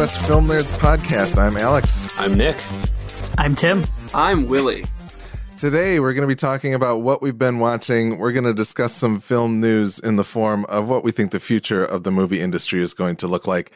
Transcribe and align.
Welcome 0.00 0.16
to 0.16 0.30
the 0.30 0.40
Midwest 0.40 0.48
Film 0.48 0.48
Nerds 0.48 0.78
podcast. 0.78 1.38
I'm 1.38 1.58
Alex. 1.58 2.18
I'm 2.18 2.32
Nick. 2.32 2.56
I'm 3.36 3.54
Tim. 3.54 3.82
I'm 4.14 4.48
Willie. 4.48 4.84
Today, 5.58 6.00
we're 6.00 6.14
going 6.14 6.22
to 6.22 6.26
be 6.26 6.34
talking 6.34 6.72
about 6.72 7.02
what 7.02 7.20
we've 7.20 7.36
been 7.36 7.58
watching. 7.58 8.16
We're 8.16 8.32
going 8.32 8.44
to 8.44 8.54
discuss 8.54 8.94
some 8.94 9.20
film 9.20 9.60
news 9.60 9.98
in 9.98 10.16
the 10.16 10.24
form 10.24 10.64
of 10.70 10.88
what 10.88 11.04
we 11.04 11.12
think 11.12 11.32
the 11.32 11.38
future 11.38 11.84
of 11.84 12.04
the 12.04 12.10
movie 12.10 12.40
industry 12.40 12.80
is 12.80 12.94
going 12.94 13.16
to 13.16 13.28
look 13.28 13.46
like. 13.46 13.72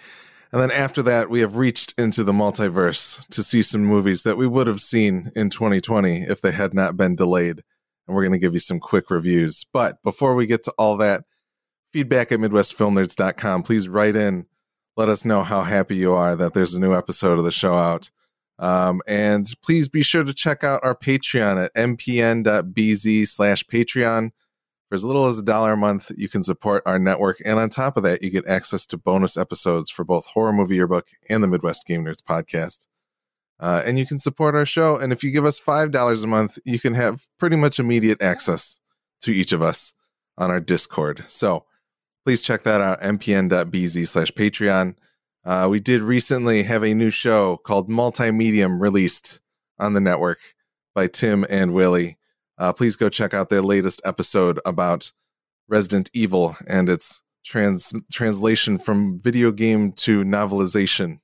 And 0.50 0.62
then 0.62 0.70
after 0.70 1.02
that, 1.02 1.28
we 1.28 1.40
have 1.40 1.56
reached 1.56 1.92
into 2.00 2.24
the 2.24 2.32
multiverse 2.32 3.22
to 3.28 3.42
see 3.42 3.60
some 3.60 3.84
movies 3.84 4.22
that 4.22 4.38
we 4.38 4.46
would 4.46 4.66
have 4.66 4.80
seen 4.80 5.30
in 5.36 5.50
2020 5.50 6.22
if 6.22 6.40
they 6.40 6.52
had 6.52 6.72
not 6.72 6.96
been 6.96 7.16
delayed. 7.16 7.62
And 8.06 8.16
we're 8.16 8.22
going 8.22 8.32
to 8.32 8.38
give 8.38 8.54
you 8.54 8.60
some 8.60 8.80
quick 8.80 9.10
reviews. 9.10 9.66
But 9.74 10.02
before 10.02 10.34
we 10.34 10.46
get 10.46 10.64
to 10.64 10.72
all 10.78 10.96
that, 10.96 11.24
feedback 11.92 12.32
at 12.32 12.40
MidwestFilmNerds.com. 12.40 13.62
Please 13.62 13.90
write 13.90 14.16
in. 14.16 14.46
Let 14.96 15.08
us 15.08 15.24
know 15.24 15.42
how 15.42 15.62
happy 15.62 15.96
you 15.96 16.12
are 16.12 16.36
that 16.36 16.54
there's 16.54 16.74
a 16.74 16.80
new 16.80 16.94
episode 16.94 17.38
of 17.38 17.44
the 17.44 17.50
show 17.50 17.74
out. 17.74 18.10
Um, 18.58 19.02
and 19.08 19.52
please 19.62 19.88
be 19.88 20.02
sure 20.02 20.22
to 20.22 20.32
check 20.32 20.62
out 20.62 20.80
our 20.84 20.94
Patreon 20.94 21.64
at 21.64 21.74
mpn.bz 21.74 23.28
slash 23.28 23.64
Patreon. 23.64 24.30
For 24.88 24.94
as 24.94 25.04
little 25.04 25.26
as 25.26 25.38
a 25.38 25.42
dollar 25.42 25.72
a 25.72 25.76
month, 25.76 26.12
you 26.16 26.28
can 26.28 26.44
support 26.44 26.82
our 26.86 26.98
network. 26.98 27.38
And 27.44 27.58
on 27.58 27.70
top 27.70 27.96
of 27.96 28.04
that, 28.04 28.22
you 28.22 28.30
get 28.30 28.46
access 28.46 28.86
to 28.86 28.96
bonus 28.96 29.36
episodes 29.36 29.90
for 29.90 30.04
both 30.04 30.26
Horror 30.26 30.52
Movie 30.52 30.76
Yearbook 30.76 31.08
and 31.28 31.42
the 31.42 31.48
Midwest 31.48 31.86
Game 31.86 32.04
Nerds 32.04 32.22
podcast. 32.22 32.86
Uh, 33.58 33.82
and 33.84 33.98
you 33.98 34.06
can 34.06 34.18
support 34.18 34.54
our 34.54 34.66
show. 34.66 34.96
And 34.96 35.12
if 35.12 35.24
you 35.24 35.30
give 35.30 35.44
us 35.44 35.58
$5 35.58 36.22
a 36.22 36.26
month, 36.26 36.58
you 36.64 36.78
can 36.78 36.94
have 36.94 37.26
pretty 37.38 37.56
much 37.56 37.80
immediate 37.80 38.22
access 38.22 38.80
to 39.22 39.32
each 39.32 39.52
of 39.52 39.62
us 39.62 39.94
on 40.36 40.50
our 40.50 40.60
Discord. 40.60 41.24
So 41.28 41.64
please 42.24 42.42
check 42.42 42.62
that 42.62 42.80
out, 42.80 43.00
mpn.bz 43.00 44.08
slash 44.08 44.32
Patreon. 44.32 44.96
Uh, 45.44 45.68
we 45.70 45.78
did 45.78 46.00
recently 46.00 46.62
have 46.62 46.82
a 46.82 46.94
new 46.94 47.10
show 47.10 47.58
called 47.58 47.88
Multimedium 47.88 48.80
released 48.80 49.40
on 49.78 49.92
the 49.92 50.00
network 50.00 50.38
by 50.94 51.06
Tim 51.06 51.44
and 51.50 51.74
Willie. 51.74 52.16
Uh, 52.56 52.72
please 52.72 52.96
go 52.96 53.08
check 53.08 53.34
out 53.34 53.50
their 53.50 53.60
latest 53.60 54.00
episode 54.04 54.58
about 54.64 55.12
Resident 55.68 56.08
Evil 56.14 56.56
and 56.66 56.88
its 56.88 57.22
trans 57.44 57.92
translation 58.10 58.78
from 58.78 59.20
video 59.20 59.52
game 59.52 59.92
to 59.92 60.24
novelization. 60.24 61.18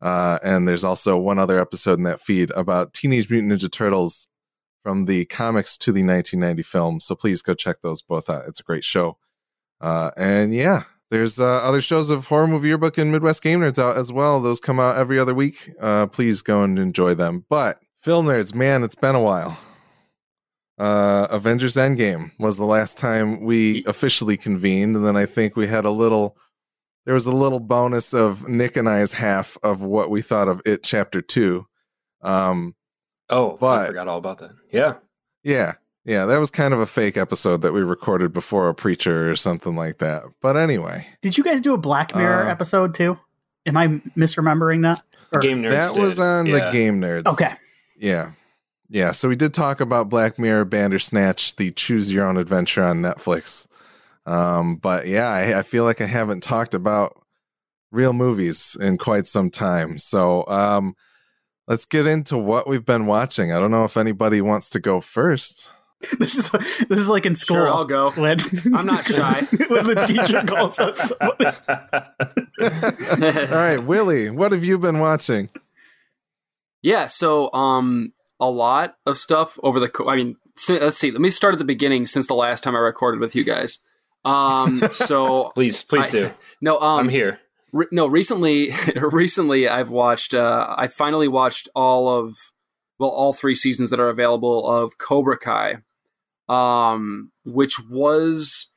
Uh, 0.00 0.38
and 0.42 0.66
there's 0.66 0.84
also 0.84 1.16
one 1.16 1.38
other 1.38 1.60
episode 1.60 1.98
in 1.98 2.04
that 2.04 2.20
feed 2.20 2.50
about 2.52 2.92
Teenage 2.92 3.30
Mutant 3.30 3.52
Ninja 3.52 3.70
Turtles 3.70 4.28
from 4.82 5.04
the 5.04 5.24
comics 5.26 5.78
to 5.78 5.92
the 5.92 6.02
1990 6.02 6.62
film. 6.62 7.00
So 7.00 7.14
please 7.14 7.40
go 7.40 7.54
check 7.54 7.80
those 7.80 8.02
both 8.02 8.28
out. 8.28 8.46
It's 8.48 8.60
a 8.60 8.64
great 8.64 8.84
show. 8.84 9.16
Uh, 9.84 10.10
and 10.16 10.54
yeah, 10.54 10.84
there's 11.10 11.38
uh, 11.38 11.44
other 11.62 11.82
shows 11.82 12.08
of 12.08 12.24
Horror 12.26 12.46
Movie 12.46 12.68
Yearbook 12.68 12.96
and 12.96 13.12
Midwest 13.12 13.42
Game 13.42 13.60
Nerds 13.60 13.78
out 13.78 13.98
as 13.98 14.10
well. 14.10 14.40
Those 14.40 14.58
come 14.60 14.80
out 14.80 14.96
every 14.96 15.18
other 15.18 15.34
week. 15.34 15.70
Uh, 15.80 16.06
please 16.06 16.40
go 16.40 16.62
and 16.64 16.78
enjoy 16.78 17.12
them. 17.12 17.44
But 17.50 17.78
film 17.98 18.26
nerds, 18.26 18.54
man, 18.54 18.82
it's 18.82 18.94
been 18.94 19.14
a 19.14 19.20
while. 19.20 19.58
Uh, 20.78 21.26
Avengers 21.30 21.76
Endgame 21.76 22.32
was 22.38 22.56
the 22.56 22.64
last 22.64 22.98
time 22.98 23.44
we 23.44 23.84
officially 23.86 24.36
convened, 24.36 24.96
and 24.96 25.06
then 25.06 25.16
I 25.16 25.26
think 25.26 25.54
we 25.54 25.66
had 25.66 25.84
a 25.84 25.90
little. 25.90 26.36
There 27.04 27.14
was 27.14 27.26
a 27.26 27.32
little 27.32 27.60
bonus 27.60 28.14
of 28.14 28.48
Nick 28.48 28.76
and 28.76 28.88
I's 28.88 29.12
half 29.12 29.58
of 29.62 29.82
what 29.82 30.08
we 30.10 30.22
thought 30.22 30.48
of 30.48 30.62
it, 30.64 30.82
Chapter 30.82 31.20
Two. 31.20 31.66
Um, 32.22 32.74
Oh, 33.30 33.56
But- 33.60 33.82
I 33.84 33.86
forgot 33.88 34.08
all 34.08 34.18
about 34.18 34.38
that. 34.38 34.50
Yeah. 34.72 34.94
yeah, 35.42 35.74
yeah, 36.04 36.26
that 36.26 36.38
was 36.38 36.50
kind 36.50 36.74
of 36.74 36.80
a 36.80 36.86
fake 36.86 37.16
episode 37.16 37.62
that 37.62 37.72
we 37.72 37.82
recorded 37.82 38.32
before 38.32 38.68
a 38.68 38.74
preacher 38.74 39.30
or 39.30 39.36
something 39.36 39.74
like 39.76 39.98
that. 39.98 40.24
But 40.40 40.56
anyway, 40.56 41.06
Did 41.22 41.36
you 41.38 41.44
guys 41.44 41.60
do 41.60 41.74
a 41.74 41.78
Black 41.78 42.14
Mirror 42.14 42.44
Uh, 42.44 42.50
episode 42.50 42.94
too? 42.94 43.18
Am 43.66 43.76
I 43.76 43.88
misremembering 44.16 44.82
that? 44.82 45.00
Or- 45.32 45.40
Game 45.40 45.62
nerds. 45.62 45.70
that 45.70 45.98
was 46.00 46.18
on 46.18 46.46
Yeah. 46.46 46.66
the 46.66 46.70
Game 46.70 47.00
Nerds. 47.00 47.26
Okay. 47.26 47.48
Yeah. 47.96 48.32
Yeah. 48.90 49.12
So 49.12 49.28
we 49.28 49.36
did 49.36 49.54
talk 49.54 49.80
about 49.80 50.08
Black 50.10 50.38
Mirror 50.38 50.66
Bandersnatch, 50.66 51.56
the 51.56 51.70
choose 51.70 52.12
your 52.12 52.26
own 52.26 52.36
adventure 52.36 52.84
on 52.84 53.00
Netflix. 53.00 53.66
Um, 54.26 54.76
but 54.76 55.06
yeah, 55.06 55.28
I, 55.28 55.58
I 55.58 55.62
feel 55.62 55.84
like 55.84 56.00
I 56.00 56.06
haven't 56.06 56.42
talked 56.42 56.74
about 56.74 57.20
real 57.90 58.12
movies 58.12 58.76
in 58.80 58.98
quite 58.98 59.26
some 59.26 59.50
time. 59.50 59.98
So 59.98 60.46
um, 60.48 60.94
let's 61.66 61.86
get 61.86 62.06
into 62.06 62.36
what 62.36 62.68
we've 62.68 62.84
been 62.84 63.06
watching. 63.06 63.52
I 63.52 63.60
don't 63.60 63.70
know 63.70 63.84
if 63.84 63.96
anybody 63.96 64.40
wants 64.40 64.68
to 64.70 64.80
go 64.80 65.00
first. 65.00 65.72
This 66.18 66.34
is 66.36 66.50
this 66.88 66.98
is 66.98 67.08
like 67.08 67.26
in 67.26 67.34
school. 67.36 67.56
Sure, 67.56 67.68
I'll 67.68 67.84
go. 67.84 68.10
When, 68.16 68.38
I'm 68.74 68.86
not 68.86 69.04
shy. 69.16 69.40
when 69.68 69.86
the 69.86 70.04
teacher 70.06 70.42
calls 70.46 70.78
out 70.78 70.96
someone. 70.96 71.54
All 73.50 73.56
right, 73.58 73.78
Willie, 73.78 74.30
what 74.30 74.52
have 74.52 74.64
you 74.64 74.78
been 74.78 74.98
watching? 74.98 75.48
yeah, 76.82 77.06
so 77.06 77.52
um, 77.52 78.12
a 78.40 78.50
lot 78.50 78.96
of 79.06 79.16
stuff 79.16 79.58
over 79.62 79.80
the. 79.80 79.88
Co- 79.88 80.08
I 80.08 80.16
mean, 80.16 80.36
let's 80.68 80.96
see. 80.98 81.10
Let 81.10 81.20
me 81.20 81.30
start 81.30 81.54
at 81.54 81.58
the 81.58 81.64
beginning 81.64 82.06
since 82.06 82.26
the 82.26 82.34
last 82.34 82.62
time 82.62 82.76
I 82.76 82.80
recorded 82.80 83.20
with 83.20 83.34
you 83.34 83.44
guys. 83.44 83.78
Um, 84.24 84.80
so 84.90 85.50
please, 85.54 85.82
please 85.82 86.14
I- 86.14 86.18
do. 86.18 86.30
no, 86.60 86.78
um, 86.78 87.00
I'm 87.00 87.08
here. 87.08 87.40
Re- 87.72 87.86
no, 87.90 88.06
recently, 88.06 88.70
recently 88.96 89.68
I've 89.68 89.90
watched. 89.90 90.32
Uh, 90.34 90.74
I 90.76 90.86
finally 90.86 91.28
watched 91.28 91.68
all 91.74 92.08
of, 92.08 92.36
well, 92.98 93.10
all 93.10 93.32
three 93.32 93.54
seasons 93.56 93.90
that 93.90 93.98
are 94.00 94.08
available 94.08 94.66
of 94.66 94.96
Cobra 94.98 95.36
Kai, 95.38 95.78
um, 96.48 97.30
which 97.44 97.80
was, 97.88 98.70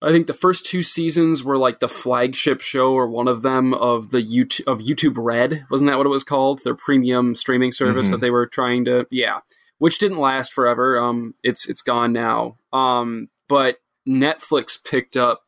I 0.00 0.10
think 0.10 0.26
the 0.26 0.34
first 0.34 0.64
two 0.66 0.82
seasons 0.82 1.42
were 1.42 1.58
like 1.58 1.80
the 1.80 1.88
flagship 1.88 2.60
show 2.60 2.92
or 2.92 3.08
one 3.08 3.28
of 3.28 3.42
them 3.42 3.74
of 3.74 4.10
the 4.10 4.22
YouTube 4.22 4.64
of 4.66 4.80
YouTube 4.80 5.14
Red. 5.16 5.66
Wasn't 5.70 5.90
that 5.90 5.96
what 5.98 6.06
it 6.06 6.10
was 6.10 6.24
called? 6.24 6.60
Their 6.64 6.74
premium 6.76 7.34
streaming 7.34 7.72
service 7.72 8.08
Mhm. 8.08 8.10
that 8.12 8.20
they 8.20 8.30
were 8.30 8.46
trying 8.46 8.84
to, 8.84 9.06
yeah, 9.10 9.40
which 9.78 9.98
didn't 9.98 10.18
last 10.18 10.52
forever. 10.52 10.98
Um, 10.98 11.34
it's 11.42 11.68
it's 11.68 11.82
gone 11.82 12.12
now. 12.12 12.58
Um, 12.72 13.28
but 13.48 13.78
Netflix 14.06 14.82
picked 14.82 15.16
up 15.16 15.42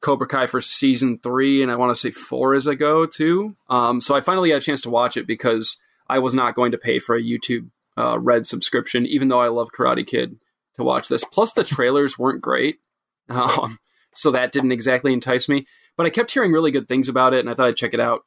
Cobra 0.00 0.26
Kai 0.26 0.46
for 0.46 0.60
season 0.60 1.18
three, 1.18 1.62
and 1.62 1.70
I 1.70 1.76
want 1.76 1.90
to 1.90 1.94
say 1.94 2.10
four 2.10 2.54
is 2.54 2.66
go 2.66 3.06
too. 3.06 3.54
Um, 3.68 4.00
so 4.00 4.14
I 4.14 4.20
finally 4.20 4.48
got 4.48 4.56
a 4.56 4.60
chance 4.60 4.80
to 4.82 4.90
watch 4.90 5.16
it 5.16 5.26
because 5.26 5.76
I 6.08 6.18
was 6.18 6.34
not 6.34 6.54
going 6.54 6.72
to 6.72 6.78
pay 6.78 6.98
for 6.98 7.14
a 7.14 7.22
YouTube 7.22 7.68
uh, 7.96 8.18
Red 8.18 8.46
subscription, 8.46 9.06
even 9.06 9.28
though 9.28 9.40
I 9.40 9.48
love 9.48 9.70
Karate 9.76 10.06
Kid 10.06 10.36
to 10.76 10.84
watch 10.84 11.08
this. 11.08 11.24
Plus, 11.24 11.52
the 11.52 11.64
trailers 11.64 12.18
weren't 12.18 12.40
great, 12.40 12.78
um, 13.28 13.78
so 14.14 14.30
that 14.30 14.52
didn't 14.52 14.72
exactly 14.72 15.12
entice 15.12 15.48
me. 15.48 15.66
But 15.96 16.06
I 16.06 16.10
kept 16.10 16.30
hearing 16.30 16.52
really 16.52 16.70
good 16.70 16.88
things 16.88 17.08
about 17.08 17.34
it, 17.34 17.40
and 17.40 17.50
I 17.50 17.54
thought 17.54 17.66
I'd 17.66 17.76
check 17.76 17.94
it 17.94 18.00
out. 18.00 18.22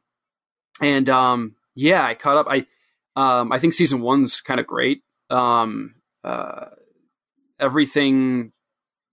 And 0.82 1.10
um, 1.10 1.56
yeah, 1.74 2.04
I 2.04 2.14
caught 2.14 2.38
up. 2.38 2.48
I 2.50 2.66
um, 3.16 3.52
I 3.52 3.60
think 3.60 3.74
season 3.74 4.02
one's 4.02 4.42
kind 4.42 4.60
of 4.60 4.68
great. 4.68 5.02
Um, 5.30 5.96
uh, 6.24 6.68
everything 7.60 8.52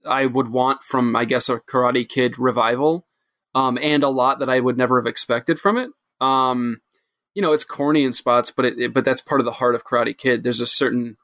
I 0.05 0.27
would 0.27 0.49
want 0.49 0.83
from, 0.83 1.15
I 1.15 1.25
guess, 1.25 1.49
a 1.49 1.61
Karate 1.61 2.09
Kid 2.09 2.39
revival, 2.39 3.07
um, 3.55 3.79
and 3.81 4.03
a 4.03 4.09
lot 4.09 4.41
that 4.41 4.51
I 4.51 4.61
would 4.61 4.77
never 4.77 5.01
have 5.01 5.07
expected 5.07 5.61
from 5.61 5.79
it. 5.79 5.91
Um, 6.21 6.81
you 7.35 7.43
know, 7.43 7.53
it's 7.53 7.65
corny 7.65 8.05
in 8.05 8.13
spots, 8.13 8.51
but 8.51 8.65
it, 8.65 8.79
it- 8.79 8.93
but 8.95 9.05
that's 9.05 9.21
part 9.21 9.41
of 9.41 9.45
the 9.45 9.53
heart 9.53 9.75
of 9.75 9.85
Karate 9.85 10.17
Kid. 10.17 10.43
There's 10.43 10.61
a 10.61 10.67
certain 10.67 11.17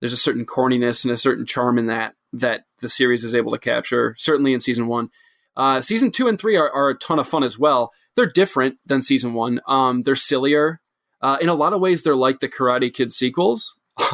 there's 0.00 0.12
a 0.12 0.16
certain 0.16 0.46
corniness 0.46 1.04
and 1.04 1.10
a 1.12 1.16
certain 1.16 1.44
charm 1.46 1.78
in 1.78 1.86
that 1.86 2.14
that 2.32 2.64
the 2.80 2.88
series 2.88 3.24
is 3.24 3.34
able 3.34 3.52
to 3.52 3.58
capture. 3.58 4.14
Certainly 4.16 4.52
in 4.52 4.60
season 4.60 4.86
one, 4.86 5.10
uh, 5.56 5.80
season 5.80 6.10
two 6.10 6.28
and 6.28 6.38
three 6.38 6.56
are, 6.56 6.70
are 6.70 6.90
a 6.90 6.94
ton 6.98 7.18
of 7.18 7.26
fun 7.26 7.42
as 7.42 7.58
well. 7.58 7.92
They're 8.14 8.26
different 8.30 8.78
than 8.86 9.00
season 9.00 9.34
one. 9.34 9.60
Um, 9.66 10.02
they're 10.02 10.14
sillier. 10.16 10.80
Uh, 11.20 11.38
in 11.40 11.48
a 11.48 11.54
lot 11.54 11.72
of 11.72 11.80
ways, 11.80 12.02
they're 12.02 12.14
like 12.14 12.38
the 12.40 12.48
Karate 12.48 12.92
Kid 12.92 13.10
sequels. 13.12 13.78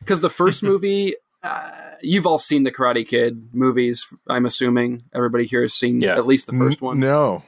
Because 0.00 0.20
the 0.20 0.30
first 0.30 0.62
movie, 0.64 1.14
uh, 1.44 1.70
you've 2.00 2.26
all 2.26 2.38
seen 2.38 2.64
the 2.64 2.72
Karate 2.72 3.06
Kid 3.06 3.50
movies. 3.52 4.06
I'm 4.28 4.46
assuming 4.46 5.02
everybody 5.14 5.44
here 5.44 5.62
has 5.62 5.74
seen 5.74 6.00
Yeah. 6.00 6.16
at 6.16 6.26
least 6.26 6.46
the 6.48 6.54
first 6.54 6.82
one. 6.82 6.98
No. 6.98 7.44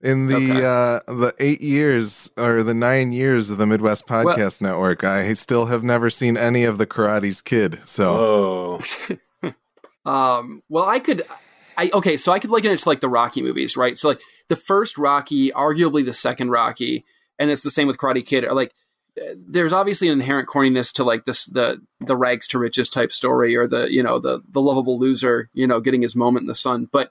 In 0.00 0.28
the 0.28 0.36
Okay. 0.36 0.64
uh 0.64 1.12
the 1.12 1.34
8 1.40 1.60
years 1.60 2.30
or 2.36 2.62
the 2.62 2.74
9 2.74 3.12
years 3.12 3.50
of 3.50 3.58
the 3.58 3.66
Midwest 3.66 4.06
Podcast 4.06 4.60
Network, 4.60 5.02
I 5.02 5.32
still 5.32 5.66
have 5.66 5.82
never 5.82 6.08
seen 6.08 6.36
any 6.36 6.62
of 6.64 6.78
the 6.78 6.86
Karate's 6.86 7.40
Kid. 7.40 7.80
So, 7.84 8.78
Um, 10.04 10.62
well, 10.70 10.84
I 10.88 11.00
could, 11.00 11.22
I 11.76 11.90
okay, 11.92 12.16
so 12.16 12.32
I 12.32 12.38
could 12.38 12.48
liken 12.50 12.70
it 12.70 12.78
to 12.78 12.88
like 12.88 13.00
the 13.00 13.08
Rocky 13.10 13.42
movies, 13.42 13.76
right? 13.76 13.98
So 13.98 14.08
like 14.08 14.20
the 14.48 14.56
first 14.56 14.96
Rocky, 14.96 15.50
arguably 15.50 16.02
the 16.04 16.14
second 16.14 16.50
Rocky, 16.50 17.04
and 17.38 17.50
it's 17.50 17.62
the 17.62 17.70
same 17.70 17.86
with 17.86 17.98
Karate 17.98 18.24
Kid. 18.24 18.44
Are 18.44 18.54
like 18.54 18.72
uh, 19.20 19.34
there's 19.36 19.72
obviously 19.74 20.08
an 20.08 20.14
inherent 20.14 20.48
corniness 20.48 20.92
to 20.94 21.04
like 21.04 21.24
this 21.26 21.44
the 21.44 21.82
the 22.00 22.16
rags 22.16 22.46
to 22.48 22.58
riches 22.58 22.88
type 22.88 23.12
story, 23.12 23.54
or 23.54 23.66
the 23.66 23.92
you 23.92 24.02
know 24.02 24.18
the 24.18 24.40
the 24.48 24.62
lovable 24.62 24.98
loser, 24.98 25.50
you 25.52 25.66
know, 25.66 25.80
getting 25.80 26.02
his 26.02 26.16
moment 26.16 26.44
in 26.44 26.48
the 26.48 26.54
sun, 26.54 26.88
but. 26.90 27.10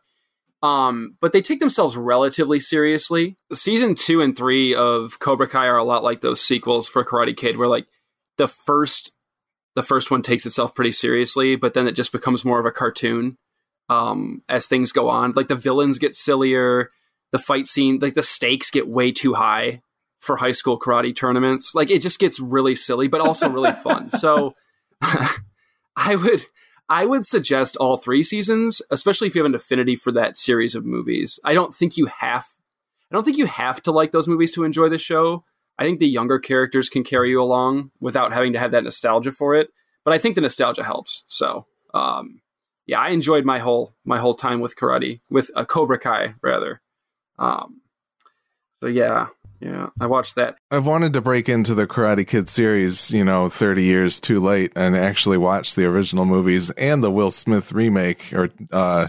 Um, 0.63 1.18
but 1.21 1.33
they 1.33 1.42
take 1.42 1.59
themselves 1.59 1.95
relatively 1.95 2.59
seriously. 2.59 3.36
Season 3.54 3.94
two 3.94 4.21
and 4.21 4.36
three 4.36 4.74
of 4.74 5.19
Cobra 5.19 5.48
Kai 5.48 5.68
are 5.68 5.77
a 5.77 5.83
lot 5.83 6.04
like 6.04 6.21
those 6.21 6.42
sequels 6.42 6.89
for 6.89 7.04
Karate 7.04 7.38
Kid, 7.38 7.57
where 7.57 7.68
like 7.68 7.86
the 8.38 8.48
first 8.48 9.13
the 9.75 9.83
first 9.83 10.09
one 10.09 10.24
takes 10.24 10.45
itself 10.48 10.74
pretty 10.74 10.92
seriously, 10.92 11.56
but 11.56 11.75
then 11.75 11.88
it 11.88 11.92
just 11.95 12.12
becomes 12.12 12.44
more 12.44 12.59
of 12.59 12.65
a 12.65 12.71
cartoon 12.71 13.38
um, 13.89 14.42
as 14.50 14.65
things 14.65 14.92
go 14.92 15.07
on. 15.07 15.33
Like 15.33 15.50
the 15.50 15.56
villains 15.56 16.00
get 16.00 16.15
sillier, 16.15 16.89
the 17.31 17.38
fight 17.38 17.68
scene, 17.68 18.00
like 18.01 18.15
the 18.15 18.24
stakes 18.24 18.71
get 18.71 18.88
way 18.88 19.12
too 19.12 19.36
high 19.36 19.81
for 20.19 20.38
high 20.38 20.51
school 20.51 20.80
karate 20.80 21.15
tournaments. 21.15 21.75
Like 21.75 21.92
it 21.92 22.01
just 22.01 22.19
gets 22.19 22.39
really 22.39 22.74
silly, 22.74 23.07
but 23.07 23.21
also 23.21 23.50
really 23.50 23.74
fun. 23.74 24.10
So 24.18 24.53
I 25.95 26.15
would 26.15 26.45
I 26.89 27.06
would 27.06 27.25
suggest 27.25 27.75
all 27.78 27.98
three 27.98 28.24
seasons, 28.24 28.81
especially 28.89 29.28
if 29.28 29.36
you 29.36 29.42
have 29.42 29.50
an 29.50 29.56
affinity 29.56 29.95
for 29.95 30.12
that 30.13 30.36
series 30.36 30.75
of 30.75 30.86
movies. 30.86 31.39
I 31.44 31.54
don't 31.54 31.74
think 31.74 31.98
you 31.98 32.06
have 32.06 32.45
I 33.12 33.16
don't 33.16 33.24
think 33.24 33.38
you 33.38 33.45
have 33.45 33.81
to 33.84 33.92
like 33.92 34.12
those 34.12 34.28
movies 34.28 34.51
to 34.54 34.66
enjoy 34.66 34.89
the 34.89 34.98
show. 34.98 35.45
I 35.80 35.84
think 35.84 36.00
the 36.00 36.07
younger 36.07 36.39
characters 36.39 36.89
can 36.89 37.04
carry 37.04 37.30
you 37.30 37.42
along 37.42 37.92
without 38.01 38.34
having 38.34 38.54
to 38.54 38.60
have 38.60 38.72
that 38.72 38.84
nostalgia 38.84 39.31
for 39.31 39.56
it. 39.56 39.69
But 40.04 40.13
I 40.13 40.18
think 40.18 40.36
the 40.36 40.42
nostalgia 40.42 40.84
helps. 40.84 41.24
So 41.28 41.68
um, 41.94 42.42
yeah, 42.86 43.00
I 43.00 43.10
enjoyed 43.10 43.45
my 43.45 43.60
whole 43.60 43.95
my 44.06 44.18
whole 44.18 44.34
time 44.34 44.60
with 44.60 44.75
karate 44.75 45.22
with 45.30 45.50
a 45.56 45.60
uh, 45.60 45.66
Cobra 45.66 46.00
Kai 46.00 46.36
rather. 46.42 46.81
Um, 47.38 47.81
so 48.80 48.88
yeah, 48.88 49.28
yeah, 49.59 49.88
I 50.00 50.06
watched 50.06 50.36
that. 50.36 50.57
I've 50.69 50.86
wanted 50.86 51.13
to 51.13 51.21
break 51.21 51.50
into 51.50 51.74
the 51.74 51.88
Karate 51.88 52.27
Kid 52.27 52.48
series, 52.48 53.12
you 53.12 53.24
know, 53.24 53.50
30 53.50 53.83
years 53.83 54.19
too 54.19 54.39
late 54.39 54.71
and 54.75 54.95
actually 54.95 55.38
watch 55.38 55.75
the 55.75 55.86
original 55.86 56.25
movies 56.25 56.69
and 56.71 57.04
the 57.04 57.12
Will 57.12 57.31
Smith 57.31 57.71
remake 57.71 58.33
or 58.33 58.50
uh 58.71 59.07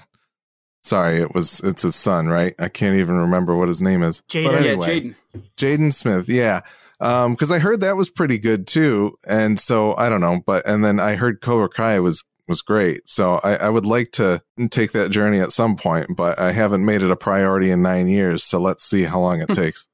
sorry, 0.82 1.18
it 1.18 1.34
was 1.34 1.60
it's 1.60 1.82
his 1.82 1.96
son, 1.96 2.28
right? 2.28 2.54
I 2.58 2.68
can't 2.68 2.98
even 2.98 3.16
remember 3.16 3.54
what 3.56 3.68
his 3.68 3.82
name 3.82 4.02
is. 4.02 4.22
Jaden. 4.28 4.44
But 4.44 4.64
Yeah, 4.64 4.74
Jaden. 4.76 5.14
Jaden 5.56 5.92
Smith, 5.92 6.28
yeah. 6.28 6.60
Um 7.00 7.36
cuz 7.36 7.52
I 7.52 7.58
heard 7.58 7.80
that 7.82 7.96
was 7.96 8.08
pretty 8.08 8.38
good 8.38 8.66
too 8.66 9.18
and 9.26 9.60
so 9.60 9.94
I 9.96 10.08
don't 10.08 10.22
know, 10.22 10.40
but 10.46 10.66
and 10.66 10.82
then 10.84 10.98
I 10.98 11.16
heard 11.16 11.42
Cobra 11.42 11.68
Kai 11.68 12.00
was 12.00 12.24
was 12.46 12.62
great. 12.62 13.06
So 13.06 13.38
I, 13.44 13.56
I 13.56 13.68
would 13.68 13.84
like 13.84 14.12
to 14.12 14.40
take 14.70 14.92
that 14.92 15.10
journey 15.10 15.38
at 15.40 15.52
some 15.52 15.76
point, 15.76 16.16
but 16.16 16.38
I 16.38 16.52
haven't 16.52 16.86
made 16.86 17.02
it 17.02 17.10
a 17.10 17.16
priority 17.16 17.70
in 17.70 17.82
9 17.82 18.08
years, 18.08 18.42
so 18.42 18.58
let's 18.58 18.82
see 18.82 19.02
how 19.02 19.20
long 19.20 19.42
it 19.42 19.48
takes. 19.52 19.86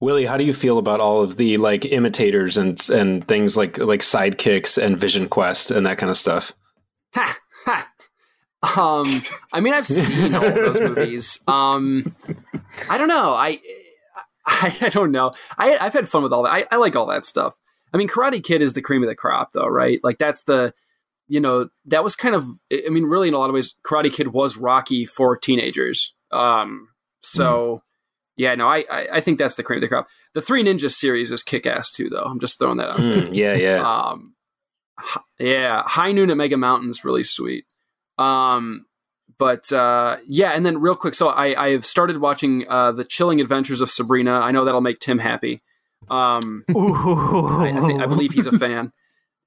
Willie, 0.00 0.26
how 0.26 0.36
do 0.36 0.44
you 0.44 0.52
feel 0.52 0.78
about 0.78 1.00
all 1.00 1.22
of 1.22 1.36
the 1.36 1.56
like 1.56 1.84
imitators 1.84 2.56
and 2.56 2.78
and 2.90 3.26
things 3.26 3.56
like 3.56 3.78
like 3.78 4.00
sidekicks 4.00 4.82
and 4.82 4.96
Vision 4.96 5.28
Quest 5.28 5.70
and 5.70 5.86
that 5.86 5.98
kind 5.98 6.10
of 6.10 6.18
stuff? 6.18 6.52
Ha, 7.14 7.38
ha. 7.64 7.90
Um, 8.62 9.06
I 9.52 9.60
mean, 9.60 9.74
I've 9.74 9.86
seen 9.86 10.34
all 10.34 10.40
those 10.40 10.80
movies. 10.80 11.40
Um, 11.46 12.12
I 12.88 12.98
don't 12.98 13.08
know. 13.08 13.30
I, 13.30 13.60
I, 14.46 14.76
I 14.82 14.88
don't 14.88 15.12
know. 15.12 15.32
I, 15.56 15.76
I've 15.78 15.92
had 15.92 16.08
fun 16.08 16.22
with 16.22 16.32
all 16.32 16.42
that. 16.42 16.52
I, 16.52 16.64
I 16.70 16.76
like 16.76 16.96
all 16.96 17.06
that 17.06 17.24
stuff. 17.26 17.54
I 17.92 17.96
mean, 17.96 18.08
Karate 18.08 18.42
Kid 18.42 18.62
is 18.62 18.74
the 18.74 18.82
cream 18.82 19.02
of 19.02 19.08
the 19.08 19.14
crop, 19.14 19.52
though, 19.52 19.68
right? 19.68 20.00
Like 20.02 20.18
that's 20.18 20.44
the, 20.44 20.74
you 21.28 21.40
know, 21.40 21.68
that 21.86 22.02
was 22.02 22.16
kind 22.16 22.34
of. 22.34 22.44
I 22.72 22.88
mean, 22.90 23.04
really, 23.04 23.28
in 23.28 23.34
a 23.34 23.38
lot 23.38 23.50
of 23.50 23.54
ways, 23.54 23.76
Karate 23.86 24.12
Kid 24.12 24.28
was 24.28 24.56
Rocky 24.56 25.04
for 25.04 25.36
teenagers. 25.36 26.14
Um, 26.32 26.88
so. 27.22 27.82
Yeah, 28.36 28.54
no, 28.54 28.68
I, 28.68 28.84
I 28.90 29.08
I 29.14 29.20
think 29.20 29.38
that's 29.38 29.54
the 29.54 29.62
cream 29.62 29.78
of 29.78 29.80
the 29.82 29.88
crop. 29.88 30.08
The 30.34 30.42
Three 30.42 30.62
Ninjas 30.62 30.92
series 30.92 31.32
is 31.32 31.42
kick 31.42 31.66
ass 31.66 31.90
too, 31.90 32.10
though. 32.10 32.22
I'm 32.22 32.38
just 32.38 32.58
throwing 32.58 32.76
that 32.78 32.90
out. 32.90 32.98
Mm, 32.98 33.30
yeah, 33.32 33.54
yeah. 33.54 33.80
Um, 33.80 34.34
h- 35.00 35.22
yeah, 35.38 35.82
High 35.86 36.12
Noon 36.12 36.30
at 36.30 36.36
Mega 36.36 36.56
Mountain's 36.56 36.98
is 36.98 37.04
really 37.04 37.22
sweet. 37.22 37.64
Um, 38.18 38.86
but 39.38 39.72
uh, 39.72 40.18
yeah, 40.26 40.50
and 40.50 40.64
then 40.66 40.78
real 40.78 40.94
quick, 40.94 41.14
so 41.14 41.28
I 41.28 41.60
I 41.60 41.70
have 41.70 41.84
started 41.84 42.18
watching 42.18 42.66
uh, 42.68 42.92
the 42.92 43.04
Chilling 43.04 43.40
Adventures 43.40 43.80
of 43.80 43.88
Sabrina. 43.88 44.32
I 44.32 44.50
know 44.50 44.64
that'll 44.64 44.80
make 44.80 44.98
Tim 44.98 45.18
happy. 45.18 45.62
Um, 46.08 46.64
Ooh. 46.70 46.94
I, 46.94 47.72
I, 47.74 47.86
think, 47.86 48.00
I 48.00 48.06
believe 48.06 48.32
he's 48.32 48.46
a 48.46 48.58
fan. 48.58 48.92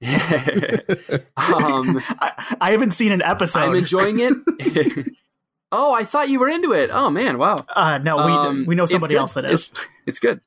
um, 1.36 2.00
I, 2.20 2.56
I 2.60 2.70
haven't 2.72 2.92
seen 2.92 3.12
an 3.12 3.22
episode. 3.22 3.60
I'm 3.60 3.74
enjoying 3.74 4.18
it. 4.20 5.06
oh, 5.72 5.92
I 5.92 6.04
thought 6.04 6.28
you 6.28 6.40
were 6.40 6.48
into 6.48 6.72
it. 6.72 6.90
Oh 6.92 7.10
man, 7.10 7.38
wow. 7.38 7.56
uh, 7.74 7.98
no, 7.98 8.16
we 8.16 8.32
Um, 8.32 8.64
we 8.66 8.74
know 8.74 8.86
somebody 8.86 9.16
else 9.16 9.34
that 9.34 9.44
is. 9.44 9.70
It's, 9.70 9.86
it's 10.06 10.18
good. 10.18 10.40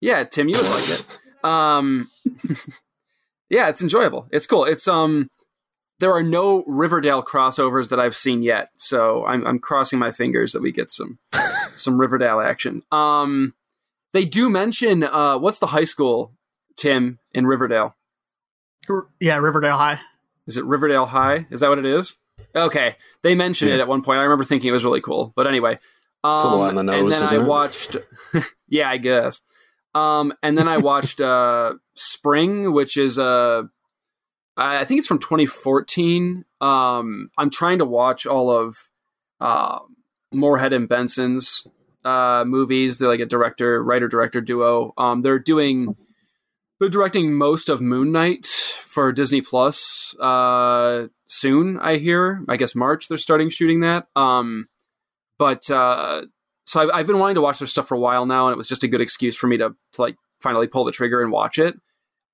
Yeah, 0.00 0.24
Tim, 0.24 0.48
you 0.48 0.56
would 0.56 0.66
like 0.66 0.88
it. 0.88 1.20
Um, 1.44 2.10
yeah, 3.48 3.68
it's 3.68 3.82
enjoyable. 3.82 4.28
It's 4.30 4.46
cool. 4.46 4.64
It's 4.64 4.88
um, 4.88 5.30
there 6.00 6.12
are 6.12 6.22
no 6.22 6.64
Riverdale 6.66 7.22
crossovers 7.22 7.88
that 7.90 8.00
I've 8.00 8.14
seen 8.14 8.42
yet, 8.42 8.70
so 8.76 9.24
I'm 9.26 9.46
I'm 9.46 9.58
crossing 9.58 9.98
my 9.98 10.10
fingers 10.10 10.52
that 10.52 10.62
we 10.62 10.72
get 10.72 10.90
some 10.90 11.18
some 11.76 11.98
Riverdale 11.98 12.40
action. 12.40 12.82
Um, 12.90 13.54
they 14.12 14.24
do 14.24 14.48
mention 14.50 15.04
uh, 15.04 15.38
what's 15.38 15.58
the 15.58 15.66
high 15.66 15.84
school, 15.84 16.32
Tim, 16.76 17.18
in 17.32 17.46
Riverdale? 17.46 17.96
Yeah, 19.18 19.36
Riverdale 19.36 19.76
High. 19.76 20.00
Is 20.46 20.58
it 20.58 20.64
Riverdale 20.64 21.06
High? 21.06 21.46
Is 21.50 21.60
that 21.60 21.70
what 21.70 21.78
it 21.78 21.86
is? 21.86 22.16
Okay, 22.56 22.96
they 23.22 23.34
mentioned 23.34 23.72
it 23.72 23.80
at 23.80 23.88
one 23.88 24.02
point. 24.02 24.18
I 24.18 24.22
remember 24.22 24.44
thinking 24.44 24.68
it 24.68 24.72
was 24.72 24.84
really 24.84 25.00
cool. 25.00 25.32
But 25.34 25.46
anyway, 25.46 25.78
um, 26.22 26.62
a 26.62 26.72
the 26.72 26.82
nose, 26.82 27.00
and 27.00 27.12
then 27.12 27.22
I 27.22 27.42
it? 27.42 27.46
watched. 27.46 27.96
yeah, 28.68 28.88
I 28.88 28.96
guess. 28.96 29.40
Um, 29.94 30.32
and 30.42 30.56
then 30.56 30.68
I 30.68 30.78
watched 30.78 31.20
uh, 31.20 31.74
Spring, 31.94 32.72
which 32.72 32.96
is 32.96 33.18
uh, 33.18 33.62
I 34.56 34.84
think 34.84 34.98
it's 34.98 35.08
from 35.08 35.18
2014. 35.18 36.44
Um, 36.60 37.30
I'm 37.36 37.50
trying 37.50 37.78
to 37.78 37.84
watch 37.84 38.26
all 38.26 38.50
of 38.50 38.76
uh, 39.40 39.80
Moorhead 40.32 40.72
and 40.72 40.88
Benson's 40.88 41.66
uh, 42.04 42.44
movies. 42.46 42.98
They're 42.98 43.08
like 43.08 43.20
a 43.20 43.26
director, 43.26 43.82
writer, 43.82 44.08
director 44.08 44.40
duo. 44.40 44.92
Um, 44.96 45.22
they're 45.22 45.38
doing 45.38 45.96
they're 46.84 46.90
directing 46.90 47.32
most 47.32 47.70
of 47.70 47.80
Moon 47.80 48.12
Knight 48.12 48.44
for 48.44 49.10
Disney 49.10 49.40
Plus 49.40 50.14
uh, 50.20 51.06
soon. 51.24 51.78
I 51.80 51.96
hear. 51.96 52.44
I 52.46 52.58
guess 52.58 52.74
March 52.74 53.08
they're 53.08 53.16
starting 53.16 53.48
shooting 53.48 53.80
that. 53.80 54.06
Um, 54.14 54.68
but 55.38 55.70
uh, 55.70 56.26
so 56.66 56.82
I've, 56.82 56.90
I've 56.92 57.06
been 57.06 57.18
wanting 57.18 57.36
to 57.36 57.40
watch 57.40 57.58
their 57.58 57.68
stuff 57.68 57.88
for 57.88 57.94
a 57.94 57.98
while 57.98 58.26
now, 58.26 58.48
and 58.48 58.52
it 58.52 58.58
was 58.58 58.68
just 58.68 58.84
a 58.84 58.88
good 58.88 59.00
excuse 59.00 59.34
for 59.34 59.46
me 59.46 59.56
to, 59.56 59.74
to 59.94 60.02
like 60.02 60.16
finally 60.42 60.66
pull 60.66 60.84
the 60.84 60.92
trigger 60.92 61.22
and 61.22 61.32
watch 61.32 61.56
it. 61.58 61.74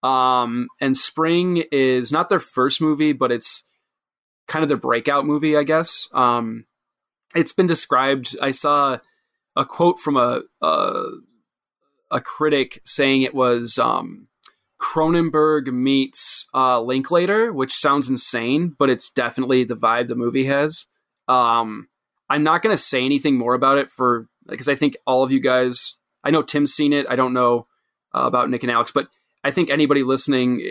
Um, 0.02 0.66
and 0.80 0.96
Spring 0.96 1.62
is 1.70 2.10
not 2.10 2.28
their 2.28 2.40
first 2.40 2.80
movie, 2.80 3.12
but 3.12 3.30
it's 3.30 3.62
kind 4.48 4.64
of 4.64 4.68
their 4.68 4.76
breakout 4.78 5.26
movie, 5.26 5.56
I 5.56 5.62
guess. 5.62 6.08
Um, 6.12 6.64
it's 7.36 7.52
been 7.52 7.68
described. 7.68 8.34
I 8.42 8.50
saw 8.50 8.98
a 9.54 9.64
quote 9.64 10.00
from 10.00 10.16
a 10.16 10.42
a, 10.60 11.04
a 12.10 12.20
critic 12.20 12.80
saying 12.84 13.22
it 13.22 13.32
was 13.32 13.78
um, 13.78 14.26
Cronenberg 14.80 15.72
meets 15.72 16.48
uh, 16.54 16.80
Linklater, 16.80 17.52
which 17.52 17.72
sounds 17.72 18.08
insane, 18.08 18.74
but 18.78 18.88
it's 18.90 19.10
definitely 19.10 19.64
the 19.64 19.76
vibe 19.76 20.08
the 20.08 20.16
movie 20.16 20.46
has. 20.46 20.86
Um, 21.28 21.88
I'm 22.28 22.42
not 22.42 22.62
going 22.62 22.74
to 22.74 22.82
say 22.82 23.04
anything 23.04 23.36
more 23.36 23.54
about 23.54 23.78
it 23.78 23.90
for 23.90 24.26
because 24.48 24.68
I 24.68 24.74
think 24.74 24.96
all 25.06 25.22
of 25.22 25.32
you 25.32 25.40
guys. 25.40 25.98
I 26.22 26.30
know 26.30 26.42
Tim's 26.42 26.74
seen 26.74 26.92
it. 26.92 27.06
I 27.08 27.16
don't 27.16 27.32
know 27.32 27.64
uh, 28.14 28.24
about 28.24 28.50
Nick 28.50 28.62
and 28.62 28.70
Alex, 28.70 28.90
but 28.90 29.08
I 29.42 29.50
think 29.50 29.70
anybody 29.70 30.02
listening 30.02 30.60
eh, 30.62 30.70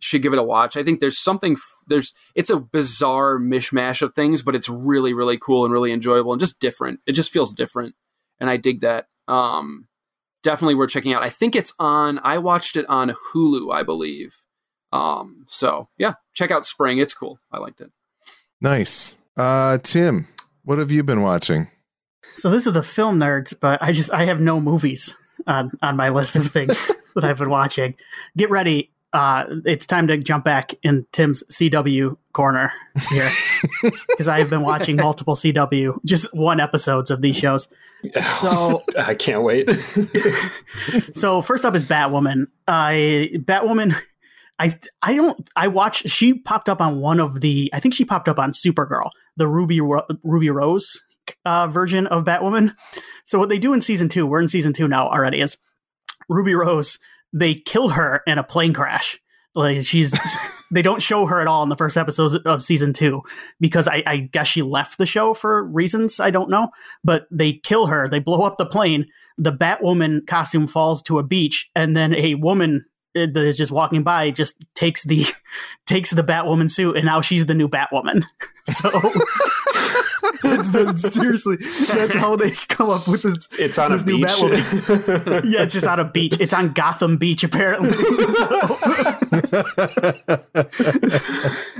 should 0.00 0.22
give 0.22 0.32
it 0.32 0.38
a 0.38 0.42
watch. 0.42 0.76
I 0.76 0.82
think 0.82 1.00
there's 1.00 1.18
something 1.18 1.56
there's 1.86 2.12
it's 2.34 2.50
a 2.50 2.60
bizarre 2.60 3.38
mishmash 3.38 4.02
of 4.02 4.14
things, 4.14 4.42
but 4.42 4.54
it's 4.54 4.68
really 4.68 5.14
really 5.14 5.38
cool 5.38 5.64
and 5.64 5.72
really 5.72 5.92
enjoyable 5.92 6.32
and 6.32 6.40
just 6.40 6.60
different. 6.60 7.00
It 7.06 7.12
just 7.12 7.32
feels 7.32 7.52
different, 7.52 7.94
and 8.38 8.50
I 8.50 8.58
dig 8.58 8.80
that. 8.80 9.08
Um, 9.28 9.88
definitely 10.46 10.76
worth 10.76 10.90
checking 10.90 11.12
out. 11.12 11.24
I 11.24 11.28
think 11.28 11.56
it's 11.56 11.72
on. 11.80 12.20
I 12.22 12.38
watched 12.38 12.76
it 12.76 12.86
on 12.88 13.16
Hulu, 13.32 13.74
I 13.74 13.82
believe. 13.82 14.36
Um, 14.92 15.42
so 15.46 15.88
yeah, 15.98 16.14
check 16.34 16.52
out 16.52 16.64
Spring. 16.64 16.98
It's 16.98 17.12
cool. 17.12 17.40
I 17.50 17.58
liked 17.58 17.80
it. 17.80 17.90
Nice. 18.60 19.18
Uh 19.36 19.78
Tim, 19.82 20.28
what 20.64 20.78
have 20.78 20.92
you 20.92 21.02
been 21.02 21.20
watching? 21.20 21.68
So 22.22 22.48
this 22.48 22.66
is 22.66 22.72
the 22.72 22.82
film 22.84 23.18
nerds, 23.18 23.54
but 23.58 23.82
I 23.82 23.92
just 23.92 24.12
I 24.12 24.24
have 24.24 24.40
no 24.40 24.60
movies 24.60 25.16
on 25.48 25.72
on 25.82 25.96
my 25.96 26.10
list 26.10 26.36
of 26.36 26.46
things 26.46 26.90
that 27.16 27.24
I've 27.24 27.38
been 27.38 27.50
watching. 27.50 27.96
Get 28.36 28.48
ready. 28.48 28.92
Uh, 29.16 29.46
it's 29.64 29.86
time 29.86 30.06
to 30.08 30.18
jump 30.18 30.44
back 30.44 30.74
in 30.82 31.06
Tim's 31.10 31.42
CW 31.44 32.18
corner 32.34 32.70
here 33.08 33.30
because 34.10 34.28
I 34.28 34.40
have 34.40 34.50
been 34.50 34.60
watching 34.60 34.96
multiple 34.96 35.34
CW, 35.34 35.98
just 36.04 36.28
one 36.34 36.60
episodes 36.60 37.10
of 37.10 37.22
these 37.22 37.34
shows. 37.34 37.66
So 38.40 38.82
I 38.98 39.14
can't 39.14 39.42
wait. 39.42 39.70
so 41.14 41.40
first 41.40 41.64
up 41.64 41.74
is 41.74 41.82
Batwoman. 41.82 42.48
I 42.68 43.30
Batwoman. 43.36 43.94
I 44.58 44.78
I 45.00 45.14
don't. 45.14 45.48
I 45.56 45.68
watched. 45.68 46.08
She 46.10 46.34
popped 46.34 46.68
up 46.68 46.82
on 46.82 47.00
one 47.00 47.18
of 47.18 47.40
the. 47.40 47.70
I 47.72 47.80
think 47.80 47.94
she 47.94 48.04
popped 48.04 48.28
up 48.28 48.38
on 48.38 48.50
Supergirl, 48.50 49.08
the 49.38 49.48
Ruby 49.48 49.80
Ro- 49.80 50.06
Ruby 50.24 50.50
Rose 50.50 51.02
uh, 51.46 51.68
version 51.68 52.06
of 52.08 52.24
Batwoman. 52.24 52.74
So 53.24 53.38
what 53.38 53.48
they 53.48 53.58
do 53.58 53.72
in 53.72 53.80
season 53.80 54.10
two, 54.10 54.26
we're 54.26 54.42
in 54.42 54.48
season 54.48 54.74
two 54.74 54.86
now 54.86 55.08
already, 55.08 55.40
is 55.40 55.56
Ruby 56.28 56.52
Rose. 56.52 56.98
They 57.38 57.54
kill 57.54 57.90
her 57.90 58.22
in 58.26 58.38
a 58.38 58.44
plane 58.44 58.72
crash. 58.72 59.20
Like 59.54 59.82
she's. 59.84 60.18
they 60.72 60.82
don't 60.82 61.00
show 61.00 61.26
her 61.26 61.40
at 61.40 61.46
all 61.46 61.62
in 61.62 61.68
the 61.68 61.76
first 61.76 61.96
episodes 61.96 62.34
of 62.34 62.62
season 62.62 62.92
two 62.92 63.22
because 63.60 63.86
I, 63.86 64.02
I 64.04 64.16
guess 64.16 64.48
she 64.48 64.62
left 64.62 64.98
the 64.98 65.06
show 65.06 65.32
for 65.32 65.64
reasons 65.64 66.18
I 66.18 66.30
don't 66.30 66.50
know. 66.50 66.70
But 67.04 67.26
they 67.30 67.52
kill 67.52 67.86
her. 67.86 68.08
They 68.08 68.18
blow 68.18 68.42
up 68.42 68.58
the 68.58 68.66
plane 68.66 69.06
the 69.38 69.52
Batwoman 69.52 70.26
costume 70.26 70.66
falls 70.66 71.02
to 71.02 71.18
a 71.18 71.22
beach, 71.22 71.70
and 71.74 71.96
then 71.96 72.14
a 72.14 72.34
woman 72.34 72.86
uh, 73.16 73.26
that 73.26 73.44
is 73.44 73.56
just 73.56 73.70
walking 73.70 74.02
by 74.02 74.30
just 74.30 74.56
takes 74.74 75.04
the 75.04 75.26
takes 75.86 76.10
the 76.10 76.22
Batwoman 76.24 76.70
suit, 76.70 76.96
and 76.96 77.04
now 77.04 77.20
she's 77.20 77.46
the 77.46 77.54
new 77.54 77.68
Batwoman. 77.68 78.24
So 78.68 78.90
but 80.72 80.98
seriously, 80.98 81.56
that's 81.56 82.14
how 82.14 82.36
they 82.36 82.50
come 82.52 82.90
up 82.90 83.06
with 83.08 83.22
this. 83.22 83.48
It's 83.58 83.78
on 83.78 83.90
this 83.92 84.02
a 84.02 84.06
new 84.06 84.18
beach. 84.18 84.28
Yeah, 85.46 85.62
it's 85.62 85.74
just 85.74 85.86
on 85.86 86.00
a 86.00 86.04
beach. 86.04 86.36
It's 86.40 86.54
on 86.54 86.72
Gotham 86.72 87.16
Beach, 87.16 87.44
apparently. 87.44 87.92
So- 87.92 88.76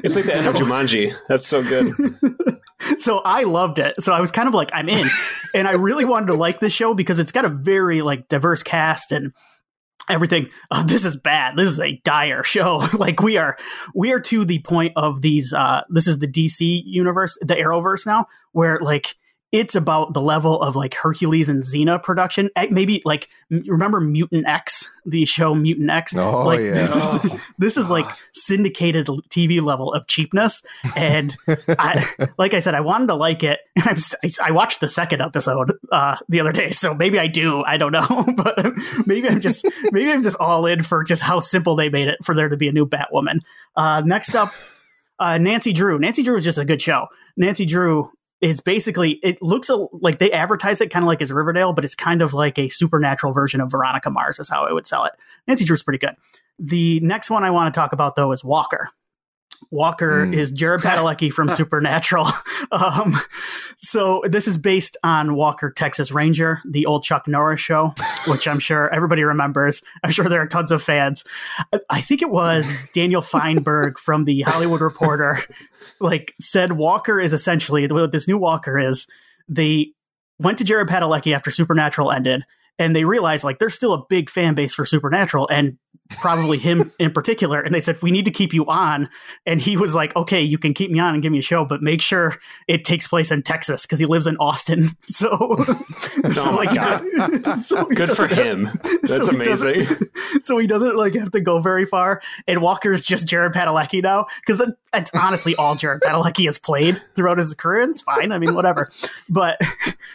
it's 0.02 0.16
like 0.16 0.24
the 0.24 0.34
end 0.36 0.46
of 0.46 0.54
Jumanji. 0.54 1.14
That's 1.28 1.46
so 1.46 1.62
good. 1.62 1.92
so 3.00 3.20
I 3.24 3.44
loved 3.44 3.78
it. 3.78 4.00
So 4.02 4.12
I 4.12 4.20
was 4.20 4.30
kind 4.30 4.48
of 4.48 4.54
like, 4.54 4.70
I'm 4.72 4.88
in, 4.88 5.06
and 5.54 5.66
I 5.68 5.72
really 5.72 6.04
wanted 6.04 6.26
to 6.26 6.34
like 6.34 6.60
this 6.60 6.72
show 6.72 6.94
because 6.94 7.18
it's 7.18 7.32
got 7.32 7.44
a 7.44 7.48
very 7.48 8.02
like 8.02 8.28
diverse 8.28 8.62
cast 8.62 9.12
and 9.12 9.32
everything. 10.08 10.48
Oh, 10.70 10.82
this 10.84 11.04
is 11.04 11.16
bad. 11.16 11.56
This 11.56 11.68
is 11.68 11.80
a 11.80 12.00
dire 12.04 12.42
show. 12.44 12.86
like 12.98 13.20
we 13.20 13.36
are, 13.36 13.56
we 13.94 14.12
are 14.12 14.20
to 14.20 14.44
the 14.44 14.60
point 14.60 14.92
of 14.96 15.22
these. 15.22 15.52
uh 15.52 15.82
This 15.88 16.06
is 16.06 16.18
the 16.18 16.28
DC 16.28 16.82
universe, 16.84 17.36
the 17.40 17.54
Arrowverse 17.54 18.06
now, 18.06 18.26
where 18.56 18.78
like. 18.80 19.14
It's 19.52 19.76
about 19.76 20.12
the 20.12 20.20
level 20.20 20.60
of 20.60 20.74
like 20.74 20.92
Hercules 20.94 21.48
and 21.48 21.62
Xena 21.62 22.02
production. 22.02 22.50
Eh, 22.56 22.66
Maybe 22.68 23.00
like 23.04 23.28
remember 23.48 24.00
Mutant 24.00 24.46
X, 24.46 24.90
the 25.06 25.24
show 25.24 25.54
Mutant 25.54 25.88
X. 25.88 26.14
Oh, 26.16 26.44
like, 26.44 26.60
yeah. 26.60 26.72
This 26.72 26.96
is, 26.96 27.40
this 27.58 27.76
is 27.76 27.88
like 27.88 28.06
syndicated 28.34 29.06
TV 29.06 29.62
level 29.62 29.94
of 29.94 30.08
cheapness, 30.08 30.62
and 30.96 31.32
I, 31.78 32.06
like 32.36 32.54
I 32.54 32.58
said, 32.58 32.74
I 32.74 32.80
wanted 32.80 33.06
to 33.06 33.14
like 33.14 33.44
it. 33.44 33.60
I'm 33.84 33.98
st- 34.00 34.38
I 34.42 34.50
watched 34.50 34.80
the 34.80 34.88
second 34.88 35.22
episode 35.22 35.72
uh, 35.92 36.16
the 36.28 36.40
other 36.40 36.52
day, 36.52 36.70
so 36.70 36.92
maybe 36.92 37.18
I 37.18 37.28
do. 37.28 37.62
I 37.62 37.76
don't 37.76 37.92
know, 37.92 38.24
but 38.36 38.72
maybe 39.06 39.28
I'm 39.28 39.40
just 39.40 39.64
maybe 39.92 40.10
I'm 40.10 40.22
just 40.22 40.38
all 40.40 40.66
in 40.66 40.82
for 40.82 41.04
just 41.04 41.22
how 41.22 41.38
simple 41.38 41.76
they 41.76 41.88
made 41.88 42.08
it 42.08 42.18
for 42.24 42.34
there 42.34 42.48
to 42.48 42.56
be 42.56 42.66
a 42.66 42.72
new 42.72 42.84
Batwoman. 42.84 43.38
Uh, 43.76 44.02
next 44.04 44.34
up, 44.34 44.48
uh, 45.18 45.38
Nancy 45.38 45.72
Drew. 45.72 45.98
Nancy 45.98 46.24
Drew 46.24 46.36
is 46.36 46.44
just 46.44 46.58
a 46.58 46.64
good 46.64 46.82
show. 46.82 47.06
Nancy 47.36 47.64
Drew 47.64 48.10
is 48.40 48.60
basically 48.60 49.12
it 49.22 49.40
looks 49.40 49.68
a, 49.68 49.86
like 49.92 50.18
they 50.18 50.30
advertise 50.32 50.80
it 50.80 50.90
kind 50.90 51.04
of 51.04 51.06
like 51.06 51.22
as 51.22 51.32
Riverdale, 51.32 51.72
but 51.72 51.84
it's 51.84 51.94
kind 51.94 52.22
of 52.22 52.34
like 52.34 52.58
a 52.58 52.68
supernatural 52.68 53.32
version 53.32 53.60
of 53.60 53.70
Veronica 53.70 54.10
Mars 54.10 54.38
is 54.38 54.48
how 54.48 54.66
I 54.66 54.72
would 54.72 54.86
sell 54.86 55.04
it. 55.04 55.12
Nancy 55.46 55.64
Drew's 55.64 55.82
pretty 55.82 55.98
good. 55.98 56.16
The 56.58 57.00
next 57.00 57.30
one 57.30 57.44
I 57.44 57.50
want 57.50 57.72
to 57.72 57.78
talk 57.78 57.92
about 57.92 58.16
though 58.16 58.32
is 58.32 58.44
Walker. 58.44 58.90
Walker 59.70 60.26
Mm. 60.26 60.34
is 60.34 60.50
Jared 60.52 60.80
Padalecki 60.82 61.32
from 61.32 61.50
Supernatural. 61.50 62.26
Um, 62.72 63.16
so 63.78 64.22
this 64.26 64.48
is 64.48 64.56
based 64.58 64.96
on 65.04 65.34
Walker, 65.36 65.70
Texas 65.70 66.10
Ranger, 66.10 66.60
the 66.68 66.86
old 66.86 67.04
Chuck 67.04 67.28
Norris 67.28 67.60
show, 67.60 67.94
which 68.28 68.48
I'm 68.48 68.58
sure 68.58 68.92
everybody 68.92 69.22
remembers. 69.22 69.82
I'm 70.02 70.10
sure 70.10 70.24
there 70.28 70.40
are 70.40 70.46
tons 70.46 70.72
of 70.72 70.82
fans. 70.82 71.22
I- 71.90 72.00
think 72.00 72.22
it 72.22 72.30
was 72.30 72.72
Daniel 72.92 73.22
Fienberg 73.32 73.98
from 73.98 74.24
the 74.24 74.40
Hollywood 74.40 74.80
Reporter, 74.80 75.38
like 76.00 76.34
said 76.40 76.72
Walker 76.72 77.20
is 77.20 77.32
essentially 77.32 77.86
what 77.86 78.10
this 78.10 78.26
new 78.26 78.38
Walker 78.38 78.78
is. 78.78 79.06
They 79.48 79.92
went 80.38 80.58
to 80.58 80.64
Jared 80.64 80.88
Padalecki 80.88 81.34
after 81.34 81.50
Supernatural 81.50 82.10
ended, 82.10 82.42
and 82.78 82.96
they 82.96 83.04
realized 83.04 83.44
like 83.44 83.58
there's 83.58 83.74
still 83.74 83.92
a 83.94 84.04
big 84.08 84.28
fan 84.30 84.54
base 84.54 84.74
for 84.74 84.84
Supernatural, 84.86 85.46
and 85.48 85.78
probably 86.10 86.58
him 86.58 86.90
in 86.98 87.12
particular. 87.12 87.60
And 87.60 87.74
they 87.74 87.80
said 87.80 88.00
we 88.02 88.10
need 88.10 88.24
to 88.24 88.30
keep 88.30 88.52
you 88.52 88.66
on, 88.66 89.08
and 89.44 89.60
he 89.60 89.76
was 89.76 89.94
like, 89.94 90.14
okay, 90.16 90.40
you 90.40 90.58
can 90.58 90.74
keep 90.74 90.90
me 90.90 90.98
on 90.98 91.14
and 91.14 91.22
give 91.22 91.32
me 91.32 91.38
a 91.38 91.42
show, 91.42 91.64
but 91.64 91.82
make 91.82 92.02
sure 92.02 92.36
it 92.68 92.84
takes 92.84 93.08
place 93.08 93.30
in 93.30 93.42
Texas 93.42 93.82
because 93.82 93.98
he 93.98 94.06
lives 94.06 94.26
in 94.26 94.36
Austin. 94.38 94.90
So, 95.06 95.28
so 95.36 96.50
oh 96.50 96.52
my 96.52 96.64
like, 96.64 96.74
God. 96.74 97.60
so 97.60 97.86
Good 97.86 98.10
for 98.10 98.26
him. 98.26 98.64
That's 99.02 99.26
so 99.26 99.30
he 99.30 99.36
amazing. 99.36 99.86
so 100.42 100.58
he 100.58 100.66
doesn't 100.66 100.94
like 100.94 101.14
have 101.14 101.30
to 101.30 101.40
go 101.40 101.60
very 101.60 101.86
far. 101.86 102.20
And 102.46 102.60
Walker's 102.60 103.04
just 103.04 103.26
Jared 103.26 103.54
Padalecki 103.54 104.02
now 104.02 104.26
because 104.44 104.60
it's 104.92 105.10
honestly 105.14 105.54
all 105.56 105.74
Jared 105.74 106.02
Padalecki 106.02 106.44
has 106.46 106.58
played 106.58 107.00
throughout 107.14 107.38
his 107.38 107.54
career. 107.54 107.82
And 107.82 107.92
it's 107.92 108.02
fine. 108.02 108.30
I 108.30 108.38
mean, 108.38 108.54
whatever. 108.54 108.88
But 109.30 109.58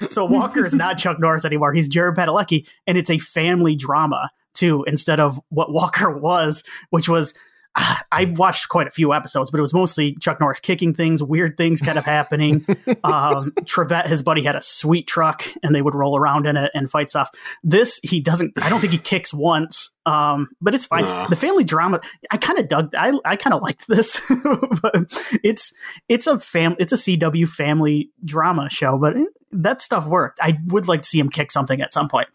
so 0.07 0.25
Walker 0.25 0.65
is 0.65 0.75
not 0.75 0.99
Chuck 0.99 1.19
Norris 1.19 1.45
anymore. 1.45 1.73
He's 1.73 1.89
Jared 1.89 2.15
Padalecki, 2.15 2.67
and 2.85 2.97
it's 2.97 3.09
a 3.09 3.17
family 3.17 3.75
drama 3.75 4.29
too, 4.53 4.83
instead 4.87 5.19
of 5.19 5.39
what 5.49 5.71
Walker 5.71 6.09
was, 6.17 6.63
which 6.89 7.07
was. 7.09 7.33
ah, 7.77 8.03
I've 8.11 8.37
watched 8.37 8.67
quite 8.67 8.85
a 8.87 8.89
few 8.89 9.13
episodes, 9.13 9.49
but 9.49 9.57
it 9.57 9.61
was 9.61 9.73
mostly 9.73 10.13
Chuck 10.19 10.41
Norris 10.41 10.59
kicking 10.59 10.93
things, 10.93 11.23
weird 11.23 11.55
things 11.55 11.79
kind 11.79 11.97
of 11.97 12.03
happening. 12.03 12.65
um, 13.05 13.53
Trivette, 13.65 14.07
his 14.07 14.21
buddy, 14.21 14.43
had 14.43 14.57
a 14.57 14.61
sweet 14.61 15.07
truck, 15.07 15.45
and 15.63 15.73
they 15.73 15.81
would 15.81 15.95
roll 15.95 16.17
around 16.17 16.47
in 16.47 16.57
it 16.57 16.69
and 16.73 16.91
fight 16.91 17.09
stuff. 17.09 17.29
This 17.63 18.01
he 18.03 18.19
doesn't. 18.19 18.61
I 18.61 18.67
don't 18.67 18.81
think 18.81 18.91
he 18.91 18.97
kicks 18.99 19.33
once, 19.33 19.89
um, 20.05 20.49
but 20.59 20.75
it's 20.75 20.85
fine. 20.85 21.05
Aw. 21.05 21.27
The 21.27 21.37
family 21.37 21.63
drama. 21.63 22.01
I 22.29 22.35
kind 22.35 22.59
of 22.59 22.67
dug. 22.67 22.93
I 22.93 23.13
I 23.23 23.37
kind 23.37 23.53
of 23.53 23.61
liked 23.61 23.87
this, 23.87 24.19
but 24.81 24.93
it's 25.41 25.71
it's 26.09 26.27
a 26.27 26.39
fam. 26.39 26.75
It's 26.77 26.91
a 26.91 26.97
CW 26.97 27.47
family 27.47 28.09
drama 28.25 28.69
show, 28.69 28.97
but 28.97 29.15
it- 29.15 29.29
that 29.53 29.81
stuff 29.81 30.05
worked. 30.07 30.39
I 30.41 30.55
would 30.67 30.89
like 30.89 31.01
to 31.01 31.07
see 31.07 31.19
him 31.19 31.29
kick 31.29 31.51
something 31.53 31.81
at 31.81 31.91
some 31.93 32.09
point. 32.09 32.27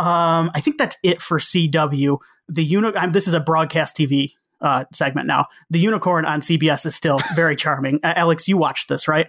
Um, 0.00 0.50
I 0.54 0.60
think 0.60 0.78
that's 0.78 0.96
it 1.02 1.20
for 1.20 1.38
CW. 1.38 2.18
The 2.48 2.64
uni- 2.64 2.96
I'm, 2.96 3.12
This 3.12 3.28
is 3.28 3.34
a 3.34 3.40
broadcast 3.40 3.96
TV 3.96 4.32
uh, 4.62 4.84
segment 4.92 5.26
now. 5.26 5.46
The 5.68 5.78
unicorn 5.78 6.24
on 6.24 6.40
CBS 6.40 6.86
is 6.86 6.94
still 6.94 7.18
very 7.34 7.54
charming. 7.64 8.00
Uh, 8.02 8.14
Alex, 8.16 8.48
you 8.48 8.56
watched 8.56 8.88
this, 8.88 9.06
right? 9.06 9.26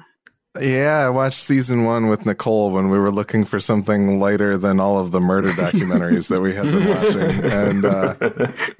Yeah, 0.60 1.05
I 1.05 1.10
watched 1.10 1.39
season 1.39 1.86
one 1.86 2.08
with 2.08 2.25
Nicole 2.25 2.72
when 2.72 2.89
we 2.89 3.00
were 3.00 3.12
looking 3.12 3.46
for 3.46 3.58
something 3.58 4.20
lighter 4.20 4.58
than 4.58 4.81
all 4.81 5.00
of 5.00 5.12
the 5.12 5.22
murder 5.22 5.50
documentaries 5.51 6.27
that 6.27 6.41
we 6.41 6.53
had 6.53 6.65
been 6.65 6.89
watching, 6.89 7.31
and 7.50 7.86
uh, 7.86 8.15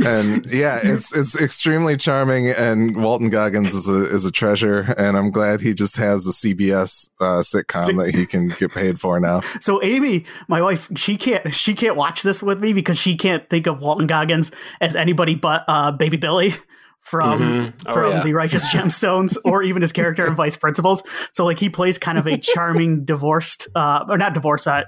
and 0.05 0.45
yeah, 0.47 0.79
it's 0.83 1.15
it's 1.15 1.41
extremely 1.41 1.95
charming. 1.95 2.49
And 2.49 3.01
Walton 3.01 3.29
Goggins 3.29 3.73
is 3.73 3.87
a 3.87 4.03
is 4.03 4.25
a 4.25 4.31
treasure, 4.33 4.93
and 4.97 5.15
I'm 5.15 5.31
glad 5.31 5.61
he 5.61 5.73
just 5.73 5.95
has 5.95 6.27
a 6.27 6.31
CBS 6.31 7.09
uh, 7.21 7.39
sitcom 7.39 8.03
that 8.03 8.13
he 8.13 8.25
can 8.25 8.49
get 8.49 8.73
paid 8.73 8.99
for 8.99 9.17
now. 9.21 9.39
So 9.61 9.81
Amy, 9.81 10.25
my 10.49 10.61
wife, 10.61 10.89
she 10.97 11.15
can't 11.15 11.53
she 11.53 11.73
can't 11.73 11.95
watch 11.95 12.21
this 12.21 12.43
with 12.43 12.59
me 12.59 12.73
because 12.73 12.99
she 12.99 13.15
can't 13.15 13.49
think 13.49 13.65
of 13.65 13.79
Walton 13.79 14.07
Goggins 14.07 14.51
as 14.81 14.97
anybody 14.97 15.35
but 15.35 15.63
uh, 15.69 15.93
Baby 15.93 16.17
Billy 16.17 16.53
from 17.01 17.39
Mhm. 17.41 17.74
Oh, 17.88 17.93
from 17.93 18.12
yeah. 18.12 18.24
the 18.24 18.34
Righteous 18.34 18.65
Gemstones, 18.74 19.38
or 19.43 19.63
even 19.63 19.81
his 19.81 19.91
character 19.91 20.25
in 20.27 20.36
Vice 20.36 20.55
Principals. 20.58 21.03
So 21.31 21.43
like 21.46 21.60
he 21.60 21.70
plays 21.70 21.98
kind 21.98 22.17
of 22.17 22.27
a 22.27 22.38
charming 22.53 23.03
divorced, 23.05 23.67
uh, 23.75 24.05
or 24.08 24.17
not 24.17 24.34
divorced. 24.34 24.67
Uh, 24.67 24.84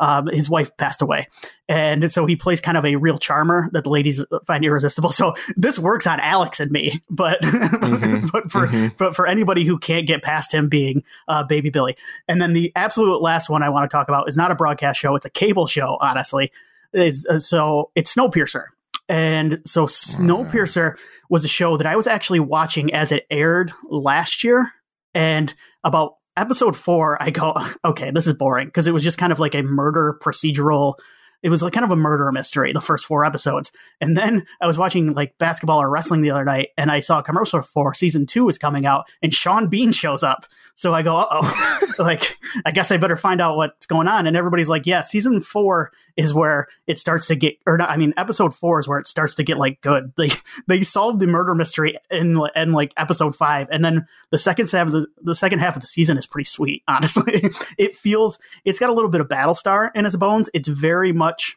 um, 0.00 0.26
his 0.26 0.50
wife 0.50 0.76
passed 0.76 1.02
away, 1.02 1.28
and 1.68 2.10
so 2.10 2.26
he 2.26 2.34
plays 2.34 2.60
kind 2.60 2.76
of 2.76 2.84
a 2.84 2.96
real 2.96 3.16
charmer 3.16 3.70
that 3.72 3.84
the 3.84 3.90
ladies 3.90 4.24
find 4.44 4.64
irresistible. 4.64 5.10
So 5.12 5.34
this 5.54 5.78
works 5.78 6.04
on 6.08 6.18
Alex 6.18 6.58
and 6.58 6.72
me, 6.72 7.00
but 7.08 7.40
Mhm. 7.42 8.28
but 8.32 8.50
for 8.50 8.66
Mhm. 8.66 8.96
but 8.98 9.14
for 9.14 9.24
anybody 9.28 9.64
who 9.64 9.78
can't 9.78 10.04
get 10.04 10.20
past 10.20 10.52
him 10.52 10.68
being 10.68 11.04
uh, 11.28 11.44
Baby 11.44 11.70
Billy, 11.70 11.96
and 12.26 12.42
then 12.42 12.54
the 12.54 12.72
absolute 12.74 13.22
last 13.22 13.48
one 13.48 13.62
I 13.62 13.68
want 13.68 13.88
to 13.88 13.96
talk 13.96 14.08
about 14.08 14.28
is 14.28 14.36
not 14.36 14.50
a 14.50 14.56
broadcast 14.56 14.98
show; 14.98 15.14
it's 15.14 15.26
a 15.26 15.30
cable 15.30 15.68
show. 15.68 15.96
Honestly, 16.00 16.50
is 16.92 17.24
uh, 17.30 17.38
so 17.38 17.90
it's 17.94 18.12
Snowpiercer, 18.12 18.64
and 19.08 19.60
so 19.66 19.86
Snowpiercer 19.86 20.98
was 21.28 21.44
a 21.44 21.48
show 21.48 21.76
that 21.76 21.86
I 21.86 21.96
was 21.96 22.06
actually 22.06 22.40
watching 22.40 22.92
as 22.94 23.12
it 23.12 23.26
aired 23.30 23.72
last 23.84 24.44
year, 24.44 24.72
and 25.14 25.52
about 25.82 26.16
episode 26.36 26.76
four, 26.76 27.22
I 27.22 27.30
go, 27.30 27.54
okay, 27.84 28.10
this 28.10 28.26
is 28.26 28.34
boring 28.34 28.68
because 28.68 28.86
it 28.86 28.94
was 28.94 29.04
just 29.04 29.18
kind 29.18 29.32
of 29.32 29.38
like 29.38 29.54
a 29.54 29.62
murder 29.62 30.18
procedural. 30.22 30.94
It 31.42 31.50
was 31.50 31.62
like 31.62 31.74
kind 31.74 31.84
of 31.84 31.90
a 31.90 31.96
murder 31.96 32.32
mystery, 32.32 32.72
the 32.72 32.80
first 32.80 33.04
four 33.04 33.24
episodes. 33.24 33.70
And 34.00 34.16
then 34.16 34.46
I 34.62 34.66
was 34.66 34.78
watching 34.78 35.12
like 35.12 35.36
basketball 35.36 35.82
or 35.82 35.90
wrestling 35.90 36.22
the 36.22 36.30
other 36.30 36.44
night, 36.44 36.70
and 36.78 36.90
I 36.90 37.00
saw 37.00 37.18
a 37.18 37.22
commercial 37.22 37.60
for 37.62 37.92
season 37.92 38.24
two 38.26 38.48
is 38.48 38.58
coming 38.58 38.86
out, 38.86 39.06
and 39.22 39.34
Sean 39.34 39.68
Bean 39.68 39.92
shows 39.92 40.22
up. 40.22 40.46
So 40.74 40.92
I 40.92 41.02
go, 41.02 41.26
oh, 41.30 41.82
like 41.98 42.36
I 42.64 42.72
guess 42.72 42.90
I 42.90 42.96
better 42.96 43.16
find 43.16 43.40
out 43.40 43.56
what's 43.56 43.86
going 43.86 44.08
on. 44.08 44.26
And 44.26 44.36
everybody's 44.36 44.68
like, 44.68 44.86
yeah, 44.86 45.02
season 45.02 45.40
four 45.40 45.92
is 46.16 46.34
where 46.34 46.66
it 46.86 46.98
starts 46.98 47.26
to 47.28 47.36
get, 47.36 47.56
or 47.66 47.78
not, 47.78 47.90
I 47.90 47.96
mean, 47.96 48.14
episode 48.16 48.54
four 48.54 48.80
is 48.80 48.88
where 48.88 48.98
it 48.98 49.06
starts 49.06 49.34
to 49.36 49.44
get 49.44 49.58
like 49.58 49.80
good. 49.80 50.12
They 50.24 50.30
they 50.68 50.82
solved 50.82 51.20
the 51.20 51.26
murder 51.26 51.54
mystery 51.54 51.98
in 52.10 52.40
in 52.56 52.72
like 52.72 52.92
episode 52.96 53.36
five, 53.36 53.68
and 53.70 53.84
then 53.84 54.06
the 54.30 54.38
second 54.38 54.70
half 54.70 54.86
of 54.86 54.92
the 54.92 55.06
the 55.20 55.34
second 55.34 55.58
half 55.58 55.76
of 55.76 55.82
the 55.82 55.86
season 55.86 56.16
is 56.16 56.26
pretty 56.26 56.46
sweet. 56.46 56.82
Honestly, 56.88 57.50
it 57.76 57.94
feels 57.94 58.38
it's 58.64 58.78
got 58.78 58.90
a 58.90 58.92
little 58.94 59.10
bit 59.10 59.20
of 59.20 59.28
Battlestar 59.28 59.90
in 59.94 60.06
its 60.06 60.16
bones. 60.16 60.48
It's 60.54 60.68
very 60.68 61.12
much 61.12 61.56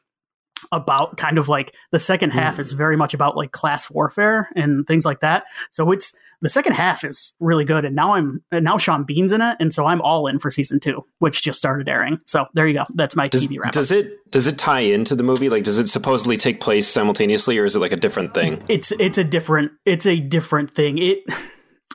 about 0.71 1.17
kind 1.17 1.37
of 1.37 1.49
like 1.49 1.73
the 1.91 1.99
second 1.99 2.31
half 2.31 2.59
is 2.59 2.73
mm. 2.73 2.77
very 2.77 2.97
much 2.97 3.13
about 3.13 3.37
like 3.37 3.51
class 3.51 3.89
warfare 3.89 4.49
and 4.55 4.85
things 4.87 5.05
like 5.05 5.21
that. 5.21 5.45
So 5.71 5.91
it's 5.91 6.13
the 6.41 6.49
second 6.49 6.73
half 6.73 7.03
is 7.03 7.33
really 7.39 7.65
good, 7.65 7.83
and 7.83 7.95
now 7.95 8.13
I'm 8.13 8.43
and 8.51 8.63
now 8.63 8.77
Sean 8.77 9.03
Bean's 9.03 9.31
in 9.31 9.41
it, 9.41 9.57
and 9.59 9.73
so 9.73 9.85
I'm 9.85 10.01
all 10.01 10.27
in 10.27 10.39
for 10.39 10.51
season 10.51 10.79
two, 10.79 11.03
which 11.19 11.41
just 11.41 11.57
started 11.57 11.89
airing. 11.89 12.19
So 12.25 12.45
there 12.53 12.67
you 12.67 12.75
go. 12.75 12.83
That's 12.93 13.15
my 13.15 13.27
Does, 13.27 13.47
TV 13.47 13.59
wrap. 13.59 13.71
does 13.71 13.91
it 13.91 14.31
does 14.31 14.45
it 14.45 14.57
tie 14.57 14.81
into 14.81 15.15
the 15.15 15.23
movie? 15.23 15.49
Like, 15.49 15.63
does 15.63 15.79
it 15.79 15.89
supposedly 15.89 16.37
take 16.37 16.61
place 16.61 16.87
simultaneously, 16.87 17.57
or 17.57 17.65
is 17.65 17.75
it 17.75 17.79
like 17.79 17.91
a 17.91 17.97
different 17.97 18.33
thing? 18.33 18.61
it's 18.69 18.91
it's 18.93 19.17
a 19.17 19.23
different 19.23 19.71
it's 19.85 20.05
a 20.05 20.19
different 20.19 20.71
thing. 20.71 20.99
It 20.99 21.23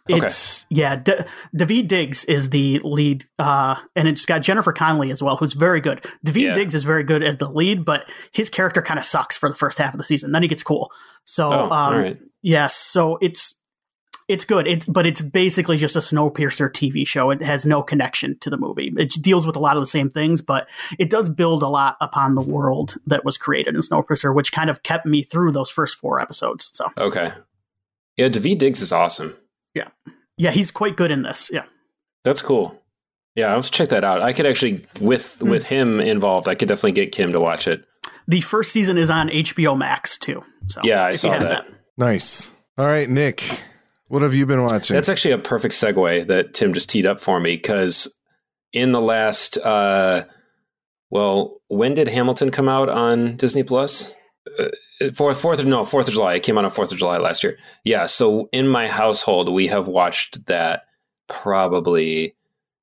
it's 0.08 0.66
yeah. 0.70 0.96
D- 0.96 1.12
David 1.54 1.88
Diggs 1.88 2.24
is 2.24 2.50
the 2.50 2.78
lead, 2.80 3.24
uh, 3.38 3.76
and 3.94 4.08
it's 4.08 4.26
got 4.26 4.42
Jennifer 4.42 4.72
Connelly 4.72 5.10
as 5.10 5.22
well, 5.22 5.36
who's 5.36 5.52
very 5.52 5.80
good. 5.80 6.04
David 6.24 6.40
Yeah. 6.42 6.54
Diggs 6.54 6.74
is 6.74 6.84
very 6.84 7.04
good 7.04 7.22
as 7.22 7.36
the 7.36 7.48
lead, 7.48 7.84
but 7.84 8.08
his 8.32 8.50
character 8.50 8.82
kind 8.82 8.98
of 8.98 9.04
sucks 9.04 9.38
for 9.38 9.48
the 9.48 9.54
first 9.54 9.78
half 9.78 9.94
of 9.94 9.98
the 9.98 10.04
season. 10.04 10.32
Then 10.32 10.42
he 10.42 10.48
gets 10.48 10.62
cool. 10.62 10.90
So 11.24 11.52
Oh, 11.52 11.70
um, 11.70 11.94
right. 11.96 12.18
yes, 12.42 12.74
so 12.76 13.18
it's 13.20 13.56
It's 14.28 14.44
good. 14.44 14.66
It's 14.68 14.86
but 14.86 15.04
it's 15.04 15.20
basically 15.20 15.76
just 15.76 15.96
a 15.96 15.98
Snowpiercer 15.98 16.70
TV 16.70 17.06
show. 17.06 17.30
It 17.30 17.42
has 17.42 17.66
no 17.66 17.82
connection 17.82 18.38
to 18.38 18.50
the 18.50 18.56
movie. 18.56 18.92
It 18.96 19.10
deals 19.20 19.46
with 19.46 19.56
a 19.56 19.58
lot 19.58 19.76
of 19.76 19.82
the 19.82 19.86
same 19.86 20.08
things, 20.10 20.40
but 20.40 20.68
it 20.98 21.10
does 21.10 21.28
build 21.28 21.62
a 21.62 21.68
lot 21.68 21.96
upon 22.00 22.34
the 22.36 22.40
world 22.40 22.94
that 23.06 23.24
was 23.24 23.36
created 23.36 23.74
in 23.74 23.80
Snowpiercer, 23.82 24.32
which 24.34 24.52
kind 24.52 24.70
of 24.70 24.82
kept 24.84 25.06
me 25.06 25.22
through 25.22 25.50
those 25.52 25.70
first 25.70 25.96
four 25.96 26.20
episodes. 26.20 26.70
So 26.72 26.86
Okay. 26.96 27.32
Yeah, 28.16 28.28
David 28.28 28.58
Diggs 28.58 28.80
is 28.80 28.92
awesome. 28.92 29.36
Yeah, 29.74 29.88
yeah, 30.36 30.50
he's 30.50 30.70
quite 30.70 30.96
good 30.96 31.10
in 31.10 31.22
this. 31.22 31.50
Yeah, 31.52 31.64
That's 32.24 32.42
cool. 32.42 32.78
Yeah, 33.34 33.54
let's 33.54 33.70
check 33.70 33.88
that 33.90 34.04
out. 34.04 34.20
I 34.22 34.32
could 34.34 34.44
actually 34.46 34.84
with 35.00 35.36
Hmm. 35.40 35.48
with 35.50 35.64
him 35.64 36.00
involved, 36.00 36.48
I 36.48 36.54
could 36.54 36.68
definitely 36.68 36.92
get 36.92 37.12
Kim 37.12 37.32
to 37.32 37.40
watch 37.40 37.66
it. 37.66 37.84
the 38.28 38.40
first 38.40 38.72
season 38.72 38.98
is 38.98 39.10
on 39.10 39.28
HBO 39.30 39.74
Max 39.76 40.16
too. 40.18 40.42
So 40.68 40.80
Yeah, 40.84 41.02
I 41.04 41.14
saw 41.14 41.32
have 41.32 41.42
that. 41.42 41.64
Nice. 41.98 42.54
All 42.78 42.86
right, 42.86 43.08
Nick, 43.08 43.42
what 44.08 44.22
have 44.22 44.34
you 44.34 44.46
been 44.46 44.62
watching? 44.62 44.94
That's 44.94 45.08
actually 45.08 45.32
a 45.32 45.38
perfect 45.38 45.74
segue 45.74 46.26
that 46.28 46.54
Tim 46.54 46.72
just 46.74 46.88
teed 46.90 47.04
up 47.06 47.20
for 47.20 47.40
me 47.40 47.56
because 47.56 48.14
in 48.72 48.92
the 48.92 49.00
last, 49.00 49.58
uh, 49.58 50.24
well, 51.10 51.58
when 51.68 51.94
did 51.94 52.08
Hamilton 52.08 52.50
come 52.50 52.68
out 52.68 52.88
on 52.88 53.36
Disney 53.36 53.62
Plus? 53.62 54.14
Uh, 54.58 54.68
Fourth, 55.14 55.40
Fourth 55.40 55.60
of 55.60 55.66
no, 55.66 55.84
Fourth 55.84 56.08
of 56.08 56.14
July. 56.14 56.34
It 56.34 56.42
came 56.42 56.58
out 56.58 56.64
on 56.64 56.70
Fourth 56.70 56.92
of 56.92 56.98
July 56.98 57.18
last 57.18 57.42
year. 57.42 57.58
Yeah. 57.84 58.06
So 58.06 58.48
in 58.52 58.68
my 58.68 58.88
household, 58.88 59.52
we 59.52 59.66
have 59.68 59.88
watched 59.88 60.46
that 60.46 60.84
probably. 61.28 62.34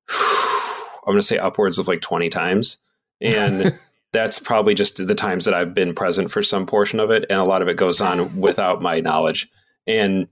I'm 0.10 1.14
going 1.14 1.18
to 1.18 1.26
say 1.26 1.38
upwards 1.38 1.78
of 1.78 1.88
like 1.88 2.02
20 2.02 2.28
times, 2.28 2.76
and 3.20 3.78
that's 4.12 4.38
probably 4.38 4.74
just 4.74 5.04
the 5.04 5.14
times 5.14 5.46
that 5.46 5.54
I've 5.54 5.72
been 5.72 5.94
present 5.94 6.30
for 6.30 6.42
some 6.42 6.66
portion 6.66 7.00
of 7.00 7.10
it, 7.10 7.24
and 7.30 7.40
a 7.40 7.44
lot 7.44 7.62
of 7.62 7.68
it 7.68 7.76
goes 7.76 8.00
on 8.00 8.38
without 8.38 8.82
my 8.82 9.00
knowledge. 9.00 9.48
And 9.86 10.28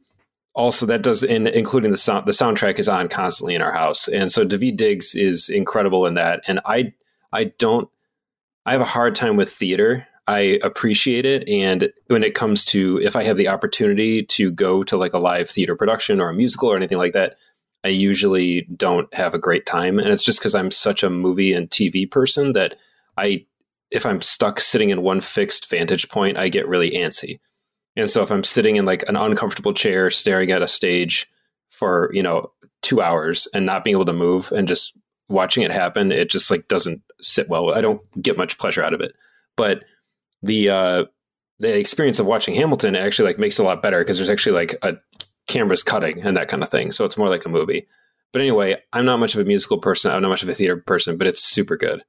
also 0.59 0.87
that 0.87 1.03
does 1.03 1.23
in 1.23 1.47
including 1.47 1.93
the 1.93 1.97
sound 1.97 2.27
the 2.27 2.33
soundtrack 2.33 2.79
is 2.81 2.89
on 2.89 3.09
constantly 3.09 3.55
in 3.55 3.63
our 3.63 3.73
house 3.73 4.09
and 4.09 4.33
so 4.33 4.45
david 4.45 4.77
diggs 4.77 5.15
is 5.15 5.49
incredible 5.49 6.05
in 6.05 6.15
that 6.15 6.43
and 6.49 6.59
i 6.67 6.93
i 7.33 7.45
don't 7.45 7.89
i 8.67 8.73
have 8.73 8.81
a 8.81 8.87
hard 8.87 9.15
time 9.15 9.37
with 9.37 9.49
theater 9.49 10.07
i 10.29 10.59
appreciate 10.63 11.27
it 11.27 11.49
and 11.49 11.91
when 12.07 12.23
it 12.23 12.35
comes 12.35 12.65
to 12.65 13.01
if 13.03 13.17
i 13.17 13.23
have 13.23 13.37
the 13.37 13.49
opportunity 13.49 14.23
to 14.23 14.51
go 14.53 14.85
to 14.85 14.97
like 14.97 15.13
a 15.13 15.19
live 15.19 15.49
theater 15.51 15.75
production 15.75 16.21
or 16.21 16.29
a 16.29 16.35
musical 16.35 16.71
or 16.71 16.77
anything 16.77 16.99
like 16.99 17.13
that 17.13 17.37
i 17.85 17.89
usually 17.89 18.63
don't 18.77 19.13
have 19.13 19.35
a 19.35 19.39
great 19.39 19.67
time 19.67 19.99
and 19.99 20.09
it's 20.09 20.25
just 20.25 20.39
because 20.39 20.55
i'm 20.55 20.71
such 20.71 21.03
a 21.03 21.11
movie 21.11 21.53
and 21.53 21.71
tv 21.71 22.09
person 22.09 22.53
that 22.53 22.77
i 23.17 23.45
if 23.91 24.07
i'm 24.07 24.23
stuck 24.23 24.61
sitting 24.61 24.91
in 24.91 25.03
one 25.03 25.21
fixed 25.21 25.69
vantage 25.69 26.09
point 26.09 26.37
i 26.37 26.49
get 26.49 26.69
really 26.69 26.91
antsy 26.93 27.41
and 27.99 28.09
so 28.09 28.23
if 28.23 28.31
I'm 28.31 28.45
sitting 28.45 28.77
in 28.77 28.85
like 28.85 29.07
an 29.09 29.17
uncomfortable 29.17 29.75
chair 29.75 30.09
staring 30.11 30.53
at 30.53 30.63
a 30.63 30.69
stage 30.69 31.29
for, 31.69 32.11
you 32.13 32.23
know, 32.23 32.53
2 32.83 33.03
hours 33.03 33.49
and 33.53 33.67
not 33.67 33.83
being 33.83 33.97
able 33.97 34.05
to 34.05 34.13
move 34.13 34.53
and 34.53 34.69
just 34.69 34.97
watching 35.29 35.65
it 35.65 35.73
happen, 35.73 36.13
it 36.13 36.31
just 36.31 36.49
like 36.49 36.69
doesn't 36.69 37.03
sit 37.21 37.49
well. 37.49 37.75
I 37.75 37.81
don't 37.81 38.01
get 38.23 38.37
much 38.37 38.57
pleasure 38.57 38.85
out 38.85 38.95
of 38.95 39.01
it. 39.01 39.15
But 39.57 39.83
the 40.43 40.69
uh 40.71 41.05
the 41.59 41.77
experience 41.77 42.19
of 42.19 42.27
watching 42.27 42.55
Hamilton 42.55 42.95
actually 42.95 43.29
like 43.29 43.39
makes 43.39 43.59
it 43.59 43.63
a 43.63 43.65
lot 43.65 43.83
better 43.83 43.99
because 43.99 44.17
there's 44.19 44.31
actually 44.31 44.53
like 44.53 44.77
a 44.83 44.97
cameras 45.49 45.83
cutting 45.83 46.23
and 46.23 46.37
that 46.37 46.49
kind 46.49 46.63
of 46.63 46.69
thing. 46.69 46.93
So 46.93 47.05
it's 47.05 47.19
more 47.19 47.29
like 47.29 47.45
a 47.45 47.51
movie. 47.51 47.87
But 48.33 48.43
anyway, 48.43 48.77
I'm 48.93 49.07
not 49.07 49.19
much 49.19 49.35
of 49.35 49.41
a 49.41 49.45
musical 49.45 49.79
person. 49.79 50.13
I'm 50.13 50.23
not 50.23 50.29
much 50.29 50.43
of 50.43 50.49
a 50.49 50.55
theater 50.55 50.77
person, 50.77 51.17
but 51.17 51.27
it's 51.27 51.43
super 51.43 51.77
good. 51.77 52.05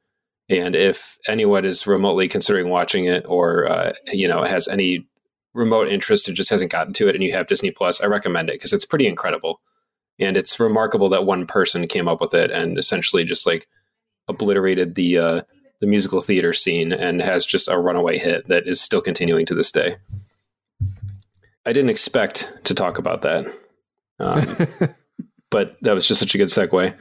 And 0.50 0.76
if 0.76 1.18
anyone 1.28 1.64
is 1.64 1.88
remotely 1.88 2.28
considering 2.28 2.70
watching 2.70 3.06
it 3.06 3.24
or 3.28 3.68
uh, 3.68 3.94
you 4.12 4.28
know 4.28 4.44
has 4.44 4.68
any 4.68 5.08
remote 5.54 5.88
interest 5.88 6.28
and 6.28 6.38
just 6.38 6.50
hasn't 6.50 6.72
gotten 6.72 6.94
to 6.94 7.08
it 7.08 7.16
and 7.16 7.24
you 7.24 7.32
have 7.34 7.48
Disney 7.48 7.72
Plus, 7.72 8.02
I 8.02 8.08
recommend 8.08 8.50
it 8.50 8.56
because 8.56 8.74
it's 8.74 8.86
pretty 8.86 9.08
incredible. 9.08 9.62
And 10.20 10.36
it's 10.36 10.60
remarkable 10.60 11.10
that 11.10 11.26
one 11.26 11.48
person 11.48 11.88
came 11.88 12.08
up 12.08 12.20
with 12.20 12.34
it 12.34 12.52
and 12.52 12.78
essentially 12.78 13.24
just 13.24 13.48
like 13.48 13.68
obliterated 14.28 14.96
the 14.96 15.18
uh, 15.18 15.42
the 15.80 15.88
musical 15.88 16.22
theater 16.22 16.54
scene 16.54 16.92
and 16.92 17.22
has 17.22 17.46
just 17.46 17.68
a 17.68 17.78
runaway 17.78 18.18
hit 18.18 18.48
that 18.48 18.68
is 18.68 18.82
still 18.82 19.02
continuing 19.02 19.46
to 19.46 19.56
this 19.56 19.72
day. 19.72 19.96
I 21.66 21.74
didn't 21.74 21.90
expect 21.90 22.52
to 22.66 22.74
talk 22.74 22.98
about 22.98 23.22
that, 23.22 23.46
um, 24.20 24.90
but 25.50 25.76
that 25.82 25.94
was 25.94 26.08
just 26.08 26.20
such 26.20 26.36
a 26.36 26.38
good 26.38 26.48
segue. 26.48 26.96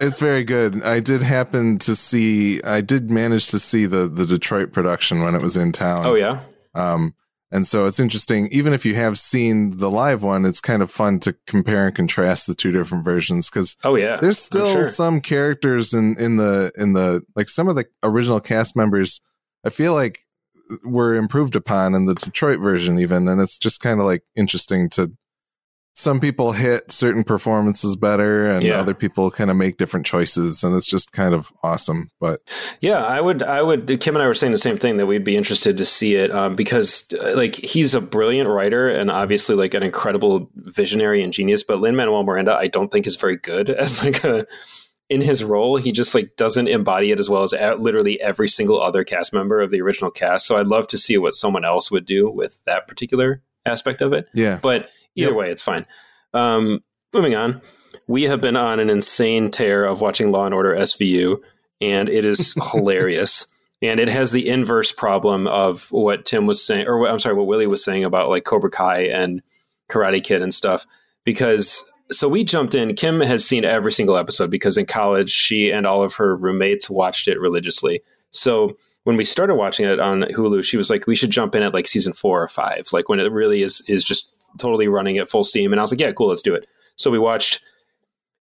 it's 0.00 0.18
very 0.18 0.44
good. 0.44 0.82
I 0.82 1.00
did 1.00 1.22
happen 1.22 1.78
to 1.80 1.94
see. 1.94 2.62
I 2.62 2.80
did 2.80 3.10
manage 3.10 3.48
to 3.48 3.58
see 3.58 3.86
the 3.86 4.08
the 4.08 4.26
Detroit 4.26 4.72
production 4.72 5.22
when 5.22 5.34
it 5.34 5.42
was 5.42 5.56
in 5.56 5.72
town. 5.72 6.06
Oh 6.06 6.14
yeah, 6.14 6.40
Um, 6.74 7.14
and 7.50 7.66
so 7.66 7.86
it's 7.86 8.00
interesting. 8.00 8.48
Even 8.50 8.72
if 8.72 8.84
you 8.84 8.94
have 8.94 9.18
seen 9.18 9.78
the 9.78 9.90
live 9.90 10.22
one, 10.22 10.44
it's 10.44 10.60
kind 10.60 10.82
of 10.82 10.90
fun 10.90 11.18
to 11.20 11.34
compare 11.46 11.86
and 11.86 11.94
contrast 11.94 12.46
the 12.46 12.54
two 12.54 12.72
different 12.72 13.04
versions 13.04 13.48
because 13.48 13.76
oh 13.84 13.94
yeah. 13.94 14.18
there's 14.20 14.38
still 14.38 14.72
sure. 14.72 14.84
some 14.84 15.20
characters 15.20 15.94
in 15.94 16.16
in 16.18 16.36
the 16.36 16.70
in 16.76 16.92
the 16.92 17.22
like 17.34 17.48
some 17.48 17.68
of 17.68 17.74
the 17.74 17.86
original 18.02 18.40
cast 18.40 18.76
members. 18.76 19.22
I 19.64 19.70
feel 19.70 19.94
like 19.94 20.20
uh, 20.70 20.76
were 20.84 21.14
improved 21.14 21.56
upon 21.56 21.94
in 21.94 22.04
the 22.04 22.14
Detroit 22.14 22.60
version, 22.60 22.98
even, 22.98 23.28
and 23.28 23.40
it's 23.40 23.58
just 23.58 23.80
kind 23.80 24.00
of 24.00 24.06
like 24.06 24.24
interesting 24.36 24.90
to. 24.90 25.12
Some 25.98 26.20
people 26.20 26.52
hit 26.52 26.92
certain 26.92 27.24
performances 27.24 27.96
better, 27.96 28.46
and 28.46 28.64
Yeah. 28.64 28.78
other 28.78 28.94
people 28.94 29.32
kind 29.32 29.50
of 29.50 29.56
make 29.56 29.78
different 29.78 30.06
choices, 30.06 30.62
and 30.62 30.76
it's 30.76 30.86
just 30.86 31.10
kind 31.10 31.34
of 31.34 31.50
awesome. 31.64 32.08
But 32.20 32.38
Yeah, 32.80 33.04
I 33.04 33.20
would. 33.20 33.42
I 33.42 33.62
would. 33.62 33.98
Kim 33.98 34.14
and 34.14 34.22
I 34.22 34.28
were 34.28 34.34
saying 34.34 34.52
the 34.52 34.58
same 34.58 34.78
thing 34.78 34.98
that 34.98 35.06
we'd 35.06 35.24
be 35.24 35.36
interested 35.36 35.76
to 35.76 35.84
see 35.84 36.14
it 36.14 36.30
um, 36.30 36.54
because, 36.54 37.12
uh, 37.20 37.34
like, 37.34 37.56
he's 37.56 37.96
a 37.96 38.00
brilliant 38.00 38.48
writer 38.48 38.88
and 38.88 39.10
obviously 39.10 39.56
like 39.56 39.74
an 39.74 39.82
incredible 39.82 40.48
visionary 40.54 41.20
and 41.20 41.32
genius. 41.32 41.64
But 41.64 41.80
Lin 41.80 41.96
Manuel 41.96 42.22
Miranda, 42.22 42.54
I 42.56 42.68
don't 42.68 42.92
think 42.92 43.04
is 43.08 43.16
very 43.16 43.36
good 43.36 43.68
as 43.84 44.04
like 44.04 44.22
a 44.22 44.46
in 45.10 45.20
his 45.20 45.42
role. 45.42 45.78
He 45.78 45.90
just 45.90 46.14
like 46.14 46.36
doesn't 46.36 46.68
embody 46.68 47.10
it 47.10 47.18
as 47.18 47.28
well 47.28 47.42
as 47.42 47.52
literally 47.52 48.20
every 48.20 48.48
single 48.48 48.80
other 48.80 49.02
cast 49.02 49.32
member 49.32 49.60
of 49.60 49.72
the 49.72 49.80
original 49.80 50.12
cast. 50.12 50.46
So 50.46 50.58
I'd 50.58 50.68
love 50.68 50.86
to 50.88 50.98
see 50.98 51.18
what 51.18 51.34
someone 51.34 51.64
else 51.64 51.90
would 51.90 52.06
do 52.06 52.30
with 52.30 52.62
that 52.66 52.86
particular 52.86 53.42
aspect 53.66 54.00
of 54.00 54.12
it. 54.12 54.28
yeah, 54.32 54.60
But 54.62 54.90
either 55.18 55.30
Yep. 55.30 55.36
way, 55.36 55.50
it's 55.50 55.62
fine. 55.62 55.86
Um, 56.34 56.82
moving 57.12 57.34
on, 57.34 57.60
we 58.06 58.24
have 58.24 58.40
been 58.40 58.56
on 58.56 58.80
an 58.80 58.90
insane 58.90 59.50
tear 59.50 59.84
of 59.84 60.00
watching 60.00 60.30
Law 60.32 60.44
and 60.46 60.54
Order 60.54 60.74
SVU, 60.74 61.38
and 61.80 62.08
it 62.08 62.24
is 62.24 62.54
hilarious. 62.72 63.46
And 63.80 64.00
it 64.00 64.08
has 64.08 64.32
the 64.32 64.48
inverse 64.48 64.90
problem 64.90 65.46
of 65.46 65.86
what 65.92 66.24
Tim 66.24 66.46
was 66.46 66.64
saying, 66.64 66.88
or 66.88 66.98
what, 66.98 67.10
I'm 67.12 67.20
sorry, 67.20 67.36
what 67.36 67.46
Willie 67.46 67.68
was 67.68 67.84
saying 67.84 68.04
about 68.04 68.28
like 68.28 68.44
Cobra 68.44 68.70
Kai 68.70 69.02
and 69.02 69.40
Karate 69.88 70.22
Kid 70.22 70.42
and 70.42 70.52
stuff. 70.52 70.84
Because 71.24 71.92
so 72.10 72.28
we 72.28 72.42
jumped 72.42 72.74
in. 72.74 72.94
Kim 72.94 73.20
has 73.20 73.44
seen 73.44 73.64
every 73.64 73.92
single 73.92 74.16
episode 74.16 74.50
because 74.50 74.76
in 74.76 74.86
college 74.86 75.30
she 75.30 75.70
and 75.70 75.86
all 75.86 76.02
of 76.02 76.14
her 76.14 76.36
roommates 76.36 76.90
watched 76.90 77.28
it 77.28 77.38
religiously. 77.38 78.00
So 78.32 78.76
when 79.04 79.16
we 79.16 79.24
started 79.24 79.54
watching 79.54 79.86
it 79.86 80.00
on 80.00 80.22
Hulu, 80.22 80.64
she 80.64 80.76
was 80.76 80.90
like, 80.90 81.06
"We 81.06 81.14
should 81.16 81.30
jump 81.30 81.54
in 81.54 81.62
at 81.62 81.72
like 81.74 81.86
season 81.86 82.12
four 82.14 82.42
or 82.42 82.48
five, 82.48 82.88
like 82.92 83.08
when 83.08 83.20
it 83.20 83.30
really 83.30 83.62
is 83.62 83.82
is 83.86 84.02
just 84.02 84.37
totally 84.58 84.88
running 84.88 85.18
at 85.18 85.28
full 85.28 85.44
steam." 85.44 85.72
And 85.72 85.80
I 85.80 85.82
was 85.82 85.90
like, 85.90 86.00
"Yeah, 86.00 86.12
cool, 86.12 86.28
let's 86.28 86.42
do 86.42 86.54
it." 86.54 86.66
So 86.96 87.10
we 87.10 87.18
watched 87.18 87.60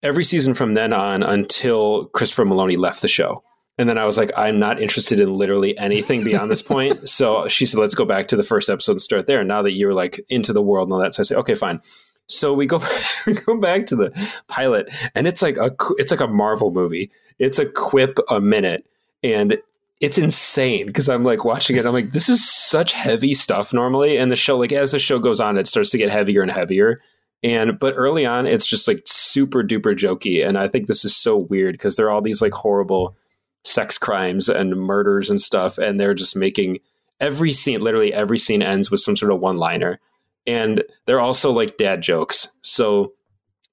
every 0.02 0.24
season 0.24 0.54
from 0.54 0.74
then 0.74 0.92
on 0.92 1.22
until 1.22 2.04
Christopher 2.06 2.44
Meloni 2.44 2.76
left 2.76 3.02
the 3.02 3.08
show. 3.08 3.42
And 3.76 3.88
then 3.88 3.98
I 3.98 4.04
was 4.04 4.16
like, 4.16 4.30
I'm 4.36 4.60
not 4.60 4.80
interested 4.80 5.18
in 5.18 5.32
literally 5.32 5.76
anything 5.76 6.22
beyond 6.22 6.50
this 6.50 6.62
point. 6.74 7.08
So 7.08 7.48
she 7.48 7.66
said, 7.66 7.80
let's 7.80 7.94
go 7.94 8.04
back 8.04 8.28
to 8.28 8.36
the 8.36 8.44
first 8.44 8.70
episode 8.70 8.92
and 8.92 9.02
start 9.02 9.26
there. 9.26 9.42
Now 9.42 9.62
that 9.62 9.72
you're 9.72 9.94
like 9.94 10.20
into 10.28 10.52
the 10.52 10.62
world 10.62 10.88
and 10.88 10.92
all 10.92 11.00
that. 11.00 11.14
So 11.14 11.22
I 11.22 11.24
say, 11.24 11.34
okay, 11.36 11.54
fine. 11.56 11.80
So 12.26 12.52
we 12.54 12.66
go 12.66 12.82
we 13.26 13.34
go 13.34 13.58
back 13.58 13.86
to 13.86 13.96
the 13.96 14.40
pilot, 14.48 14.88
and 15.14 15.26
it's 15.26 15.42
like 15.42 15.56
a 15.58 15.72
it's 15.98 16.10
like 16.10 16.20
a 16.20 16.26
Marvel 16.26 16.70
movie. 16.70 17.10
It's 17.38 17.58
a 17.58 17.66
quip 17.66 18.18
a 18.30 18.40
minute, 18.40 18.86
and 19.22 19.58
it's 20.00 20.18
insane 20.18 20.86
because 20.86 21.08
I'm 21.08 21.24
like 21.24 21.44
watching 21.44 21.76
it. 21.76 21.86
I'm 21.86 21.92
like, 21.92 22.12
this 22.12 22.28
is 22.28 22.48
such 22.48 22.92
heavy 22.92 23.34
stuff 23.34 23.72
normally, 23.72 24.16
and 24.16 24.30
the 24.30 24.36
show 24.36 24.56
like 24.56 24.72
as 24.72 24.92
the 24.92 24.98
show 24.98 25.18
goes 25.18 25.40
on, 25.40 25.56
it 25.56 25.66
starts 25.66 25.90
to 25.90 25.98
get 25.98 26.10
heavier 26.10 26.42
and 26.42 26.50
heavier. 26.50 27.00
And 27.42 27.78
but 27.78 27.94
early 27.96 28.24
on, 28.24 28.46
it's 28.46 28.66
just 28.66 28.88
like 28.88 29.02
super 29.04 29.62
duper 29.62 29.96
jokey, 29.96 30.46
and 30.46 30.58
I 30.58 30.68
think 30.68 30.86
this 30.86 31.04
is 31.04 31.14
so 31.14 31.36
weird 31.36 31.74
because 31.74 31.96
there 31.96 32.06
are 32.06 32.10
all 32.10 32.22
these 32.22 32.42
like 32.42 32.52
horrible 32.52 33.16
sex 33.64 33.96
crimes 33.98 34.48
and 34.48 34.76
murders 34.76 35.30
and 35.30 35.40
stuff, 35.40 35.78
and 35.78 35.98
they're 35.98 36.14
just 36.14 36.36
making 36.36 36.80
every 37.20 37.52
scene, 37.52 37.80
literally 37.80 38.12
every 38.12 38.38
scene, 38.38 38.62
ends 38.62 38.90
with 38.90 39.00
some 39.00 39.16
sort 39.16 39.32
of 39.32 39.40
one 39.40 39.56
liner, 39.56 40.00
and 40.46 40.82
they're 41.06 41.20
also 41.20 41.50
like 41.52 41.76
dad 41.76 42.02
jokes. 42.02 42.48
So 42.62 43.12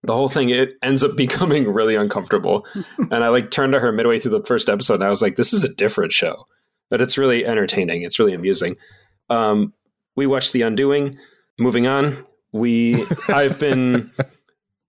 the 0.04 0.14
whole 0.14 0.30
thing 0.30 0.50
it 0.50 0.78
ends 0.82 1.04
up 1.04 1.16
becoming 1.18 1.72
really 1.72 1.96
uncomfortable. 1.96 2.66
and 2.98 3.24
I 3.24 3.30
like 3.30 3.52
turned 3.52 3.74
to 3.74 3.80
her 3.80 3.92
midway 3.92 4.20
through 4.20 4.38
the 4.38 4.46
first 4.46 4.70
episode, 4.70 4.96
and 4.96 5.04
I 5.04 5.10
was 5.10 5.22
like, 5.22 5.36
"This 5.36 5.54
is 5.54 5.64
a 5.64 5.74
different 5.74 6.12
show." 6.12 6.48
But 6.90 7.02
it's 7.02 7.18
really 7.18 7.46
entertaining. 7.46 8.02
It's 8.02 8.20
really 8.20 8.34
amusing. 8.34 8.76
Um, 9.30 9.74
we 10.16 10.28
watched 10.28 10.52
The 10.52 10.64
Undoing. 10.64 11.18
Moving 11.58 11.88
on, 11.88 12.18
we 12.52 13.04
I've 13.30 13.60
been 13.60 14.12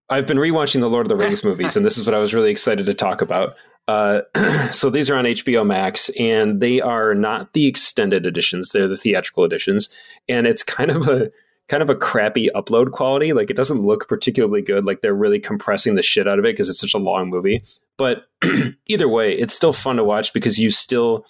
I've 0.09 0.27
been 0.27 0.37
rewatching 0.37 0.81
the 0.81 0.89
Lord 0.89 1.09
of 1.09 1.17
the 1.17 1.23
Rings 1.23 1.43
movies, 1.43 1.75
and 1.77 1.85
this 1.85 1.97
is 1.97 2.05
what 2.05 2.15
I 2.15 2.19
was 2.19 2.33
really 2.33 2.51
excited 2.51 2.85
to 2.85 2.93
talk 2.93 3.21
about. 3.21 3.55
Uh, 3.87 4.21
so 4.71 4.89
these 4.89 5.09
are 5.09 5.15
on 5.15 5.25
HBO 5.25 5.65
Max, 5.65 6.09
and 6.19 6.61
they 6.61 6.81
are 6.81 7.13
not 7.13 7.53
the 7.53 7.67
extended 7.67 8.25
editions; 8.25 8.71
they're 8.71 8.87
the 8.87 8.97
theatrical 8.97 9.43
editions, 9.43 9.93
and 10.27 10.47
it's 10.47 10.63
kind 10.63 10.91
of 10.91 11.07
a 11.07 11.31
kind 11.69 11.81
of 11.81 11.89
a 11.89 11.95
crappy 11.95 12.49
upload 12.55 12.91
quality. 12.91 13.33
Like 13.33 13.49
it 13.49 13.55
doesn't 13.55 13.81
look 13.81 14.07
particularly 14.07 14.61
good. 14.61 14.85
Like 14.85 15.01
they're 15.01 15.13
really 15.13 15.39
compressing 15.39 15.95
the 15.95 16.03
shit 16.03 16.27
out 16.27 16.39
of 16.39 16.45
it 16.45 16.53
because 16.53 16.69
it's 16.69 16.79
such 16.79 16.93
a 16.93 16.99
long 16.99 17.29
movie. 17.29 17.63
But 17.97 18.25
either 18.87 19.07
way, 19.07 19.33
it's 19.33 19.53
still 19.53 19.73
fun 19.73 19.97
to 19.97 20.03
watch 20.03 20.33
because 20.33 20.59
you 20.59 20.71
still 20.71 21.25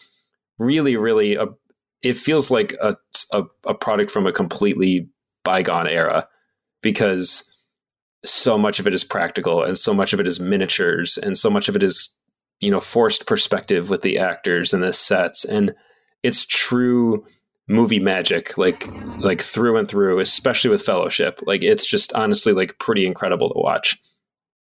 really, 0.57 0.97
really, 0.97 1.37
uh, 1.37 1.47
it 2.01 2.17
feels 2.17 2.51
like 2.51 2.75
a, 2.81 2.97
a, 3.31 3.43
a 3.65 3.73
product 3.73 4.11
from 4.11 4.27
a 4.27 4.31
completely 4.31 5.09
bygone 5.43 5.87
era 5.87 6.27
because 6.81 7.49
so 8.25 8.57
much 8.57 8.79
of 8.79 8.87
it 8.87 8.93
is 8.93 9.03
practical 9.03 9.63
and 9.63 9.77
so 9.77 9.93
much 9.93 10.13
of 10.13 10.19
it 10.19 10.27
is 10.27 10.39
miniatures 10.39 11.17
and 11.17 11.37
so 11.37 11.49
much 11.49 11.67
of 11.67 11.75
it 11.75 11.83
is 11.83 12.15
you 12.59 12.71
know 12.71 12.79
forced 12.79 13.27
perspective 13.27 13.89
with 13.89 14.01
the 14.01 14.17
actors 14.17 14.73
and 14.73 14.81
the 14.81 14.93
sets 14.93 15.43
and 15.43 15.75
it's 16.23 16.45
true 16.45 17.25
movie 17.67 17.99
magic 17.99 18.57
like 18.57 18.89
like 19.19 19.41
through 19.41 19.77
and 19.77 19.87
through 19.87 20.19
especially 20.19 20.69
with 20.69 20.81
fellowship 20.81 21.39
like 21.45 21.63
it's 21.63 21.85
just 21.85 22.11
honestly 22.13 22.51
like 22.51 22.77
pretty 22.77 23.05
incredible 23.05 23.49
to 23.49 23.59
watch 23.59 23.97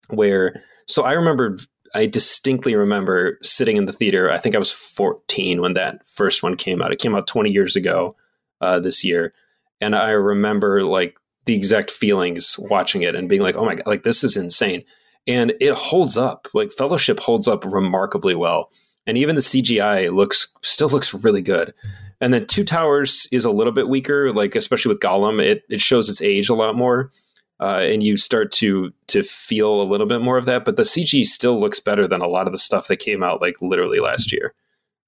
where 0.08 0.60
so 0.86 1.04
i 1.04 1.12
remember 1.12 1.56
i 1.94 2.04
distinctly 2.04 2.74
remember 2.74 3.38
sitting 3.42 3.76
in 3.76 3.84
the 3.84 3.92
theater 3.92 4.28
i 4.30 4.38
think 4.38 4.56
i 4.56 4.58
was 4.58 4.72
14 4.72 5.60
when 5.60 5.74
that 5.74 6.04
first 6.04 6.42
one 6.42 6.56
came 6.56 6.82
out 6.82 6.92
it 6.92 6.98
came 6.98 7.14
out 7.14 7.28
20 7.28 7.50
years 7.50 7.76
ago 7.76 8.16
uh, 8.60 8.80
this 8.80 9.04
year 9.04 9.32
and 9.80 9.94
i 9.94 10.10
remember 10.10 10.82
like 10.82 11.16
the 11.44 11.54
exact 11.54 11.90
feelings 11.90 12.56
watching 12.58 13.02
it 13.02 13.14
and 13.14 13.28
being 13.28 13.42
like, 13.42 13.56
oh 13.56 13.64
my 13.64 13.74
God, 13.74 13.86
like 13.86 14.02
this 14.02 14.22
is 14.22 14.36
insane. 14.36 14.84
And 15.26 15.52
it 15.60 15.74
holds 15.74 16.16
up. 16.16 16.48
Like 16.54 16.72
Fellowship 16.72 17.20
holds 17.20 17.48
up 17.48 17.64
remarkably 17.64 18.34
well. 18.34 18.70
And 19.06 19.16
even 19.16 19.34
the 19.34 19.40
CGI 19.40 20.12
looks 20.12 20.52
still 20.62 20.88
looks 20.88 21.14
really 21.14 21.42
good. 21.42 21.74
And 22.20 22.34
then 22.34 22.46
Two 22.46 22.64
Towers 22.64 23.26
is 23.32 23.44
a 23.44 23.50
little 23.50 23.72
bit 23.72 23.88
weaker, 23.88 24.32
like 24.32 24.54
especially 24.54 24.90
with 24.90 25.00
Gollum, 25.00 25.42
it, 25.42 25.62
it 25.70 25.80
shows 25.80 26.08
its 26.08 26.20
age 26.20 26.48
a 26.48 26.54
lot 26.54 26.76
more. 26.76 27.10
Uh, 27.58 27.80
and 27.82 28.02
you 28.02 28.16
start 28.16 28.50
to 28.50 28.90
to 29.06 29.22
feel 29.22 29.82
a 29.82 29.84
little 29.84 30.06
bit 30.06 30.22
more 30.22 30.38
of 30.38 30.46
that. 30.46 30.64
But 30.64 30.76
the 30.76 30.82
CG 30.82 31.24
still 31.26 31.60
looks 31.60 31.78
better 31.78 32.08
than 32.08 32.22
a 32.22 32.26
lot 32.26 32.46
of 32.46 32.52
the 32.52 32.58
stuff 32.58 32.88
that 32.88 32.98
came 32.98 33.22
out 33.22 33.42
like 33.42 33.60
literally 33.60 34.00
last 34.00 34.32
year. 34.32 34.54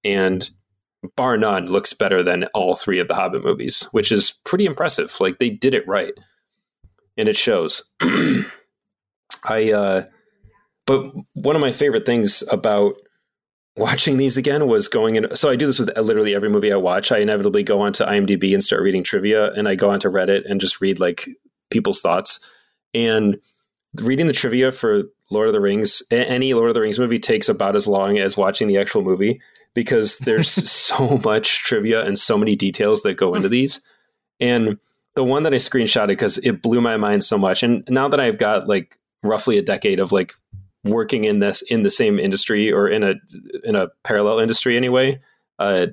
And 0.04 0.50
bar 1.16 1.36
none, 1.36 1.66
looks 1.66 1.92
better 1.92 2.22
than 2.22 2.44
all 2.54 2.74
three 2.74 2.98
of 2.98 3.08
the 3.08 3.14
Hobbit 3.14 3.44
movies, 3.44 3.88
which 3.92 4.12
is 4.12 4.32
pretty 4.44 4.66
impressive. 4.66 5.16
Like 5.18 5.38
they 5.38 5.50
did 5.50 5.74
it 5.74 5.88
right, 5.88 6.12
and 7.16 7.28
it 7.28 7.36
shows. 7.36 7.82
I, 9.44 9.72
uh, 9.72 10.04
but 10.86 11.12
one 11.32 11.56
of 11.56 11.62
my 11.62 11.72
favorite 11.72 12.06
things 12.06 12.42
about 12.50 12.94
watching 13.76 14.16
these 14.16 14.36
again 14.36 14.66
was 14.66 14.88
going 14.88 15.16
in. 15.16 15.34
So 15.36 15.48
I 15.48 15.56
do 15.56 15.66
this 15.66 15.78
with 15.78 15.96
uh, 15.96 16.00
literally 16.00 16.34
every 16.34 16.50
movie 16.50 16.72
I 16.72 16.76
watch. 16.76 17.10
I 17.10 17.18
inevitably 17.18 17.62
go 17.62 17.80
onto 17.80 18.04
IMDb 18.04 18.52
and 18.52 18.62
start 18.62 18.82
reading 18.82 19.02
trivia, 19.02 19.52
and 19.52 19.68
I 19.68 19.74
go 19.74 19.90
onto 19.90 20.10
Reddit 20.10 20.48
and 20.48 20.60
just 20.60 20.80
read 20.80 21.00
like 21.00 21.28
people's 21.70 22.00
thoughts. 22.00 22.40
And 22.94 23.38
reading 24.00 24.26
the 24.26 24.32
trivia 24.32 24.72
for 24.72 25.04
Lord 25.30 25.48
of 25.48 25.54
the 25.54 25.60
Rings, 25.60 26.02
any 26.10 26.54
Lord 26.54 26.68
of 26.68 26.74
the 26.74 26.80
Rings 26.80 26.98
movie 26.98 27.18
takes 27.18 27.48
about 27.48 27.76
as 27.76 27.88
long 27.88 28.18
as 28.18 28.36
watching 28.36 28.68
the 28.68 28.78
actual 28.78 29.02
movie 29.02 29.40
because 29.74 30.18
there's 30.18 30.50
so 30.70 31.18
much 31.24 31.62
trivia 31.64 32.04
and 32.04 32.18
so 32.18 32.36
many 32.36 32.56
details 32.56 33.02
that 33.02 33.14
go 33.14 33.34
into 33.34 33.48
these. 33.48 33.80
And 34.40 34.78
the 35.14 35.24
one 35.24 35.42
that 35.42 35.54
I 35.54 35.56
screenshotted 35.56 36.08
because 36.08 36.38
it 36.38 36.62
blew 36.62 36.80
my 36.80 36.96
mind 36.96 37.24
so 37.24 37.38
much. 37.38 37.62
And 37.62 37.84
now 37.88 38.08
that 38.08 38.20
I've 38.20 38.38
got 38.38 38.66
like 38.66 38.98
roughly 39.22 39.58
a 39.58 39.62
decade 39.62 40.00
of 40.00 40.12
like 40.12 40.34
working 40.84 41.24
in 41.24 41.38
this 41.38 41.62
in 41.62 41.82
the 41.82 41.90
same 41.90 42.18
industry 42.18 42.72
or 42.72 42.88
in 42.88 43.02
a 43.02 43.14
in 43.64 43.76
a 43.76 43.88
parallel 44.04 44.38
industry 44.38 44.76
anyway, 44.76 45.20
uh, 45.58 45.86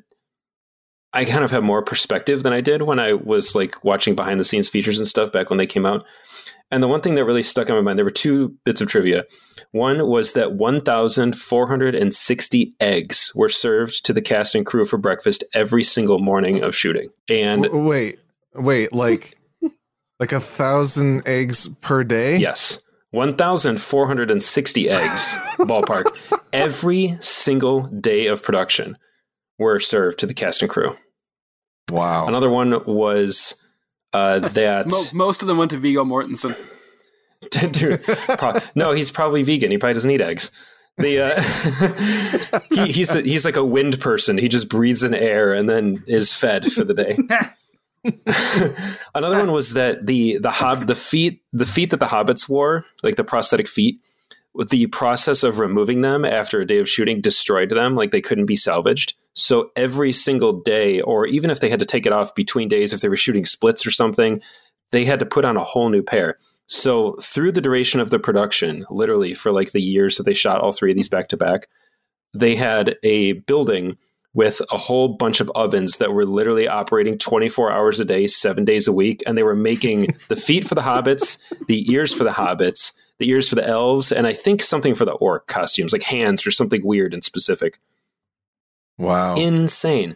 I 1.14 1.26
kind 1.26 1.44
of 1.44 1.52
have 1.52 1.64
more 1.64 1.82
perspective 1.82 2.44
than 2.44 2.54
I 2.54 2.62
did 2.62 2.84
when 2.84 3.00
I 3.00 3.14
was 3.14 3.56
like 3.56 3.84
watching 3.84 4.16
behind 4.16 4.40
the 4.40 4.44
scenes 4.44 4.70
features 4.70 5.00
and 5.00 5.08
stuff 5.08 5.32
back 5.32 5.50
when 5.50 5.58
they 5.58 5.66
came 5.66 5.86
out. 5.86 6.06
And 6.72 6.84
the 6.84 6.88
one 6.88 7.02
thing 7.02 7.16
that 7.16 7.26
really 7.26 7.42
stuck 7.42 7.68
in 7.68 7.74
my 7.74 7.82
mind, 7.82 7.98
there 7.98 8.06
were 8.06 8.12
two 8.12 8.56
bits 8.64 8.80
of 8.80 8.88
trivia. 8.88 9.26
One 9.72 10.08
was 10.08 10.34
that 10.34 10.54
1,460 10.54 12.76
eggs 12.80 13.32
were 13.34 13.50
served 13.50 14.06
to 14.06 14.14
the 14.14 14.22
cast 14.22 14.54
and 14.54 14.64
crew 14.64 14.86
for 14.86 14.98
breakfast 14.98 15.44
every 15.56 15.84
single 15.84 16.20
morning 16.20 16.62
of 16.62 16.76
shooting. 16.76 17.10
And 17.28 17.68
wait, 17.72 18.20
wait, 18.54 18.94
like 18.94 19.36
like 20.20 20.32
a 20.32 20.40
thousand 20.40 21.24
eggs 21.26 21.70
per 21.82 22.04
day? 22.04 22.38
Yes. 22.38 22.84
1,460 23.12 24.90
eggs, 24.90 25.36
ballpark, 25.58 26.06
every 26.54 27.18
single 27.22 27.88
day 27.88 28.28
of 28.28 28.44
production 28.44 28.98
were 29.58 29.80
served 29.80 30.20
to 30.20 30.26
the 30.26 30.34
cast 30.34 30.62
and 30.62 30.70
crew. 30.70 30.96
Wow. 31.90 32.28
Another 32.28 32.50
one 32.50 32.84
was 32.86 33.62
uh, 34.14 34.40
that 34.50 34.88
most 35.14 35.42
of 35.42 35.48
them 35.48 35.58
went 35.58 35.72
to 35.72 35.78
Viggo 35.78 36.04
Mortensen. 36.04 36.56
Dude, 37.72 38.04
pro- 38.38 38.54
no, 38.76 38.92
he's 38.92 39.12
probably 39.12 39.44
vegan. 39.44 39.72
He 39.72 39.78
probably 39.78 39.94
doesn't 39.94 40.12
eat 40.12 40.22
eggs. 40.22 40.52
The 40.98 41.22
uh, 41.22 42.60
he, 42.70 42.92
he's 42.92 43.16
a, 43.16 43.22
he's 43.22 43.46
like 43.46 43.56
a 43.56 43.64
wind 43.64 44.02
person. 44.02 44.38
He 44.38 44.50
just 44.50 44.68
breathes 44.68 45.04
in 45.04 45.14
air 45.14 45.54
and 45.54 45.70
then 45.70 46.04
is 46.06 46.34
fed 46.34 46.70
for 46.74 46.84
the 46.84 46.94
day. 46.94 47.18
Another 49.16 49.40
one 49.40 49.52
was 49.52 49.74
that 49.74 50.06
the 50.06 50.38
the 50.38 50.52
hob 50.52 50.82
the 50.82 50.96
feet 50.96 51.42
the 51.52 51.66
feet 51.66 51.92
that 51.92 52.00
the 52.00 52.06
hobbits 52.06 52.48
wore, 52.48 52.86
like 53.04 53.18
the 53.18 53.24
prosthetic 53.24 53.68
feet, 53.68 54.00
the 54.70 54.88
process 54.88 55.44
of 55.44 55.60
removing 55.60 56.02
them 56.02 56.26
after 56.26 56.60
a 56.60 56.68
day 56.68 56.80
of 56.80 56.90
shooting 56.90 57.22
destroyed 57.22 57.70
them, 57.70 57.96
like 57.96 58.12
they 58.12 58.22
couldn't 58.22 58.46
be 58.46 58.56
salvaged. 58.56 59.16
So 59.34 59.72
every 59.76 60.12
single 60.12 60.62
day, 60.62 61.02
or 61.02 61.26
even 61.26 61.50
if 61.50 61.60
they 61.60 61.70
had 61.70 61.80
to 61.80 61.86
take 61.86 62.06
it 62.06 62.14
off 62.14 62.36
between 62.36 62.70
days, 62.70 62.94
if 62.94 63.02
they 63.02 63.10
were 63.10 63.18
shooting 63.18 63.46
splits 63.46 63.86
or 63.86 63.92
something, 63.92 64.42
they 64.92 65.06
had 65.06 65.20
to 65.20 65.26
put 65.26 65.46
on 65.46 65.58
a 65.58 65.64
whole 65.64 65.90
new 65.90 66.04
pair. 66.04 66.38
So 66.68 67.14
through 67.22 67.54
the 67.54 67.62
duration 67.62 68.00
of 68.00 68.12
the 68.12 68.20
production, 68.20 68.86
literally 68.90 69.34
for 69.34 69.52
like 69.52 69.72
the 69.72 69.82
years 69.82 70.18
that 70.18 70.24
they 70.24 70.34
shot 70.34 70.62
all 70.62 70.72
three 70.72 70.92
of 70.92 70.98
these 70.98 71.10
back 71.10 71.30
to 71.30 71.38
back, 71.38 71.68
they 72.34 72.56
had 72.56 72.98
a 73.04 73.34
building 73.34 73.98
with 74.34 74.62
a 74.72 74.78
whole 74.78 75.08
bunch 75.08 75.40
of 75.42 75.52
ovens 75.56 75.98
that 75.98 76.14
were 76.14 76.26
literally 76.26 76.68
operating 76.68 77.18
24 77.18 77.72
hours 77.72 78.00
a 78.00 78.06
day, 78.06 78.28
seven 78.28 78.64
days 78.64 78.88
a 78.88 78.94
week. 78.94 79.24
And 79.26 79.38
they 79.38 79.44
were 79.44 79.56
making 79.56 80.10
the 80.28 80.36
feet 80.36 80.68
for 80.68 80.76
the 80.76 80.82
hobbits, 80.82 81.42
the 81.68 81.92
ears 81.92 82.14
for 82.14 82.24
the 82.24 82.30
hobbits, 82.32 82.94
the 83.18 83.30
ears 83.30 83.50
for 83.50 83.56
the 83.56 83.68
elves, 83.68 84.12
and 84.12 84.26
I 84.26 84.34
think 84.34 84.62
something 84.62 84.96
for 84.96 85.06
the 85.06 85.12
orc 85.12 85.48
costumes, 85.48 85.94
like 85.94 86.04
hands 86.04 86.48
or 86.48 86.52
something 86.52 86.86
weird 86.86 87.14
and 87.14 87.24
specific. 87.24 87.80
Wow. 88.98 89.36
Insane. 89.36 90.16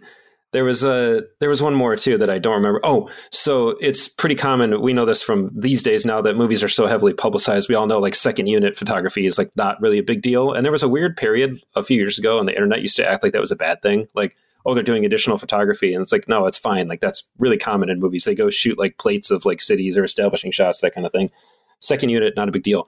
There 0.53 0.63
was 0.63 0.83
a 0.83 1.23
there 1.39 1.49
was 1.49 1.61
one 1.63 1.73
more 1.73 1.95
too 1.95 2.17
that 2.19 2.29
I 2.29 2.37
don't 2.37 2.53
remember. 2.53 2.79
Oh, 2.83 3.09
so 3.31 3.69
it's 3.81 4.07
pretty 4.07 4.35
common. 4.35 4.81
We 4.81 4.93
know 4.93 5.03
this 5.03 5.23
from 5.23 5.49
these 5.53 5.81
days 5.81 6.05
now 6.05 6.21
that 6.21 6.37
movies 6.37 6.63
are 6.63 6.69
so 6.69 6.85
heavily 6.85 7.13
publicized. 7.13 7.67
We 7.67 7.75
all 7.75 7.87
know 7.87 7.97
like 7.99 8.13
second 8.13 8.47
unit 8.47 8.77
photography 8.77 9.25
is 9.25 9.39
like 9.39 9.49
not 9.55 9.81
really 9.81 9.97
a 9.97 10.03
big 10.03 10.21
deal. 10.21 10.53
And 10.53 10.63
there 10.63 10.71
was 10.71 10.83
a 10.83 10.87
weird 10.87 11.17
period 11.17 11.57
a 11.75 11.83
few 11.83 11.97
years 11.97 12.19
ago, 12.19 12.39
and 12.39 12.47
the 12.47 12.53
internet 12.53 12.83
used 12.83 12.95
to 12.97 13.07
act 13.07 13.23
like 13.23 13.33
that 13.33 13.41
was 13.41 13.51
a 13.51 13.55
bad 13.55 13.81
thing. 13.81 14.05
Like, 14.13 14.37
oh, 14.63 14.75
they're 14.75 14.83
doing 14.83 15.05
additional 15.05 15.39
photography, 15.39 15.91
and 15.93 16.03
it's 16.03 16.11
like, 16.11 16.27
no, 16.27 16.45
it's 16.45 16.57
fine. 16.57 16.87
Like 16.87 17.01
that's 17.01 17.29
really 17.39 17.57
common 17.57 17.89
in 17.89 17.99
movies. 17.99 18.25
They 18.25 18.35
go 18.35 18.51
shoot 18.51 18.77
like 18.77 18.99
plates 18.99 19.31
of 19.31 19.45
like 19.45 19.59
cities 19.59 19.97
or 19.97 20.03
establishing 20.03 20.51
shots, 20.51 20.81
that 20.81 20.93
kind 20.93 21.07
of 21.07 21.11
thing. 21.11 21.31
Second 21.79 22.09
unit, 22.09 22.35
not 22.35 22.47
a 22.47 22.51
big 22.51 22.63
deal. 22.63 22.87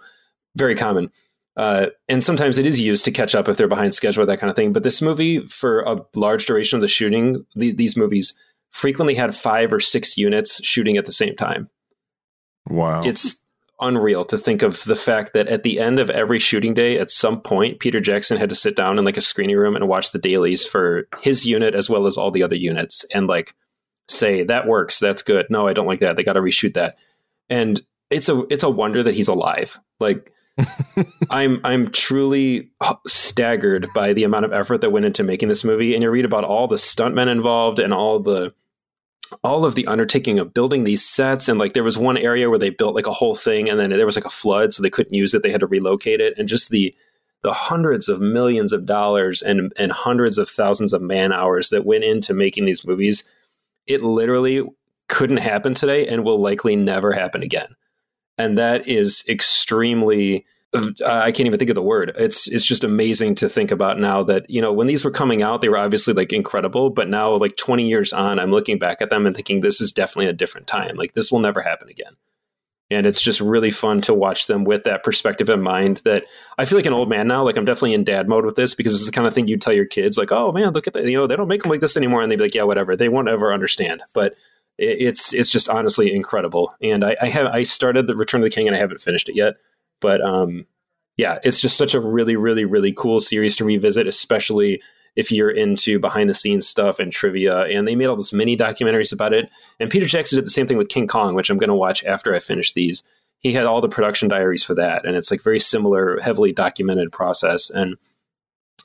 Very 0.55 0.75
common. 0.75 1.09
Uh, 1.57 1.87
and 2.09 2.23
sometimes 2.23 2.57
it 2.57 2.65
is 2.65 2.79
used 2.79 3.05
to 3.05 3.11
catch 3.11 3.33
up 3.33 3.47
if 3.47 3.55
they're 3.55 3.67
behind 3.67 3.93
schedule, 3.93 4.25
that 4.25 4.39
kind 4.39 4.49
of 4.49 4.55
thing. 4.55 4.73
But 4.73 4.83
this 4.83 5.01
movie, 5.01 5.39
for 5.47 5.81
a 5.81 6.05
large 6.13 6.45
duration 6.45 6.77
of 6.77 6.81
the 6.81 6.87
shooting, 6.87 7.45
the, 7.55 7.71
these 7.71 7.95
movies 7.95 8.37
frequently 8.71 9.15
had 9.15 9.33
five 9.33 9.71
or 9.71 9.79
six 9.79 10.17
units 10.17 10.63
shooting 10.65 10.97
at 10.97 11.05
the 11.05 11.13
same 11.13 11.35
time. 11.35 11.69
Wow. 12.67 13.03
It's 13.03 13.45
unreal 13.79 14.25
to 14.25 14.37
think 14.37 14.61
of 14.61 14.83
the 14.83 14.95
fact 14.95 15.33
that 15.33 15.47
at 15.47 15.63
the 15.63 15.79
end 15.79 15.99
of 15.99 16.09
every 16.09 16.39
shooting 16.39 16.73
day, 16.73 16.97
at 16.97 17.11
some 17.11 17.41
point, 17.41 17.79
Peter 17.79 17.99
Jackson 17.99 18.37
had 18.37 18.49
to 18.49 18.55
sit 18.55 18.75
down 18.75 18.97
in 18.97 19.05
like 19.05 19.17
a 19.17 19.21
screening 19.21 19.57
room 19.57 19.75
and 19.75 19.87
watch 19.87 20.11
the 20.11 20.19
dailies 20.19 20.65
for 20.65 21.07
his 21.21 21.45
unit 21.45 21.73
as 21.75 21.89
well 21.89 22.05
as 22.05 22.17
all 22.17 22.31
the 22.31 22.43
other 22.43 22.55
units 22.55 23.05
and 23.13 23.27
like 23.27 23.53
say, 24.09 24.43
that 24.43 24.67
works, 24.67 24.99
that's 24.99 25.21
good. 25.21 25.47
No, 25.49 25.67
I 25.67 25.73
don't 25.73 25.87
like 25.87 25.99
that. 25.99 26.15
They 26.15 26.23
got 26.23 26.33
to 26.33 26.41
reshoot 26.41 26.73
that. 26.73 26.95
And 27.49 27.81
it's 28.09 28.29
a 28.29 28.45
it's 28.49 28.63
a 28.63 28.69
wonder 28.69 29.03
that 29.03 29.15
he's 29.15 29.27
alive. 29.27 29.79
Like 29.99 30.31
I'm 31.29 31.59
I'm 31.63 31.91
truly 31.91 32.71
staggered 33.07 33.87
by 33.93 34.13
the 34.13 34.23
amount 34.23 34.45
of 34.45 34.53
effort 34.53 34.81
that 34.81 34.91
went 34.91 35.05
into 35.05 35.23
making 35.23 35.49
this 35.49 35.63
movie. 35.63 35.93
And 35.93 36.03
you 36.03 36.09
read 36.09 36.25
about 36.25 36.43
all 36.43 36.67
the 36.67 36.77
stuntmen 36.77 37.27
involved 37.27 37.79
and 37.79 37.93
all 37.93 38.19
the 38.19 38.53
all 39.43 39.65
of 39.65 39.75
the 39.75 39.87
undertaking 39.87 40.39
of 40.39 40.53
building 40.53 40.83
these 40.83 41.03
sets. 41.03 41.49
And 41.49 41.59
like 41.59 41.73
there 41.73 41.83
was 41.83 41.97
one 41.97 42.17
area 42.17 42.49
where 42.49 42.59
they 42.59 42.69
built 42.69 42.95
like 42.95 43.07
a 43.07 43.13
whole 43.13 43.35
thing 43.35 43.69
and 43.69 43.79
then 43.79 43.89
there 43.89 44.05
was 44.05 44.15
like 44.15 44.25
a 44.25 44.29
flood 44.29 44.73
so 44.73 44.81
they 44.81 44.89
couldn't 44.89 45.13
use 45.13 45.33
it. 45.33 45.43
They 45.43 45.51
had 45.51 45.61
to 45.61 45.67
relocate 45.67 46.21
it. 46.21 46.37
And 46.37 46.47
just 46.47 46.69
the 46.69 46.95
the 47.45 47.53
hundreds 47.53 48.09
of 48.09 48.19
millions 48.19 48.73
of 48.73 48.87
dollars 48.87 49.43
and 49.43 49.71
and 49.77 49.91
hundreds 49.91 50.39
of 50.39 50.49
thousands 50.49 50.93
of 50.93 51.01
man 51.01 51.31
hours 51.31 51.69
that 51.69 51.85
went 51.85 52.03
into 52.03 52.33
making 52.33 52.65
these 52.65 52.87
movies 52.87 53.23
it 53.85 54.01
literally 54.01 54.63
couldn't 55.07 55.37
happen 55.37 55.75
today 55.75 56.07
and 56.07 56.23
will 56.23 56.39
likely 56.39 56.75
never 56.75 57.11
happen 57.11 57.43
again 57.43 57.75
and 58.37 58.57
that 58.57 58.87
is 58.87 59.23
extremely 59.27 60.45
uh, 60.75 60.91
I 61.05 61.31
can't 61.31 61.47
even 61.47 61.57
think 61.59 61.69
of 61.69 61.75
the 61.75 61.81
word. 61.81 62.11
It's 62.17 62.47
it's 62.47 62.65
just 62.65 62.83
amazing 62.83 63.35
to 63.35 63.49
think 63.49 63.71
about 63.71 63.99
now 63.99 64.23
that 64.23 64.49
you 64.49 64.61
know 64.61 64.73
when 64.73 64.87
these 64.87 65.03
were 65.03 65.11
coming 65.11 65.41
out, 65.41 65.61
they 65.61 65.69
were 65.69 65.77
obviously 65.77 66.13
like 66.13 66.33
incredible. 66.33 66.89
But 66.89 67.09
now, 67.09 67.31
like 67.35 67.55
twenty 67.55 67.87
years 67.87 68.13
on, 68.13 68.39
I'm 68.39 68.51
looking 68.51 68.77
back 68.79 69.01
at 69.01 69.09
them 69.09 69.25
and 69.25 69.35
thinking 69.35 69.61
this 69.61 69.81
is 69.81 69.91
definitely 69.91 70.27
a 70.27 70.33
different 70.33 70.67
time. 70.67 70.95
Like 70.95 71.13
this 71.13 71.31
will 71.31 71.39
never 71.39 71.61
happen 71.61 71.89
again. 71.89 72.13
And 72.91 73.07
it's 73.07 73.21
just 73.21 73.41
really 73.41 73.71
fun 73.71 74.01
to 74.01 74.13
watch 74.13 74.45
them 74.45 74.63
with 74.63 74.83
that 74.83 75.03
perspective 75.03 75.49
in 75.49 75.61
mind. 75.61 76.01
That 76.05 76.25
I 76.57 76.65
feel 76.65 76.77
like 76.77 76.85
an 76.85 76.93
old 76.93 77.09
man 77.09 77.27
now. 77.27 77.43
Like 77.43 77.57
I'm 77.57 77.65
definitely 77.65 77.93
in 77.93 78.03
dad 78.03 78.27
mode 78.27 78.45
with 78.45 78.55
this 78.55 78.75
because 78.75 78.93
it's 78.93 79.05
the 79.05 79.11
kind 79.11 79.27
of 79.27 79.33
thing 79.33 79.47
you 79.47 79.57
tell 79.57 79.73
your 79.73 79.85
kids, 79.85 80.17
like, 80.17 80.31
"Oh 80.31 80.51
man, 80.51 80.73
look 80.73 80.87
at 80.87 80.93
that! 80.93 81.05
You 81.05 81.17
know, 81.17 81.27
they 81.27 81.35
don't 81.35 81.47
make 81.47 81.63
them 81.63 81.71
like 81.71 81.81
this 81.81 81.97
anymore." 81.97 82.21
And 82.21 82.31
they'd 82.31 82.37
be 82.37 82.43
like, 82.43 82.55
"Yeah, 82.55 82.63
whatever." 82.63 82.95
They 82.95 83.09
won't 83.09 83.29
ever 83.29 83.53
understand. 83.53 84.01
But 84.13 84.35
it's 84.77 85.33
it's 85.33 85.49
just 85.49 85.69
honestly 85.69 86.13
incredible. 86.13 86.75
And 86.81 87.03
I, 87.03 87.15
I 87.21 87.29
have 87.29 87.47
I 87.47 87.63
started 87.63 88.07
the 88.07 88.15
Return 88.15 88.41
of 88.41 88.45
the 88.45 88.55
King 88.55 88.67
and 88.67 88.75
I 88.75 88.79
haven't 88.79 89.01
finished 89.01 89.29
it 89.29 89.35
yet, 89.35 89.55
but 90.01 90.21
um, 90.21 90.65
yeah, 91.17 91.39
it's 91.43 91.61
just 91.61 91.77
such 91.77 91.93
a 91.93 91.99
really 91.99 92.35
really 92.35 92.65
really 92.65 92.91
cool 92.91 93.19
series 93.19 93.55
to 93.57 93.65
revisit, 93.65 94.07
especially 94.07 94.81
if 95.15 95.31
you're 95.31 95.49
into 95.49 95.97
behind 95.97 96.29
the 96.29 96.33
scenes 96.33 96.67
stuff 96.67 96.99
and 96.99 97.11
trivia. 97.11 97.61
And 97.61 97.87
they 97.87 97.95
made 97.95 98.07
all 98.07 98.17
these 98.17 98.33
mini 98.33 98.57
documentaries 98.57 99.13
about 99.13 99.33
it. 99.33 99.49
And 99.79 99.89
Peter 99.89 100.07
Jackson 100.07 100.35
did 100.35 100.45
the 100.45 100.51
same 100.51 100.67
thing 100.67 100.77
with 100.77 100.89
King 100.89 101.07
Kong, 101.07 101.35
which 101.35 101.49
I'm 101.49 101.57
going 101.57 101.69
to 101.69 101.75
watch 101.75 102.03
after 102.03 102.35
I 102.35 102.39
finish 102.39 102.73
these. 102.73 103.03
He 103.39 103.53
had 103.53 103.65
all 103.65 103.79
the 103.79 103.87
production 103.87 104.27
diaries 104.27 104.63
for 104.63 104.73
that, 104.75 105.05
and 105.05 105.15
it's 105.15 105.29
like 105.29 105.41
very 105.41 105.59
similar, 105.59 106.19
heavily 106.19 106.51
documented 106.51 107.11
process. 107.11 107.69
And 107.69 107.95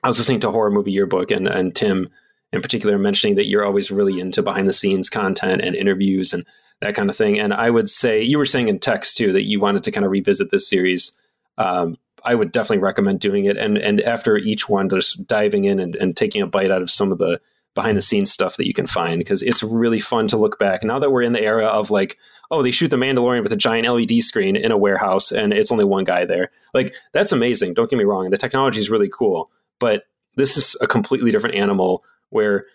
I 0.02 0.08
was 0.08 0.18
listening 0.18 0.40
to 0.40 0.50
Horror 0.50 0.70
Movie 0.70 0.92
Yearbook, 0.92 1.30
and 1.30 1.48
and 1.48 1.74
Tim 1.74 2.10
in 2.52 2.62
particular 2.62 2.98
mentioning 2.98 3.36
that 3.36 3.46
you're 3.46 3.64
always 3.64 3.90
really 3.90 4.20
into 4.20 4.42
behind 4.42 4.66
the 4.66 4.72
scenes 4.72 5.08
content 5.08 5.62
and 5.62 5.74
interviews 5.76 6.32
and 6.32 6.44
that 6.80 6.94
kind 6.94 7.10
of 7.10 7.16
thing. 7.16 7.38
And 7.38 7.52
I 7.52 7.70
would 7.70 7.88
say 7.88 8.22
you 8.22 8.38
were 8.38 8.46
saying 8.46 8.68
in 8.68 8.78
text 8.78 9.16
too 9.16 9.32
that 9.32 9.44
you 9.44 9.60
wanted 9.60 9.82
to 9.84 9.90
kind 9.90 10.04
of 10.04 10.12
revisit 10.12 10.50
this 10.50 10.68
series. 10.68 11.12
Um, 11.58 11.96
I 12.24 12.34
would 12.34 12.52
definitely 12.52 12.78
recommend 12.78 13.20
doing 13.20 13.44
it. 13.44 13.56
And 13.56 13.78
and 13.78 14.00
after 14.00 14.36
each 14.36 14.68
one, 14.68 14.88
just 14.88 15.26
diving 15.26 15.64
in 15.64 15.78
and, 15.78 15.96
and 15.96 16.16
taking 16.16 16.42
a 16.42 16.46
bite 16.46 16.70
out 16.70 16.82
of 16.82 16.90
some 16.90 17.12
of 17.12 17.18
the 17.18 17.40
behind 17.74 17.96
the 17.96 18.02
scenes 18.02 18.32
stuff 18.32 18.56
that 18.56 18.66
you 18.66 18.74
can 18.74 18.86
find 18.86 19.18
because 19.18 19.42
it's 19.42 19.62
really 19.62 20.00
fun 20.00 20.26
to 20.28 20.36
look 20.36 20.58
back. 20.58 20.82
Now 20.82 20.98
that 20.98 21.10
we're 21.10 21.22
in 21.22 21.32
the 21.32 21.42
era 21.42 21.66
of 21.66 21.90
like, 21.90 22.18
oh, 22.50 22.62
they 22.62 22.72
shoot 22.72 22.88
the 22.88 22.96
Mandalorian 22.96 23.44
with 23.44 23.52
a 23.52 23.56
giant 23.56 23.88
LED 23.88 24.22
screen 24.24 24.56
in 24.56 24.72
a 24.72 24.76
warehouse 24.76 25.30
and 25.30 25.52
it's 25.52 25.70
only 25.70 25.84
one 25.84 26.04
guy 26.04 26.24
there. 26.24 26.50
Like 26.74 26.94
that's 27.12 27.32
amazing. 27.32 27.74
Don't 27.74 27.88
get 27.88 27.98
me 27.98 28.04
wrong. 28.04 28.28
The 28.30 28.36
technology 28.36 28.80
is 28.80 28.90
really 28.90 29.08
cool, 29.08 29.50
but 29.78 30.04
this 30.34 30.56
is 30.56 30.76
a 30.80 30.86
completely 30.86 31.30
different 31.30 31.54
animal 31.54 32.04
where 32.30 32.66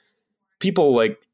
people 0.60 0.96
like 0.96 1.26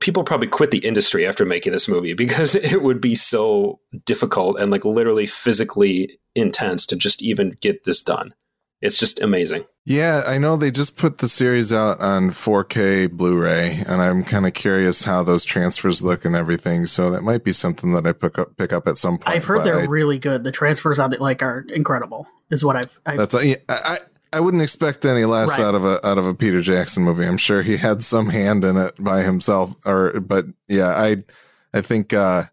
people 0.00 0.24
probably 0.24 0.48
quit 0.48 0.70
the 0.70 0.78
industry 0.78 1.26
after 1.26 1.44
making 1.44 1.72
this 1.72 1.88
movie 1.88 2.12
because 2.24 2.54
it 2.54 2.82
would 2.82 3.00
be 3.00 3.14
so 3.14 3.80
difficult 4.04 4.58
and 4.58 4.70
like 4.70 4.84
literally 4.84 5.26
physically 5.26 6.18
intense 6.34 6.86
to 6.86 6.96
just 6.96 7.22
even 7.22 7.56
get 7.60 7.84
this 7.84 8.02
done. 8.02 8.34
It's 8.82 8.98
just 8.98 9.22
amazing. 9.22 9.64
Yeah, 9.86 10.22
I 10.26 10.36
know 10.36 10.56
they 10.56 10.70
just 10.70 10.98
put 10.98 11.18
the 11.18 11.28
series 11.28 11.72
out 11.72 11.98
on 12.00 12.28
4K 12.28 13.10
Blu-ray, 13.10 13.82
and 13.88 14.02
I'm 14.02 14.22
kind 14.22 14.46
of 14.46 14.52
curious 14.52 15.04
how 15.04 15.22
those 15.22 15.44
transfers 15.44 16.02
look 16.02 16.26
and 16.26 16.36
everything. 16.36 16.84
So 16.84 17.10
that 17.10 17.22
might 17.22 17.42
be 17.42 17.52
something 17.52 17.92
that 17.92 18.06
I 18.06 18.12
pick 18.12 18.38
up 18.38 18.56
pick 18.58 18.74
up 18.74 18.86
at 18.86 18.98
some 18.98 19.16
point. 19.16 19.34
I've 19.34 19.44
heard 19.44 19.64
they're 19.64 19.80
I, 19.80 19.84
really 19.84 20.18
good. 20.18 20.44
The 20.44 20.52
transfers 20.52 20.98
on 20.98 21.14
it 21.14 21.20
like 21.20 21.42
are 21.42 21.64
incredible. 21.72 22.28
Is 22.50 22.64
what 22.64 22.76
I've. 22.76 23.00
I've 23.06 23.18
that's 23.18 23.34
I, 23.34 23.56
I 23.68 23.96
I 24.32 24.40
wouldn't 24.40 24.62
expect 24.62 25.04
any 25.04 25.24
less 25.24 25.58
right. 25.58 25.66
out 25.66 25.74
of 25.74 25.84
a 25.84 26.04
out 26.06 26.18
of 26.18 26.26
a 26.26 26.34
Peter 26.34 26.60
Jackson 26.60 27.04
movie. 27.04 27.24
I'm 27.24 27.36
sure 27.36 27.62
he 27.62 27.76
had 27.76 28.02
some 28.02 28.28
hand 28.28 28.64
in 28.64 28.76
it 28.76 29.02
by 29.02 29.22
himself, 29.22 29.74
or 29.86 30.20
but 30.20 30.46
yeah, 30.68 30.88
I 30.88 31.24
I 31.72 31.80
think 31.80 32.12
uh, 32.12 32.44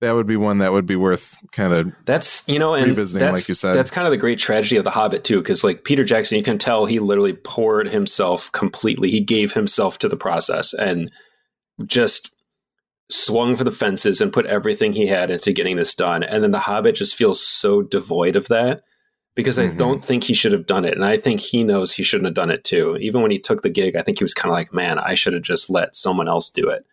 that 0.00 0.12
would 0.12 0.26
be 0.26 0.36
one 0.36 0.58
that 0.58 0.72
would 0.72 0.86
be 0.86 0.96
worth 0.96 1.38
kind 1.52 1.72
of 1.72 1.92
that's 2.06 2.46
you 2.48 2.58
know 2.58 2.74
and 2.74 2.88
revisiting, 2.88 3.30
like 3.30 3.46
you 3.46 3.54
said. 3.54 3.74
That's 3.74 3.90
kind 3.90 4.06
of 4.06 4.10
the 4.10 4.16
great 4.16 4.38
tragedy 4.38 4.76
of 4.76 4.84
the 4.84 4.90
Hobbit 4.90 5.22
too, 5.22 5.38
because 5.38 5.62
like 5.62 5.84
Peter 5.84 6.04
Jackson, 6.04 6.38
you 6.38 6.44
can 6.44 6.58
tell 6.58 6.86
he 6.86 6.98
literally 6.98 7.34
poured 7.34 7.88
himself 7.88 8.50
completely. 8.52 9.10
He 9.10 9.20
gave 9.20 9.52
himself 9.52 9.98
to 9.98 10.08
the 10.08 10.16
process 10.16 10.74
and 10.74 11.10
just 11.86 12.34
swung 13.10 13.54
for 13.54 13.64
the 13.64 13.70
fences 13.70 14.20
and 14.20 14.32
put 14.32 14.46
everything 14.46 14.92
he 14.92 15.06
had 15.06 15.30
into 15.30 15.52
getting 15.52 15.76
this 15.76 15.94
done. 15.94 16.22
And 16.22 16.42
then 16.42 16.50
the 16.50 16.60
Hobbit 16.60 16.96
just 16.96 17.14
feels 17.14 17.46
so 17.46 17.82
devoid 17.82 18.36
of 18.36 18.48
that 18.48 18.82
because 19.34 19.58
mm-hmm. 19.58 19.74
I 19.74 19.76
don't 19.76 20.04
think 20.04 20.24
he 20.24 20.34
should 20.34 20.52
have 20.52 20.66
done 20.66 20.84
it. 20.84 20.94
And 20.94 21.04
I 21.04 21.16
think 21.16 21.40
he 21.40 21.64
knows 21.64 21.92
he 21.92 22.02
shouldn't 22.02 22.26
have 22.26 22.34
done 22.34 22.50
it 22.50 22.64
too. 22.64 22.96
Even 23.00 23.22
when 23.22 23.30
he 23.30 23.38
took 23.38 23.62
the 23.62 23.70
gig, 23.70 23.96
I 23.96 24.02
think 24.02 24.18
he 24.18 24.24
was 24.24 24.34
kind 24.34 24.50
of 24.50 24.54
like, 24.54 24.72
man, 24.72 24.98
I 24.98 25.14
should 25.14 25.32
have 25.32 25.42
just 25.42 25.70
let 25.70 25.96
someone 25.96 26.28
else 26.28 26.50
do 26.50 26.68
it. 26.68 26.84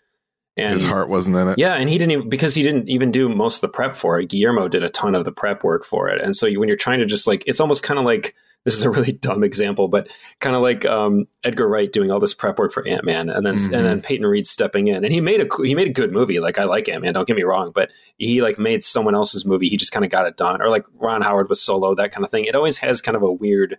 And 0.57 0.71
his 0.71 0.83
heart 0.83 1.09
wasn't 1.09 1.37
in 1.37 1.47
it. 1.49 1.57
Yeah, 1.57 1.75
and 1.75 1.89
he 1.89 1.97
didn't 1.97 2.11
even 2.11 2.29
because 2.29 2.53
he 2.53 2.63
didn't 2.63 2.89
even 2.89 3.11
do 3.11 3.29
most 3.29 3.57
of 3.57 3.61
the 3.61 3.69
prep 3.69 3.95
for 3.95 4.19
it. 4.19 4.29
Guillermo 4.29 4.67
did 4.67 4.83
a 4.83 4.89
ton 4.89 5.15
of 5.15 5.23
the 5.23 5.31
prep 5.31 5.63
work 5.63 5.85
for 5.85 6.09
it, 6.09 6.21
and 6.21 6.35
so 6.35 6.45
you, 6.45 6.59
when 6.59 6.67
you're 6.67 6.77
trying 6.77 6.99
to 6.99 7.05
just 7.05 7.27
like, 7.27 7.43
it's 7.47 7.61
almost 7.61 7.81
kind 7.83 7.97
of 7.97 8.05
like 8.05 8.35
this 8.65 8.75
is 8.75 8.83
a 8.83 8.89
really 8.89 9.11
dumb 9.21 9.43
example, 9.43 9.87
but 9.87 10.11
kind 10.39 10.55
of 10.55 10.61
like 10.61 10.85
um, 10.85 11.27
Edgar 11.43 11.67
Wright 11.67 11.91
doing 11.91 12.11
all 12.11 12.19
this 12.19 12.33
prep 12.33 12.59
work 12.59 12.71
for 12.71 12.87
Ant 12.87 13.05
Man, 13.05 13.29
and 13.29 13.45
then 13.45 13.55
mm-hmm. 13.55 13.73
and 13.73 13.85
then 13.85 14.01
Peyton 14.01 14.25
Reed 14.25 14.47
stepping 14.47 14.87
in, 14.87 15.03
and 15.03 15.13
he 15.13 15.21
made 15.21 15.41
a 15.41 15.47
he 15.63 15.75
made 15.75 15.87
a 15.87 15.93
good 15.93 16.11
movie. 16.11 16.39
Like 16.39 16.59
I 16.59 16.63
like 16.63 16.89
Ant 16.89 17.03
Man, 17.03 17.13
don't 17.13 17.27
get 17.27 17.35
me 17.35 17.43
wrong, 17.43 17.71
but 17.73 17.91
he 18.17 18.41
like 18.41 18.59
made 18.59 18.83
someone 18.83 19.15
else's 19.15 19.45
movie. 19.45 19.69
He 19.69 19.77
just 19.77 19.91
kind 19.91 20.05
of 20.05 20.11
got 20.11 20.27
it 20.27 20.37
done, 20.37 20.61
or 20.61 20.69
like 20.69 20.85
Ron 20.93 21.21
Howard 21.21 21.49
with 21.49 21.57
Solo, 21.57 21.95
that 21.95 22.11
kind 22.11 22.23
of 22.23 22.31
thing. 22.31 22.45
It 22.45 22.55
always 22.55 22.77
has 22.79 23.01
kind 23.01 23.15
of 23.15 23.23
a 23.23 23.31
weird 23.31 23.77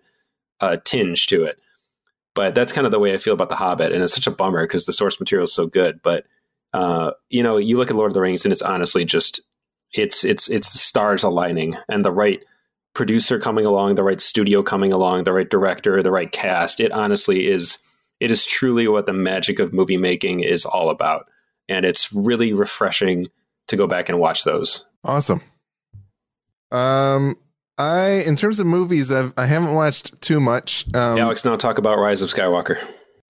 uh, 0.60 0.78
tinge 0.84 1.26
to 1.28 1.44
it, 1.44 1.60
but 2.34 2.54
that's 2.54 2.72
kind 2.72 2.86
of 2.86 2.92
the 2.92 2.98
way 2.98 3.14
I 3.14 3.18
feel 3.18 3.34
about 3.34 3.48
The 3.48 3.56
Hobbit, 3.56 3.92
and 3.92 4.02
it's 4.02 4.14
such 4.14 4.26
a 4.26 4.32
bummer 4.32 4.64
because 4.64 4.86
the 4.86 4.92
source 4.92 5.20
material 5.20 5.44
is 5.44 5.54
so 5.54 5.66
good. 5.66 6.00
But 6.02 6.26
uh, 6.72 7.12
you 7.28 7.42
know, 7.42 7.56
you 7.56 7.76
look 7.76 7.90
at 7.90 7.96
Lord 7.96 8.10
of 8.10 8.14
the 8.14 8.20
Rings, 8.20 8.44
and 8.44 8.52
it's 8.52 8.62
honestly 8.62 9.04
just 9.04 9.40
it's 9.92 10.24
it's 10.24 10.48
it's 10.48 10.72
the 10.72 10.78
stars 10.78 11.22
aligning 11.22 11.76
and 11.88 12.04
the 12.04 12.12
right 12.12 12.44
producer 12.94 13.38
coming 13.38 13.64
along, 13.64 13.94
the 13.94 14.02
right 14.02 14.20
studio 14.20 14.62
coming 14.62 14.92
along, 14.92 15.24
the 15.24 15.32
right 15.32 15.48
director, 15.48 16.02
the 16.02 16.10
right 16.10 16.30
cast. 16.30 16.80
It 16.80 16.92
honestly 16.92 17.46
is 17.46 17.78
it 18.18 18.30
is 18.30 18.44
truly 18.44 18.86
what 18.88 19.06
the 19.06 19.12
magic 19.12 19.58
of 19.58 19.72
movie 19.72 19.96
making 19.96 20.40
is 20.40 20.64
all 20.64 20.90
about. 20.90 21.26
And 21.68 21.86
it's 21.86 22.12
really 22.12 22.52
refreshing 22.52 23.28
to 23.68 23.76
go 23.76 23.86
back 23.86 24.08
and 24.08 24.18
watch 24.18 24.44
those. 24.44 24.86
Awesome. 25.04 25.40
Um 26.70 27.36
I 27.78 28.22
in 28.26 28.36
terms 28.36 28.60
of 28.60 28.66
movies 28.66 29.10
I've 29.10 29.32
I 29.36 29.46
haven't 29.46 29.74
watched 29.74 30.20
too 30.20 30.40
much. 30.40 30.84
Um 30.94 31.18
Alex 31.18 31.44
now 31.44 31.56
talk 31.56 31.78
about 31.78 31.98
Rise 31.98 32.22
of 32.22 32.30
Skywalker. 32.30 32.78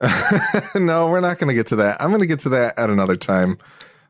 no, 0.74 1.10
we're 1.10 1.20
not 1.20 1.38
going 1.38 1.48
to 1.48 1.54
get 1.54 1.66
to 1.66 1.76
that. 1.76 2.00
I'm 2.00 2.08
going 2.08 2.22
to 2.22 2.26
get 2.26 2.40
to 2.40 2.48
that 2.50 2.78
at 2.78 2.88
another 2.88 3.16
time. 3.16 3.58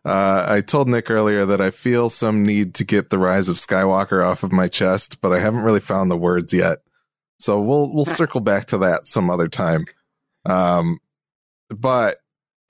Uh, 0.05 0.47
I 0.49 0.61
told 0.63 0.89
Nick 0.89 1.11
earlier 1.11 1.45
that 1.45 1.61
I 1.61 1.71
feel 1.71 2.09
some 2.09 2.45
need 2.45 2.75
to 2.75 2.85
get 2.85 3.11
the 3.11 3.19
Rise 3.19 3.49
of 3.49 3.57
Skywalker 3.57 4.25
off 4.25 4.43
of 4.43 4.53
my 4.53 4.67
chest, 4.67 5.21
but 5.21 5.33
I 5.33 5.41
haven't 5.41 5.63
really 5.63 5.81
found 5.81 6.11
the 6.11 6.17
words 6.17 6.55
yet. 6.55 6.79
So 7.39 7.61
we'll 7.61 7.93
we'll 7.93 8.05
circle 8.05 8.41
back 8.41 8.67
to 8.67 8.79
that 8.79 9.07
some 9.07 9.31
other 9.31 9.49
time. 9.49 9.85
Um, 10.47 10.99
but 11.69 12.17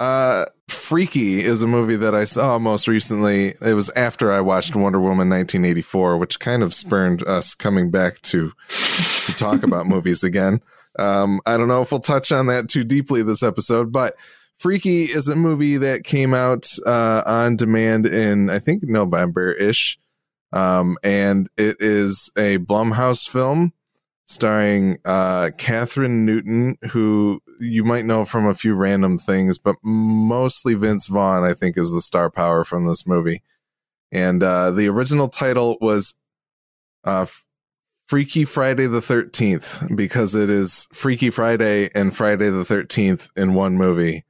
uh, 0.00 0.46
Freaky 0.68 1.40
is 1.40 1.62
a 1.62 1.66
movie 1.66 1.96
that 1.96 2.14
I 2.14 2.24
saw 2.24 2.58
most 2.58 2.88
recently. 2.88 3.54
It 3.60 3.74
was 3.74 3.90
after 3.90 4.32
I 4.32 4.40
watched 4.40 4.74
Wonder 4.74 5.00
Woman 5.00 5.28
1984, 5.28 6.16
which 6.16 6.40
kind 6.40 6.62
of 6.62 6.74
spurned 6.74 7.22
us 7.24 7.54
coming 7.54 7.90
back 7.90 8.20
to 8.22 8.52
to 9.24 9.34
talk 9.36 9.62
about 9.62 9.86
movies 9.88 10.24
again. 10.24 10.60
Um, 10.98 11.40
I 11.46 11.56
don't 11.56 11.68
know 11.68 11.82
if 11.82 11.92
we'll 11.92 12.00
touch 12.00 12.32
on 12.32 12.46
that 12.46 12.68
too 12.68 12.82
deeply 12.82 13.22
this 13.22 13.42
episode, 13.42 13.92
but 13.92 14.14
Freaky 14.60 15.04
is 15.04 15.26
a 15.26 15.36
movie 15.36 15.78
that 15.78 16.04
came 16.04 16.34
out 16.34 16.68
uh, 16.86 17.22
on 17.24 17.56
demand 17.56 18.04
in 18.04 18.50
I 18.50 18.58
think 18.58 18.82
November 18.82 19.52
ish, 19.52 19.98
um, 20.52 20.98
and 21.02 21.48
it 21.56 21.78
is 21.80 22.30
a 22.36 22.58
Blumhouse 22.58 23.26
film 23.26 23.72
starring 24.26 24.98
uh, 25.06 25.48
Kathryn 25.56 26.26
Newton, 26.26 26.76
who 26.90 27.40
you 27.58 27.84
might 27.84 28.04
know 28.04 28.26
from 28.26 28.46
a 28.46 28.54
few 28.54 28.74
random 28.74 29.16
things, 29.16 29.56
but 29.56 29.76
mostly 29.82 30.74
Vince 30.74 31.06
Vaughn. 31.06 31.42
I 31.42 31.54
think 31.54 31.78
is 31.78 31.90
the 31.90 32.02
star 32.02 32.30
power 32.30 32.62
from 32.62 32.84
this 32.84 33.06
movie, 33.06 33.42
and 34.12 34.42
uh, 34.42 34.72
the 34.72 34.88
original 34.88 35.28
title 35.28 35.78
was 35.80 36.16
uh, 37.04 37.24
Freaky 38.08 38.44
Friday 38.44 38.86
the 38.86 39.00
13th 39.00 39.96
because 39.96 40.34
it 40.34 40.50
is 40.50 40.86
Freaky 40.92 41.30
Friday 41.30 41.88
and 41.94 42.14
Friday 42.14 42.50
the 42.50 42.64
13th 42.64 43.30
in 43.38 43.54
one 43.54 43.78
movie. 43.78 44.26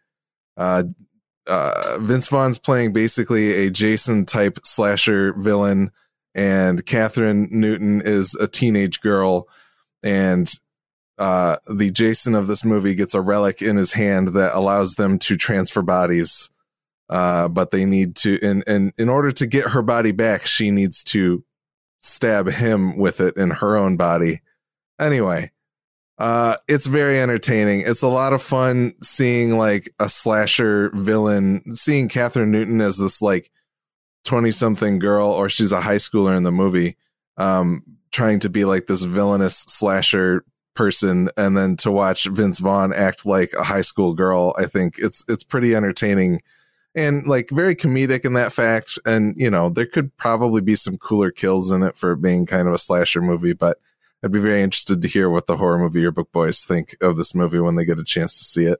Uh, 0.60 0.84
uh, 1.46 1.96
Vince 2.00 2.28
Vaughn's 2.28 2.58
playing 2.58 2.92
basically 2.92 3.66
a 3.66 3.70
Jason 3.70 4.26
type 4.26 4.58
slasher 4.62 5.32
villain, 5.32 5.90
and 6.34 6.84
Kathryn 6.84 7.50
Newton 7.50 8.02
is 8.04 8.34
a 8.34 8.46
teenage 8.46 9.00
girl, 9.00 9.48
and 10.02 10.52
uh, 11.16 11.56
the 11.74 11.90
Jason 11.90 12.34
of 12.34 12.46
this 12.46 12.62
movie 12.62 12.94
gets 12.94 13.14
a 13.14 13.22
relic 13.22 13.62
in 13.62 13.76
his 13.76 13.94
hand 13.94 14.28
that 14.28 14.54
allows 14.54 14.94
them 14.94 15.18
to 15.20 15.36
transfer 15.36 15.80
bodies. 15.80 16.50
Uh, 17.08 17.48
but 17.48 17.70
they 17.70 17.84
need 17.86 18.14
to, 18.16 18.38
and, 18.42 18.62
and 18.66 18.92
in 18.96 19.08
order 19.08 19.32
to 19.32 19.46
get 19.46 19.70
her 19.70 19.82
body 19.82 20.12
back, 20.12 20.46
she 20.46 20.70
needs 20.70 21.02
to 21.02 21.42
stab 22.02 22.48
him 22.48 22.98
with 22.98 23.20
it 23.20 23.36
in 23.36 23.50
her 23.50 23.76
own 23.76 23.96
body. 23.96 24.40
Anyway, 25.00 25.50
uh, 26.20 26.54
it's 26.68 26.86
very 26.86 27.18
entertaining. 27.18 27.82
It's 27.86 28.02
a 28.02 28.08
lot 28.08 28.34
of 28.34 28.42
fun 28.42 28.92
seeing 29.02 29.56
like 29.56 29.92
a 29.98 30.08
slasher 30.08 30.90
villain, 30.94 31.74
seeing 31.74 32.10
Kathryn 32.10 32.48
Newton 32.48 32.82
as 32.82 32.98
this 32.98 33.22
like 33.22 33.50
20 34.24 34.50
something 34.50 34.98
girl, 34.98 35.28
or 35.28 35.48
she's 35.48 35.72
a 35.72 35.80
high 35.80 35.96
schooler 35.96 36.36
in 36.36 36.42
the 36.42 36.52
movie, 36.52 36.98
um, 37.38 37.82
trying 38.12 38.38
to 38.40 38.50
be 38.50 38.66
like 38.66 38.86
this 38.86 39.04
villainous 39.04 39.56
slasher 39.66 40.44
person 40.74 41.30
and 41.38 41.56
then 41.56 41.74
to 41.76 41.90
watch 41.90 42.26
Vince 42.26 42.60
Vaughn 42.60 42.92
act 42.94 43.24
like 43.24 43.50
a 43.58 43.64
high 43.64 43.80
school 43.80 44.12
girl, 44.12 44.54
I 44.58 44.66
think 44.66 44.96
it's 44.98 45.24
it's 45.26 45.42
pretty 45.42 45.74
entertaining 45.74 46.40
and 46.94 47.26
like 47.26 47.50
very 47.50 47.74
comedic 47.74 48.26
in 48.26 48.34
that 48.34 48.52
fact. 48.52 48.98
And 49.06 49.34
you 49.38 49.50
know, 49.50 49.70
there 49.70 49.86
could 49.86 50.14
probably 50.18 50.60
be 50.60 50.76
some 50.76 50.98
cooler 50.98 51.30
kills 51.30 51.70
in 51.70 51.82
it 51.82 51.96
for 51.96 52.14
being 52.14 52.44
kind 52.44 52.68
of 52.68 52.74
a 52.74 52.78
slasher 52.78 53.22
movie, 53.22 53.54
but 53.54 53.78
I'd 54.22 54.32
be 54.32 54.38
very 54.40 54.62
interested 54.62 55.00
to 55.02 55.08
hear 55.08 55.30
what 55.30 55.46
the 55.46 55.56
horror 55.56 55.78
movie 55.78 56.00
yearbook 56.00 56.30
boys 56.32 56.62
think 56.62 56.94
of 57.00 57.16
this 57.16 57.34
movie 57.34 57.58
when 57.58 57.76
they 57.76 57.84
get 57.84 57.98
a 57.98 58.04
chance 58.04 58.36
to 58.38 58.44
see 58.44 58.64
it. 58.66 58.78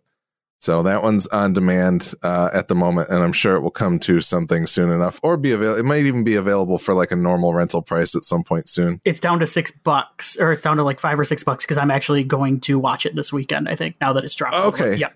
So 0.59 0.83
that 0.83 1.03
one's 1.03 1.27
on 1.29 1.55
demand 1.55 2.13
uh, 2.23 2.51
at 2.53 2.69
the 2.69 2.75
moment, 2.75 3.09
and 3.09 3.23
I'm 3.23 3.33
sure 3.33 3.57
it 3.57 3.61
will 3.61 3.71
come 3.71 3.99
to 4.01 4.21
something 4.21 4.67
soon 4.67 4.91
enough, 4.91 5.19
or 5.23 5.39
be 5.39 5.53
available. 5.53 5.81
It 5.81 5.87
might 5.87 6.05
even 6.05 6.23
be 6.23 6.35
available 6.35 6.77
for 6.77 6.93
like 6.93 7.11
a 7.11 7.17
normal 7.17 7.55
rental 7.55 7.81
price 7.81 8.15
at 8.15 8.25
some 8.25 8.45
point 8.45 8.69
soon. 8.69 9.01
It's 9.07 9.21
down 9.21 9.41
to 9.41 9.47
six 9.47 9.71
bucks, 9.71 10.37
or 10.39 10.53
it's 10.53 10.61
down 10.61 10.77
to 10.77 10.83
like 10.83 11.01
five 11.01 11.19
or 11.19 11.25
six 11.25 11.43
bucks 11.43 11.65
because 11.65 11.79
I'm 11.79 11.91
actually 11.91 12.25
going 12.25 12.61
to 12.63 12.79
watch 12.79 13.07
it 13.07 13.15
this 13.17 13.33
weekend. 13.33 13.71
I 13.71 13.75
think 13.75 13.97
now 14.03 14.13
that 14.13 14.23
it's 14.25 14.35
dropped. 14.35 14.55
Okay. 14.75 14.97
Yeah. 14.97 15.09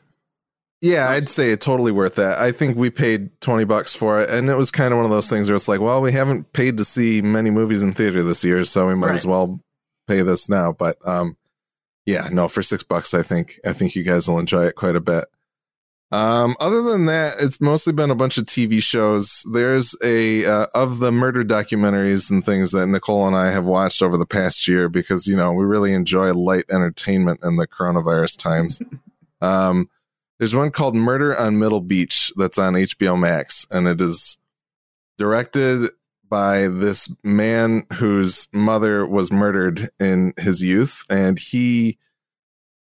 Yeah, 0.81 1.09
I'd 1.11 1.29
say 1.29 1.51
it 1.51 1.61
totally 1.61 1.93
worth 1.93 2.15
that. 2.17 2.39
I 2.39 2.51
think 2.53 2.77
we 2.77 2.89
paid 2.91 3.41
20 3.41 3.65
bucks 3.65 3.95
for 3.95 4.21
it 4.21 4.29
and 4.31 4.51
it 4.51 4.55
was 4.55 4.71
kind 4.71 4.93
of 4.93 4.99
one 4.99 5.07
of 5.07 5.11
those 5.11 5.31
things 5.31 5.49
where 5.49 5.57
it's 5.57 5.69
like, 5.69 5.81
well, 5.81 6.03
we 6.03 6.13
haven't 6.13 6.53
paid 6.53 6.77
to 6.77 6.85
see 6.85 7.23
many 7.23 7.51
movies 7.51 7.83
in 7.83 7.93
theater 7.93 8.23
this 8.23 8.45
year, 8.45 8.65
so 8.65 8.89
we 8.89 8.95
might 8.95 9.07
Right. 9.09 9.15
as 9.15 9.27
well 9.27 9.61
pay 10.07 10.23
this 10.23 10.49
now, 10.49 10.73
but 10.73 10.97
um 11.05 11.37
yeah, 12.07 12.29
no, 12.33 12.49
for 12.49 12.63
6 12.63 12.83
bucks 12.85 13.15
I 13.15 13.23
think 13.23 13.59
I 13.65 13.73
think 13.73 13.95
you 13.95 14.05
guys 14.05 14.29
will 14.29 14.39
enjoy 14.39 14.65
it 14.65 14.75
quite 14.75 14.97
a 14.97 15.01
bit. 15.01 15.25
Um 16.13 16.57
other 16.61 16.83
than 16.83 17.07
that, 17.07 17.35
it's 17.41 17.61
mostly 17.61 17.93
been 17.93 18.11
a 18.11 18.15
bunch 18.15 18.39
of 18.39 18.45
TV 18.45 18.83
shows. 18.83 19.45
There's 19.53 19.97
a 20.03 20.45
uh, 20.45 20.67
of 20.75 20.99
the 20.99 21.13
murder 21.13 21.45
documentaries 21.45 22.31
and 22.31 22.45
things 22.45 22.73
that 22.73 22.87
Nicole 22.87 23.27
and 23.27 23.37
I 23.37 23.51
have 23.51 23.65
watched 23.65 24.03
over 24.03 24.17
the 24.17 24.27
past 24.27 24.69
year 24.69 24.89
because, 24.89 25.27
you 25.27 25.37
know, 25.37 25.53
we 25.53 25.65
really 25.65 25.93
enjoy 25.93 26.33
light 26.35 26.65
entertainment 26.71 27.41
in 27.43 27.57
the 27.57 27.67
coronavirus 27.67 28.39
times. 28.39 28.83
um 29.41 29.89
there's 30.39 30.55
one 30.55 30.71
called 30.71 30.97
Murder 30.97 31.39
on 31.39 31.59
Middle 31.59 31.81
Beach 31.81 32.33
that's 32.37 32.59
on 32.59 32.75
HBO 32.75 33.19
Max, 33.19 33.67
and 33.71 33.87
it 33.87 34.01
is 34.01 34.39
directed 35.17 35.91
by 36.35 36.67
this 36.67 37.15
man 37.23 37.85
whose 37.93 38.49
mother 38.53 39.07
was 39.07 39.31
murdered 39.31 39.89
in 40.01 40.33
his 40.37 40.65
youth, 40.65 41.05
and 41.09 41.39
he 41.39 41.97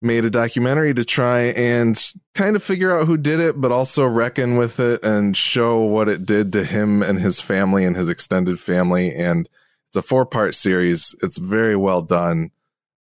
made 0.03 0.27
a 0.27 0.31
documentary 0.31 0.93
to 0.93 1.07
try 1.07 1.45
and 1.57 2.13
kind 2.35 2.55
of 2.55 2.63
figure 2.63 2.93
out 2.93 3.07
who 3.07 3.17
did 3.17 3.41
it, 3.41 3.59
but 3.59 3.73
also 3.73 4.07
reckon 4.07 4.59
with 4.59 4.79
it 4.79 5.03
and 5.03 5.39
show 5.39 5.81
what 5.81 6.07
it 6.07 6.27
did 6.27 6.53
to 6.53 6.65
him 6.65 7.03
and 7.03 7.19
his 7.19 7.41
family 7.41 7.87
and 7.87 7.97
his 7.97 8.11
extended 8.11 8.61
family. 8.61 9.15
And 9.15 9.49
it's 9.89 9.97
a 9.97 10.03
four 10.03 10.27
part 10.27 10.55
series. 10.55 11.17
It's 11.23 11.39
very 11.39 11.77
well 11.77 12.03
done. 12.03 12.51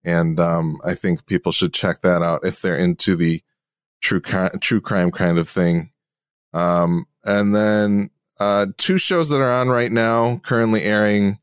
And 0.05 0.41
um, 0.41 0.79
I 0.87 0.95
think 0.95 1.27
people 1.27 1.53
should 1.53 1.75
check 1.75 2.01
that 2.01 2.23
out 2.23 2.47
if 2.47 2.63
they're 2.63 2.79
into 2.79 3.15
the 3.15 3.43
true 4.01 4.23
true 4.23 4.81
crime 4.81 5.11
kind 5.11 5.37
of 5.37 5.51
thing. 5.51 5.91
Um, 6.55 7.05
and 7.27 7.55
then 7.55 8.09
uh, 8.41 8.67
two 8.79 8.97
shows 8.97 9.29
that 9.29 9.41
are 9.41 9.53
on 9.53 9.69
right 9.69 9.93
now, 9.93 10.39
currently 10.39 10.83
airing. 10.83 11.39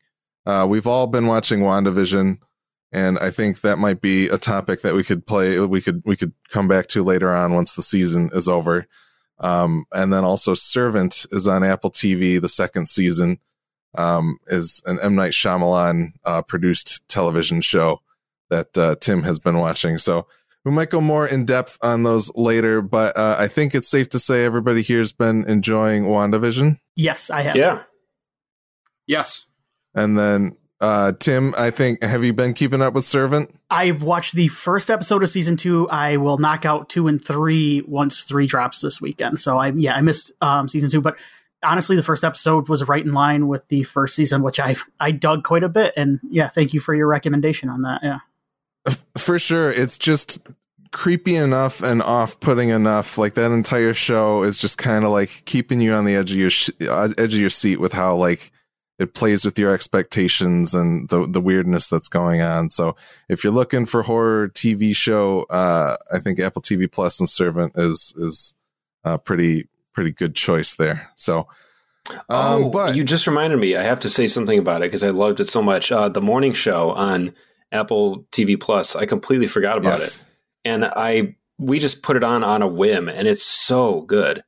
Uh, 0.46 0.66
we've 0.68 0.88
all 0.88 1.06
been 1.06 1.28
watching 1.28 1.60
WandaVision, 1.60 2.38
and 2.92 3.20
I 3.20 3.30
think 3.30 3.62
that 3.62 3.78
might 3.78 4.02
be 4.02 4.28
a 4.28 4.38
topic 4.38 4.82
that 4.82 4.96
we 4.96 5.04
could 5.04 5.28
play. 5.28 5.60
We 5.60 5.80
could 5.80 6.02
we 6.06 6.16
could 6.16 6.34
come 6.50 6.68
back 6.68 6.88
to 6.88 7.04
later 7.04 7.34
on 7.34 7.54
once 7.54 7.76
the 7.76 7.84
season 7.84 8.32
is 8.34 8.50
over. 8.50 8.88
Um, 9.40 9.86
and 9.92 10.12
then 10.12 10.24
also 10.24 10.56
Servant 10.56 11.28
is 11.32 11.48
on 11.48 11.64
Apple 11.64 11.92
TV. 11.92 12.42
The 12.42 12.50
second 12.50 12.88
season 12.88 13.38
um, 13.96 14.40
is 14.48 14.82
an 14.88 14.98
M 15.00 15.16
Night 15.16 15.34
Shyamalan 15.34 16.14
uh, 16.26 16.42
produced 16.42 17.08
television 17.08 17.62
show 17.62 18.02
that 18.50 18.76
uh, 18.76 18.96
Tim 19.00 19.22
has 19.24 19.38
been 19.38 19.60
watching. 19.60 20.00
So 20.00 20.28
we 20.68 20.74
might 20.74 20.90
go 20.90 21.00
more 21.00 21.26
in 21.26 21.46
depth 21.46 21.78
on 21.82 22.04
those 22.04 22.30
later, 22.36 22.82
but 22.82 23.18
uh, 23.18 23.38
I 23.40 23.48
think 23.48 23.74
it's 23.74 23.88
safe 23.88 24.10
to 24.10 24.20
say 24.20 24.44
everybody 24.44 24.82
here 24.82 25.00
has 25.00 25.14
been 25.14 25.46
enjoying 25.48 26.04
WandaVision. 26.04 26.78
Yes, 26.94 27.30
I 27.30 27.44
have. 27.44 27.56
Yeah. 27.56 27.84
Yes. 29.06 29.46
And 29.96 30.20
then 30.20 30.58
uh, 30.82 31.14
Tim, 31.20 31.54
I 31.58 31.72
think 31.72 32.04
have 32.04 32.26
you 32.26 32.34
been 32.34 32.54
keeping 32.54 32.82
up 32.82 32.94
with 32.94 33.06
Servant? 33.06 33.58
I've 33.70 34.04
watched 34.04 34.36
the 34.36 34.50
first 34.50 34.90
episode 34.90 35.24
of 35.24 35.30
season 35.30 35.56
two. 35.56 35.88
I 35.88 36.18
will 36.18 36.38
knock 36.38 36.66
out 36.66 36.90
two 36.90 37.08
and 37.08 37.24
three 37.24 37.82
once 37.88 38.24
three 38.24 38.46
drops 38.46 38.82
this 38.82 39.00
weekend. 39.00 39.40
So 39.40 39.58
I 39.58 39.70
yeah 39.70 39.96
I 39.96 40.02
missed 40.02 40.34
um, 40.42 40.68
season 40.68 40.90
two, 40.90 41.00
but 41.00 41.18
honestly, 41.64 41.96
the 41.96 42.04
first 42.04 42.26
episode 42.26 42.68
was 42.68 42.86
right 42.90 43.06
in 43.06 43.14
line 43.14 43.48
with 43.48 43.66
the 43.70 43.84
first 43.84 44.16
season, 44.16 44.44
which 44.44 44.60
I 44.60 44.76
I 45.00 45.12
dug 45.12 45.46
quite 45.46 45.64
a 45.64 45.70
bit. 45.70 45.94
And 45.96 46.20
yeah, 46.30 46.50
thank 46.50 46.74
you 46.74 46.82
for 46.82 46.94
your 46.94 47.08
recommendation 47.08 47.70
on 47.70 47.84
that. 47.84 48.02
Yeah, 48.04 48.20
For 49.18 49.40
sure, 49.40 49.72
it's 49.72 49.98
just 49.98 50.48
creepy 50.92 51.36
enough 51.36 51.82
and 51.82 52.02
off-putting 52.02 52.70
enough. 52.70 53.18
Like 53.18 53.34
that 53.36 53.52
entire 53.52 53.94
show 53.94 54.44
is 54.44 54.58
just 54.58 54.78
kind 54.78 55.06
of 55.06 55.12
like 55.12 55.44
keeping 55.46 55.82
you 55.82 55.94
on 55.94 56.06
the 56.06 56.16
edge 56.16 56.32
of 56.32 56.38
your 56.38 56.50
sh- 56.50 56.70
uh, 56.82 57.10
edge 57.18 57.34
of 57.34 57.40
your 57.40 57.50
seat 57.50 57.80
with 57.80 57.94
how 57.94 58.16
like 58.16 58.52
it 59.00 59.14
plays 59.14 59.46
with 59.46 59.60
your 59.60 59.74
expectations 59.74 60.74
and 60.74 61.08
the 61.10 61.28
the 61.28 61.42
weirdness 61.42 61.88
that's 61.88 62.08
going 62.08 62.42
on. 62.42 62.70
So 62.70 62.96
if 63.30 63.44
you're 63.44 63.54
looking 63.54 63.86
for 63.86 64.04
horror 64.04 64.50
TV 64.50 64.96
show, 64.96 65.46
uh, 65.50 65.98
I 66.12 66.20
think 66.20 66.40
Apple 66.40 66.62
TV 66.62 66.92
Plus 66.92 67.20
and 67.20 67.30
Servant 67.30 67.74
is 67.76 68.14
is 68.18 68.56
a 69.04 69.18
pretty 69.18 69.68
pretty 69.94 70.12
good 70.12 70.36
choice 70.36 70.76
there. 70.76 71.12
So. 71.16 71.48
Um, 72.10 72.18
oh, 72.30 72.70
but 72.70 72.96
you 72.96 73.04
just 73.04 73.28
reminded 73.28 73.60
me. 73.60 73.76
I 73.76 73.84
have 73.84 74.00
to 74.00 74.10
say 74.10 74.28
something 74.28 74.58
about 74.58 74.82
it 74.82 74.86
because 74.86 75.04
I 75.04 75.10
loved 75.10 75.42
it 75.42 75.50
so 75.50 75.62
much. 75.62 75.92
Uh, 75.92 76.08
the 76.08 76.22
morning 76.22 76.54
show 76.54 76.92
on 76.92 77.34
Apple 77.72 78.26
TV 78.32 78.60
Plus. 78.60 78.96
I 78.96 79.06
completely 79.06 79.48
forgot 79.48 79.78
about 79.78 80.00
yes. 80.00 80.22
it, 80.22 80.28
and 80.66 80.86
I 80.86 81.36
we 81.58 81.80
just 81.80 82.04
put 82.04 82.18
it 82.18 82.24
on 82.24 82.44
on 82.44 82.62
a 82.62 82.68
whim, 82.68 83.10
and 83.10 83.28
it's 83.28 83.44
so 83.44 84.02
good. 84.02 84.44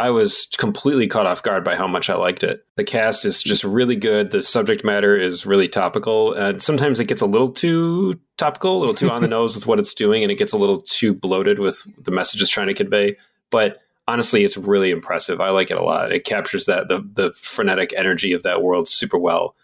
I 0.00 0.10
was 0.10 0.48
completely 0.56 1.08
caught 1.08 1.26
off 1.26 1.42
guard 1.42 1.62
by 1.62 1.76
how 1.76 1.86
much 1.86 2.08
I 2.08 2.16
liked 2.16 2.42
it. 2.42 2.64
The 2.76 2.84
cast 2.84 3.26
is 3.26 3.42
just 3.42 3.64
really 3.64 3.96
good. 3.96 4.30
The 4.30 4.42
subject 4.42 4.82
matter 4.82 5.14
is 5.14 5.44
really 5.44 5.68
topical, 5.68 6.32
and 6.32 6.62
sometimes 6.62 7.00
it 7.00 7.08
gets 7.08 7.20
a 7.20 7.26
little 7.26 7.52
too 7.52 8.18
topical, 8.38 8.78
a 8.78 8.80
little 8.80 8.94
too 8.94 9.10
on 9.10 9.20
the 9.20 9.28
nose 9.36 9.54
with 9.54 9.66
what 9.66 9.78
it's 9.78 9.92
doing, 9.92 10.22
and 10.22 10.32
it 10.32 10.38
gets 10.38 10.52
a 10.52 10.56
little 10.56 10.80
too 10.80 11.12
bloated 11.12 11.58
with 11.58 11.86
the 12.02 12.10
message 12.10 12.40
it's 12.40 12.50
trying 12.50 12.68
to 12.68 12.74
convey. 12.74 13.16
But 13.50 13.82
honestly, 14.08 14.42
it's 14.42 14.56
really 14.56 14.90
impressive. 14.90 15.40
I 15.40 15.50
like 15.50 15.70
it 15.70 15.76
a 15.76 15.84
lot. 15.84 16.12
It 16.12 16.24
captures 16.24 16.64
that 16.66 16.88
the 16.88 17.06
the 17.12 17.32
frenetic 17.32 17.92
energy 17.94 18.32
of 18.32 18.42
that 18.42 18.62
world 18.62 18.88
super 18.88 19.18
well, 19.18 19.54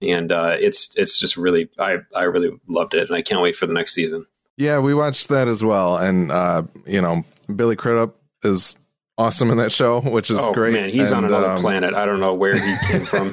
and 0.00 0.32
uh, 0.32 0.56
it's 0.58 0.94
it's 0.96 1.18
just 1.18 1.36
really 1.36 1.68
I 1.78 1.98
I 2.14 2.24
really 2.24 2.50
loved 2.68 2.94
it, 2.94 3.08
and 3.08 3.16
I 3.16 3.22
can't 3.22 3.42
wait 3.42 3.56
for 3.56 3.66
the 3.66 3.74
next 3.74 3.94
season. 3.94 4.26
Yeah, 4.56 4.80
we 4.80 4.94
watched 4.94 5.28
that 5.30 5.48
as 5.48 5.64
well, 5.64 5.96
and 5.96 6.30
uh, 6.30 6.62
you 6.86 7.02
know, 7.02 7.24
Billy 7.54 7.76
Crudup 7.76 8.16
is 8.42 8.78
awesome 9.18 9.50
in 9.50 9.58
that 9.58 9.72
show, 9.72 10.00
which 10.00 10.30
is 10.30 10.38
oh 10.40 10.52
great. 10.52 10.74
man, 10.74 10.90
he's 10.90 11.12
on 11.12 11.24
another 11.24 11.50
um, 11.50 11.60
planet. 11.60 11.94
I 11.94 12.06
don't 12.06 12.20
know 12.20 12.34
where 12.34 12.54
he 12.54 12.74
came 12.90 13.00
from. 13.02 13.32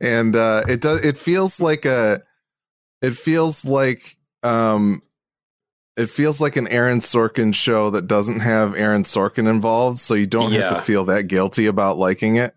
and 0.00 0.34
uh, 0.34 0.62
it 0.68 0.80
does. 0.80 1.04
It 1.04 1.16
feels 1.16 1.60
like 1.60 1.84
a. 1.84 2.22
It 3.00 3.14
feels 3.14 3.64
like 3.64 4.16
um, 4.42 5.02
it 5.96 6.08
feels 6.08 6.40
like 6.40 6.56
an 6.56 6.68
Aaron 6.68 6.98
Sorkin 6.98 7.54
show 7.54 7.90
that 7.90 8.06
doesn't 8.06 8.40
have 8.40 8.74
Aaron 8.76 9.02
Sorkin 9.02 9.48
involved, 9.48 9.98
so 9.98 10.14
you 10.14 10.26
don't 10.26 10.52
have 10.52 10.68
to 10.68 10.80
feel 10.80 11.04
that 11.06 11.28
guilty 11.28 11.66
about 11.66 11.98
liking 11.98 12.36
it. 12.36 12.52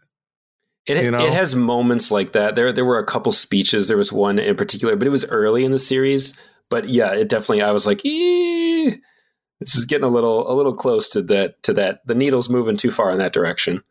It, 0.87 1.03
You 1.03 1.11
know? 1.11 1.25
it 1.25 1.33
has 1.33 1.55
moments 1.55 2.11
like 2.11 2.33
that. 2.33 2.55
There 2.55 2.71
there 2.71 2.85
were 2.85 2.99
a 2.99 3.05
couple 3.05 3.31
speeches. 3.31 3.87
There 3.87 3.97
was 3.97 4.13
one 4.13 4.37
in 4.37 4.55
particular, 4.55 4.95
but 4.95 5.07
it 5.07 5.11
was 5.11 5.25
early 5.25 5.65
in 5.65 5.71
the 5.71 5.79
series. 5.79 6.35
But 6.69 6.89
yeah, 6.89 7.13
it 7.13 7.29
definitely. 7.29 7.61
I 7.61 7.71
was 7.71 7.85
like, 7.87 8.01
this 8.03 9.75
is 9.75 9.85
getting 9.85 10.05
a 10.05 10.09
little 10.09 10.51
a 10.51 10.53
little 10.53 10.75
close 10.75 11.09
to 11.09 11.21
that 11.23 11.61
to 11.63 11.73
that. 11.73 12.05
The 12.05 12.15
needle's 12.15 12.49
moving 12.49 12.77
too 12.77 12.91
far 12.91 13.11
in 13.11 13.17
that 13.17 13.33
direction. 13.33 13.83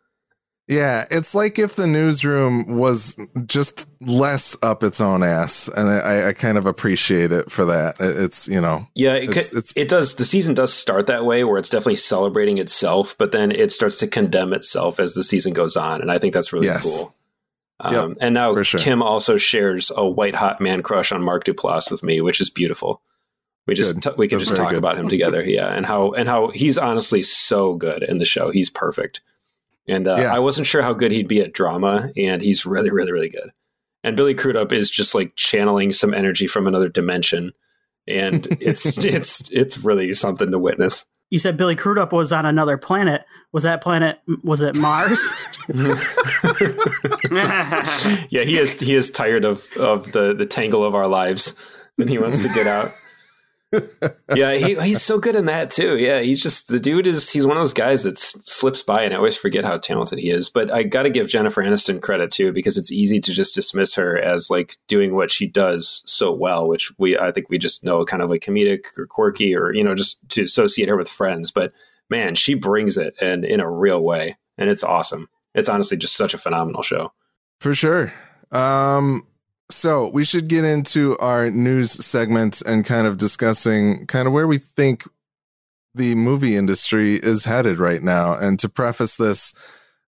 Yeah, 0.66 1.04
it's 1.10 1.34
like 1.34 1.58
if 1.58 1.76
the 1.76 1.86
newsroom 1.86 2.78
was 2.78 3.18
just 3.46 3.86
less 4.00 4.56
up 4.62 4.82
its 4.82 4.98
own 4.98 5.22
ass, 5.22 5.68
and 5.68 5.88
I, 5.90 6.28
I 6.28 6.32
kind 6.32 6.56
of 6.56 6.64
appreciate 6.64 7.32
it 7.32 7.50
for 7.50 7.66
that. 7.66 8.00
It- 8.00 8.18
It's 8.18 8.48
you 8.48 8.60
know, 8.62 8.86
Yeah, 8.94 9.12
it, 9.14 9.24
It's- 9.24 9.50
it's- 9.52 9.72
it 9.76 9.88
does. 9.88 10.14
The 10.14 10.24
season 10.24 10.54
does 10.54 10.72
start 10.72 11.06
that 11.08 11.26
way, 11.26 11.44
where 11.44 11.58
it's 11.58 11.68
definitely 11.68 11.96
celebrating 11.96 12.56
itself, 12.56 13.14
but 13.18 13.30
then 13.32 13.52
it 13.52 13.72
starts 13.72 13.96
to 13.96 14.06
condemn 14.06 14.54
itself 14.54 14.98
as 14.98 15.12
the 15.12 15.22
season 15.22 15.52
goes 15.52 15.76
on, 15.76 16.00
and 16.00 16.10
I 16.10 16.18
think 16.18 16.32
that's 16.32 16.52
really 16.52 16.66
Yes. 16.66 16.84
cool. 17.02 17.14
Um, 17.80 18.16
and 18.20 18.32
now 18.32 18.62
sure. 18.62 18.80
Kim 18.80 19.02
also 19.02 19.36
shares 19.36 19.90
a 19.94 20.08
white 20.08 20.36
hot 20.36 20.60
man 20.62 20.82
crush 20.82 21.12
on 21.12 21.20
Mark 21.22 21.44
Duplass 21.44 21.90
with 21.90 22.02
me, 22.02 22.22
which 22.22 22.40
is 22.40 22.48
beautiful. 22.48 23.02
We 23.66 23.74
just 23.74 24.00
t- 24.00 24.10
we 24.16 24.28
can 24.28 24.38
That's 24.38 24.48
just 24.50 24.58
talk 24.60 24.70
good. 24.70 24.78
about 24.78 24.96
him 24.98 25.08
together, 25.08 25.42
yeah, 25.42 25.74
and 25.74 25.84
how 25.84 26.12
and 26.12 26.26
how 26.28 26.48
he's 26.48 26.78
honestly 26.78 27.22
so 27.22 27.74
good 27.74 28.02
in 28.02 28.18
the 28.18 28.24
show. 28.24 28.50
He's 28.50 28.70
perfect, 28.70 29.20
and 29.86 30.06
uh, 30.08 30.16
Yeah. 30.18 30.34
I 30.34 30.38
wasn't 30.38 30.66
sure 30.66 30.82
how 30.82 30.92
good 30.92 31.12
he'd 31.12 31.28
be 31.28 31.40
at 31.40 31.52
drama, 31.52 32.10
and 32.16 32.40
he's 32.42 32.64
really, 32.66 32.90
really, 32.90 33.12
really 33.12 33.28
good. 33.28 33.52
And 34.02 34.16
Billy 34.16 34.34
Crudup 34.34 34.72
is 34.72 34.90
just 34.90 35.14
like 35.14 35.32
channeling 35.36 35.92
some 35.92 36.12
energy 36.12 36.46
from 36.46 36.66
another 36.66 36.88
dimension, 36.88 37.52
and 38.06 38.46
it's 38.60 38.98
it's 38.98 39.50
it's 39.50 39.78
really 39.78 40.12
something 40.14 40.50
to 40.50 40.58
witness. 40.58 41.06
You 41.30 41.38
said 41.38 41.56
Billy 41.56 41.74
Crudup 41.74 42.12
was 42.12 42.32
on 42.32 42.44
another 42.46 42.76
planet. 42.76 43.24
Was 43.52 43.62
that 43.62 43.82
planet? 43.82 44.18
Was 44.44 44.60
it 44.60 44.76
Mars? 44.76 45.18
yeah, 48.30 48.42
he 48.44 48.58
is. 48.58 48.78
He 48.78 48.94
is 48.94 49.10
tired 49.10 49.44
of 49.44 49.66
of 49.80 50.12
the 50.12 50.34
the 50.34 50.46
tangle 50.46 50.84
of 50.84 50.94
our 50.94 51.08
lives, 51.08 51.58
and 51.98 52.08
he 52.08 52.18
wants 52.18 52.42
to 52.42 52.48
get 52.48 52.66
out. 52.66 52.90
Yeah, 54.34 54.54
he, 54.54 54.74
he's 54.80 55.02
so 55.02 55.18
good 55.18 55.34
in 55.34 55.46
that 55.46 55.70
too. 55.70 55.96
Yeah, 55.96 56.20
he's 56.20 56.42
just 56.42 56.68
the 56.68 56.80
dude 56.80 57.06
is 57.06 57.30
he's 57.30 57.46
one 57.46 57.56
of 57.56 57.62
those 57.62 57.74
guys 57.74 58.02
that 58.04 58.16
s- 58.16 58.36
slips 58.44 58.82
by, 58.82 59.04
and 59.04 59.14
I 59.14 59.16
always 59.16 59.36
forget 59.36 59.64
how 59.64 59.78
talented 59.78 60.18
he 60.18 60.30
is. 60.30 60.48
But 60.48 60.70
I 60.72 60.82
got 60.82 61.02
to 61.04 61.10
give 61.10 61.28
Jennifer 61.28 61.62
Aniston 61.62 62.00
credit 62.00 62.30
too 62.30 62.52
because 62.52 62.76
it's 62.76 62.92
easy 62.92 63.20
to 63.20 63.32
just 63.32 63.54
dismiss 63.54 63.94
her 63.94 64.18
as 64.18 64.50
like 64.50 64.76
doing 64.88 65.14
what 65.14 65.30
she 65.30 65.46
does 65.46 66.02
so 66.06 66.32
well, 66.32 66.68
which 66.68 66.92
we 66.98 67.18
I 67.18 67.32
think 67.32 67.48
we 67.50 67.58
just 67.58 67.84
know 67.84 68.04
kind 68.04 68.22
of 68.22 68.30
like 68.30 68.42
comedic 68.42 68.84
or 68.98 69.06
quirky 69.06 69.54
or 69.54 69.72
you 69.72 69.84
know 69.84 69.94
just 69.94 70.26
to 70.30 70.42
associate 70.42 70.88
her 70.88 70.96
with 70.96 71.08
Friends. 71.08 71.50
But 71.50 71.72
man, 72.10 72.34
she 72.34 72.54
brings 72.54 72.96
it 72.96 73.14
and 73.20 73.44
in 73.44 73.60
a 73.60 73.70
real 73.70 74.02
way, 74.02 74.36
and 74.58 74.70
it's 74.70 74.84
awesome. 74.84 75.28
It's 75.54 75.68
honestly 75.68 75.96
just 75.96 76.16
such 76.16 76.34
a 76.34 76.38
phenomenal 76.38 76.82
show. 76.82 77.12
For 77.60 77.74
sure. 77.74 78.12
Um, 78.50 79.22
so 79.70 80.10
we 80.10 80.24
should 80.24 80.48
get 80.48 80.64
into 80.64 81.16
our 81.18 81.50
news 81.50 81.92
segment 82.04 82.62
and 82.62 82.84
kind 82.84 83.06
of 83.06 83.18
discussing 83.18 84.06
kind 84.06 84.26
of 84.26 84.32
where 84.32 84.46
we 84.46 84.58
think 84.58 85.04
the 85.94 86.14
movie 86.14 86.56
industry 86.56 87.14
is 87.14 87.44
headed 87.44 87.78
right 87.78 88.02
now. 88.02 88.36
And 88.36 88.58
to 88.60 88.68
preface 88.68 89.16
this, 89.16 89.54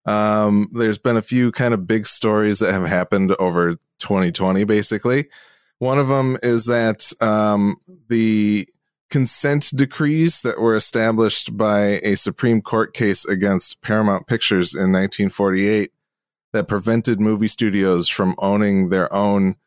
um, 0.06 0.68
there's 0.72 0.98
been 0.98 1.18
a 1.18 1.22
few 1.22 1.52
kind 1.52 1.74
of 1.74 1.88
big 1.88 2.06
stories 2.08 2.60
that 2.60 2.74
have 2.74 2.88
happened 2.88 3.36
over 3.40 3.76
2020, 4.00 4.64
basically. 4.66 5.28
One 5.80 6.00
of 6.00 6.08
them 6.08 6.38
is 6.42 6.66
that 6.66 7.12
um, 7.22 7.78
the 8.08 8.68
consent 9.10 9.72
decrees 9.76 10.42
that 10.42 10.60
were 10.60 10.76
established 10.76 11.56
by 11.56 12.00
a 12.04 12.16
Supreme 12.16 12.62
Court 12.62 12.94
case 12.94 13.26
against 13.26 13.82
Paramount 13.82 14.28
Pictures 14.28 14.74
in 14.74 14.92
1948 14.92 15.92
that 16.56 16.70
prevented 16.70 17.20
movie 17.20 17.50
studios 17.50 18.08
from 18.08 18.34
owning 18.38 18.88
their 18.88 19.14
own 19.14 19.58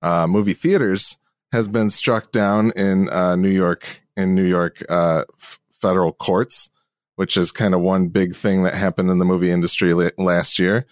uh, 0.00 0.28
movie 0.28 0.52
theaters 0.52 1.18
has 1.50 1.66
been 1.66 1.90
struck 1.90 2.30
down 2.30 2.70
in 2.76 3.08
uh, 3.10 3.34
New 3.34 3.50
York 3.50 4.02
in 4.16 4.36
New 4.36 4.44
York 4.44 4.80
uh, 4.88 5.24
f- 5.36 5.58
federal 5.72 6.12
courts, 6.12 6.70
which 7.16 7.36
is 7.36 7.50
kind 7.50 7.74
of 7.74 7.80
one 7.80 8.08
big 8.08 8.32
thing 8.32 8.62
that 8.62 8.74
happened 8.74 9.10
in 9.10 9.18
the 9.18 9.24
movie 9.24 9.50
industry 9.50 9.92
la- 9.92 10.10
last 10.18 10.60
year. 10.60 10.86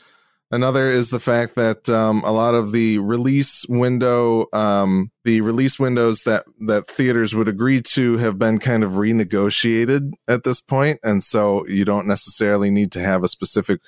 Another 0.50 0.86
is 0.86 1.10
the 1.10 1.20
fact 1.20 1.54
that 1.54 1.88
um, 1.88 2.22
a 2.24 2.32
lot 2.32 2.54
of 2.54 2.72
the 2.72 2.98
release 2.98 3.64
window, 3.68 4.46
um, 4.52 5.12
the 5.22 5.42
release 5.42 5.78
windows 5.78 6.24
that 6.24 6.44
that 6.66 6.88
theaters 6.88 7.32
would 7.32 7.48
agree 7.48 7.80
to, 7.82 8.16
have 8.16 8.40
been 8.40 8.58
kind 8.58 8.82
of 8.82 8.92
renegotiated 8.92 10.14
at 10.26 10.42
this 10.42 10.60
point, 10.60 10.98
and 11.04 11.22
so 11.22 11.64
you 11.68 11.84
don't 11.84 12.08
necessarily 12.08 12.70
need 12.70 12.90
to 12.92 13.00
have 13.00 13.22
a 13.22 13.28
specific 13.28 13.80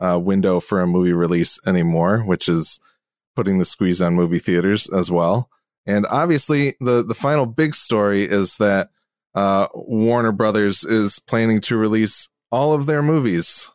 uh, 0.00 0.18
window 0.18 0.60
for 0.60 0.80
a 0.80 0.86
movie 0.86 1.12
release 1.12 1.60
anymore, 1.66 2.20
which 2.20 2.48
is 2.48 2.80
putting 3.34 3.58
the 3.58 3.64
squeeze 3.64 4.02
on 4.02 4.14
movie 4.14 4.38
theaters 4.38 4.88
as 4.92 5.10
well. 5.10 5.48
And 5.86 6.06
obviously, 6.10 6.74
the 6.80 7.02
the 7.02 7.14
final 7.14 7.46
big 7.46 7.74
story 7.74 8.22
is 8.22 8.56
that 8.58 8.90
uh, 9.34 9.68
Warner 9.74 10.32
Brothers 10.32 10.84
is 10.84 11.18
planning 11.18 11.60
to 11.62 11.76
release 11.76 12.28
all 12.50 12.72
of 12.74 12.86
their 12.86 13.02
movies 13.02 13.72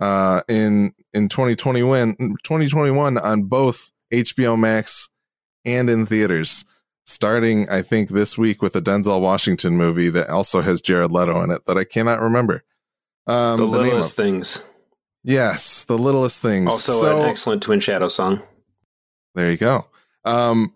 uh, 0.00 0.42
in 0.48 0.92
in 1.12 1.28
2021, 1.28 2.16
2021 2.16 3.18
on 3.18 3.42
both 3.44 3.90
HBO 4.12 4.58
Max 4.58 5.10
and 5.64 5.88
in 5.88 6.06
theaters. 6.06 6.64
Starting, 7.08 7.68
I 7.70 7.82
think, 7.82 8.08
this 8.08 8.36
week 8.36 8.60
with 8.60 8.74
a 8.74 8.82
Denzel 8.82 9.20
Washington 9.20 9.76
movie 9.76 10.08
that 10.08 10.28
also 10.28 10.60
has 10.60 10.80
Jared 10.80 11.12
Leto 11.12 11.40
in 11.42 11.52
it 11.52 11.64
that 11.66 11.78
I 11.78 11.84
cannot 11.84 12.20
remember. 12.20 12.64
Um, 13.28 13.60
the 13.60 13.66
the 13.66 13.78
name 13.78 13.86
littlest 13.86 14.18
of. 14.18 14.24
things. 14.24 14.60
Yes, 15.26 15.82
the 15.82 15.98
littlest 15.98 16.40
things. 16.40 16.70
Also, 16.70 17.00
So- 17.00 17.22
an 17.22 17.28
excellent 17.28 17.60
Twin 17.60 17.80
Shadow 17.80 18.06
song. 18.06 18.42
There 19.34 19.50
you 19.50 19.56
go. 19.56 19.86
Um, 20.24 20.72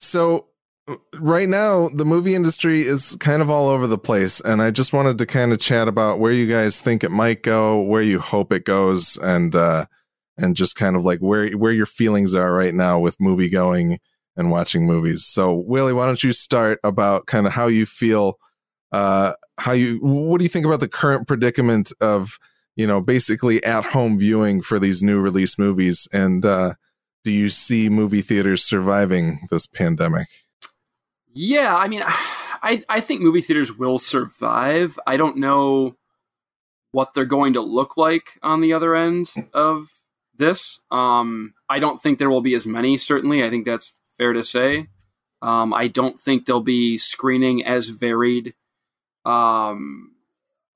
so 0.00 0.46
right 1.14 1.48
now 1.48 1.88
the 1.88 2.06
movie 2.06 2.34
industry 2.34 2.82
is 2.82 3.16
kind 3.20 3.42
of 3.42 3.50
all 3.50 3.68
over 3.68 3.86
the 3.86 3.98
place, 3.98 4.40
and 4.40 4.62
I 4.62 4.70
just 4.70 4.94
wanted 4.94 5.18
to 5.18 5.26
kind 5.26 5.52
of 5.52 5.58
chat 5.58 5.88
about 5.88 6.18
where 6.18 6.32
you 6.32 6.46
guys 6.46 6.80
think 6.80 7.04
it 7.04 7.10
might 7.10 7.42
go, 7.42 7.78
where 7.82 8.02
you 8.02 8.18
hope 8.18 8.50
it 8.50 8.64
goes, 8.64 9.18
and 9.18 9.54
uh, 9.54 9.84
and 10.38 10.56
just 10.56 10.76
kind 10.76 10.96
of 10.96 11.04
like 11.04 11.20
where 11.20 11.50
where 11.50 11.72
your 11.72 11.86
feelings 11.86 12.34
are 12.34 12.54
right 12.54 12.74
now 12.74 12.98
with 12.98 13.20
movie 13.20 13.50
going 13.50 13.98
and 14.38 14.50
watching 14.50 14.86
movies. 14.86 15.24
So 15.26 15.52
Willie, 15.52 15.92
why 15.92 16.06
don't 16.06 16.24
you 16.24 16.32
start 16.32 16.80
about 16.82 17.26
kind 17.26 17.46
of 17.46 17.52
how 17.52 17.66
you 17.66 17.84
feel, 17.84 18.38
uh, 18.90 19.34
how 19.58 19.72
you 19.72 19.98
what 20.00 20.38
do 20.38 20.44
you 20.44 20.48
think 20.50 20.64
about 20.64 20.80
the 20.80 20.88
current 20.88 21.28
predicament 21.28 21.92
of 22.00 22.38
you 22.76 22.86
know 22.86 23.00
basically 23.00 23.62
at 23.64 23.86
home 23.86 24.18
viewing 24.18 24.62
for 24.62 24.78
these 24.78 25.02
new 25.02 25.18
release 25.18 25.58
movies 25.58 26.08
and 26.12 26.44
uh 26.44 26.74
do 27.26 27.32
you 27.32 27.48
see 27.48 27.88
movie 27.88 28.22
theaters 28.22 28.62
surviving 28.62 29.40
this 29.50 29.66
pandemic? 29.66 30.28
Yeah, 31.34 31.76
I 31.76 31.88
mean, 31.88 32.02
I 32.06 32.84
I 32.88 33.00
think 33.00 33.20
movie 33.20 33.40
theaters 33.40 33.76
will 33.76 33.98
survive. 33.98 34.96
I 35.08 35.16
don't 35.16 35.38
know 35.38 35.96
what 36.92 37.14
they're 37.14 37.24
going 37.24 37.54
to 37.54 37.60
look 37.60 37.96
like 37.96 38.38
on 38.44 38.60
the 38.60 38.72
other 38.72 38.94
end 38.94 39.34
of 39.52 39.88
this. 40.36 40.78
Um, 40.92 41.54
I 41.68 41.80
don't 41.80 42.00
think 42.00 42.20
there 42.20 42.30
will 42.30 42.42
be 42.42 42.54
as 42.54 42.64
many. 42.64 42.96
Certainly, 42.96 43.42
I 43.42 43.50
think 43.50 43.66
that's 43.66 43.92
fair 44.16 44.32
to 44.32 44.44
say. 44.44 44.86
Um, 45.42 45.74
I 45.74 45.88
don't 45.88 46.20
think 46.20 46.46
there'll 46.46 46.60
be 46.62 46.96
screening 46.96 47.64
as 47.64 47.88
varied. 47.88 48.54
Um, 49.24 50.12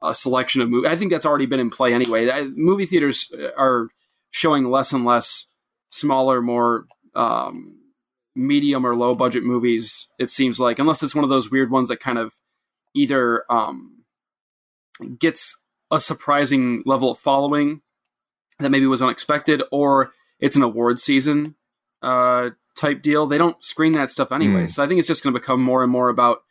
a 0.03 0.15
selection 0.15 0.63
of 0.63 0.69
movies. 0.71 0.89
I 0.91 0.97
think 0.97 1.11
that's 1.11 1.27
already 1.27 1.47
been 1.47 1.61
in 1.61 1.71
play 1.71 1.93
anyway. 1.93 2.31
I- 2.31 2.49
Movie 2.55 2.87
theaters 2.87 3.31
are 3.57 3.89
showing 4.31 4.71
less 4.71 4.93
and 4.93 5.05
less 5.05 5.47
smaller, 5.89 6.41
more 6.41 6.87
um, 7.15 7.77
medium 8.35 8.87
or 8.87 8.95
low 8.97 9.15
budget 9.15 9.43
movies. 9.45 10.09
It 10.19 10.31
seems 10.31 10.59
like, 10.61 10.79
unless 10.79 11.03
it's 11.03 11.15
one 11.15 11.25
of 11.25 11.31
those 11.31 11.51
weird 11.51 11.71
ones 11.71 11.89
that 11.89 12.01
kind 12.01 12.17
of 12.19 12.33
either 12.95 13.45
um, 13.51 14.05
gets 15.19 15.63
a 15.91 16.01
surprising 16.01 16.83
level 16.87 17.11
of 17.11 17.19
following 17.19 17.83
that 18.59 18.71
maybe 18.71 18.87
was 18.87 19.03
unexpected, 19.03 19.63
or 19.73 20.13
it's 20.39 20.57
an 20.57 20.63
award 20.63 20.99
season 21.01 21.57
uh, 22.03 22.51
type 22.77 23.03
deal. 23.03 23.27
They 23.27 23.39
don't 23.39 23.63
screen 23.65 23.93
that 23.93 24.11
stuff 24.11 24.33
anyway, 24.33 24.65
Mm. 24.65 24.71
so 24.71 24.83
I 24.85 24.87
think 24.87 24.99
it's 24.99 25.09
just 25.09 25.23
going 25.25 25.35
to 25.35 25.41
become 25.41 25.63
more 25.63 25.83
and 25.83 25.91
more 25.91 26.09
about 26.09 26.43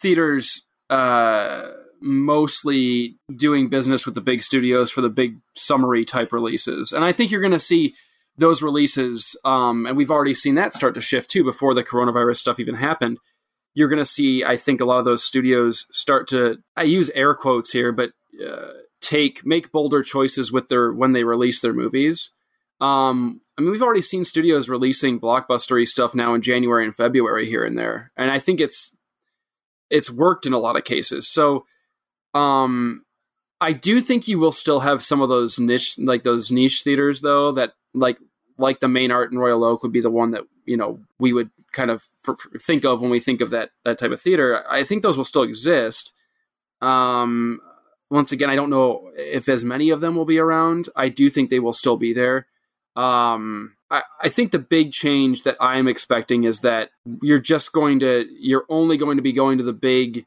theaters. 0.00 0.66
Uh, 0.88 1.68
mostly 2.00 3.16
doing 3.34 3.68
business 3.68 4.06
with 4.06 4.14
the 4.14 4.20
big 4.20 4.42
studios 4.42 4.90
for 4.90 5.00
the 5.00 5.10
big 5.10 5.36
summery 5.54 6.04
type 6.04 6.32
releases. 6.32 6.92
And 6.92 7.04
I 7.04 7.12
think 7.12 7.30
you're 7.30 7.40
going 7.40 7.52
to 7.52 7.60
see 7.60 7.94
those 8.36 8.62
releases, 8.62 9.38
um, 9.44 9.86
and 9.86 9.96
we've 9.96 10.10
already 10.10 10.34
seen 10.34 10.54
that 10.54 10.72
start 10.72 10.94
to 10.94 11.00
shift 11.00 11.30
too 11.30 11.44
before 11.44 11.74
the 11.74 11.84
coronavirus 11.84 12.36
stuff 12.36 12.58
even 12.58 12.76
happened. 12.76 13.18
You're 13.74 13.88
going 13.88 13.98
to 13.98 14.04
see, 14.04 14.44
I 14.44 14.56
think, 14.56 14.80
a 14.80 14.84
lot 14.84 14.98
of 14.98 15.04
those 15.04 15.22
studios 15.22 15.86
start 15.90 16.26
to, 16.28 16.58
I 16.76 16.84
use 16.84 17.10
air 17.10 17.34
quotes 17.34 17.70
here, 17.70 17.92
but 17.92 18.12
uh, 18.44 18.70
take, 19.00 19.44
make 19.44 19.72
bolder 19.72 20.02
choices 20.02 20.50
with 20.50 20.68
their, 20.68 20.92
when 20.92 21.12
they 21.12 21.24
release 21.24 21.60
their 21.60 21.74
movies. 21.74 22.32
Um, 22.80 23.42
I 23.58 23.62
mean, 23.62 23.72
we've 23.72 23.82
already 23.82 24.02
seen 24.02 24.24
studios 24.24 24.70
releasing 24.70 25.20
blockbustery 25.20 25.86
stuff 25.86 26.14
now 26.14 26.32
in 26.32 26.40
January 26.40 26.84
and 26.84 26.96
February 26.96 27.46
here 27.46 27.62
and 27.62 27.78
there. 27.78 28.10
And 28.16 28.30
I 28.30 28.38
think 28.38 28.58
it's, 28.58 28.96
it's 29.90 30.10
worked 30.10 30.46
in 30.46 30.54
a 30.54 30.58
lot 30.58 30.76
of 30.76 30.84
cases. 30.84 31.28
So, 31.28 31.66
um, 32.34 33.04
I 33.60 33.72
do 33.72 34.00
think 34.00 34.28
you 34.28 34.38
will 34.38 34.52
still 34.52 34.80
have 34.80 35.02
some 35.02 35.20
of 35.20 35.28
those 35.28 35.58
niche, 35.58 35.98
like 35.98 36.22
those 36.22 36.50
niche 36.50 36.82
theaters, 36.82 37.20
though. 37.20 37.52
That 37.52 37.72
like 37.94 38.18
like 38.58 38.80
the 38.80 38.88
main 38.88 39.10
art 39.10 39.32
in 39.32 39.38
Royal 39.38 39.64
Oak 39.64 39.82
would 39.82 39.92
be 39.92 40.00
the 40.00 40.10
one 40.10 40.30
that 40.32 40.44
you 40.64 40.76
know 40.76 41.00
we 41.18 41.32
would 41.32 41.50
kind 41.72 41.90
of 41.90 42.04
f- 42.26 42.60
think 42.60 42.84
of 42.84 43.00
when 43.00 43.10
we 43.10 43.20
think 43.20 43.40
of 43.40 43.50
that 43.50 43.70
that 43.84 43.98
type 43.98 44.10
of 44.10 44.20
theater. 44.20 44.64
I 44.68 44.84
think 44.84 45.02
those 45.02 45.16
will 45.16 45.24
still 45.24 45.42
exist. 45.42 46.14
Um, 46.80 47.60
once 48.10 48.32
again, 48.32 48.50
I 48.50 48.56
don't 48.56 48.70
know 48.70 49.10
if 49.16 49.48
as 49.48 49.64
many 49.64 49.90
of 49.90 50.00
them 50.00 50.16
will 50.16 50.24
be 50.24 50.38
around. 50.38 50.88
I 50.96 51.08
do 51.08 51.30
think 51.30 51.50
they 51.50 51.60
will 51.60 51.72
still 51.72 51.96
be 51.96 52.12
there. 52.12 52.46
Um, 52.96 53.74
I, 53.90 54.02
I 54.22 54.28
think 54.28 54.50
the 54.50 54.58
big 54.58 54.92
change 54.92 55.42
that 55.42 55.56
I'm 55.60 55.86
expecting 55.86 56.44
is 56.44 56.60
that 56.60 56.90
you're 57.22 57.38
just 57.38 57.72
going 57.72 58.00
to 58.00 58.26
you're 58.38 58.64
only 58.68 58.96
going 58.96 59.16
to 59.16 59.22
be 59.22 59.32
going 59.32 59.58
to 59.58 59.64
the 59.64 59.72
big 59.72 60.26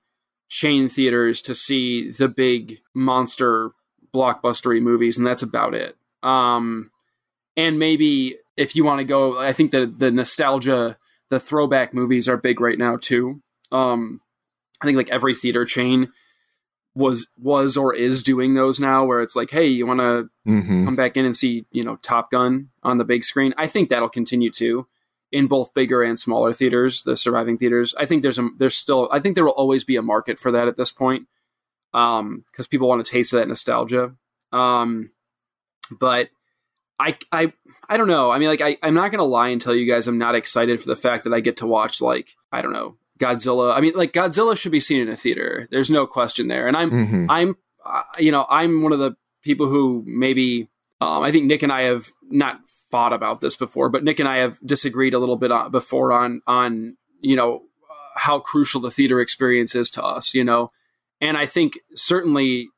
chain 0.54 0.88
theaters 0.88 1.42
to 1.42 1.56
see 1.56 2.12
the 2.12 2.28
big 2.30 2.80
monster 2.94 3.72
blockbustery 4.14 4.80
movies, 4.80 5.18
and 5.18 5.26
that's 5.26 5.42
about 5.42 5.74
it. 5.74 5.98
Um, 6.22 6.92
and 7.58 7.80
maybe 7.80 8.36
if 8.56 8.76
you 8.76 8.84
want 8.86 9.00
to 9.00 9.06
go, 9.06 9.36
I 9.40 9.52
think 9.52 9.72
the 9.72 9.88
the 9.88 10.12
nostalgia, 10.12 10.98
the 11.30 11.40
throwback 11.40 11.92
movies 11.94 12.30
are 12.30 12.38
big 12.38 12.62
right 12.62 12.78
now 12.78 12.98
too. 12.98 13.42
Um, 13.72 14.22
I 14.80 14.86
think 14.86 14.96
like 14.98 15.10
every 15.10 15.34
theater 15.34 15.66
chain 15.66 16.12
was 16.94 17.28
was 17.42 17.76
or 17.76 17.96
is 17.96 18.22
doing 18.22 18.54
those 18.54 18.80
now, 18.80 19.04
where 19.06 19.22
it's 19.22 19.36
like, 19.36 19.50
hey, 19.50 19.66
you 19.68 19.88
want 19.88 20.00
to 20.02 20.30
Mm-hmm. 20.46 20.84
come 20.84 20.98
back 20.98 21.16
in 21.16 21.24
and 21.26 21.34
see 21.36 21.66
you 21.72 21.84
know 21.86 21.96
Top 22.04 22.30
Gun 22.30 22.68
on 22.84 22.98
the 23.00 23.06
big 23.06 23.24
screen. 23.24 23.54
I 23.58 23.66
think 23.66 23.88
that'll 23.90 24.10
continue 24.10 24.52
too. 24.52 24.86
In 25.34 25.48
both 25.48 25.74
bigger 25.74 26.04
and 26.04 26.18
smaller 26.18 26.54
theaters, 26.54 27.02
the 27.02 27.18
surviving 27.18 27.58
theaters. 27.58 27.96
I 27.98 28.06
think 28.06 28.22
there's 28.22 28.38
a 28.38 28.48
there's 28.60 28.78
still 28.78 29.10
I 29.12 29.20
think 29.20 29.34
there 29.36 29.44
will 29.44 29.52
always 29.52 29.84
be 29.84 29.96
a 29.96 30.02
market 30.02 30.38
for 30.38 30.52
that 30.52 30.68
at 30.68 30.78
this 30.78 30.92
point, 30.92 31.28
because 31.92 32.20
um, 32.20 32.46
people 32.70 32.88
want 32.88 33.04
to 33.04 33.12
taste 33.12 33.32
that 33.32 33.48
nostalgia. 33.48 34.14
Um, 34.52 35.10
but 36.00 36.30
I 37.00 37.18
I 37.32 37.52
I 37.90 37.98
don't 37.98 38.08
know. 38.08 38.30
I 38.30 38.38
mean, 38.38 38.48
like 38.48 38.62
I 38.62 38.78
I'm 38.84 38.94
not 38.94 39.10
gonna 39.10 39.24
lie 39.24 39.50
and 39.50 39.60
tell 39.60 39.76
you 39.76 39.90
guys 39.90 40.08
I'm 40.08 40.20
not 40.20 40.36
excited 40.36 40.80
for 40.80 40.88
the 40.88 40.96
fact 40.96 41.24
that 41.24 41.34
I 41.34 41.40
get 41.40 41.58
to 41.58 41.68
watch 41.68 42.00
like 42.00 42.30
I 42.52 42.62
don't 42.62 42.74
know 42.74 42.96
Godzilla. 43.20 43.76
I 43.76 43.82
mean, 43.82 43.94
like 43.96 44.14
Godzilla 44.14 44.56
should 44.56 44.72
be 44.72 44.80
seen 44.80 45.02
in 45.02 45.10
a 45.10 45.16
theater. 45.16 45.68
There's 45.72 45.90
no 45.90 46.06
question 46.06 46.48
there. 46.48 46.68
And 46.68 46.78
I'm 46.78 46.92
mm-hmm. 46.92 47.26
I'm 47.28 47.58
uh, 47.84 48.04
you 48.20 48.32
know 48.32 48.46
I'm 48.48 48.84
one 48.84 48.94
of 48.94 49.00
the 49.00 49.16
people 49.42 49.66
who 49.66 50.04
maybe 50.06 50.70
um, 51.02 51.24
I 51.24 51.32
think 51.32 51.46
Nick 51.46 51.64
and 51.64 51.72
I 51.72 51.84
have 51.84 52.12
not 52.22 52.60
thought 52.94 53.12
about 53.12 53.42
this 53.42 53.56
before, 53.56 53.90
but 53.90 54.04
Nick 54.04 54.20
and 54.20 54.30
I 54.30 54.38
have 54.38 54.60
disagreed 54.64 55.16
a 55.16 55.20
little 55.20 55.36
bit 55.36 55.52
on, 55.52 55.72
before 55.72 56.14
on 56.14 56.44
on 56.46 56.96
you 57.22 57.36
know 57.36 57.64
uh, 57.90 58.20
how 58.20 58.38
crucial 58.38 58.82
the 58.82 58.92
theater 58.92 59.20
experience 59.20 59.74
is 59.74 59.90
to 59.92 60.04
us, 60.04 60.36
you 60.36 60.44
know, 60.44 60.72
and 61.20 61.36
I 61.36 61.48
think 61.48 61.80
certainly 61.96 62.70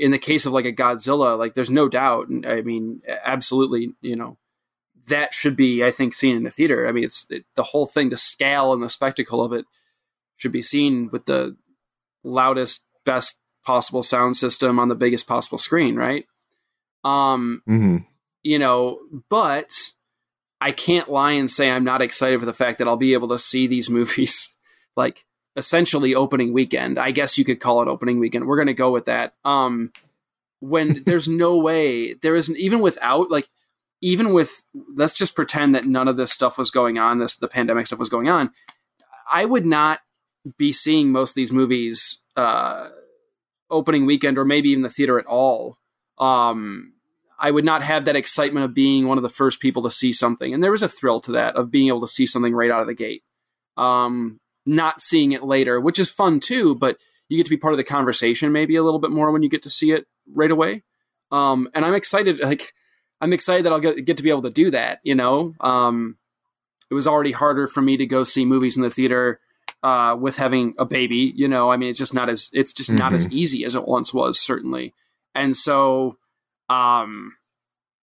in 0.00 0.10
the 0.10 0.18
case 0.18 0.46
of 0.46 0.52
like 0.52 0.64
a 0.64 0.72
Godzilla, 0.72 1.38
like 1.38 1.54
there's 1.54 1.70
no 1.70 1.88
doubt, 1.88 2.26
I 2.44 2.62
mean, 2.62 3.02
absolutely, 3.24 3.94
you 4.00 4.16
know, 4.16 4.36
that 5.06 5.32
should 5.32 5.54
be, 5.54 5.84
I 5.84 5.92
think, 5.92 6.12
seen 6.14 6.34
in 6.34 6.42
the 6.42 6.50
theater. 6.50 6.88
I 6.88 6.92
mean, 6.92 7.04
it's 7.04 7.26
it, 7.30 7.44
the 7.54 7.62
whole 7.62 7.86
thing, 7.86 8.08
the 8.08 8.16
scale 8.16 8.72
and 8.72 8.82
the 8.82 8.88
spectacle 8.88 9.44
of 9.44 9.52
it 9.52 9.64
should 10.36 10.52
be 10.52 10.62
seen 10.62 11.08
with 11.12 11.26
the 11.26 11.56
loudest, 12.24 12.84
best 13.04 13.40
possible 13.64 14.02
sound 14.02 14.36
system 14.36 14.80
on 14.80 14.88
the 14.88 14.96
biggest 14.96 15.28
possible 15.28 15.58
screen, 15.58 15.94
right? 15.94 16.24
Um, 17.04 17.62
mm-hmm 17.68 18.09
you 18.42 18.58
know, 18.58 19.00
but 19.28 19.92
I 20.60 20.72
can't 20.72 21.10
lie 21.10 21.32
and 21.32 21.50
say 21.50 21.70
I'm 21.70 21.84
not 21.84 22.02
excited 22.02 22.40
for 22.40 22.46
the 22.46 22.52
fact 22.52 22.78
that 22.78 22.88
I'll 22.88 22.96
be 22.96 23.14
able 23.14 23.28
to 23.28 23.38
see 23.38 23.66
these 23.66 23.90
movies 23.98 24.54
like 24.96 25.24
essentially 25.56 26.14
opening 26.14 26.52
weekend. 26.52 26.98
I 26.98 27.10
guess 27.10 27.38
you 27.38 27.44
could 27.44 27.60
call 27.60 27.82
it 27.82 27.88
opening 27.88 28.18
weekend. 28.18 28.46
We're 28.46 28.56
going 28.56 28.66
to 28.66 28.74
go 28.74 28.90
with 28.90 29.06
that. 29.06 29.34
Um, 29.44 29.92
when 30.60 31.02
there's 31.06 31.28
no 31.28 31.58
way 31.58 32.14
there 32.14 32.36
isn't 32.36 32.58
even 32.58 32.80
without 32.80 33.30
like 33.30 33.48
even 34.00 34.32
with 34.32 34.64
let's 34.94 35.14
just 35.14 35.34
pretend 35.34 35.74
that 35.74 35.86
none 35.86 36.08
of 36.08 36.16
this 36.16 36.32
stuff 36.32 36.56
was 36.56 36.70
going 36.70 36.98
on 36.98 37.18
this 37.18 37.36
the 37.36 37.48
pandemic 37.48 37.86
stuff 37.86 37.98
was 37.98 38.08
going 38.08 38.28
on 38.28 38.50
i 39.32 39.44
would 39.44 39.66
not 39.66 40.00
be 40.56 40.72
seeing 40.72 41.10
most 41.10 41.30
of 41.30 41.34
these 41.34 41.52
movies 41.52 42.20
uh 42.36 42.88
opening 43.70 44.06
weekend 44.06 44.38
or 44.38 44.44
maybe 44.44 44.70
even 44.70 44.82
the 44.82 44.90
theater 44.90 45.18
at 45.18 45.26
all 45.26 45.78
um 46.18 46.92
I 47.40 47.50
would 47.50 47.64
not 47.64 47.82
have 47.82 48.04
that 48.04 48.16
excitement 48.16 48.66
of 48.66 48.74
being 48.74 49.08
one 49.08 49.16
of 49.16 49.22
the 49.22 49.30
first 49.30 49.60
people 49.60 49.82
to 49.82 49.90
see 49.90 50.12
something. 50.12 50.52
And 50.52 50.62
there 50.62 50.70
was 50.70 50.82
a 50.82 50.88
thrill 50.88 51.20
to 51.20 51.32
that 51.32 51.56
of 51.56 51.70
being 51.70 51.88
able 51.88 52.02
to 52.02 52.08
see 52.08 52.26
something 52.26 52.54
right 52.54 52.70
out 52.70 52.82
of 52.82 52.86
the 52.86 52.94
gate. 52.94 53.24
Um, 53.78 54.40
not 54.66 55.00
seeing 55.00 55.32
it 55.32 55.42
later, 55.42 55.80
which 55.80 55.98
is 55.98 56.10
fun 56.10 56.38
too, 56.38 56.74
but 56.74 56.98
you 57.30 57.38
get 57.38 57.44
to 57.44 57.50
be 57.50 57.56
part 57.56 57.72
of 57.72 57.78
the 57.78 57.84
conversation 57.84 58.52
maybe 58.52 58.76
a 58.76 58.82
little 58.82 59.00
bit 59.00 59.10
more 59.10 59.32
when 59.32 59.42
you 59.42 59.48
get 59.48 59.62
to 59.62 59.70
see 59.70 59.90
it 59.92 60.06
right 60.34 60.50
away. 60.50 60.82
Um, 61.32 61.70
and 61.74 61.84
I'm 61.86 61.94
excited, 61.94 62.40
like, 62.44 62.74
I'm 63.22 63.32
excited 63.32 63.64
that 63.64 63.72
I'll 63.72 63.80
get, 63.80 64.04
get 64.04 64.18
to 64.18 64.22
be 64.22 64.30
able 64.30 64.42
to 64.42 64.50
do 64.50 64.70
that, 64.70 65.00
you 65.02 65.14
know? 65.14 65.54
Um, 65.60 66.18
it 66.90 66.94
was 66.94 67.06
already 67.06 67.32
harder 67.32 67.68
for 67.68 67.80
me 67.80 67.96
to 67.96 68.06
go 68.06 68.22
see 68.22 68.44
movies 68.44 68.76
in 68.76 68.82
the 68.82 68.90
theater 68.90 69.40
uh, 69.82 70.14
with 70.18 70.36
having 70.36 70.74
a 70.78 70.84
baby, 70.84 71.32
you 71.36 71.48
know? 71.48 71.70
I 71.70 71.78
mean, 71.78 71.88
it's 71.88 71.98
just 71.98 72.12
not 72.12 72.28
as, 72.28 72.50
it's 72.52 72.74
just 72.74 72.90
mm-hmm. 72.90 72.98
not 72.98 73.14
as 73.14 73.26
mm-hmm. 73.26 73.38
easy 73.38 73.64
as 73.64 73.74
it 73.74 73.86
once 73.86 74.12
was, 74.12 74.38
certainly. 74.38 74.94
And 75.34 75.56
so, 75.56 76.18
um, 76.70 77.36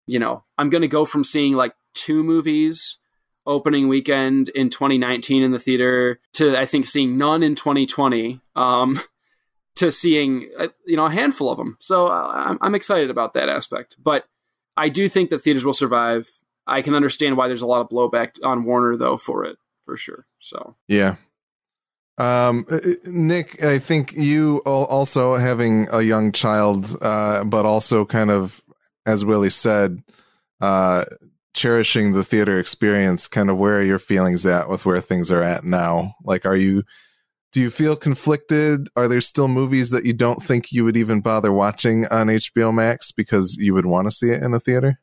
you 0.06 0.18
know, 0.18 0.44
I'm 0.56 0.70
going 0.70 0.82
to 0.82 0.88
go 0.88 1.04
from 1.04 1.24
seeing 1.24 1.54
like 1.54 1.74
two 1.94 2.22
movies 2.22 2.98
opening 3.46 3.88
weekend 3.88 4.50
in 4.50 4.68
2019 4.68 5.42
in 5.42 5.52
the 5.52 5.58
theater 5.58 6.20
to 6.34 6.56
I 6.56 6.66
think 6.66 6.84
seeing 6.84 7.16
none 7.16 7.42
in 7.42 7.54
2020 7.54 8.40
um, 8.54 9.00
to 9.76 9.90
seeing 9.90 10.48
uh, 10.58 10.68
you 10.86 10.96
know 10.96 11.06
a 11.06 11.10
handful 11.10 11.50
of 11.50 11.56
them. 11.58 11.76
So 11.80 12.06
uh, 12.06 12.32
I'm, 12.34 12.58
I'm 12.60 12.74
excited 12.74 13.10
about 13.10 13.32
that 13.32 13.48
aspect. 13.48 13.96
But 13.98 14.24
I 14.76 14.90
do 14.90 15.08
think 15.08 15.30
that 15.30 15.40
theaters 15.40 15.64
will 15.64 15.72
survive. 15.72 16.30
I 16.66 16.82
can 16.82 16.94
understand 16.94 17.36
why 17.36 17.48
there's 17.48 17.62
a 17.62 17.66
lot 17.66 17.80
of 17.80 17.88
blowback 17.88 18.36
on 18.44 18.64
Warner 18.64 18.96
though 18.96 19.16
for 19.16 19.44
it 19.44 19.56
for 19.84 19.96
sure. 19.96 20.26
So 20.38 20.76
yeah. 20.86 21.16
Um, 22.18 22.66
uh, 22.70 22.80
Nick, 23.06 23.62
I 23.62 23.78
think 23.78 24.12
you 24.12 24.58
also 24.58 25.36
having 25.36 25.86
a 25.92 26.02
young 26.02 26.32
child, 26.32 26.96
uh, 27.00 27.44
but 27.44 27.64
also 27.64 28.04
kind 28.04 28.30
of, 28.30 28.60
as 29.06 29.24
Willie 29.24 29.50
said, 29.50 30.02
uh, 30.60 31.04
cherishing 31.54 32.12
the 32.12 32.24
theater 32.24 32.58
experience. 32.58 33.28
Kind 33.28 33.50
of, 33.50 33.56
where 33.56 33.78
are 33.78 33.82
your 33.82 34.00
feelings 34.00 34.44
at 34.46 34.68
with 34.68 34.84
where 34.84 35.00
things 35.00 35.30
are 35.30 35.42
at 35.42 35.64
now? 35.64 36.14
Like, 36.24 36.44
are 36.44 36.56
you? 36.56 36.82
Do 37.52 37.62
you 37.62 37.70
feel 37.70 37.96
conflicted? 37.96 38.88
Are 38.94 39.08
there 39.08 39.22
still 39.22 39.48
movies 39.48 39.90
that 39.90 40.04
you 40.04 40.12
don't 40.12 40.42
think 40.42 40.70
you 40.70 40.84
would 40.84 40.98
even 40.98 41.22
bother 41.22 41.50
watching 41.50 42.04
on 42.06 42.26
HBO 42.26 42.74
Max 42.74 43.10
because 43.10 43.56
you 43.58 43.72
would 43.72 43.86
want 43.86 44.06
to 44.06 44.10
see 44.10 44.28
it 44.28 44.42
in 44.42 44.52
a 44.52 44.60
theater? 44.60 45.00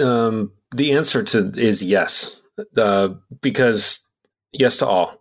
Um, 0.00 0.52
the 0.74 0.92
answer 0.92 1.22
to 1.22 1.52
is 1.56 1.82
yes, 1.82 2.40
uh, 2.76 3.10
because 3.40 4.00
yes 4.52 4.78
to 4.78 4.86
all. 4.86 5.17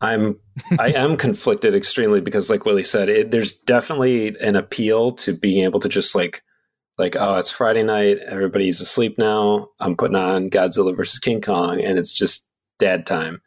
I'm 0.00 0.38
I 0.78 0.92
am 0.92 1.16
conflicted 1.16 1.74
extremely 1.74 2.20
because, 2.20 2.48
like 2.48 2.64
Willie 2.64 2.84
said, 2.84 3.08
it, 3.08 3.30
there's 3.30 3.52
definitely 3.52 4.36
an 4.40 4.56
appeal 4.56 5.12
to 5.12 5.34
being 5.34 5.64
able 5.64 5.80
to 5.80 5.88
just 5.88 6.14
like 6.14 6.42
like 6.96 7.16
oh 7.18 7.36
it's 7.36 7.50
Friday 7.50 7.82
night, 7.82 8.18
everybody's 8.26 8.80
asleep 8.80 9.18
now. 9.18 9.68
I'm 9.78 9.96
putting 9.96 10.16
on 10.16 10.50
Godzilla 10.50 10.96
versus 10.96 11.18
King 11.18 11.40
Kong, 11.40 11.80
and 11.82 11.98
it's 11.98 12.12
just 12.12 12.46
dad 12.78 13.04
time, 13.04 13.42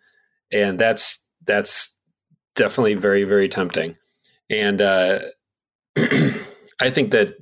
and 0.51 0.77
that's 0.77 1.25
that's 1.45 1.97
definitely 2.55 2.95
very 2.95 3.23
very 3.23 3.49
tempting, 3.49 3.97
and 4.49 4.79
uh, 4.79 5.19
I 5.97 6.89
think 6.89 7.11
that 7.11 7.33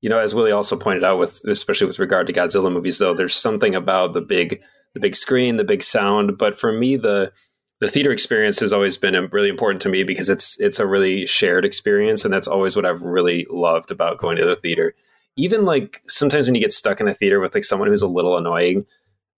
you 0.00 0.08
know 0.08 0.18
as 0.18 0.32
Willie 0.32 0.52
also 0.52 0.76
pointed 0.76 1.02
out 1.02 1.18
with 1.18 1.40
especially 1.48 1.88
with 1.88 1.98
regard 1.98 2.28
to 2.28 2.32
Godzilla 2.32 2.72
movies 2.72 2.98
though, 2.98 3.14
there's 3.14 3.34
something 3.34 3.74
about 3.74 4.12
the 4.12 4.20
big 4.20 4.60
the 4.94 5.00
big 5.00 5.16
screen, 5.16 5.56
the 5.56 5.64
big 5.64 5.82
sound, 5.82 6.38
but 6.38 6.56
for 6.56 6.72
me 6.72 6.96
the 6.96 7.32
the 7.80 7.88
theater 7.88 8.12
experience 8.12 8.60
has 8.60 8.72
always 8.72 8.98
been 8.98 9.28
really 9.32 9.48
important 9.48 9.80
to 9.82 9.88
me 9.88 10.04
because 10.04 10.28
it's 10.28 10.60
it's 10.60 10.78
a 10.78 10.86
really 10.86 11.26
shared 11.26 11.64
experience 11.64 12.24
and 12.24 12.32
that's 12.32 12.46
always 12.46 12.76
what 12.76 12.84
I've 12.84 13.02
really 13.02 13.46
loved 13.50 13.90
about 13.90 14.18
going 14.18 14.36
to 14.36 14.44
the 14.44 14.56
theater. 14.56 14.94
Even 15.36 15.64
like 15.64 16.02
sometimes 16.06 16.46
when 16.46 16.54
you 16.54 16.60
get 16.60 16.72
stuck 16.72 17.00
in 17.00 17.08
a 17.08 17.14
theater 17.14 17.40
with 17.40 17.54
like 17.54 17.64
someone 17.64 17.88
who's 17.88 18.02
a 18.02 18.08
little 18.08 18.36
annoying, 18.36 18.84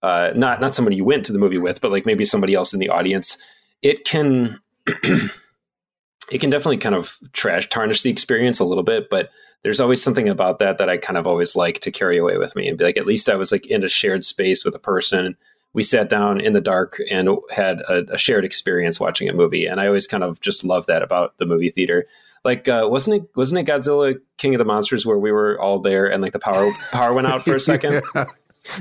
uh, 0.01 0.31
not 0.35 0.59
not 0.59 0.75
somebody 0.75 0.97
you 0.97 1.05
went 1.05 1.25
to 1.25 1.33
the 1.33 1.39
movie 1.39 1.57
with, 1.57 1.79
but 1.79 1.91
like 1.91 2.05
maybe 2.05 2.25
somebody 2.25 2.53
else 2.53 2.73
in 2.73 2.79
the 2.79 2.89
audience, 2.89 3.37
it 3.81 4.03
can 4.03 4.59
it 4.87 6.39
can 6.39 6.49
definitely 6.49 6.77
kind 6.77 6.95
of 6.95 7.17
trash 7.31 7.69
tarnish 7.69 8.01
the 8.01 8.11
experience 8.11 8.59
a 8.59 8.65
little 8.65 8.83
bit, 8.83 9.09
but 9.09 9.29
there's 9.63 9.79
always 9.79 10.03
something 10.03 10.27
about 10.27 10.59
that 10.59 10.77
that 10.79 10.89
I 10.89 10.97
kind 10.97 11.17
of 11.17 11.25
always 11.25 11.55
like 11.55 11.79
to 11.79 11.91
carry 11.91 12.17
away 12.17 12.37
with 12.37 12.53
me 12.53 12.67
and 12.67 12.77
be 12.77 12.83
like, 12.83 12.97
at 12.97 13.05
least 13.05 13.29
I 13.29 13.35
was 13.35 13.53
like 13.53 13.65
in 13.67 13.85
a 13.85 13.87
shared 13.87 14.25
space 14.25 14.65
with 14.65 14.75
a 14.75 14.79
person 14.79 15.37
we 15.73 15.83
sat 15.83 16.09
down 16.09 16.39
in 16.39 16.53
the 16.53 16.61
dark 16.61 16.97
and 17.09 17.29
had 17.51 17.81
a, 17.89 18.13
a, 18.13 18.17
shared 18.17 18.45
experience 18.45 18.99
watching 18.99 19.27
a 19.27 19.33
movie. 19.33 19.65
And 19.65 19.81
I 19.81 19.87
always 19.87 20.07
kind 20.07 20.23
of 20.23 20.39
just 20.39 20.63
love 20.63 20.85
that 20.85 21.01
about 21.01 21.37
the 21.39 21.45
movie 21.45 21.69
theater. 21.69 22.05
Like, 22.45 22.67
uh, 22.67 22.87
wasn't 22.89 23.23
it 23.23 23.29
wasn't 23.35 23.59
it 23.59 23.71
Godzilla 23.71 24.19
King 24.37 24.53
of 24.53 24.59
the 24.59 24.65
Monsters 24.65 25.05
where 25.05 25.17
we 25.17 25.31
were 25.31 25.59
all 25.59 25.79
there 25.79 26.11
and 26.11 26.21
like 26.21 26.33
the 26.33 26.39
power 26.39 26.71
power 26.91 27.13
went 27.13 27.27
out 27.27 27.43
for 27.43 27.55
a 27.55 27.59
second? 27.59 28.03
yeah. 28.15 28.25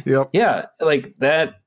Yep. 0.04 0.30
Yeah, 0.32 0.66
like 0.80 1.14
that. 1.18 1.60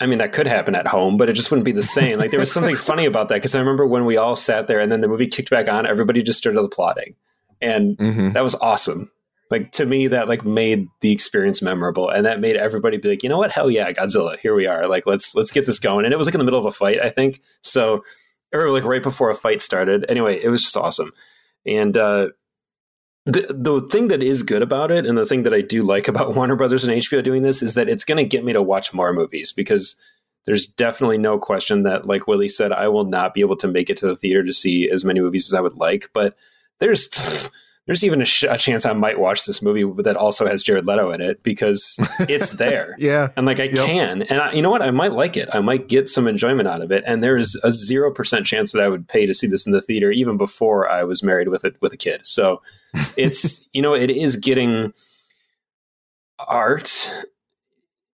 I 0.00 0.06
mean, 0.06 0.18
that 0.18 0.32
could 0.32 0.46
happen 0.46 0.74
at 0.74 0.86
home, 0.86 1.16
but 1.16 1.28
it 1.30 1.34
just 1.34 1.50
wouldn't 1.50 1.64
be 1.64 1.72
the 1.72 1.82
same. 1.82 2.18
Like 2.18 2.30
there 2.30 2.40
was 2.40 2.52
something 2.52 2.74
funny 2.74 3.04
about 3.06 3.28
that 3.28 3.36
because 3.36 3.54
I 3.54 3.60
remember 3.60 3.86
when 3.86 4.04
we 4.04 4.16
all 4.16 4.36
sat 4.36 4.66
there 4.66 4.80
and 4.80 4.90
then 4.90 5.00
the 5.00 5.08
movie 5.08 5.26
kicked 5.26 5.50
back 5.50 5.68
on, 5.68 5.86
everybody 5.86 6.22
just 6.22 6.38
started 6.38 6.60
applauding, 6.60 7.14
and 7.60 7.96
mm-hmm. 7.96 8.32
that 8.32 8.44
was 8.44 8.54
awesome 8.56 9.10
like 9.50 9.72
to 9.72 9.86
me 9.86 10.06
that 10.06 10.28
like 10.28 10.44
made 10.44 10.88
the 11.00 11.12
experience 11.12 11.62
memorable 11.62 12.08
and 12.08 12.24
that 12.24 12.40
made 12.40 12.56
everybody 12.56 12.96
be 12.96 13.08
like 13.08 13.22
you 13.22 13.28
know 13.28 13.38
what? 13.38 13.52
Hell 13.52 13.70
yeah 13.70 13.92
godzilla 13.92 14.38
here 14.38 14.54
we 14.54 14.66
are. 14.66 14.86
Like 14.86 15.06
let's 15.06 15.34
let's 15.34 15.52
get 15.52 15.66
this 15.66 15.78
going. 15.78 16.04
And 16.04 16.14
it 16.14 16.16
was 16.16 16.26
like 16.26 16.34
in 16.34 16.38
the 16.38 16.44
middle 16.44 16.60
of 16.60 16.66
a 16.66 16.72
fight 16.72 17.00
i 17.00 17.10
think. 17.10 17.40
So 17.62 18.02
or 18.52 18.70
like 18.70 18.84
right 18.84 19.02
before 19.02 19.30
a 19.30 19.34
fight 19.34 19.62
started. 19.62 20.04
Anyway 20.08 20.42
it 20.42 20.48
was 20.48 20.62
just 20.62 20.76
awesome. 20.76 21.12
And 21.66 21.96
uh 21.96 22.28
the, 23.26 23.46
the 23.48 23.80
thing 23.88 24.08
that 24.08 24.22
is 24.22 24.42
good 24.42 24.60
about 24.60 24.90
it 24.90 25.06
and 25.06 25.16
the 25.16 25.24
thing 25.24 25.44
that 25.44 25.54
i 25.54 25.60
do 25.62 25.82
like 25.82 26.08
about 26.08 26.34
warner 26.34 26.56
brothers 26.56 26.84
and 26.84 26.92
hbo 27.00 27.22
doing 27.22 27.42
this 27.42 27.62
is 27.62 27.74
that 27.74 27.88
it's 27.88 28.04
going 28.04 28.18
to 28.18 28.28
get 28.28 28.44
me 28.44 28.52
to 28.52 28.62
watch 28.62 28.92
more 28.92 29.12
movies 29.12 29.52
because 29.52 29.96
there's 30.46 30.66
definitely 30.66 31.16
no 31.16 31.38
question 31.38 31.84
that 31.84 32.06
like 32.06 32.26
willie 32.26 32.48
said 32.48 32.70
i 32.70 32.86
will 32.86 33.04
not 33.04 33.32
be 33.32 33.40
able 33.40 33.56
to 33.56 33.68
make 33.68 33.88
it 33.88 33.96
to 33.96 34.06
the 34.06 34.16
theater 34.16 34.44
to 34.44 34.52
see 34.52 34.90
as 34.90 35.04
many 35.04 35.20
movies 35.20 35.50
as 35.50 35.56
i 35.56 35.60
would 35.60 35.74
like 35.74 36.10
but 36.12 36.36
there's 36.80 37.08
there's 37.86 38.02
even 38.02 38.22
a, 38.22 38.24
sh- 38.24 38.44
a, 38.48 38.56
chance 38.56 38.86
I 38.86 38.94
might 38.94 39.18
watch 39.18 39.44
this 39.44 39.60
movie 39.60 39.84
that 40.02 40.16
also 40.16 40.46
has 40.46 40.62
Jared 40.62 40.86
Leto 40.86 41.10
in 41.10 41.20
it 41.20 41.42
because 41.42 41.96
it's 42.28 42.52
there. 42.52 42.96
yeah. 42.98 43.28
And 43.36 43.44
like 43.44 43.60
I 43.60 43.64
yep. 43.64 43.86
can. 43.86 44.22
And 44.22 44.40
I, 44.40 44.52
you 44.52 44.62
know 44.62 44.70
what? 44.70 44.82
I 44.82 44.90
might 44.90 45.12
like 45.12 45.36
it. 45.36 45.48
I 45.52 45.60
might 45.60 45.88
get 45.88 46.08
some 46.08 46.26
enjoyment 46.26 46.66
out 46.66 46.80
of 46.80 46.90
it. 46.90 47.04
And 47.06 47.22
there 47.22 47.36
is 47.36 47.56
a 47.62 47.68
0% 47.68 48.44
chance 48.46 48.72
that 48.72 48.82
I 48.82 48.88
would 48.88 49.06
pay 49.06 49.26
to 49.26 49.34
see 49.34 49.46
this 49.46 49.66
in 49.66 49.72
the 49.72 49.82
theater 49.82 50.10
even 50.10 50.38
before 50.38 50.88
I 50.88 51.04
was 51.04 51.22
married 51.22 51.48
with 51.48 51.64
it 51.64 51.76
with 51.80 51.92
a 51.92 51.98
kid. 51.98 52.20
So 52.24 52.62
it's, 53.16 53.68
you 53.72 53.82
know, 53.82 53.94
it 53.94 54.10
is 54.10 54.36
getting 54.36 54.92
art 56.38 57.10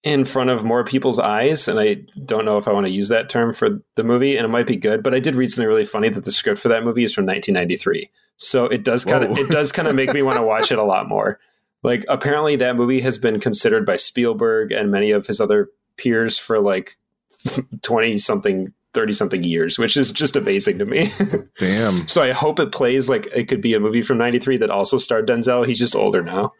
in 0.07 0.24
front 0.24 0.50
of 0.50 0.64
more 0.64 0.84
people's 0.84 1.18
eyes. 1.18 1.66
And 1.66 1.80
I 1.80 1.96
don't 2.24 2.44
know 2.44 2.59
if 2.59 2.68
I 2.68 2.72
want 2.72 2.86
to 2.86 2.92
use 2.92 3.09
that 3.09 3.28
term 3.28 3.52
for 3.52 3.80
the 3.96 4.04
movie, 4.04 4.36
and 4.36 4.44
it 4.44 4.48
might 4.48 4.68
be 4.68 4.76
good, 4.76 5.02
but 5.02 5.12
I 5.12 5.18
did 5.18 5.34
read 5.34 5.50
something 5.50 5.66
really 5.66 5.84
funny 5.84 6.09
that 6.09 6.24
the 6.24 6.30
script 6.30 6.61
for 6.61 6.68
that 6.68 6.84
movie 6.84 7.02
is 7.02 7.12
from 7.12 7.26
1993. 7.26 8.09
So 8.36 8.66
it 8.66 8.84
does 8.84 9.04
kind 9.04 9.24
of 9.24 9.36
it 9.36 9.50
does 9.50 9.72
kind 9.72 9.88
of 9.88 9.96
make 9.96 10.14
me 10.14 10.22
want 10.22 10.36
to 10.36 10.42
watch 10.46 10.70
it 10.70 10.78
a 10.78 10.84
lot 10.84 11.09
more. 11.09 11.40
Like 11.82 12.04
apparently 12.09 12.54
that 12.57 12.76
movie 12.76 13.00
has 13.00 13.18
been 13.18 13.40
considered 13.40 13.84
by 13.84 13.96
Spielberg 13.96 14.70
and 14.70 14.92
many 14.92 15.11
of 15.11 15.26
his 15.26 15.40
other 15.40 15.70
peers 15.98 16.38
for 16.38 16.61
like 16.61 16.92
20 17.82 18.16
something 18.18 18.72
30 18.94 19.12
something 19.12 19.42
years, 19.42 19.76
which 19.76 19.96
is 19.96 20.12
just 20.12 20.36
amazing 20.36 20.78
to 20.78 20.86
me. 20.86 21.11
Damn. 21.59 22.07
so 22.07 22.22
I 22.22 22.30
hope 22.30 22.61
it 22.61 22.70
plays 22.70 23.09
like 23.09 23.26
it 23.34 23.48
could 23.48 23.61
be 23.61 23.74
a 23.74 23.80
movie 23.80 24.02
from 24.02 24.18
93 24.18 24.59
that 24.59 24.70
also 24.70 24.98
starred 24.98 25.26
Denzel. 25.26 25.66
He's 25.66 25.80
just 25.80 25.96
older 25.96 26.22
now. 26.22 26.52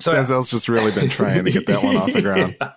So 0.00 0.14
Denzel's 0.14 0.50
just 0.50 0.68
really 0.68 0.92
been 0.92 1.08
trying 1.08 1.44
to 1.44 1.50
get 1.50 1.66
that 1.66 1.82
one 1.82 1.96
off 1.96 2.12
the 2.12 2.22
ground. 2.22 2.56
Yeah. 2.60 2.72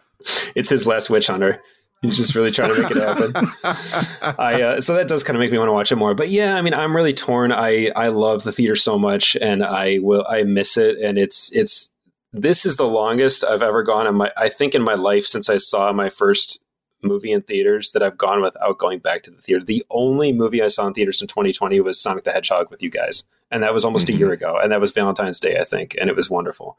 It's 0.56 0.70
his 0.70 0.88
last 0.88 1.10
witch 1.10 1.28
hunter. 1.28 1.62
He's 2.02 2.18
just 2.18 2.36
really 2.36 2.52
trying 2.52 2.76
to 2.76 2.82
make 2.82 2.92
it 2.92 2.98
happen. 2.98 3.34
I 4.38 4.62
uh, 4.62 4.82
so 4.82 4.94
that 4.96 5.08
does 5.08 5.24
kind 5.24 5.38
of 5.38 5.40
make 5.40 5.52
me 5.52 5.58
want 5.58 5.70
to 5.70 5.74
watch 5.74 5.92
it 5.92 5.96
more. 5.96 6.14
But 6.14 6.30
yeah, 6.30 6.56
I 6.56 6.62
mean, 6.62 6.74
I'm 6.74 6.96
really 6.96 7.14
torn. 7.14 7.54
I 7.54 7.92
I 7.96 8.10
love 8.10 8.44
the 8.44 8.52
theater 8.52 8.76
so 8.76 9.00
much, 9.00 9.38
and 9.38 9.64
I 9.64 10.00
will 10.00 10.26
I 10.30 10.44
miss 10.44 10.76
it. 10.76 10.98
And 11.00 11.18
it's 11.18 11.52
it's 11.54 11.90
this 12.34 12.66
is 12.66 12.76
the 12.76 12.88
longest 12.88 13.46
I've 13.46 13.64
ever 13.64 13.84
gone 13.84 14.06
in 14.06 14.16
my 14.16 14.34
I 14.36 14.50
think 14.50 14.76
in 14.76 14.82
my 14.82 14.96
life 14.96 15.26
since 15.26 15.50
I 15.50 15.58
saw 15.58 15.94
my 15.94 16.10
first 16.10 16.64
movie 17.04 17.32
in 17.32 17.42
theaters 17.42 17.92
that 17.94 18.04
I've 18.04 18.18
gone 18.18 18.42
without 18.42 18.78
going 18.78 19.00
back 19.00 19.24
to 19.24 19.32
the 19.32 19.42
theater. 19.42 19.64
The 19.64 19.86
only 19.90 20.34
movie 20.34 20.62
I 20.62 20.68
saw 20.68 20.88
in 20.88 20.94
theaters 20.94 21.22
in 21.22 21.28
2020 21.28 21.80
was 21.82 22.02
Sonic 22.02 22.24
the 22.24 22.32
Hedgehog 22.32 22.70
with 22.70 22.82
you 22.82 22.90
guys, 22.90 23.24
and 23.52 23.64
that 23.64 23.74
was 23.74 23.86
almost 23.86 24.08
mm-hmm. 24.08 24.16
a 24.16 24.20
year 24.20 24.32
ago, 24.32 24.58
and 24.62 24.72
that 24.72 24.82
was 24.82 24.92
Valentine's 24.92 25.40
Day, 25.40 25.58
I 25.58 25.64
think, 25.64 25.96
and 26.00 26.10
it 26.10 26.16
was 26.16 26.30
wonderful. 26.30 26.78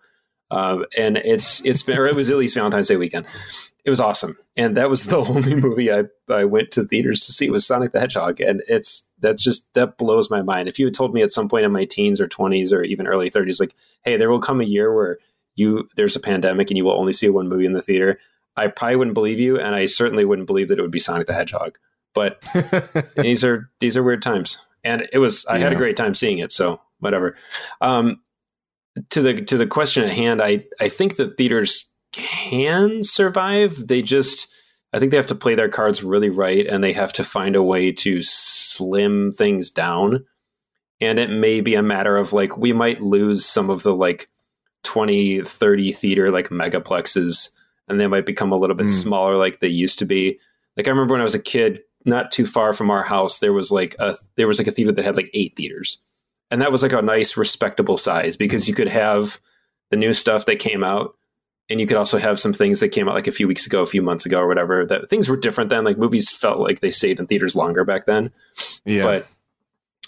Um, 0.51 0.85
and 0.97 1.17
it's 1.17 1.65
it's 1.65 1.83
been 1.83 1.99
or 1.99 2.07
it 2.07 2.15
was 2.15 2.31
at 2.31 2.37
least 2.37 2.55
Valentine's 2.55 2.89
Day 2.89 2.97
weekend. 2.97 3.27
It 3.85 3.91
was 3.91 4.01
awesome, 4.01 4.37
and 4.57 4.77
that 4.77 4.91
was 4.91 5.05
the 5.07 5.19
only 5.19 5.55
movie 5.55 5.93
I 5.93 6.05
I 6.29 6.45
went 6.45 6.71
to 6.73 6.85
theaters 6.85 7.27
to 7.27 7.33
see 7.33 7.51
was 7.51 7.67
Sonic 7.67 7.93
the 7.93 8.01
Hedgehog, 8.01 8.41
and 8.41 8.63
it's 8.69 9.11
that's 9.21 9.43
just 9.43 9.73
that 9.75 9.99
blows 9.99 10.31
my 10.31 10.43
mind. 10.43 10.69
If 10.69 10.79
you 10.79 10.87
had 10.87 10.95
told 10.95 11.15
me 11.15 11.23
at 11.23 11.33
some 11.33 11.49
point 11.49 11.65
in 11.65 11.73
my 11.73 11.85
teens 11.85 12.21
or 12.21 12.29
twenties 12.29 12.73
or 12.73 12.83
even 12.83 13.07
early 13.07 13.31
thirties, 13.31 13.61
like, 13.61 13.75
hey, 14.03 14.17
there 14.17 14.31
will 14.31 14.41
come 14.41 14.61
a 14.61 14.65
year 14.65 14.95
where 14.95 15.19
you 15.57 15.89
there's 15.97 16.17
a 16.17 16.21
pandemic 16.21 16.71
and 16.71 16.77
you 16.77 16.85
will 16.85 16.99
only 16.99 17.13
see 17.13 17.29
one 17.29 17.49
movie 17.49 17.67
in 17.67 17.73
the 17.73 17.83
theater, 17.83 18.19
I 18.57 18.69
probably 18.69 18.97
wouldn't 18.97 19.15
believe 19.15 19.41
you, 19.41 19.59
and 19.59 19.75
I 19.75 19.87
certainly 19.87 20.25
wouldn't 20.25 20.47
believe 20.47 20.69
that 20.69 20.79
it 20.79 20.83
would 20.83 20.91
be 20.91 21.01
Sonic 21.01 21.27
the 21.27 21.35
Hedgehog. 21.35 21.79
But 22.15 22.41
these 23.17 23.43
are 23.45 23.71
these 23.81 23.97
are 23.97 24.03
weird 24.03 24.23
times, 24.23 24.59
and 24.85 25.09
it 25.13 25.19
was 25.19 25.45
I 25.47 25.57
yeah. 25.57 25.65
had 25.65 25.73
a 25.73 25.77
great 25.77 25.97
time 25.97 26.15
seeing 26.15 26.39
it. 26.39 26.53
So 26.53 26.81
whatever. 27.01 27.37
Um, 27.81 28.21
to 29.11 29.23
the 29.23 29.43
to 29.43 29.57
the 29.57 29.67
question 29.67 30.05
at 30.05 30.11
hand, 30.11 30.43
I 30.43 30.65
I 30.81 30.89
think 30.89 31.17
that 31.17 31.37
theaters 31.37 31.91
can 32.13 33.03
survive. 33.03 33.89
They 33.89 34.03
just 34.03 34.49
I 34.93 34.99
think 34.99 35.11
they 35.11 35.17
have 35.17 35.27
to 35.29 35.35
play 35.35 35.55
their 35.55 35.69
cards 35.69 36.05
really 36.05 36.31
right, 36.31 36.67
and 36.67 36.83
they 36.83 36.93
have 36.93 37.13
to 37.15 37.25
find 37.25 37.57
a 37.57 37.63
way 37.63 37.93
to 37.93 38.23
slim 38.23 39.33
things 39.33 39.71
down. 39.71 40.25
And 41.01 41.19
it 41.19 41.29
may 41.29 41.61
be 41.61 41.75
a 41.75 41.83
matter 41.83 42.17
of 42.17 42.33
like 42.33 42.57
we 42.57 42.73
might 42.73 43.01
lose 43.01 43.45
some 43.45 43.69
of 43.69 43.83
the 43.83 43.95
like 43.95 44.29
20, 44.85 45.43
30 45.43 45.93
theater 45.93 46.31
like 46.31 46.51
megaplexes 46.51 47.51
and 47.89 48.01
they 48.01 48.07
might 48.07 48.27
become 48.27 48.53
a 48.53 48.57
little 48.57 48.77
bit 48.77 48.87
mm. 48.87 48.91
smaller 49.03 49.37
like 49.37 49.61
they 49.61 49.69
used 49.69 49.99
to 49.99 50.05
be. 50.05 50.39
Like 50.77 50.87
I 50.87 50.91
remember 50.91 51.13
when 51.15 51.21
I 51.21 51.25
was 51.25 51.35
a 51.35 51.43
kid, 51.43 51.83
not 52.05 52.33
too 52.33 52.47
far 52.47 52.73
from 52.73 52.91
our 52.91 53.03
house, 53.03 53.39
there 53.39 53.53
was 53.53 53.71
like 53.71 53.97
a 53.99 54.17
there 54.37 54.49
was 54.49 54.59
like 54.59 54.69
a 54.69 54.73
theater 54.73 54.93
that 54.93 55.05
had 55.05 55.17
like 55.17 55.31
eight 55.35 55.57
theaters. 55.57 56.01
And 56.55 56.63
that 56.63 56.71
was 56.71 56.83
like 56.83 56.93
a 56.93 57.03
nice 57.03 57.37
respectable 57.37 57.99
size 57.99 58.37
because 58.37 58.69
you 58.69 58.75
could 58.75 58.89
have 58.89 59.41
the 59.91 59.97
new 59.97 60.15
stuff 60.15 60.47
that 60.47 60.61
came 60.61 60.85
out 60.85 61.17
and 61.69 61.81
you 61.81 61.87
could 61.87 61.97
also 61.97 62.19
have 62.19 62.39
some 62.39 62.53
things 62.53 62.79
that 62.81 62.91
came 62.91 63.09
out 63.09 63.15
like 63.15 63.27
a 63.27 63.33
few 63.33 63.49
weeks 63.49 63.67
ago, 63.67 63.83
a 63.83 63.87
few 63.87 64.03
months 64.03 64.25
ago 64.25 64.41
or 64.41 64.47
whatever. 64.47 64.87
That 64.87 65.11
things 65.11 65.29
were 65.29 65.37
different 65.37 65.71
then. 65.71 65.83
Like 65.83 65.99
movies 65.99 66.31
felt 66.31 66.61
like 66.61 66.79
they 66.79 66.93
stayed 66.93 67.19
in 67.19 67.27
theaters 67.27 67.57
longer 67.57 67.85
back 67.85 68.07
then. 68.07 68.31
Yeah. 68.85 69.03
But 69.03 69.27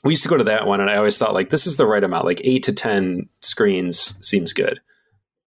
we 0.05 0.13
used 0.13 0.23
to 0.23 0.29
go 0.29 0.37
to 0.37 0.45
that 0.45 0.67
one 0.67 0.81
and 0.81 0.89
I 0.89 0.97
always 0.97 1.19
thought 1.19 1.35
like 1.35 1.51
this 1.51 1.67
is 1.67 1.77
the 1.77 1.87
right 1.87 2.05
amount. 2.05 2.25
Like 2.25 2.41
eight 2.45 2.63
to 2.63 2.73
ten 2.73 3.29
screens 3.41 4.17
seems 4.25 4.53
good 4.53 4.81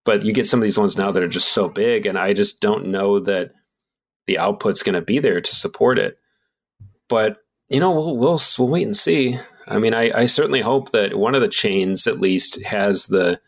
but 0.05 0.23
you 0.23 0.33
get 0.33 0.47
some 0.47 0.59
of 0.59 0.63
these 0.63 0.77
ones 0.77 0.97
now 0.97 1.11
that 1.11 1.21
are 1.21 1.27
just 1.27 1.49
so 1.49 1.69
big 1.69 2.05
and 2.07 2.17
i 2.17 2.33
just 2.33 2.59
don't 2.59 2.87
know 2.87 3.19
that 3.19 3.51
the 4.25 4.37
output's 4.37 4.81
going 4.81 4.95
to 4.95 5.01
be 5.01 5.19
there 5.19 5.39
to 5.39 5.55
support 5.55 5.99
it 5.99 6.17
but 7.07 7.37
you 7.69 7.79
know 7.79 7.91
we'll 7.91 8.17
we'll, 8.17 8.39
we'll 8.57 8.67
wait 8.67 8.87
and 8.87 8.97
see 8.97 9.37
i 9.69 9.79
mean 9.79 9.93
I, 9.93 10.11
I 10.13 10.25
certainly 10.25 10.61
hope 10.61 10.91
that 10.91 11.17
one 11.17 11.35
of 11.35 11.41
the 11.41 11.47
chains 11.47 12.07
at 12.07 12.19
least 12.19 12.63
has 12.65 13.07
the 13.07 13.39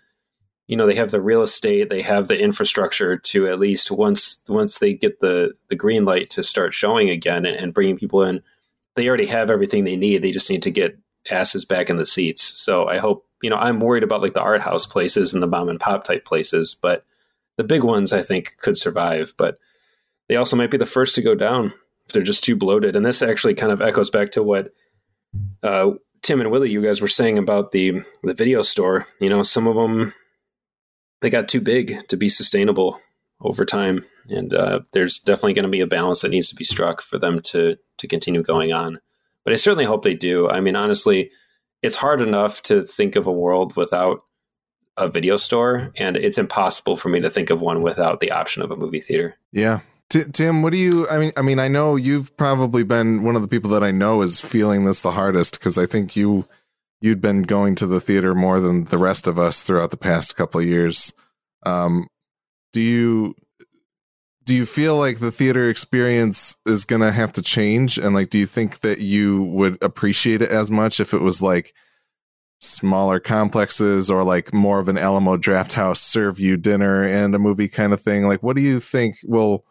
you 0.67 0.77
know 0.77 0.85
they 0.85 0.95
have 0.95 1.11
the 1.11 1.21
real 1.21 1.41
estate 1.41 1.89
they 1.89 2.01
have 2.01 2.27
the 2.27 2.39
infrastructure 2.39 3.17
to 3.17 3.47
at 3.47 3.59
least 3.59 3.91
once 3.91 4.43
once 4.47 4.79
they 4.79 4.93
get 4.93 5.19
the 5.19 5.53
the 5.69 5.75
green 5.75 6.05
light 6.05 6.29
to 6.31 6.43
start 6.43 6.73
showing 6.73 7.09
again 7.09 7.45
and, 7.45 7.57
and 7.57 7.73
bringing 7.73 7.97
people 7.97 8.23
in 8.23 8.41
they 8.95 9.07
already 9.07 9.27
have 9.27 9.49
everything 9.49 9.83
they 9.83 9.97
need 9.97 10.21
they 10.21 10.31
just 10.31 10.49
need 10.49 10.63
to 10.63 10.71
get 10.71 10.97
asses 11.29 11.65
back 11.65 11.89
in 11.89 11.97
the 11.97 12.05
seats 12.05 12.41
so 12.41 12.87
i 12.87 12.97
hope 12.97 13.25
you 13.41 13.49
know, 13.49 13.57
I'm 13.57 13.79
worried 13.79 14.03
about 14.03 14.21
like 14.21 14.33
the 14.33 14.41
art 14.41 14.61
house 14.61 14.85
places 14.85 15.33
and 15.33 15.41
the 15.41 15.47
mom 15.47 15.69
and 15.69 15.79
pop 15.79 16.03
type 16.03 16.25
places, 16.25 16.75
but 16.79 17.05
the 17.57 17.63
big 17.63 17.83
ones 17.83 18.13
I 18.13 18.21
think 18.21 18.57
could 18.57 18.77
survive. 18.77 19.33
But 19.37 19.57
they 20.29 20.35
also 20.35 20.55
might 20.55 20.71
be 20.71 20.77
the 20.77 20.85
first 20.85 21.15
to 21.15 21.21
go 21.21 21.35
down 21.35 21.73
if 22.05 22.13
they're 22.13 22.23
just 22.23 22.43
too 22.43 22.55
bloated. 22.55 22.95
And 22.95 23.05
this 23.05 23.21
actually 23.21 23.55
kind 23.55 23.71
of 23.71 23.81
echoes 23.81 24.09
back 24.09 24.31
to 24.33 24.43
what 24.43 24.73
uh, 25.63 25.91
Tim 26.21 26.39
and 26.39 26.51
Willie, 26.51 26.69
you 26.69 26.81
guys 26.81 27.01
were 27.01 27.07
saying 27.07 27.37
about 27.37 27.71
the 27.71 28.01
the 28.23 28.33
video 28.33 28.61
store. 28.61 29.07
You 29.19 29.29
know, 29.29 29.43
some 29.43 29.67
of 29.67 29.75
them 29.75 30.13
they 31.21 31.29
got 31.29 31.47
too 31.47 31.61
big 31.61 32.07
to 32.07 32.17
be 32.17 32.29
sustainable 32.29 32.99
over 33.39 33.65
time, 33.65 34.05
and 34.29 34.53
uh, 34.53 34.81
there's 34.93 35.19
definitely 35.19 35.53
going 35.53 35.63
to 35.63 35.69
be 35.69 35.81
a 35.81 35.87
balance 35.87 36.21
that 36.21 36.29
needs 36.29 36.49
to 36.49 36.55
be 36.55 36.63
struck 36.63 37.01
for 37.01 37.17
them 37.17 37.41
to 37.41 37.77
to 37.97 38.07
continue 38.07 38.43
going 38.43 38.71
on. 38.73 38.99
But 39.43 39.53
I 39.53 39.57
certainly 39.57 39.85
hope 39.85 40.03
they 40.03 40.13
do. 40.13 40.49
I 40.49 40.61
mean, 40.61 40.75
honestly, 40.75 41.31
it's 41.81 41.95
hard 41.95 42.21
enough 42.21 42.61
to 42.63 42.85
think 42.85 43.15
of 43.15 43.25
a 43.25 43.31
world 43.31 43.75
without 43.75 44.21
a 44.97 45.07
video 45.07 45.37
store 45.37 45.91
and 45.97 46.17
it's 46.17 46.37
impossible 46.37 46.97
for 46.97 47.09
me 47.09 47.19
to 47.21 47.29
think 47.29 47.49
of 47.49 47.61
one 47.61 47.81
without 47.81 48.19
the 48.19 48.31
option 48.31 48.61
of 48.61 48.71
a 48.71 48.75
movie 48.75 48.99
theater 48.99 49.37
yeah 49.51 49.79
T- 50.11 50.25
tim 50.31 50.61
what 50.61 50.71
do 50.71 50.77
you 50.77 51.07
i 51.09 51.17
mean 51.17 51.31
i 51.37 51.41
mean 51.41 51.57
i 51.57 51.69
know 51.69 51.95
you've 51.95 52.35
probably 52.35 52.83
been 52.83 53.23
one 53.23 53.37
of 53.37 53.41
the 53.41 53.47
people 53.47 53.69
that 53.69 53.83
i 53.83 53.91
know 53.91 54.21
is 54.21 54.41
feeling 54.41 54.83
this 54.83 54.99
the 54.99 55.11
hardest 55.11 55.57
because 55.57 55.77
i 55.77 55.85
think 55.85 56.17
you 56.17 56.45
you'd 57.01 57.19
been 57.19 57.41
going 57.41 57.75
to 57.75 57.87
the 57.87 57.99
theater 57.99 58.33
more 58.33 58.59
than 58.59 58.85
the 58.85 58.97
rest 58.97 59.27
of 59.27 59.37
us 59.37 59.63
throughout 59.63 59.91
the 59.91 59.97
past 59.97 60.35
couple 60.35 60.61
of 60.61 60.67
years. 60.67 61.13
Um 61.65 62.07
do 62.71 62.79
you 62.79 63.35
do 64.43 64.55
you 64.55 64.65
feel 64.65 64.97
like 64.97 65.19
the 65.19 65.31
theater 65.31 65.69
experience 65.69 66.57
is 66.65 66.85
going 66.85 67.01
to 67.01 67.11
have 67.11 67.33
to 67.33 67.41
change? 67.41 67.97
And 67.97 68.15
like 68.15 68.29
do 68.29 68.37
you 68.37 68.45
think 68.45 68.79
that 68.79 68.99
you 68.99 69.43
would 69.43 69.81
appreciate 69.81 70.41
it 70.41 70.49
as 70.49 70.71
much 70.71 70.99
if 70.99 71.13
it 71.13 71.21
was 71.21 71.41
like 71.41 71.73
smaller 72.59 73.19
complexes 73.19 74.09
or 74.11 74.23
like 74.23 74.53
more 74.53 74.79
of 74.79 74.87
an 74.87 74.97
Alamo 74.97 75.35
Drafthouse 75.37 75.97
serve 75.97 76.39
you 76.39 76.57
dinner 76.57 77.03
and 77.03 77.33
a 77.33 77.39
movie 77.39 77.67
kind 77.67 77.93
of 77.93 77.99
thing? 77.99 78.27
Like 78.27 78.43
what 78.43 78.55
do 78.55 78.61
you 78.61 78.79
think 78.79 79.15
will 79.23 79.65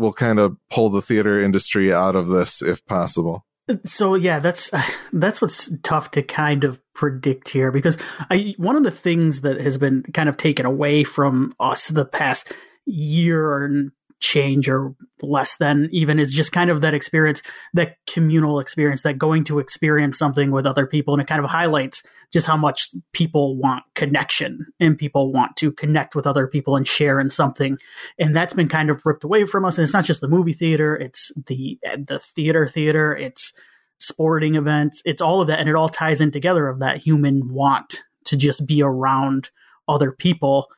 will 0.00 0.12
kind 0.12 0.38
of 0.38 0.56
pull 0.70 0.88
the 0.88 1.02
theater 1.02 1.38
industry 1.38 1.92
out 1.92 2.16
of 2.16 2.28
this 2.28 2.62
if 2.62 2.84
possible. 2.86 3.44
So 3.84 4.14
yeah 4.14 4.40
that's 4.40 4.70
that's 5.12 5.40
what's 5.40 5.70
tough 5.82 6.10
to 6.12 6.22
kind 6.22 6.64
of 6.64 6.80
predict 6.94 7.50
here 7.50 7.70
because 7.70 7.96
I 8.30 8.54
one 8.56 8.76
of 8.76 8.82
the 8.82 8.90
things 8.90 9.42
that 9.42 9.60
has 9.60 9.78
been 9.78 10.02
kind 10.14 10.28
of 10.28 10.36
taken 10.36 10.66
away 10.66 11.04
from 11.04 11.54
us 11.60 11.88
the 11.88 12.04
past 12.04 12.52
year 12.86 13.64
and 13.64 13.92
change 14.20 14.68
or 14.68 14.94
less 15.22 15.56
than 15.56 15.88
even 15.90 16.18
is 16.18 16.32
just 16.32 16.52
kind 16.52 16.70
of 16.70 16.82
that 16.82 16.94
experience, 16.94 17.42
that 17.72 17.96
communal 18.06 18.60
experience, 18.60 19.02
that 19.02 19.18
going 19.18 19.44
to 19.44 19.58
experience 19.58 20.18
something 20.18 20.50
with 20.50 20.66
other 20.66 20.86
people. 20.86 21.14
And 21.14 21.22
it 21.22 21.26
kind 21.26 21.42
of 21.42 21.50
highlights 21.50 22.02
just 22.32 22.46
how 22.46 22.56
much 22.56 22.90
people 23.12 23.56
want 23.56 23.84
connection 23.94 24.66
and 24.78 24.96
people 24.96 25.32
want 25.32 25.56
to 25.56 25.72
connect 25.72 26.14
with 26.14 26.26
other 26.26 26.46
people 26.46 26.76
and 26.76 26.86
share 26.86 27.18
in 27.18 27.30
something. 27.30 27.78
And 28.18 28.36
that's 28.36 28.54
been 28.54 28.68
kind 28.68 28.90
of 28.90 29.04
ripped 29.04 29.24
away 29.24 29.46
from 29.46 29.64
us. 29.64 29.78
And 29.78 29.84
it's 29.84 29.94
not 29.94 30.04
just 30.04 30.20
the 30.20 30.28
movie 30.28 30.52
theater, 30.52 30.94
it's 30.96 31.32
the, 31.46 31.78
the 31.82 32.18
theater 32.18 32.68
theater, 32.68 33.16
it's 33.16 33.52
sporting 33.98 34.54
events, 34.54 35.02
it's 35.04 35.22
all 35.22 35.40
of 35.40 35.48
that. 35.48 35.60
And 35.60 35.68
it 35.68 35.74
all 35.74 35.88
ties 35.88 36.20
in 36.20 36.30
together 36.30 36.68
of 36.68 36.78
that 36.80 36.98
human 36.98 37.52
want 37.52 38.02
to 38.26 38.36
just 38.36 38.66
be 38.66 38.82
around 38.82 39.50
other 39.88 40.12
people 40.12 40.68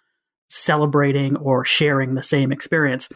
celebrating 0.49 1.37
or 1.37 1.65
sharing 1.65 2.15
the 2.15 2.23
same 2.23 2.53
experience. 2.53 3.09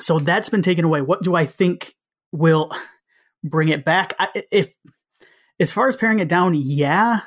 So 0.00 0.18
that's 0.18 0.48
been 0.48 0.62
taken 0.62 0.84
away. 0.84 1.02
What 1.02 1.22
do 1.22 1.34
I 1.34 1.46
think 1.46 1.94
will 2.32 2.70
bring 3.42 3.68
it 3.68 3.84
back? 3.84 4.14
I, 4.18 4.44
if 4.50 4.74
as 5.60 5.72
far 5.72 5.88
as 5.88 5.96
paring 5.96 6.18
it 6.18 6.28
down, 6.28 6.54
yeah. 6.54 7.20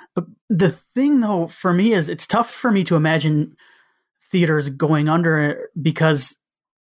The 0.50 0.72
thing 0.72 1.22
though 1.22 1.48
for 1.48 1.74
me 1.74 1.94
is 1.94 2.10
it's 2.10 2.28
tough 2.28 2.52
for 2.52 2.72
me 2.72 2.84
to 2.86 2.96
imagine 2.96 3.56
theaters 4.32 4.70
going 4.70 5.08
under 5.08 5.70
because 5.82 6.38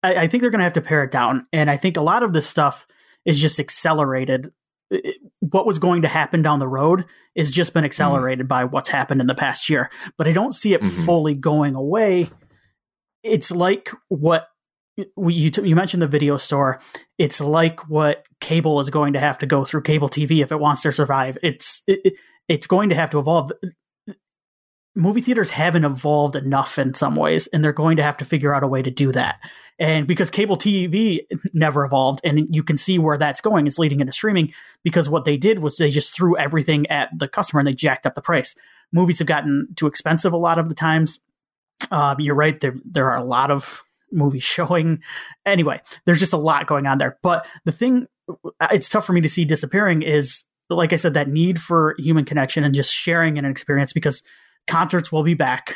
I, 0.03 0.15
I 0.15 0.27
think 0.27 0.41
they're 0.41 0.51
going 0.51 0.59
to 0.59 0.65
have 0.65 0.73
to 0.73 0.81
pare 0.81 1.03
it 1.03 1.11
down, 1.11 1.47
and 1.53 1.69
I 1.69 1.77
think 1.77 1.97
a 1.97 2.01
lot 2.01 2.23
of 2.23 2.33
this 2.33 2.47
stuff 2.47 2.87
is 3.25 3.39
just 3.39 3.59
accelerated. 3.59 4.51
It, 4.91 5.17
what 5.39 5.67
was 5.67 5.77
going 5.77 6.01
to 6.01 6.07
happen 6.07 6.41
down 6.41 6.59
the 6.59 6.67
road 6.67 7.05
is 7.35 7.51
just 7.51 7.73
been 7.73 7.85
accelerated 7.85 8.47
mm. 8.47 8.49
by 8.49 8.63
what's 8.65 8.89
happened 8.89 9.21
in 9.21 9.27
the 9.27 9.35
past 9.35 9.69
year, 9.69 9.89
but 10.17 10.27
I 10.27 10.31
don't 10.33 10.53
see 10.53 10.73
it 10.73 10.81
mm-hmm. 10.81 11.05
fully 11.05 11.35
going 11.35 11.75
away 11.75 12.29
it's 13.23 13.51
like 13.51 13.91
what 14.07 14.47
you 15.17 15.51
you 15.63 15.75
mentioned 15.75 16.01
the 16.01 16.07
video 16.07 16.37
store. 16.37 16.81
It's 17.17 17.41
like 17.41 17.89
what 17.89 18.25
cable 18.39 18.79
is 18.79 18.89
going 18.89 19.13
to 19.13 19.19
have 19.19 19.37
to 19.39 19.45
go 19.45 19.65
through 19.65 19.81
cable 19.81 20.09
TV 20.09 20.41
if 20.41 20.51
it 20.51 20.59
wants 20.59 20.81
to 20.83 20.91
survive. 20.91 21.37
It's 21.43 21.83
it, 21.87 22.17
it's 22.47 22.67
going 22.67 22.89
to 22.89 22.95
have 22.95 23.09
to 23.11 23.19
evolve. 23.19 23.51
Movie 24.95 25.21
theaters 25.21 25.51
haven't 25.51 25.85
evolved 25.85 26.35
enough 26.35 26.77
in 26.77 26.93
some 26.93 27.15
ways, 27.15 27.47
and 27.47 27.63
they're 27.63 27.71
going 27.71 27.97
to 27.97 28.03
have 28.03 28.17
to 28.17 28.25
figure 28.25 28.53
out 28.53 28.63
a 28.63 28.67
way 28.67 28.81
to 28.81 28.91
do 28.91 29.11
that. 29.11 29.39
And 29.77 30.07
because 30.07 30.29
cable 30.29 30.57
TV 30.57 31.21
never 31.53 31.85
evolved, 31.85 32.19
and 32.23 32.53
you 32.53 32.63
can 32.63 32.75
see 32.75 32.99
where 32.99 33.17
that's 33.17 33.39
going, 33.39 33.65
it's 33.65 33.79
leading 33.79 34.01
into 34.01 34.11
streaming. 34.11 34.51
Because 34.83 35.09
what 35.09 35.25
they 35.25 35.37
did 35.37 35.59
was 35.59 35.77
they 35.77 35.89
just 35.89 36.13
threw 36.13 36.35
everything 36.37 36.87
at 36.87 37.17
the 37.17 37.27
customer 37.27 37.59
and 37.59 37.67
they 37.67 37.73
jacked 37.73 38.05
up 38.05 38.15
the 38.15 38.21
price. 38.21 38.55
Movies 38.91 39.19
have 39.19 39.27
gotten 39.27 39.69
too 39.75 39.87
expensive 39.87 40.33
a 40.33 40.37
lot 40.37 40.57
of 40.57 40.67
the 40.67 40.75
times. 40.75 41.19
Um, 41.91 42.19
you're 42.19 42.35
right. 42.35 42.59
There 42.59 42.75
there 42.83 43.09
are 43.11 43.17
a 43.17 43.23
lot 43.23 43.51
of 43.51 43.83
movies 44.11 44.43
showing. 44.55 45.01
Anyway, 45.45 45.81
there's 46.05 46.19
just 46.19 46.33
a 46.33 46.37
lot 46.37 46.67
going 46.67 46.85
on 46.85 46.97
there. 46.97 47.17
But 47.21 47.47
the 47.65 47.71
thing, 47.71 48.07
it's 48.71 48.89
tough 48.89 49.05
for 49.05 49.13
me 49.13 49.21
to 49.21 49.29
see 49.29 49.45
disappearing 49.45 50.01
is, 50.01 50.43
like 50.69 50.93
I 50.93 50.97
said, 50.97 51.13
that 51.15 51.29
need 51.29 51.59
for 51.59 51.95
human 51.97 52.25
connection 52.25 52.63
and 52.63 52.75
just 52.75 52.93
sharing 52.93 53.37
an 53.37 53.45
experience 53.45 53.93
because 53.93 54.21
concerts 54.67 55.11
will 55.11 55.23
be 55.23 55.33
back. 55.33 55.75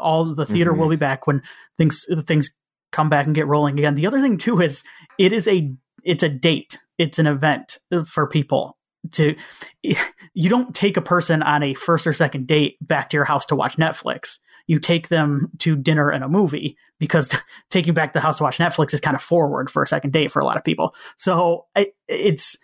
All 0.00 0.34
the 0.34 0.46
theater 0.46 0.72
mm-hmm. 0.72 0.80
will 0.80 0.88
be 0.88 0.96
back 0.96 1.26
when 1.26 1.42
things 1.78 2.04
the 2.08 2.22
things 2.22 2.50
come 2.90 3.08
back 3.08 3.26
and 3.26 3.34
get 3.34 3.46
rolling 3.46 3.78
again. 3.78 3.94
The 3.94 4.06
other 4.06 4.20
thing 4.20 4.36
too 4.36 4.60
is 4.60 4.82
it 5.18 5.32
is 5.32 5.46
a 5.46 5.72
it's 6.02 6.24
a 6.24 6.28
date. 6.28 6.78
It's 6.98 7.18
an 7.18 7.26
event 7.26 7.78
for 8.06 8.26
people 8.26 8.76
to 9.12 9.36
you 9.82 10.50
don't 10.50 10.74
take 10.74 10.96
a 10.96 11.02
person 11.02 11.42
on 11.42 11.62
a 11.62 11.74
first 11.74 12.06
or 12.06 12.12
second 12.12 12.46
date 12.46 12.76
back 12.80 13.10
to 13.10 13.16
your 13.16 13.24
house 13.24 13.46
to 13.46 13.56
watch 13.56 13.76
Netflix 13.76 14.38
you 14.66 14.78
take 14.78 15.08
them 15.08 15.50
to 15.58 15.76
dinner 15.76 16.10
and 16.10 16.24
a 16.24 16.28
movie 16.28 16.76
because 16.98 17.34
taking 17.70 17.94
back 17.94 18.12
the 18.12 18.20
house 18.20 18.38
to 18.38 18.44
watch 18.44 18.58
Netflix 18.58 18.92
is 18.92 19.00
kind 19.00 19.14
of 19.14 19.22
forward 19.22 19.70
for 19.70 19.82
a 19.82 19.86
second 19.86 20.12
date 20.12 20.30
for 20.30 20.40
a 20.40 20.44
lot 20.44 20.56
of 20.56 20.64
people. 20.64 20.94
So 21.16 21.66
it's 22.08 22.56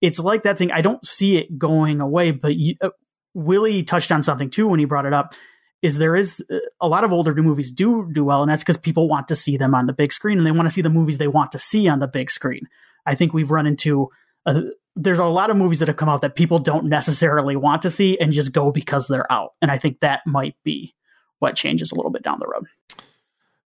it's 0.00 0.18
like 0.18 0.42
that 0.42 0.58
thing. 0.58 0.72
I 0.72 0.80
don't 0.80 1.04
see 1.04 1.36
it 1.36 1.58
going 1.58 2.00
away. 2.00 2.30
But 2.30 2.56
you, 2.56 2.74
uh, 2.80 2.90
Willie 3.34 3.82
touched 3.82 4.10
on 4.10 4.22
something 4.22 4.50
too 4.50 4.66
when 4.66 4.78
he 4.78 4.86
brought 4.86 5.06
it 5.06 5.12
up. 5.12 5.34
Is 5.82 5.98
there 5.98 6.16
is 6.16 6.44
uh, 6.50 6.58
a 6.80 6.88
lot 6.88 7.04
of 7.04 7.12
older 7.12 7.34
new 7.34 7.42
movies 7.42 7.72
do 7.72 8.08
do 8.12 8.24
well, 8.24 8.42
and 8.42 8.50
that's 8.50 8.62
because 8.62 8.76
people 8.76 9.08
want 9.08 9.28
to 9.28 9.34
see 9.34 9.56
them 9.56 9.74
on 9.74 9.86
the 9.86 9.92
big 9.92 10.12
screen 10.12 10.38
and 10.38 10.46
they 10.46 10.52
want 10.52 10.66
to 10.66 10.72
see 10.72 10.82
the 10.82 10.90
movies 10.90 11.18
they 11.18 11.28
want 11.28 11.52
to 11.52 11.58
see 11.58 11.88
on 11.88 11.98
the 11.98 12.08
big 12.08 12.30
screen. 12.30 12.66
I 13.06 13.14
think 13.14 13.32
we've 13.32 13.50
run 13.50 13.66
into 13.66 14.08
a, 14.46 14.62
there's 14.96 15.18
a 15.18 15.24
lot 15.24 15.50
of 15.50 15.56
movies 15.56 15.78
that 15.78 15.88
have 15.88 15.96
come 15.96 16.08
out 16.08 16.22
that 16.22 16.34
people 16.34 16.58
don't 16.58 16.86
necessarily 16.86 17.56
want 17.56 17.82
to 17.82 17.90
see 17.90 18.18
and 18.18 18.32
just 18.32 18.52
go 18.52 18.70
because 18.70 19.08
they're 19.08 19.30
out. 19.32 19.52
And 19.62 19.70
I 19.70 19.78
think 19.78 20.00
that 20.00 20.26
might 20.26 20.56
be 20.64 20.94
what 21.40 21.56
changes 21.56 21.90
a 21.90 21.96
little 21.96 22.10
bit 22.10 22.22
down 22.22 22.38
the 22.38 22.46
road. 22.46 22.66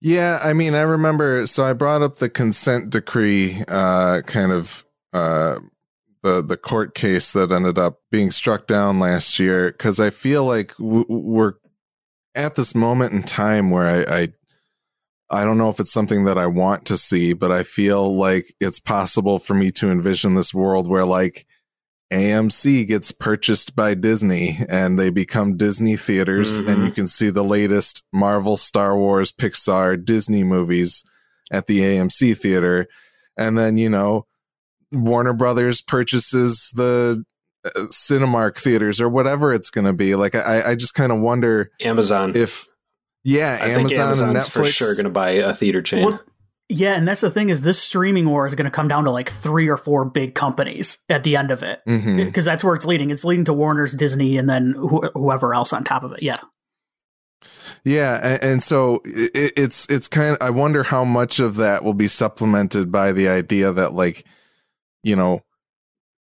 Yeah, 0.00 0.38
I 0.42 0.52
mean, 0.52 0.74
I 0.74 0.82
remember. 0.82 1.46
So 1.46 1.62
I 1.64 1.74
brought 1.74 2.02
up 2.02 2.16
the 2.16 2.28
consent 2.28 2.90
decree, 2.90 3.62
uh, 3.68 4.22
kind 4.22 4.50
of 4.50 4.84
uh, 5.12 5.58
the 6.22 6.42
the 6.42 6.56
court 6.56 6.94
case 6.94 7.32
that 7.32 7.52
ended 7.52 7.78
up 7.78 8.00
being 8.10 8.30
struck 8.30 8.66
down 8.66 8.98
last 8.98 9.38
year, 9.38 9.70
because 9.70 10.00
I 10.00 10.10
feel 10.10 10.44
like 10.44 10.72
we're 10.78 11.54
at 12.34 12.56
this 12.56 12.74
moment 12.74 13.12
in 13.12 13.22
time 13.22 13.70
where 13.70 13.86
I, 13.86 14.22
I 14.22 14.28
I 15.30 15.44
don't 15.44 15.56
know 15.56 15.68
if 15.68 15.80
it's 15.80 15.92
something 15.92 16.24
that 16.24 16.36
I 16.36 16.46
want 16.46 16.84
to 16.86 16.96
see, 16.96 17.32
but 17.32 17.52
I 17.52 17.62
feel 17.62 18.14
like 18.14 18.54
it's 18.60 18.80
possible 18.80 19.38
for 19.38 19.54
me 19.54 19.70
to 19.72 19.90
envision 19.90 20.34
this 20.34 20.52
world 20.52 20.88
where 20.88 21.06
like 21.06 21.46
AMC 22.12 22.86
gets 22.86 23.10
purchased 23.10 23.74
by 23.74 23.94
Disney 23.94 24.58
and 24.68 24.98
they 24.98 25.10
become 25.10 25.56
Disney 25.56 25.96
theaters 25.96 26.60
mm-hmm. 26.60 26.68
and 26.68 26.84
you 26.84 26.90
can 26.90 27.06
see 27.06 27.30
the 27.30 27.42
latest 27.42 28.06
Marvel, 28.12 28.56
Star 28.56 28.96
Wars, 28.96 29.32
Pixar, 29.32 30.02
Disney 30.04 30.44
movies 30.44 31.04
at 31.50 31.66
the 31.66 31.80
AMC 31.80 32.36
theater. 32.38 32.86
And 33.38 33.56
then, 33.56 33.78
you 33.78 33.88
know, 33.88 34.26
Warner 34.92 35.32
Brothers 35.32 35.80
purchases 35.80 36.70
the 36.74 37.24
uh, 37.64 37.70
Cinemark 37.90 38.58
theaters 38.58 39.00
or 39.00 39.08
whatever 39.08 39.54
it's 39.54 39.70
going 39.70 39.86
to 39.86 39.94
be. 39.94 40.14
Like, 40.14 40.34
I, 40.34 40.72
I 40.72 40.74
just 40.74 40.94
kind 40.94 41.12
of 41.12 41.20
wonder 41.20 41.70
Amazon 41.80 42.36
if, 42.36 42.66
yeah, 43.24 43.58
I 43.60 43.68
Amazon 43.68 44.28
and 44.28 44.36
Netflix 44.36 44.50
for 44.50 44.64
sure 44.66 44.94
going 44.94 45.04
to 45.04 45.10
buy 45.10 45.30
a 45.30 45.54
theater 45.54 45.80
chain. 45.80 46.04
Well, 46.04 46.20
yeah, 46.72 46.94
and 46.94 47.06
that's 47.06 47.20
the 47.20 47.30
thing 47.30 47.50
is 47.50 47.60
this 47.60 47.80
streaming 47.80 48.28
war 48.28 48.46
is 48.46 48.54
going 48.54 48.64
to 48.64 48.70
come 48.70 48.88
down 48.88 49.04
to 49.04 49.10
like 49.10 49.30
three 49.30 49.68
or 49.68 49.76
four 49.76 50.06
big 50.06 50.34
companies 50.34 50.98
at 51.08 51.22
the 51.22 51.36
end 51.36 51.50
of 51.50 51.62
it 51.62 51.82
because 51.84 52.02
mm-hmm. 52.02 52.44
that's 52.44 52.64
where 52.64 52.74
it's 52.74 52.86
leading. 52.86 53.10
It's 53.10 53.24
leading 53.24 53.44
to 53.44 53.52
Warner's, 53.52 53.92
Disney, 53.92 54.38
and 54.38 54.48
then 54.48 54.72
wh- 54.72 55.12
whoever 55.14 55.54
else 55.54 55.72
on 55.72 55.84
top 55.84 56.02
of 56.02 56.12
it. 56.12 56.22
Yeah. 56.22 56.40
Yeah, 57.84 58.20
and, 58.22 58.44
and 58.44 58.62
so 58.62 59.02
it, 59.04 59.52
it's 59.56 59.90
it's 59.90 60.08
kind 60.08 60.36
of 60.36 60.46
I 60.46 60.50
wonder 60.50 60.82
how 60.82 61.04
much 61.04 61.40
of 61.40 61.56
that 61.56 61.84
will 61.84 61.94
be 61.94 62.08
supplemented 62.08 62.90
by 62.90 63.12
the 63.12 63.28
idea 63.28 63.72
that 63.72 63.92
like 63.92 64.24
you 65.02 65.16
know 65.16 65.40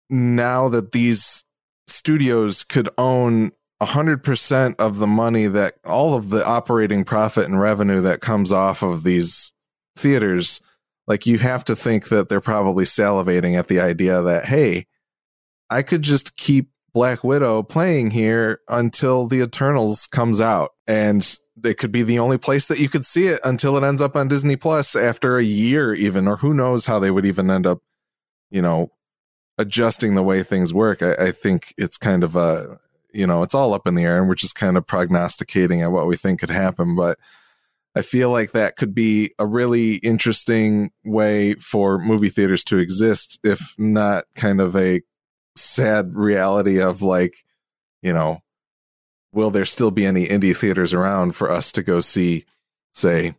now 0.09 0.69
that 0.69 0.93
these 0.93 1.45
studios 1.87 2.63
could 2.63 2.89
own 2.97 3.51
100% 3.81 4.75
of 4.77 4.97
the 4.97 5.07
money 5.07 5.47
that 5.47 5.73
all 5.85 6.15
of 6.15 6.29
the 6.29 6.45
operating 6.45 7.03
profit 7.03 7.45
and 7.45 7.59
revenue 7.59 8.01
that 8.01 8.19
comes 8.21 8.51
off 8.51 8.81
of 8.81 9.03
these 9.03 9.53
theaters, 9.99 10.61
like 11.07 11.25
you 11.25 11.37
have 11.37 11.65
to 11.65 11.75
think 11.75 12.09
that 12.09 12.29
they're 12.29 12.41
probably 12.41 12.85
salivating 12.85 13.57
at 13.57 13.67
the 13.67 13.79
idea 13.79 14.21
that, 14.21 14.45
hey, 14.45 14.85
I 15.69 15.81
could 15.81 16.01
just 16.01 16.37
keep 16.37 16.69
Black 16.93 17.23
Widow 17.23 17.63
playing 17.63 18.11
here 18.11 18.59
until 18.67 19.27
the 19.27 19.41
Eternals 19.41 20.07
comes 20.07 20.41
out. 20.41 20.71
And 20.87 21.27
it 21.63 21.77
could 21.77 21.91
be 21.91 22.03
the 22.03 22.19
only 22.19 22.37
place 22.37 22.67
that 22.67 22.79
you 22.79 22.89
could 22.89 23.05
see 23.05 23.27
it 23.27 23.39
until 23.43 23.77
it 23.77 23.83
ends 23.83 24.01
up 24.01 24.15
on 24.15 24.27
Disney 24.27 24.55
Plus 24.55 24.95
after 24.95 25.37
a 25.37 25.43
year, 25.43 25.93
even, 25.93 26.27
or 26.27 26.37
who 26.37 26.53
knows 26.53 26.85
how 26.85 26.99
they 26.99 27.11
would 27.11 27.25
even 27.25 27.51
end 27.51 27.67
up, 27.67 27.79
you 28.49 28.61
know, 28.61 28.91
adjusting 29.57 30.15
the 30.15 30.23
way 30.23 30.41
things 30.41 30.73
work. 30.73 31.03
I, 31.03 31.13
I 31.15 31.31
think 31.31 31.73
it's 31.77 31.97
kind 31.97 32.23
of 32.23 32.35
a, 32.35 32.79
you 33.13 33.27
know, 33.27 33.43
it's 33.43 33.55
all 33.55 33.73
up 33.73 33.87
in 33.87 33.95
the 33.95 34.03
air 34.03 34.19
and 34.19 34.27
we're 34.27 34.35
just 34.35 34.55
kind 34.55 34.77
of 34.77 34.87
prognosticating 34.87 35.81
at 35.81 35.91
what 35.91 36.07
we 36.07 36.15
think 36.15 36.39
could 36.39 36.49
happen. 36.49 36.95
But 36.95 37.19
I 37.95 38.01
feel 38.01 38.29
like 38.29 38.51
that 38.51 38.75
could 38.75 38.93
be 38.93 39.31
a 39.39 39.45
really 39.45 39.95
interesting 39.95 40.91
way 41.03 41.53
for 41.55 41.97
movie 41.97 42.29
theaters 42.29 42.63
to 42.65 42.77
exist, 42.77 43.39
if 43.43 43.73
not 43.77 44.25
kind 44.35 44.61
of 44.61 44.75
a 44.75 45.01
sad 45.55 46.15
reality 46.15 46.81
of 46.81 47.01
like, 47.01 47.33
you 48.01 48.13
know, 48.13 48.41
will 49.33 49.49
there 49.49 49.65
still 49.65 49.91
be 49.91 50.05
any 50.05 50.25
indie 50.25 50.55
theaters 50.55 50.93
around 50.93 51.35
for 51.35 51.49
us 51.49 51.71
to 51.73 51.83
go 51.83 51.99
see, 51.99 52.45
say, 52.91 53.35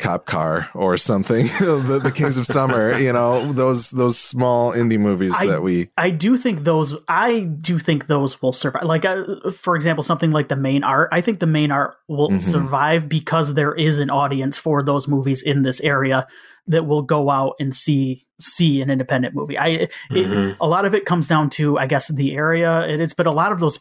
cop 0.00 0.26
car 0.26 0.68
or 0.74 0.96
something 0.96 1.46
the, 1.60 2.00
the, 2.02 2.10
kings 2.10 2.36
of 2.36 2.46
summer 2.46 2.96
you 2.98 3.12
know 3.12 3.52
those 3.52 3.90
those 3.90 4.18
small 4.18 4.72
indie 4.72 4.98
movies 4.98 5.34
I, 5.38 5.46
that 5.46 5.62
we 5.62 5.88
i 5.96 6.10
do 6.10 6.36
think 6.36 6.64
those 6.64 6.96
i 7.08 7.40
do 7.40 7.78
think 7.78 8.06
those 8.06 8.40
will 8.42 8.52
survive 8.52 8.84
like 8.84 9.04
uh, 9.04 9.50
for 9.50 9.76
example 9.76 10.02
something 10.02 10.30
like 10.30 10.48
the 10.48 10.56
main 10.56 10.84
art 10.84 11.10
i 11.12 11.20
think 11.20 11.38
the 11.40 11.46
main 11.46 11.70
art 11.70 11.96
will 12.08 12.28
mm-hmm. 12.28 12.38
survive 12.38 13.08
because 13.08 13.54
there 13.54 13.74
is 13.74 13.98
an 13.98 14.10
audience 14.10 14.58
for 14.58 14.82
those 14.82 15.06
movies 15.06 15.42
in 15.42 15.62
this 15.62 15.80
area 15.80 16.26
that 16.66 16.86
will 16.86 17.02
go 17.02 17.30
out 17.30 17.54
and 17.60 17.74
see 17.74 18.26
see 18.40 18.80
an 18.80 18.90
independent 18.90 19.34
movie 19.34 19.58
i 19.58 19.88
mm-hmm. 20.10 20.52
a 20.60 20.68
lot 20.68 20.84
of 20.84 20.94
it 20.94 21.04
comes 21.04 21.28
down 21.28 21.50
to 21.50 21.78
i 21.78 21.86
guess 21.86 22.08
the 22.08 22.34
area 22.34 22.86
it 22.88 23.00
is 23.00 23.14
but 23.14 23.26
a 23.26 23.32
lot 23.32 23.52
of 23.52 23.60
those 23.60 23.78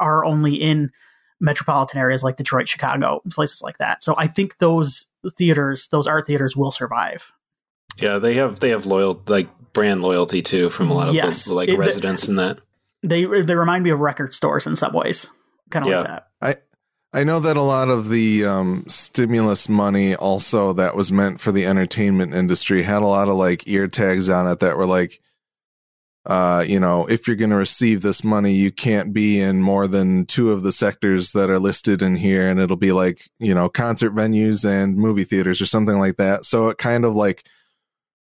are 0.00 0.24
only 0.24 0.54
in 0.54 0.90
metropolitan 1.40 2.00
areas 2.00 2.22
like 2.22 2.36
Detroit, 2.36 2.68
Chicago, 2.68 3.20
places 3.30 3.62
like 3.62 3.78
that. 3.78 4.02
So 4.02 4.14
I 4.16 4.26
think 4.26 4.58
those 4.58 5.06
theaters, 5.36 5.88
those 5.88 6.06
art 6.06 6.26
theaters, 6.26 6.56
will 6.56 6.70
survive. 6.70 7.32
Yeah, 7.98 8.18
they 8.18 8.34
have 8.34 8.60
they 8.60 8.70
have 8.70 8.86
loyal 8.86 9.22
like 9.26 9.48
brand 9.72 10.02
loyalty 10.02 10.42
too 10.42 10.70
from 10.70 10.90
a 10.90 10.94
lot 10.94 11.08
of 11.08 11.14
yes. 11.14 11.44
the, 11.44 11.54
like 11.54 11.68
it, 11.68 11.78
residents 11.78 12.28
in 12.28 12.36
that. 12.36 12.60
They 13.02 13.24
they 13.24 13.54
remind 13.54 13.84
me 13.84 13.90
of 13.90 14.00
record 14.00 14.34
stores 14.34 14.66
in 14.66 14.76
some 14.76 14.92
ways, 14.92 15.30
kind 15.70 15.86
of 15.86 15.90
yeah. 15.90 15.98
like 15.98 16.08
that. 16.08 16.26
I 16.42 16.54
I 17.12 17.24
know 17.24 17.40
that 17.40 17.56
a 17.56 17.62
lot 17.62 17.88
of 17.88 18.10
the 18.10 18.44
um, 18.44 18.84
stimulus 18.88 19.68
money 19.68 20.14
also 20.14 20.74
that 20.74 20.96
was 20.96 21.10
meant 21.10 21.40
for 21.40 21.52
the 21.52 21.64
entertainment 21.64 22.34
industry 22.34 22.82
had 22.82 23.02
a 23.02 23.06
lot 23.06 23.28
of 23.28 23.36
like 23.36 23.66
ear 23.66 23.88
tags 23.88 24.28
on 24.28 24.46
it 24.46 24.60
that 24.60 24.76
were 24.76 24.86
like 24.86 25.20
uh, 26.26 26.64
you 26.66 26.80
know, 26.80 27.06
if 27.06 27.26
you're 27.26 27.36
going 27.36 27.50
to 27.50 27.56
receive 27.56 28.02
this 28.02 28.24
money, 28.24 28.52
you 28.52 28.72
can't 28.72 29.12
be 29.12 29.40
in 29.40 29.62
more 29.62 29.86
than 29.86 30.26
two 30.26 30.50
of 30.50 30.64
the 30.64 30.72
sectors 30.72 31.32
that 31.32 31.50
are 31.50 31.60
listed 31.60 32.02
in 32.02 32.16
here. 32.16 32.48
And 32.48 32.58
it'll 32.58 32.76
be 32.76 32.90
like, 32.90 33.30
you 33.38 33.54
know, 33.54 33.68
concert 33.68 34.12
venues 34.12 34.68
and 34.68 34.96
movie 34.96 35.22
theaters 35.22 35.60
or 35.60 35.66
something 35.66 35.98
like 35.98 36.16
that. 36.16 36.44
So 36.44 36.68
it 36.68 36.78
kind 36.78 37.04
of 37.04 37.14
like 37.14 37.46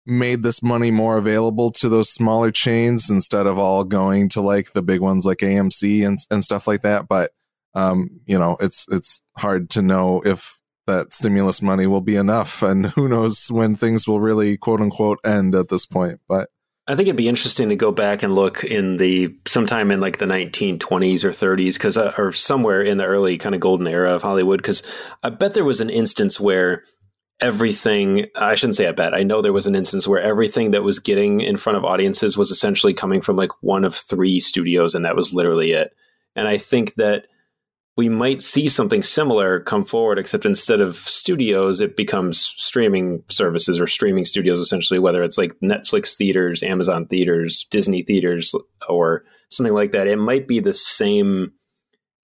made 0.06 0.42
this 0.42 0.60
money 0.60 0.90
more 0.90 1.16
available 1.16 1.70
to 1.70 1.88
those 1.88 2.10
smaller 2.10 2.50
chains 2.50 3.08
instead 3.10 3.46
of 3.46 3.58
all 3.58 3.84
going 3.84 4.28
to 4.30 4.40
like 4.40 4.72
the 4.72 4.82
big 4.82 5.00
ones 5.00 5.24
like 5.24 5.38
AMC 5.38 6.04
and, 6.04 6.18
and 6.32 6.42
stuff 6.42 6.66
like 6.66 6.82
that. 6.82 7.06
But, 7.08 7.30
um, 7.74 8.20
you 8.26 8.38
know, 8.38 8.56
it's, 8.60 8.86
it's 8.92 9.22
hard 9.38 9.70
to 9.70 9.82
know 9.82 10.20
if 10.24 10.58
that 10.88 11.14
stimulus 11.14 11.62
money 11.62 11.86
will 11.86 12.00
be 12.00 12.16
enough 12.16 12.60
and 12.60 12.86
who 12.86 13.08
knows 13.08 13.50
when 13.52 13.76
things 13.76 14.08
will 14.08 14.20
really 14.20 14.56
quote 14.56 14.80
unquote 14.80 15.20
end 15.24 15.54
at 15.54 15.68
this 15.68 15.86
point. 15.86 16.18
But, 16.28 16.48
I 16.86 16.94
think 16.94 17.08
it'd 17.08 17.16
be 17.16 17.28
interesting 17.28 17.70
to 17.70 17.76
go 17.76 17.92
back 17.92 18.22
and 18.22 18.34
look 18.34 18.62
in 18.62 18.98
the 18.98 19.34
sometime 19.46 19.90
in 19.90 20.00
like 20.00 20.18
the 20.18 20.26
1920s 20.26 21.24
or 21.24 21.30
30s, 21.30 21.74
because 21.74 21.96
uh, 21.96 22.12
or 22.18 22.32
somewhere 22.32 22.82
in 22.82 22.98
the 22.98 23.06
early 23.06 23.38
kind 23.38 23.54
of 23.54 23.60
golden 23.60 23.86
era 23.86 24.12
of 24.12 24.22
Hollywood, 24.22 24.60
because 24.60 24.82
I 25.22 25.30
bet 25.30 25.54
there 25.54 25.64
was 25.64 25.80
an 25.80 25.88
instance 25.88 26.38
where 26.38 26.84
everything 27.40 28.26
I 28.36 28.54
shouldn't 28.54 28.76
say 28.76 28.86
I 28.86 28.92
bet. 28.92 29.14
I 29.14 29.22
know 29.22 29.40
there 29.40 29.52
was 29.52 29.66
an 29.66 29.74
instance 29.74 30.06
where 30.06 30.20
everything 30.20 30.70
that 30.72 30.82
was 30.82 30.98
getting 30.98 31.40
in 31.40 31.56
front 31.56 31.78
of 31.78 31.84
audiences 31.84 32.36
was 32.36 32.50
essentially 32.50 32.94
coming 32.94 33.20
from 33.20 33.36
like 33.36 33.50
one 33.62 33.84
of 33.84 33.94
three 33.94 34.38
studios 34.38 34.94
and 34.94 35.04
that 35.04 35.16
was 35.16 35.34
literally 35.34 35.72
it. 35.72 35.94
And 36.36 36.46
I 36.46 36.58
think 36.58 36.94
that 36.94 37.26
we 37.96 38.08
might 38.08 38.42
see 38.42 38.68
something 38.68 39.02
similar 39.02 39.60
come 39.60 39.84
forward, 39.84 40.18
except 40.18 40.44
instead 40.44 40.80
of 40.80 40.96
studios, 40.96 41.80
it 41.80 41.96
becomes 41.96 42.40
streaming 42.40 43.22
services 43.28 43.80
or 43.80 43.86
streaming 43.86 44.24
studios, 44.24 44.60
essentially, 44.60 44.98
whether 44.98 45.22
it's 45.22 45.38
like 45.38 45.54
Netflix 45.62 46.16
theaters, 46.16 46.62
Amazon 46.64 47.06
theaters, 47.06 47.66
Disney 47.70 48.02
theaters, 48.02 48.52
or 48.88 49.24
something 49.48 49.74
like 49.74 49.92
that. 49.92 50.08
It 50.08 50.16
might 50.16 50.48
be 50.48 50.58
the 50.58 50.74
same 50.74 51.52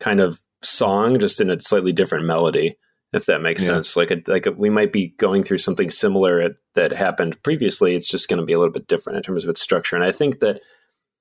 kind 0.01 0.21
of 0.21 0.43
song, 0.63 1.21
just 1.21 1.41
in 1.41 1.51
a 1.51 1.61
slightly 1.61 1.93
different 1.93 2.27
melody, 2.27 2.77
if 3.13 3.27
that 3.27 3.41
makes 3.41 3.63
yeah. 3.63 3.75
sense. 3.75 3.97
Like, 3.97 4.11
a, 4.11 4.21
like 4.27 4.47
a, 4.47 4.53
we 4.53 4.71
might 4.71 4.93
be 4.93 5.15
going 5.19 5.45
through 5.45 5.59
something 5.59 5.89
similar 5.89 6.41
at, 6.41 6.53
that 6.75 6.91
happened 6.93 7.41
previously. 7.45 7.95
It's 7.95 8.09
just 8.09 8.29
going 8.29 8.41
to 8.41 8.47
be 8.47 8.55
a 8.55 8.59
little 8.59 8.73
bit 8.73 8.89
different 8.89 9.19
in 9.19 9.23
terms 9.23 9.45
of 9.45 9.51
its 9.51 9.61
structure. 9.61 9.95
And 9.95 10.05
I 10.05 10.11
think 10.11 10.41
that 10.41 10.61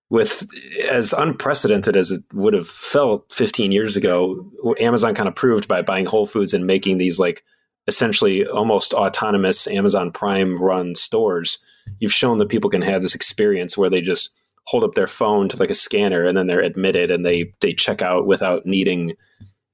with 0.10 0.48
as 0.90 1.14
unprecedented 1.14 1.96
as 1.96 2.12
it 2.12 2.24
would 2.34 2.54
have 2.54 2.68
felt 2.68 3.32
15 3.32 3.72
years 3.72 3.96
ago, 3.96 4.52
Amazon 4.80 5.14
kind 5.14 5.30
of 5.30 5.36
proved 5.36 5.68
by 5.68 5.82
buying 5.82 6.06
Whole 6.06 6.26
Foods 6.26 6.54
and 6.54 6.66
making 6.66 6.98
these 6.98 7.20
like 7.20 7.44
essentially 7.88 8.46
almost 8.46 8.94
autonomous 8.94 9.68
Amazon 9.68 10.12
Prime 10.12 10.62
run 10.62 10.96
stores. 10.96 11.60
You've 12.00 12.14
shown 12.14 12.38
that 12.40 12.50
people 12.50 12.70
can 12.70 12.82
have 12.82 13.02
this 13.02 13.16
experience 13.16 13.78
where 13.78 13.90
they 13.90 14.02
just 14.02 14.32
hold 14.66 14.84
up 14.84 14.94
their 14.94 15.08
phone 15.08 15.50
to 15.50 15.58
like 15.58 15.72
a 15.72 15.76
scanner 15.76 16.26
and 16.26 16.38
then 16.38 16.48
they're 16.48 16.62
admitted 16.62 17.10
and 17.10 17.26
they 17.26 17.52
they 17.62 17.74
check 17.74 18.04
out 18.04 18.28
without 18.28 18.68
needing 18.68 19.16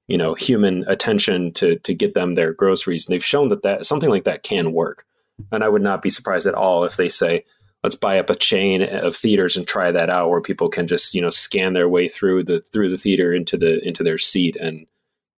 you 0.07 0.17
know 0.17 0.35
human 0.35 0.85
attention 0.87 1.51
to 1.51 1.77
to 1.79 1.93
get 1.93 2.13
them 2.13 2.35
their 2.35 2.53
groceries 2.53 3.05
and 3.05 3.13
they've 3.13 3.23
shown 3.23 3.49
that 3.49 3.61
that 3.63 3.85
something 3.85 4.09
like 4.09 4.23
that 4.23 4.41
can 4.41 4.71
work 4.71 5.05
and 5.51 5.65
i 5.65 5.67
would 5.67 5.81
not 5.81 6.01
be 6.01 6.09
surprised 6.09 6.47
at 6.47 6.53
all 6.53 6.85
if 6.85 6.95
they 6.95 7.09
say 7.09 7.43
let's 7.85 7.95
buy 7.95 8.17
up 8.17 8.31
a 8.31 8.35
chain 8.35 8.81
of 8.81 9.15
theaters 9.15 9.55
and 9.55 9.67
try 9.67 9.91
that 9.91 10.09
out 10.09 10.31
where 10.31 10.41
people 10.41 10.69
can 10.69 10.87
just 10.87 11.13
you 11.13 11.21
know 11.21 11.29
scan 11.29 11.73
their 11.73 11.87
way 11.87 12.07
through 12.07 12.43
the 12.43 12.61
through 12.73 12.89
the 12.89 12.97
theater 12.97 13.31
into 13.31 13.57
the 13.57 13.79
into 13.87 14.03
their 14.03 14.17
seat 14.17 14.55
and 14.55 14.87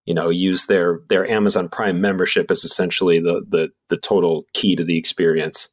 you 0.05 0.13
know 0.13 0.29
use 0.29 0.67
their 0.67 1.01
their 1.09 1.27
Amazon 1.27 1.67
Prime 1.67 1.99
membership 1.99 2.51
as 2.51 2.63
essentially 2.63 3.19
the 3.19 3.43
the 3.49 3.71
the 3.89 3.97
total 3.97 4.45
key 4.53 4.75
to 4.75 4.83
the 4.83 4.95
experience. 4.95 5.69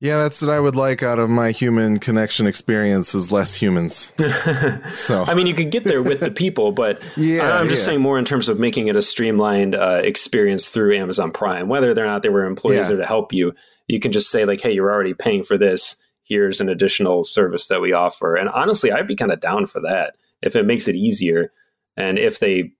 Yeah, 0.00 0.18
that's 0.18 0.42
what 0.42 0.50
I 0.50 0.58
would 0.58 0.74
like 0.74 1.02
out 1.02 1.20
of 1.20 1.30
my 1.30 1.52
human 1.52 1.98
connection 1.98 2.48
experience 2.48 3.14
is 3.14 3.30
less 3.30 3.54
humans. 3.54 4.12
so 4.92 5.24
I 5.24 5.34
mean, 5.34 5.46
you 5.46 5.54
could 5.54 5.70
get 5.70 5.84
there 5.84 6.02
with 6.02 6.20
the 6.20 6.32
people, 6.32 6.72
but 6.72 7.00
yeah, 7.16 7.58
I'm 7.58 7.68
just 7.68 7.82
yeah. 7.82 7.86
saying 7.86 8.00
more 8.00 8.18
in 8.18 8.24
terms 8.26 8.48
of 8.50 8.58
making 8.58 8.88
it 8.88 8.96
a 8.96 9.02
streamlined 9.02 9.76
uh, 9.76 10.00
experience 10.02 10.68
through 10.68 10.96
Amazon 10.96 11.30
Prime. 11.30 11.68
Whether 11.68 11.92
or 11.92 12.04
not 12.04 12.22
they 12.22 12.28
were 12.28 12.44
employees 12.44 12.80
yeah. 12.80 12.88
there 12.88 12.96
to 12.96 13.06
help 13.06 13.32
you, 13.32 13.54
you 13.88 14.00
can 14.00 14.12
just 14.12 14.30
say 14.30 14.44
like, 14.44 14.60
"Hey, 14.60 14.72
you're 14.72 14.92
already 14.92 15.14
paying 15.14 15.42
for 15.42 15.58
this. 15.58 15.96
Here's 16.22 16.60
an 16.60 16.68
additional 16.68 17.24
service 17.24 17.68
that 17.68 17.80
we 17.80 17.92
offer." 17.92 18.36
And 18.36 18.48
honestly, 18.48 18.92
I'd 18.92 19.08
be 19.08 19.16
kind 19.16 19.32
of 19.32 19.40
down 19.40 19.66
for 19.66 19.80
that 19.82 20.14
if 20.40 20.56
it 20.56 20.66
makes 20.66 20.88
it 20.88 20.96
easier, 20.96 21.52
and 21.96 22.18
if 22.18 22.38
they 22.38 22.72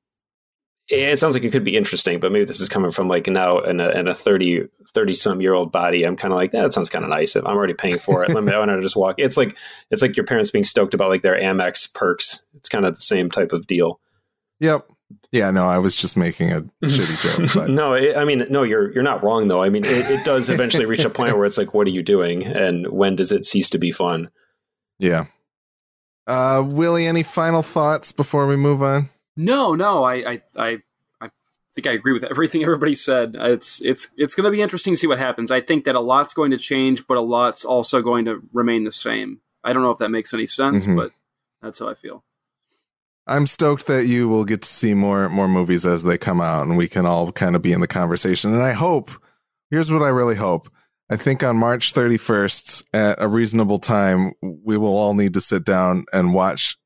it 0.88 1.18
sounds 1.18 1.34
like 1.34 1.44
it 1.44 1.52
could 1.52 1.64
be 1.64 1.76
interesting, 1.76 2.20
but 2.20 2.32
maybe 2.32 2.44
this 2.44 2.60
is 2.60 2.68
coming 2.68 2.90
from 2.90 3.08
like 3.08 3.26
now 3.26 3.58
in 3.60 3.80
a, 3.80 3.88
in 3.90 4.08
a 4.08 4.14
30, 4.14 4.68
30 4.92 5.14
some 5.14 5.40
year 5.40 5.54
old 5.54 5.70
body. 5.70 6.04
I'm 6.04 6.16
kind 6.16 6.32
of 6.32 6.36
like, 6.36 6.50
that 6.50 6.72
sounds 6.72 6.90
kind 6.90 7.04
of 7.04 7.08
nice. 7.08 7.36
If 7.36 7.46
I'm 7.46 7.56
already 7.56 7.74
paying 7.74 7.98
for 7.98 8.24
it. 8.24 8.30
Let 8.30 8.42
me, 8.44 8.52
I 8.52 8.58
want 8.58 8.70
to 8.70 8.80
just 8.80 8.96
walk. 8.96 9.16
It's 9.18 9.36
like, 9.36 9.56
it's 9.90 10.02
like 10.02 10.16
your 10.16 10.26
parents 10.26 10.50
being 10.50 10.64
stoked 10.64 10.94
about 10.94 11.08
like 11.08 11.22
their 11.22 11.40
Amex 11.40 11.92
perks. 11.92 12.44
It's 12.54 12.68
kind 12.68 12.84
of 12.84 12.96
the 12.96 13.00
same 13.00 13.30
type 13.30 13.52
of 13.52 13.66
deal. 13.66 14.00
Yep. 14.60 14.86
Yeah, 15.32 15.50
no, 15.50 15.66
I 15.66 15.78
was 15.78 15.96
just 15.96 16.16
making 16.16 16.52
a 16.52 16.60
shitty 16.84 17.38
joke. 17.38 17.54
But. 17.54 17.70
no, 17.70 17.94
it, 17.94 18.16
I 18.16 18.24
mean, 18.24 18.46
no, 18.50 18.62
you're 18.62 18.92
you're 18.92 19.02
not 19.02 19.24
wrong 19.24 19.48
though. 19.48 19.62
I 19.62 19.70
mean, 19.70 19.82
it, 19.84 20.10
it 20.10 20.24
does 20.24 20.50
eventually 20.50 20.84
reach 20.84 21.04
a 21.04 21.10
point 21.10 21.36
where 21.36 21.46
it's 21.46 21.56
like, 21.56 21.72
what 21.72 21.86
are 21.86 21.90
you 21.90 22.02
doing, 22.02 22.44
and 22.44 22.86
when 22.88 23.16
does 23.16 23.32
it 23.32 23.46
cease 23.46 23.70
to 23.70 23.78
be 23.78 23.90
fun? 23.90 24.30
Yeah. 24.98 25.24
Uh, 26.26 26.62
Willie, 26.64 27.06
any 27.06 27.22
final 27.22 27.62
thoughts 27.62 28.12
before 28.12 28.46
we 28.46 28.56
move 28.56 28.82
on? 28.82 29.08
No, 29.36 29.74
no, 29.74 30.04
I, 30.04 30.14
I, 30.14 30.42
I, 30.56 30.82
I 31.20 31.30
think 31.74 31.86
I 31.86 31.92
agree 31.92 32.12
with 32.12 32.24
everything 32.24 32.62
everybody 32.62 32.94
said. 32.94 33.34
It's, 33.38 33.80
it's, 33.82 34.12
it's 34.16 34.34
going 34.34 34.44
to 34.44 34.50
be 34.50 34.62
interesting 34.62 34.94
to 34.94 34.98
see 34.98 35.06
what 35.06 35.18
happens. 35.18 35.50
I 35.50 35.60
think 35.60 35.84
that 35.84 35.96
a 35.96 36.00
lot's 36.00 36.34
going 36.34 36.50
to 36.52 36.58
change, 36.58 37.06
but 37.06 37.16
a 37.16 37.20
lot's 37.20 37.64
also 37.64 38.02
going 38.02 38.24
to 38.26 38.42
remain 38.52 38.84
the 38.84 38.92
same. 38.92 39.40
I 39.64 39.72
don't 39.72 39.82
know 39.82 39.90
if 39.90 39.98
that 39.98 40.10
makes 40.10 40.32
any 40.32 40.46
sense, 40.46 40.86
mm-hmm. 40.86 40.96
but 40.96 41.12
that's 41.60 41.78
how 41.78 41.88
I 41.88 41.94
feel. 41.94 42.24
I'm 43.26 43.46
stoked 43.46 43.86
that 43.86 44.06
you 44.06 44.28
will 44.28 44.44
get 44.44 44.62
to 44.62 44.68
see 44.68 44.94
more 44.94 45.28
more 45.28 45.48
movies 45.48 45.86
as 45.86 46.02
they 46.02 46.18
come 46.18 46.40
out, 46.40 46.66
and 46.66 46.76
we 46.76 46.88
can 46.88 47.06
all 47.06 47.30
kind 47.32 47.54
of 47.54 47.62
be 47.62 47.72
in 47.72 47.80
the 47.80 47.86
conversation. 47.86 48.52
And 48.52 48.62
I 48.62 48.72
hope. 48.72 49.10
Here's 49.70 49.90
what 49.90 50.02
I 50.02 50.08
really 50.08 50.36
hope. 50.36 50.68
I 51.08 51.16
think 51.16 51.42
on 51.42 51.56
March 51.56 51.92
31st 51.92 52.84
at 52.92 53.16
a 53.18 53.28
reasonable 53.28 53.78
time, 53.78 54.32
we 54.40 54.76
will 54.76 54.96
all 54.96 55.14
need 55.14 55.34
to 55.34 55.40
sit 55.40 55.64
down 55.64 56.04
and 56.12 56.34
watch 56.34 56.76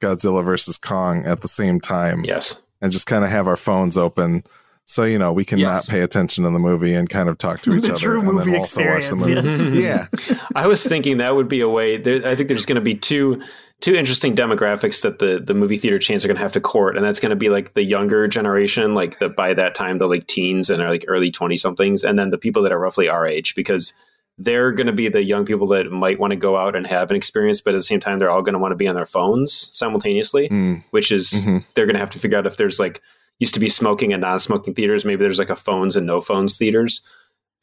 Godzilla 0.00 0.44
versus 0.44 0.76
Kong 0.76 1.24
at 1.24 1.40
the 1.42 1.48
same 1.48 1.80
time. 1.80 2.24
Yes. 2.24 2.62
And 2.80 2.92
just 2.92 3.06
kind 3.06 3.24
of 3.24 3.30
have 3.30 3.46
our 3.46 3.56
phones 3.56 3.98
open. 3.98 4.42
So, 4.84 5.04
you 5.04 5.18
know, 5.18 5.32
we 5.32 5.44
can 5.44 5.58
yes. 5.58 5.88
not 5.88 5.92
pay 5.92 6.00
attention 6.00 6.44
to 6.44 6.50
the 6.50 6.58
movie 6.58 6.94
and 6.94 7.08
kind 7.08 7.28
of 7.28 7.38
talk 7.38 7.60
to 7.62 7.74
each 7.76 7.82
the 7.82 7.92
other 7.92 8.00
true 8.00 8.20
and 8.20 8.38
then 8.38 8.56
also 8.56 8.84
watch 8.86 9.08
the 9.08 9.16
movie. 9.16 9.80
Yeah. 9.80 10.06
yeah. 10.28 10.46
I 10.56 10.66
was 10.66 10.84
thinking 10.84 11.18
that 11.18 11.34
would 11.34 11.48
be 11.48 11.60
a 11.60 11.68
way. 11.68 11.98
There, 11.98 12.26
I 12.26 12.34
think 12.34 12.48
there's 12.48 12.66
going 12.66 12.76
to 12.76 12.80
be 12.80 12.94
two 12.94 13.42
two 13.80 13.94
interesting 13.94 14.34
demographics 14.34 15.02
that 15.02 15.18
the 15.18 15.38
the 15.38 15.54
movie 15.54 15.76
theater 15.76 15.98
chains 15.98 16.24
are 16.24 16.28
going 16.28 16.36
to 16.36 16.42
have 16.42 16.52
to 16.52 16.60
court 16.60 16.96
and 16.96 17.04
that's 17.04 17.20
going 17.20 17.30
to 17.30 17.36
be 17.36 17.48
like 17.48 17.74
the 17.74 17.84
younger 17.84 18.26
generation 18.26 18.94
like 18.94 19.18
the 19.18 19.28
by 19.28 19.54
that 19.54 19.74
time 19.74 19.98
the 19.98 20.06
like 20.06 20.26
teens 20.26 20.68
and 20.68 20.82
are 20.82 20.88
like 20.88 21.04
early 21.08 21.30
20 21.30 21.56
somethings 21.56 22.04
and 22.04 22.18
then 22.18 22.30
the 22.30 22.38
people 22.38 22.62
that 22.62 22.72
are 22.72 22.78
roughly 22.78 23.08
our 23.08 23.26
age 23.26 23.54
because 23.54 23.94
they're 24.38 24.72
going 24.72 24.86
to 24.86 24.92
be 24.92 25.08
the 25.08 25.22
young 25.22 25.44
people 25.44 25.66
that 25.66 25.90
might 25.90 26.20
want 26.20 26.30
to 26.30 26.36
go 26.36 26.56
out 26.56 26.76
and 26.76 26.86
have 26.86 27.10
an 27.10 27.16
experience, 27.16 27.60
but 27.60 27.74
at 27.74 27.78
the 27.78 27.82
same 27.82 27.98
time, 27.98 28.18
they're 28.18 28.30
all 28.30 28.42
going 28.42 28.52
to 28.52 28.58
want 28.58 28.70
to 28.70 28.76
be 28.76 28.86
on 28.86 28.94
their 28.94 29.04
phones 29.04 29.68
simultaneously, 29.76 30.48
mm. 30.48 30.82
which 30.90 31.10
is 31.10 31.32
mm-hmm. 31.32 31.58
they're 31.74 31.86
going 31.86 31.94
to 31.94 32.00
have 32.00 32.10
to 32.10 32.20
figure 32.20 32.38
out 32.38 32.46
if 32.46 32.56
there's 32.56 32.78
like 32.78 33.02
used 33.40 33.54
to 33.54 33.60
be 33.60 33.68
smoking 33.68 34.12
and 34.12 34.20
non-smoking 34.20 34.74
theaters, 34.74 35.04
maybe 35.04 35.24
there's 35.24 35.40
like 35.40 35.50
a 35.50 35.56
phones 35.56 35.96
and 35.96 36.06
no 36.06 36.20
phones 36.20 36.56
theaters, 36.56 37.02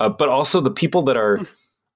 uh, 0.01 0.09
but 0.09 0.27
also 0.27 0.59
the 0.59 0.69
people 0.69 1.01
that 1.03 1.15
are 1.15 1.39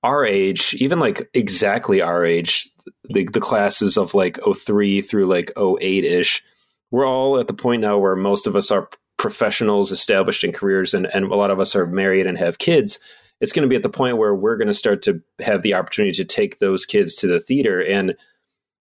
our 0.04 0.26
age, 0.26 0.74
even 0.76 1.00
like 1.00 1.30
exactly 1.34 2.02
our 2.02 2.24
age, 2.24 2.70
the, 3.06 3.26
the 3.26 3.40
classes 3.40 3.98
of 3.98 4.14
like 4.14 4.40
03 4.44 5.02
through 5.02 5.26
like 5.28 5.52
08 5.58 6.04
ish, 6.06 6.44
we're 6.92 7.08
all 7.08 7.40
at 7.40 7.48
the 7.48 7.54
point 7.54 7.82
now 7.82 7.98
where 7.98 8.16
most 8.16 8.48
of 8.48 8.56
us 8.56 8.72
are 8.72 8.90
professionals 9.18 9.92
established 9.92 10.44
in 10.44 10.54
careers 10.54 10.94
and, 10.94 11.06
and 11.14 11.26
a 11.26 11.36
lot 11.36 11.52
of 11.52 11.60
us 11.60 11.76
are 11.76 11.86
married 11.86 12.26
and 12.26 12.38
have 12.38 12.58
kids. 12.58 13.00
It's 13.42 13.52
going 13.52 13.64
to 13.64 13.70
be 13.70 13.76
at 13.76 13.84
the 13.84 13.90
point 13.90 14.18
where 14.18 14.34
we're 14.34 14.58
going 14.58 14.70
to 14.70 14.74
start 14.74 15.02
to 15.04 15.22
have 15.40 15.62
the 15.62 15.74
opportunity 15.74 16.14
to 16.14 16.26
take 16.26 16.60
those 16.60 16.86
kids 16.86 17.16
to 17.18 17.28
the 17.28 17.40
theater. 17.40 17.84
And 17.84 18.16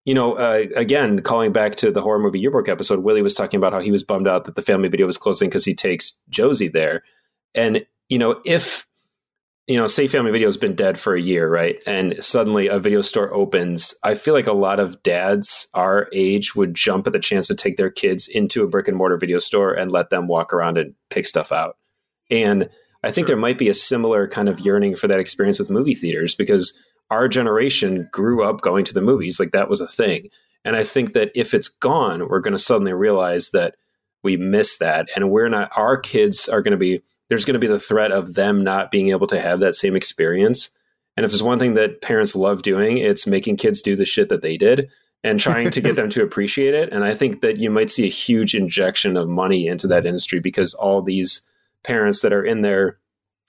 you 0.05 0.13
know 0.13 0.33
uh, 0.33 0.65
again 0.75 1.21
calling 1.21 1.51
back 1.51 1.75
to 1.75 1.91
the 1.91 2.01
horror 2.01 2.17
movie 2.17 2.39
yearbook 2.39 2.69
episode 2.69 3.03
willie 3.03 3.21
was 3.21 3.35
talking 3.35 3.57
about 3.57 3.73
how 3.73 3.81
he 3.81 3.91
was 3.91 4.05
bummed 4.05 4.25
out 4.25 4.45
that 4.45 4.55
the 4.55 4.61
family 4.61 4.87
video 4.87 5.05
was 5.05 5.17
closing 5.17 5.49
because 5.49 5.65
he 5.65 5.75
takes 5.75 6.17
josie 6.29 6.69
there. 6.69 7.03
And 7.53 7.85
you 8.07 8.17
know 8.17 8.41
if 8.45 8.86
you 9.67 9.75
know 9.75 9.87
say 9.87 10.07
family 10.07 10.31
video 10.31 10.47
has 10.47 10.57
been 10.57 10.75
dead 10.75 10.97
for 10.97 11.15
a 11.15 11.21
year 11.21 11.49
right 11.49 11.81
and 11.85 12.15
suddenly 12.23 12.67
a 12.67 12.79
video 12.79 13.01
store 13.01 13.33
opens 13.33 13.93
i 14.03 14.15
feel 14.15 14.33
like 14.33 14.47
a 14.47 14.53
lot 14.53 14.79
of 14.79 15.01
dads 15.03 15.67
our 15.73 16.07
age 16.13 16.55
would 16.55 16.73
jump 16.73 17.05
at 17.05 17.13
the 17.13 17.19
chance 17.19 17.47
to 17.47 17.55
take 17.55 17.77
their 17.77 17.91
kids 17.91 18.27
into 18.27 18.63
a 18.63 18.67
brick 18.67 18.87
and 18.87 18.97
mortar 18.97 19.17
video 19.17 19.39
store 19.39 19.73
and 19.73 19.91
let 19.91 20.09
them 20.09 20.27
walk 20.27 20.53
around 20.53 20.77
and 20.77 20.93
pick 21.09 21.25
stuff 21.25 21.51
out 21.51 21.77
and 22.29 22.69
I 23.03 23.11
think 23.11 23.27
sure. 23.27 23.35
there 23.35 23.41
might 23.41 23.57
be 23.57 23.69
a 23.69 23.73
similar 23.73 24.27
kind 24.27 24.49
of 24.49 24.59
yearning 24.59 24.95
for 24.95 25.07
that 25.07 25.19
experience 25.19 25.59
with 25.59 25.69
movie 25.69 25.95
theaters 25.95 26.35
because 26.35 26.77
our 27.09 27.27
generation 27.27 28.09
grew 28.11 28.43
up 28.43 28.61
going 28.61 28.85
to 28.85 28.93
the 28.93 29.01
movies 29.01 29.39
like 29.39 29.51
that 29.51 29.69
was 29.69 29.79
a 29.79 29.87
thing. 29.87 30.29
And 30.65 30.75
I 30.75 30.83
think 30.83 31.13
that 31.13 31.31
if 31.33 31.53
it's 31.53 31.69
gone, 31.69 32.27
we're 32.27 32.41
going 32.41 32.53
to 32.53 32.59
suddenly 32.59 32.93
realize 32.93 33.51
that 33.51 33.75
we 34.23 34.35
miss 34.35 34.77
that 34.79 35.07
and 35.15 35.29
we're 35.29 35.47
not 35.47 35.71
our 35.77 35.95
kids 35.95 36.49
are 36.49 36.61
going 36.61 36.71
to 36.71 36.77
be 36.77 37.01
there's 37.29 37.45
going 37.45 37.53
to 37.53 37.59
be 37.59 37.67
the 37.67 37.79
threat 37.79 38.11
of 38.11 38.35
them 38.35 38.63
not 38.63 38.91
being 38.91 39.09
able 39.09 39.27
to 39.27 39.41
have 39.41 39.59
that 39.59 39.75
same 39.75 39.95
experience. 39.95 40.71
And 41.15 41.25
if 41.25 41.31
there's 41.31 41.43
one 41.43 41.59
thing 41.59 41.73
that 41.73 42.01
parents 42.01 42.35
love 42.35 42.61
doing, 42.61 42.97
it's 42.97 43.27
making 43.27 43.57
kids 43.57 43.81
do 43.81 43.95
the 43.95 44.05
shit 44.05 44.29
that 44.29 44.41
they 44.41 44.57
did 44.57 44.89
and 45.23 45.39
trying 45.39 45.71
to 45.71 45.81
get 45.81 45.95
them 45.95 46.09
to 46.11 46.23
appreciate 46.23 46.73
it. 46.73 46.91
And 46.93 47.03
I 47.03 47.13
think 47.13 47.41
that 47.41 47.57
you 47.57 47.69
might 47.69 47.89
see 47.89 48.05
a 48.05 48.09
huge 48.09 48.55
injection 48.55 49.17
of 49.17 49.27
money 49.27 49.67
into 49.67 49.87
that 49.87 50.05
industry 50.05 50.39
because 50.39 50.73
all 50.73 51.01
these 51.01 51.41
parents 51.83 52.21
that 52.21 52.33
are 52.33 52.43
in 52.43 52.61
there 52.61 52.99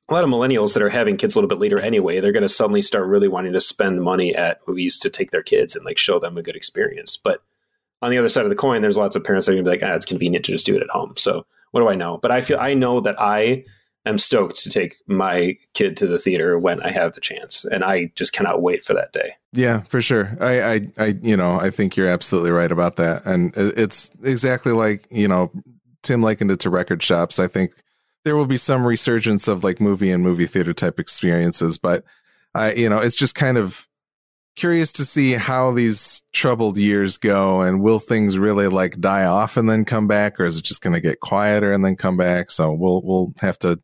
a 0.08 0.14
lot 0.14 0.24
of 0.24 0.30
millennials 0.30 0.72
that 0.72 0.82
are 0.82 0.88
having 0.88 1.16
kids 1.16 1.34
a 1.34 1.38
little 1.38 1.48
bit 1.48 1.58
later 1.58 1.78
anyway, 1.78 2.18
they're 2.18 2.32
going 2.32 2.42
to 2.42 2.48
suddenly 2.48 2.80
start 2.80 3.06
really 3.06 3.28
wanting 3.28 3.52
to 3.52 3.60
spend 3.60 4.02
money 4.02 4.34
at 4.34 4.66
movies 4.66 4.98
to 5.00 5.10
take 5.10 5.30
their 5.30 5.42
kids 5.42 5.76
and 5.76 5.84
like 5.84 5.98
show 5.98 6.18
them 6.18 6.38
a 6.38 6.42
good 6.42 6.56
experience. 6.56 7.16
But 7.16 7.42
on 8.00 8.10
the 8.10 8.18
other 8.18 8.30
side 8.30 8.44
of 8.44 8.50
the 8.50 8.56
coin, 8.56 8.80
there's 8.80 8.96
lots 8.96 9.16
of 9.16 9.24
parents 9.24 9.46
that 9.46 9.52
are 9.52 9.56
going 9.56 9.64
to 9.64 9.70
be 9.70 9.76
like, 9.76 9.90
ah, 9.90 9.94
it's 9.94 10.06
convenient 10.06 10.46
to 10.46 10.52
just 10.52 10.64
do 10.64 10.76
it 10.76 10.82
at 10.82 10.88
home. 10.88 11.14
So 11.18 11.44
what 11.70 11.80
do 11.80 11.88
I 11.88 11.94
know? 11.94 12.18
But 12.18 12.30
I 12.30 12.40
feel 12.40 12.58
I 12.58 12.74
know 12.74 13.00
that 13.00 13.20
I 13.20 13.64
am 14.06 14.18
stoked 14.18 14.62
to 14.62 14.70
take 14.70 14.94
my 15.06 15.56
kid 15.74 15.96
to 15.98 16.06
the 16.06 16.18
theater 16.18 16.58
when 16.58 16.80
I 16.82 16.90
have 16.90 17.14
the 17.14 17.20
chance, 17.20 17.64
and 17.64 17.84
I 17.84 18.12
just 18.14 18.32
cannot 18.32 18.62
wait 18.62 18.84
for 18.84 18.94
that 18.94 19.12
day. 19.12 19.32
Yeah, 19.52 19.80
for 19.80 20.00
sure. 20.00 20.36
I, 20.40 20.60
I, 20.60 20.88
I 20.98 21.06
you 21.20 21.36
know, 21.36 21.54
I 21.56 21.70
think 21.70 21.96
you're 21.96 22.08
absolutely 22.08 22.50
right 22.50 22.72
about 22.72 22.96
that, 22.96 23.24
and 23.26 23.52
it's 23.56 24.10
exactly 24.22 24.72
like 24.72 25.06
you 25.10 25.28
know, 25.28 25.50
Tim 26.02 26.22
likened 26.22 26.50
it 26.50 26.60
to 26.60 26.70
record 26.70 27.02
shops. 27.02 27.38
I 27.38 27.46
think 27.46 27.72
there 28.24 28.36
will 28.36 28.46
be 28.46 28.56
some 28.56 28.86
resurgence 28.86 29.48
of 29.48 29.64
like 29.64 29.80
movie 29.80 30.10
and 30.10 30.22
movie 30.22 30.46
theater 30.46 30.74
type 30.74 31.00
experiences, 31.00 31.78
but 31.78 32.04
I, 32.54 32.74
you 32.74 32.88
know, 32.88 32.98
it's 32.98 33.16
just 33.16 33.34
kind 33.34 33.56
of 33.56 33.87
curious 34.58 34.90
to 34.90 35.04
see 35.04 35.34
how 35.34 35.70
these 35.70 36.22
troubled 36.32 36.76
years 36.76 37.16
go 37.16 37.60
and 37.60 37.80
will 37.80 38.00
things 38.00 38.38
really 38.38 38.66
like 38.66 39.00
die 39.00 39.24
off 39.24 39.56
and 39.56 39.70
then 39.70 39.84
come 39.84 40.08
back 40.08 40.40
or 40.40 40.44
is 40.44 40.56
it 40.56 40.64
just 40.64 40.82
going 40.82 40.92
to 40.92 41.00
get 41.00 41.20
quieter 41.20 41.72
and 41.72 41.84
then 41.84 41.94
come 41.94 42.16
back 42.16 42.50
so 42.50 42.72
we'll 42.72 43.00
we'll 43.04 43.32
have 43.40 43.56
to 43.56 43.80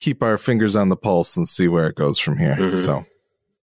keep 0.00 0.22
our 0.22 0.38
fingers 0.38 0.76
on 0.76 0.90
the 0.90 0.96
pulse 0.96 1.36
and 1.36 1.48
see 1.48 1.66
where 1.66 1.86
it 1.86 1.96
goes 1.96 2.20
from 2.20 2.38
here 2.38 2.54
mm-hmm. 2.54 2.76
so 2.76 3.04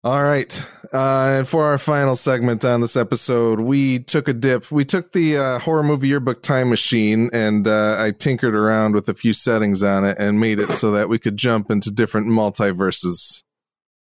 all 0.03 0.23
right 0.23 0.67
uh, 0.93 1.37
and 1.37 1.47
for 1.47 1.63
our 1.63 1.77
final 1.77 2.15
segment 2.15 2.65
on 2.65 2.81
this 2.81 2.97
episode 2.97 3.59
we 3.59 3.99
took 3.99 4.27
a 4.27 4.33
dip 4.33 4.71
we 4.71 4.83
took 4.83 5.11
the 5.11 5.37
uh, 5.37 5.59
horror 5.59 5.83
movie 5.83 6.07
yearbook 6.07 6.41
time 6.41 6.71
machine 6.71 7.29
and 7.33 7.67
uh, 7.67 7.97
i 7.99 8.09
tinkered 8.09 8.55
around 8.55 8.95
with 8.95 9.07
a 9.07 9.13
few 9.13 9.31
settings 9.31 9.83
on 9.83 10.03
it 10.03 10.17
and 10.17 10.39
made 10.39 10.57
it 10.57 10.71
so 10.71 10.89
that 10.89 11.07
we 11.07 11.19
could 11.19 11.37
jump 11.37 11.69
into 11.69 11.91
different 11.91 12.25
multiverses 12.25 13.43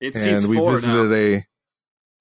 it 0.01 0.17
and 0.17 0.49
we 0.49 0.59
visited 0.59 1.11
now. 1.11 1.39
a 1.39 1.45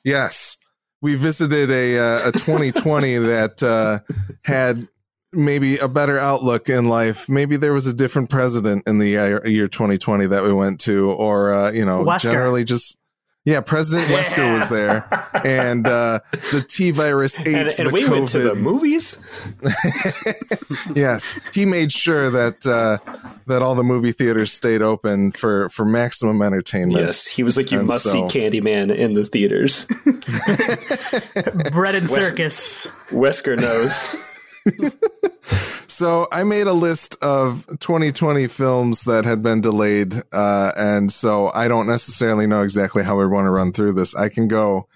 Yes, 0.04 0.58
we 1.02 1.16
visited 1.16 1.70
a 1.70 1.98
uh, 1.98 2.30
a 2.30 2.32
2020 2.32 3.18
that 3.20 3.64
uh, 3.64 4.00
had 4.44 4.88
maybe 5.32 5.78
a 5.78 5.88
better 5.88 6.18
outlook 6.18 6.70
in 6.70 6.86
life. 6.86 7.28
Maybe 7.28 7.58
there 7.58 7.74
was 7.74 7.88
a 7.88 7.94
different 7.94 8.30
president 8.30 8.88
in 8.88 9.00
the 9.00 9.10
year 9.46 9.68
2020 9.68 10.28
that 10.28 10.44
we 10.44 10.54
went 10.54 10.80
to, 10.82 11.12
or 11.12 11.54
uh, 11.54 11.72
you 11.72 11.86
know, 11.86 12.04
Wesker. 12.04 12.24
generally 12.24 12.64
just 12.64 13.00
yeah, 13.46 13.60
President 13.60 14.10
yeah. 14.10 14.20
Wesker 14.20 14.54
was 14.54 14.70
there, 14.70 15.06
and 15.46 15.86
uh, 15.86 16.20
the 16.32 16.66
T 16.68 16.92
virus 16.92 17.40
ate 17.42 17.48
and, 17.48 17.72
and 17.78 17.90
the 17.90 17.92
we 17.92 18.04
COVID. 18.04 18.12
went 18.12 18.28
to 18.30 18.40
the 18.40 18.56
movies. 18.56 19.26
yes, 20.96 21.34
he 21.54 21.66
made 21.66 21.92
sure 21.92 22.30
that 22.30 22.66
uh, 22.66 23.00
that 23.48 23.62
all 23.62 23.76
the 23.76 23.84
movie 23.84 24.14
theaters 24.14 24.54
stayed 24.54 24.82
open 24.82 25.32
for 25.32 25.68
for 25.70 25.84
maximum 25.84 26.42
entertainment. 26.42 27.04
Yes, 27.06 27.28
he 27.28 27.44
was 27.44 27.58
like, 27.58 27.70
"You 27.70 27.80
and 27.80 27.88
must 27.88 28.04
so, 28.04 28.12
see 28.12 28.40
Candyman 28.40 28.96
in 28.96 29.14
the 29.14 29.26
theaters." 29.26 29.86
Bread 31.72 31.96
and 31.96 32.10
Wes- 32.10 32.30
circus. 32.30 32.88
Wesker 33.10 33.60
knows. 33.60 34.33
so 35.42 36.28
I 36.32 36.44
made 36.44 36.68
a 36.68 36.74
list 36.74 37.22
of 37.22 37.66
2020 37.80 38.48
films 38.48 39.04
that 39.04 39.26
had 39.26 39.42
been 39.42 39.62
delayed, 39.62 40.16
uh, 40.32 40.72
and 40.78 41.12
so 41.12 41.52
I 41.54 41.68
don't 41.68 41.88
necessarily 41.88 42.48
know 42.48 42.64
exactly 42.64 43.04
how 43.04 43.18
we 43.18 43.28
want 43.28 43.46
to 43.46 43.52
run 43.52 43.72
through 43.72 43.94
this. 43.94 44.16
I 44.16 44.30
can 44.30 44.48
go 44.48 44.88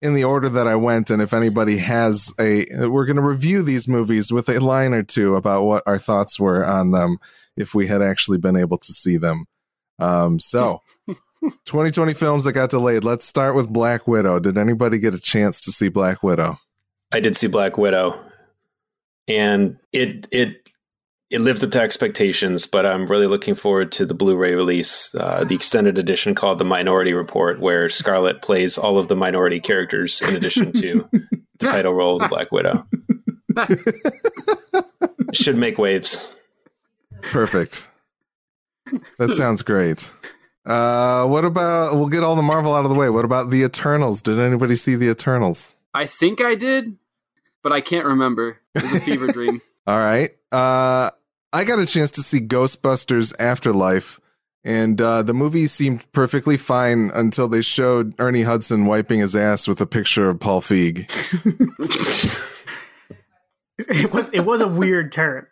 in 0.00 0.14
the 0.14 0.24
order 0.24 0.48
that 0.48 0.66
I 0.66 0.76
went, 0.76 1.10
and 1.10 1.20
if 1.22 1.32
anybody 1.32 1.78
has 1.78 2.32
a, 2.38 2.66
we're 2.88 3.06
going 3.06 3.16
to 3.16 3.22
review 3.22 3.62
these 3.62 3.88
movies 3.88 4.32
with 4.32 4.48
a 4.48 4.60
line 4.60 4.92
or 4.92 5.02
two 5.02 5.34
about 5.34 5.64
what 5.64 5.82
our 5.86 5.98
thoughts 5.98 6.38
were 6.38 6.64
on 6.64 6.92
them 6.92 7.18
if 7.56 7.74
we 7.74 7.86
had 7.86 8.02
actually 8.02 8.38
been 8.38 8.56
able 8.56 8.78
to 8.78 8.92
see 8.92 9.16
them. 9.16 9.46
Um, 9.98 10.38
so. 10.38 10.82
2020 11.40 12.14
films 12.14 12.42
that 12.42 12.52
got 12.52 12.68
delayed. 12.68 13.04
Let's 13.04 13.24
start 13.24 13.54
with 13.54 13.72
Black 13.72 14.08
Widow. 14.08 14.40
Did 14.40 14.58
anybody 14.58 14.98
get 14.98 15.14
a 15.14 15.20
chance 15.20 15.60
to 15.60 15.70
see 15.70 15.88
Black 15.88 16.20
Widow? 16.20 16.58
I 17.12 17.20
did 17.20 17.36
see 17.36 17.46
Black 17.46 17.78
Widow 17.78 18.18
and 19.28 19.76
it 19.92 20.26
it 20.30 20.68
it 21.30 21.40
lived 21.40 21.62
up 21.62 21.70
to 21.72 21.80
expectations. 21.80 22.66
But 22.66 22.86
I'm 22.86 23.06
really 23.06 23.26
looking 23.26 23.54
forward 23.54 23.92
to 23.92 24.06
the 24.06 24.14
Blu-ray 24.14 24.54
release, 24.54 25.14
uh, 25.14 25.44
the 25.44 25.54
extended 25.54 25.98
edition 25.98 26.34
called 26.34 26.58
The 26.58 26.64
Minority 26.64 27.12
Report, 27.12 27.60
where 27.60 27.88
Scarlett 27.88 28.42
plays 28.42 28.78
all 28.78 28.98
of 28.98 29.08
the 29.08 29.16
minority 29.16 29.60
characters 29.60 30.22
in 30.22 30.34
addition 30.34 30.72
to 30.72 31.08
the 31.58 31.66
title 31.66 31.94
role 31.94 32.16
of 32.16 32.22
the 32.22 32.28
Black 32.28 32.50
Widow. 32.50 32.84
Should 35.34 35.56
make 35.56 35.78
waves. 35.78 36.34
Perfect. 37.20 37.90
That 39.18 39.30
sounds 39.30 39.62
great. 39.62 40.12
Uh, 40.64 41.26
what 41.26 41.44
about 41.44 41.94
we'll 41.94 42.08
get 42.08 42.22
all 42.22 42.36
the 42.36 42.42
Marvel 42.42 42.74
out 42.74 42.84
of 42.84 42.90
the 42.90 42.96
way. 42.96 43.10
What 43.10 43.24
about 43.24 43.50
the 43.50 43.62
Eternals? 43.62 44.22
Did 44.22 44.38
anybody 44.38 44.76
see 44.76 44.94
the 44.94 45.10
Eternals? 45.10 45.76
I 45.94 46.04
think 46.04 46.40
I 46.40 46.54
did 46.54 46.96
but 47.62 47.72
I 47.72 47.80
can't 47.80 48.06
remember. 48.06 48.60
It 48.74 48.82
was 48.82 48.94
a 48.94 49.00
fever 49.00 49.26
dream. 49.32 49.60
All 49.86 49.98
right. 49.98 50.30
Uh, 50.52 51.10
I 51.52 51.64
got 51.64 51.78
a 51.78 51.86
chance 51.86 52.10
to 52.12 52.22
see 52.22 52.40
Ghostbusters 52.40 53.34
Afterlife, 53.40 54.20
and 54.64 55.00
uh, 55.00 55.22
the 55.22 55.34
movie 55.34 55.66
seemed 55.66 56.10
perfectly 56.12 56.56
fine 56.56 57.10
until 57.14 57.48
they 57.48 57.62
showed 57.62 58.14
Ernie 58.18 58.42
Hudson 58.42 58.86
wiping 58.86 59.20
his 59.20 59.34
ass 59.34 59.66
with 59.66 59.80
a 59.80 59.86
picture 59.86 60.28
of 60.28 60.40
Paul 60.40 60.60
Feig. 60.60 61.06
it 63.78 64.12
was 64.12 64.28
it 64.30 64.40
was 64.40 64.60
a 64.60 64.68
weird 64.68 65.12
turn. 65.12 65.46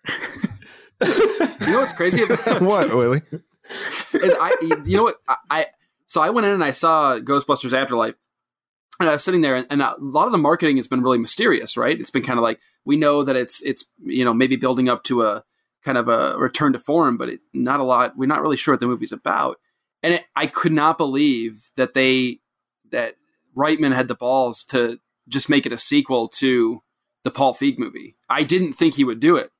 you 1.03 1.09
know 1.09 1.79
what's 1.79 1.93
crazy? 1.95 2.23
About 2.23 2.61
what, 2.61 2.95
Willie? 2.95 3.23
I, 4.15 4.57
you 4.87 4.97
know 4.97 5.05
what? 5.05 5.17
I, 5.29 5.37
I 5.51 5.67
so 6.07 6.21
I 6.21 6.31
went 6.31 6.47
in 6.47 6.53
and 6.53 6.65
I 6.65 6.71
saw 6.71 7.19
Ghostbusters 7.19 7.73
Afterlife, 7.73 8.15
and 8.99 9.09
I 9.09 9.13
was 9.13 9.25
sitting 9.25 9.43
there, 9.43 9.57
and, 9.57 9.67
and, 9.71 9.83
a 9.83 9.95
lot 9.99 10.27
of 10.27 10.33
the 10.33 10.39
marketing 10.39 10.77
has 10.77 10.89
been 10.89 11.03
really 11.03 11.19
mysterious, 11.19 11.77
right? 11.77 11.99
It's 11.99 12.11
been 12.11 12.23
kind 12.23 12.39
of 12.39 12.43
like 12.43 12.61
we 12.85 12.97
know 12.97 13.23
that 13.23 13.37
it's 13.37 13.61
it's 13.63 13.85
you 14.03 14.25
know 14.25 14.33
maybe 14.33 14.57
building 14.57 14.89
up 14.89 15.05
to 15.05 15.23
a 15.23 15.45
kind 15.85 15.99
of 15.99 16.09
a 16.09 16.37
return 16.39 16.73
to 16.73 16.79
form, 16.79 17.17
but 17.17 17.29
it, 17.29 17.41
not 17.53 17.81
a 17.81 17.85
lot. 17.85 18.17
We're 18.17 18.27
not 18.27 18.43
really 18.43 18.57
sure 18.57 18.75
what 18.75 18.81
the 18.81 18.87
movie's 18.87 19.13
about, 19.13 19.59
and 20.03 20.15
it, 20.15 20.25
I 20.35 20.47
could 20.47 20.73
not 20.73 20.99
believe 20.99 21.71
that 21.77 21.95
they 21.95 22.41
that 22.91 23.17
Reitman 23.57 23.95
had 23.95 24.09
the 24.09 24.15
balls 24.15 24.65
to 24.65 24.99
just 25.29 25.51
make 25.51 25.67
it 25.67 25.73
a 25.73 25.79
sequel 25.79 26.29
to 26.29 26.83
the 27.25 27.31
Paul 27.31 27.55
Feig 27.55 27.79
movie. 27.79 28.17
I 28.29 28.45
didn't 28.45 28.75
think 28.75 28.95
he 28.95 29.05
would 29.05 29.21
do 29.21 29.37
it, 29.37 29.51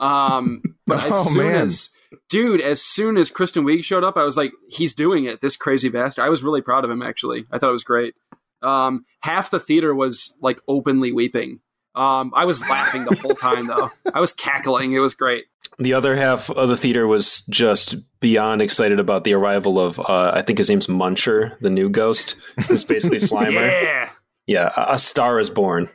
um, 0.00 0.62
but 0.86 1.04
as 1.04 1.12
oh, 1.12 1.24
soon 1.24 1.48
man. 1.48 1.66
as 1.66 1.90
dude, 2.30 2.60
as 2.62 2.80
soon 2.80 3.18
as 3.18 3.30
Kristen 3.30 3.64
Wiig 3.64 3.84
showed 3.84 4.04
up, 4.04 4.16
I 4.16 4.24
was 4.24 4.36
like, 4.36 4.52
he's 4.70 4.94
doing 4.94 5.24
it. 5.24 5.42
This 5.42 5.56
crazy 5.56 5.90
bastard. 5.90 6.24
I 6.24 6.28
was 6.30 6.42
really 6.42 6.62
proud 6.62 6.84
of 6.84 6.90
him. 6.90 7.02
Actually, 7.02 7.44
I 7.50 7.58
thought 7.58 7.68
it 7.68 7.72
was 7.72 7.84
great. 7.84 8.14
Um, 8.62 9.04
half 9.20 9.50
the 9.50 9.60
theater 9.60 9.94
was 9.94 10.36
like 10.40 10.60
openly 10.68 11.12
weeping. 11.12 11.60
Um, 11.94 12.32
I 12.34 12.44
was 12.44 12.60
laughing 12.68 13.04
the 13.04 13.16
whole 13.16 13.34
time 13.34 13.66
though. 13.66 13.88
I 14.14 14.20
was 14.20 14.32
cackling. 14.32 14.92
It 14.92 14.98
was 14.98 15.14
great. 15.14 15.44
The 15.78 15.94
other 15.94 16.16
half 16.16 16.50
of 16.50 16.68
the 16.68 16.76
theater 16.76 17.06
was 17.06 17.42
just 17.50 17.96
beyond 18.20 18.60
excited 18.62 19.00
about 19.00 19.24
the 19.24 19.32
arrival 19.34 19.78
of 19.80 19.98
uh, 20.00 20.32
I 20.34 20.42
think 20.42 20.58
his 20.58 20.68
name's 20.68 20.86
Muncher, 20.88 21.58
the 21.60 21.70
new 21.70 21.88
ghost. 21.88 22.36
Who's 22.68 22.84
basically 22.84 23.18
Slimer. 23.20 23.52
yeah. 23.82 24.10
Yeah, 24.46 24.72
a 24.76 24.98
star 24.98 25.40
is 25.40 25.50
born. 25.50 25.88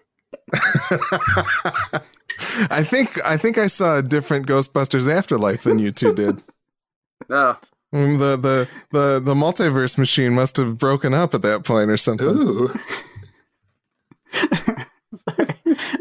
I 2.69 2.83
think 2.83 3.09
I 3.25 3.37
think 3.37 3.57
I 3.57 3.67
saw 3.67 3.97
a 3.97 4.01
different 4.01 4.47
Ghostbusters 4.47 5.09
Afterlife 5.09 5.63
than 5.63 5.79
you 5.79 5.91
two 5.91 6.13
did. 6.13 6.41
Oh, 7.29 7.55
Mm, 7.55 7.80
the 7.91 8.37
the 8.37 8.69
the 8.91 9.19
the 9.19 9.33
multiverse 9.33 9.97
machine 9.97 10.33
must 10.33 10.57
have 10.57 10.77
broken 10.77 11.13
up 11.13 11.33
at 11.33 11.41
that 11.41 11.65
point 11.65 11.89
or 11.89 11.97
something. 11.97 12.27
Ooh. 12.27 12.69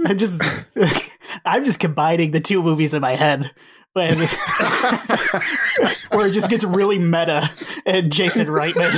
I 0.07 0.15
just 0.15 0.41
I'm 1.45 1.65
just 1.65 1.81
combining 1.81 2.31
the 2.31 2.41
two 2.41 2.63
movies 2.63 2.95
in 2.95 3.03
my 3.03 3.17
head. 3.17 3.51
When, 3.93 4.19
where 6.11 6.29
it 6.29 6.31
just 6.31 6.49
gets 6.49 6.63
really 6.63 7.01
meta 7.01 7.51
and 7.85 8.13
Jason 8.13 8.47
Reitman 8.47 8.97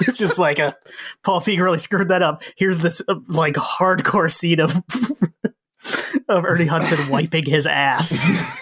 it's 0.00 0.18
just 0.18 0.40
like 0.40 0.58
a 0.58 0.74
Paul 1.22 1.40
Feig 1.40 1.60
really 1.60 1.78
screwed 1.78 2.08
that 2.08 2.22
up. 2.22 2.42
Here's 2.56 2.78
this 2.78 3.02
uh, 3.08 3.16
like 3.28 3.54
hardcore 3.54 4.30
scene 4.30 4.60
of 4.60 4.74
of 6.28 6.44
Ernie 6.44 6.66
Hudson 6.66 7.10
wiping 7.10 7.44
his 7.44 7.66
ass 7.66 8.12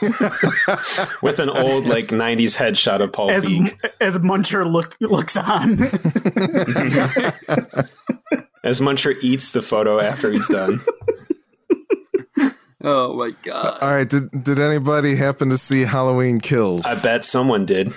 with 1.23 1.41
an 1.41 1.51
old 1.51 1.87
like 1.87 2.07
'90s 2.07 2.57
headshot 2.57 3.01
of 3.01 3.13
Paul 3.13 3.31
as, 3.31 3.45
Feig. 3.45 3.79
As 4.01 4.19
Muncher 4.19 4.71
look 4.71 4.97
looks 5.01 5.37
on, 5.37 5.83
as 8.65 8.81
Muncher 8.81 9.15
eats 9.23 9.53
the 9.53 9.63
photo 9.63 10.01
after 10.01 10.31
he's 10.31 10.49
done. 10.49 10.81
Oh 12.89 13.17
my 13.17 13.33
god! 13.43 13.79
All 13.83 13.93
right, 13.93 14.09
did 14.09 14.31
did 14.45 14.61
anybody 14.61 15.17
happen 15.17 15.51
to 15.51 15.59
see 15.59 15.83
Halloween 15.83 16.41
Kills? 16.41 16.87
I 16.87 16.95
bet 17.03 17.25
someone 17.25 17.67
did. 17.67 17.93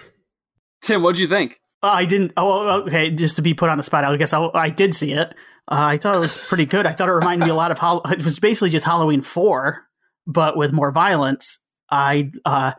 Tim, 0.81 1.03
what'd 1.03 1.19
you 1.19 1.27
think? 1.27 1.59
Uh, 1.83 1.91
I 1.93 2.05
didn't. 2.05 2.33
Oh, 2.35 2.81
okay. 2.81 3.11
Just 3.11 3.35
to 3.35 3.43
be 3.43 3.53
put 3.53 3.69
on 3.69 3.77
the 3.77 3.83
spot, 3.83 4.03
I 4.03 4.17
guess 4.17 4.33
I, 4.33 4.49
I 4.55 4.71
did 4.71 4.95
see 4.95 5.13
it. 5.13 5.31
Uh, 5.69 5.93
I 5.93 5.97
thought 5.97 6.15
it 6.15 6.19
was 6.19 6.37
pretty 6.37 6.65
good. 6.65 6.87
I 6.87 6.93
thought 6.93 7.09
it 7.09 7.13
reminded 7.13 7.45
me 7.45 7.51
a 7.51 7.55
lot 7.55 7.71
of 7.71 7.77
how 7.77 8.01
it 8.05 8.23
was 8.23 8.39
basically 8.39 8.71
just 8.71 8.85
Halloween 8.85 9.21
four, 9.21 9.85
but 10.25 10.57
with 10.57 10.73
more 10.73 10.91
violence. 10.91 11.59
I 11.91 12.31
uh, 12.43 12.71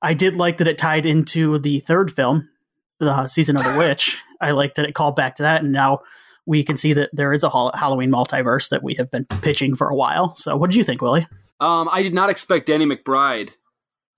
I 0.00 0.14
did 0.14 0.36
like 0.36 0.58
that 0.58 0.68
it 0.68 0.78
tied 0.78 1.06
into 1.06 1.58
the 1.58 1.80
third 1.80 2.12
film, 2.12 2.48
the 3.00 3.26
season 3.26 3.56
of 3.56 3.64
the 3.64 3.76
witch. 3.76 4.22
I 4.40 4.52
like 4.52 4.76
that 4.76 4.86
it 4.86 4.94
called 4.94 5.16
back 5.16 5.36
to 5.36 5.42
that, 5.42 5.62
and 5.62 5.72
now 5.72 6.00
we 6.46 6.62
can 6.62 6.76
see 6.76 6.92
that 6.92 7.10
there 7.12 7.32
is 7.32 7.42
a 7.42 7.50
Halloween 7.50 8.10
multiverse 8.10 8.68
that 8.68 8.82
we 8.82 8.94
have 8.94 9.10
been 9.10 9.24
pitching 9.42 9.74
for 9.74 9.88
a 9.88 9.96
while. 9.96 10.36
So, 10.36 10.56
what 10.56 10.70
did 10.70 10.76
you 10.76 10.84
think, 10.84 11.02
Willie? 11.02 11.26
Um, 11.58 11.88
I 11.90 12.02
did 12.02 12.14
not 12.14 12.30
expect 12.30 12.66
Danny 12.66 12.86
McBride 12.86 13.50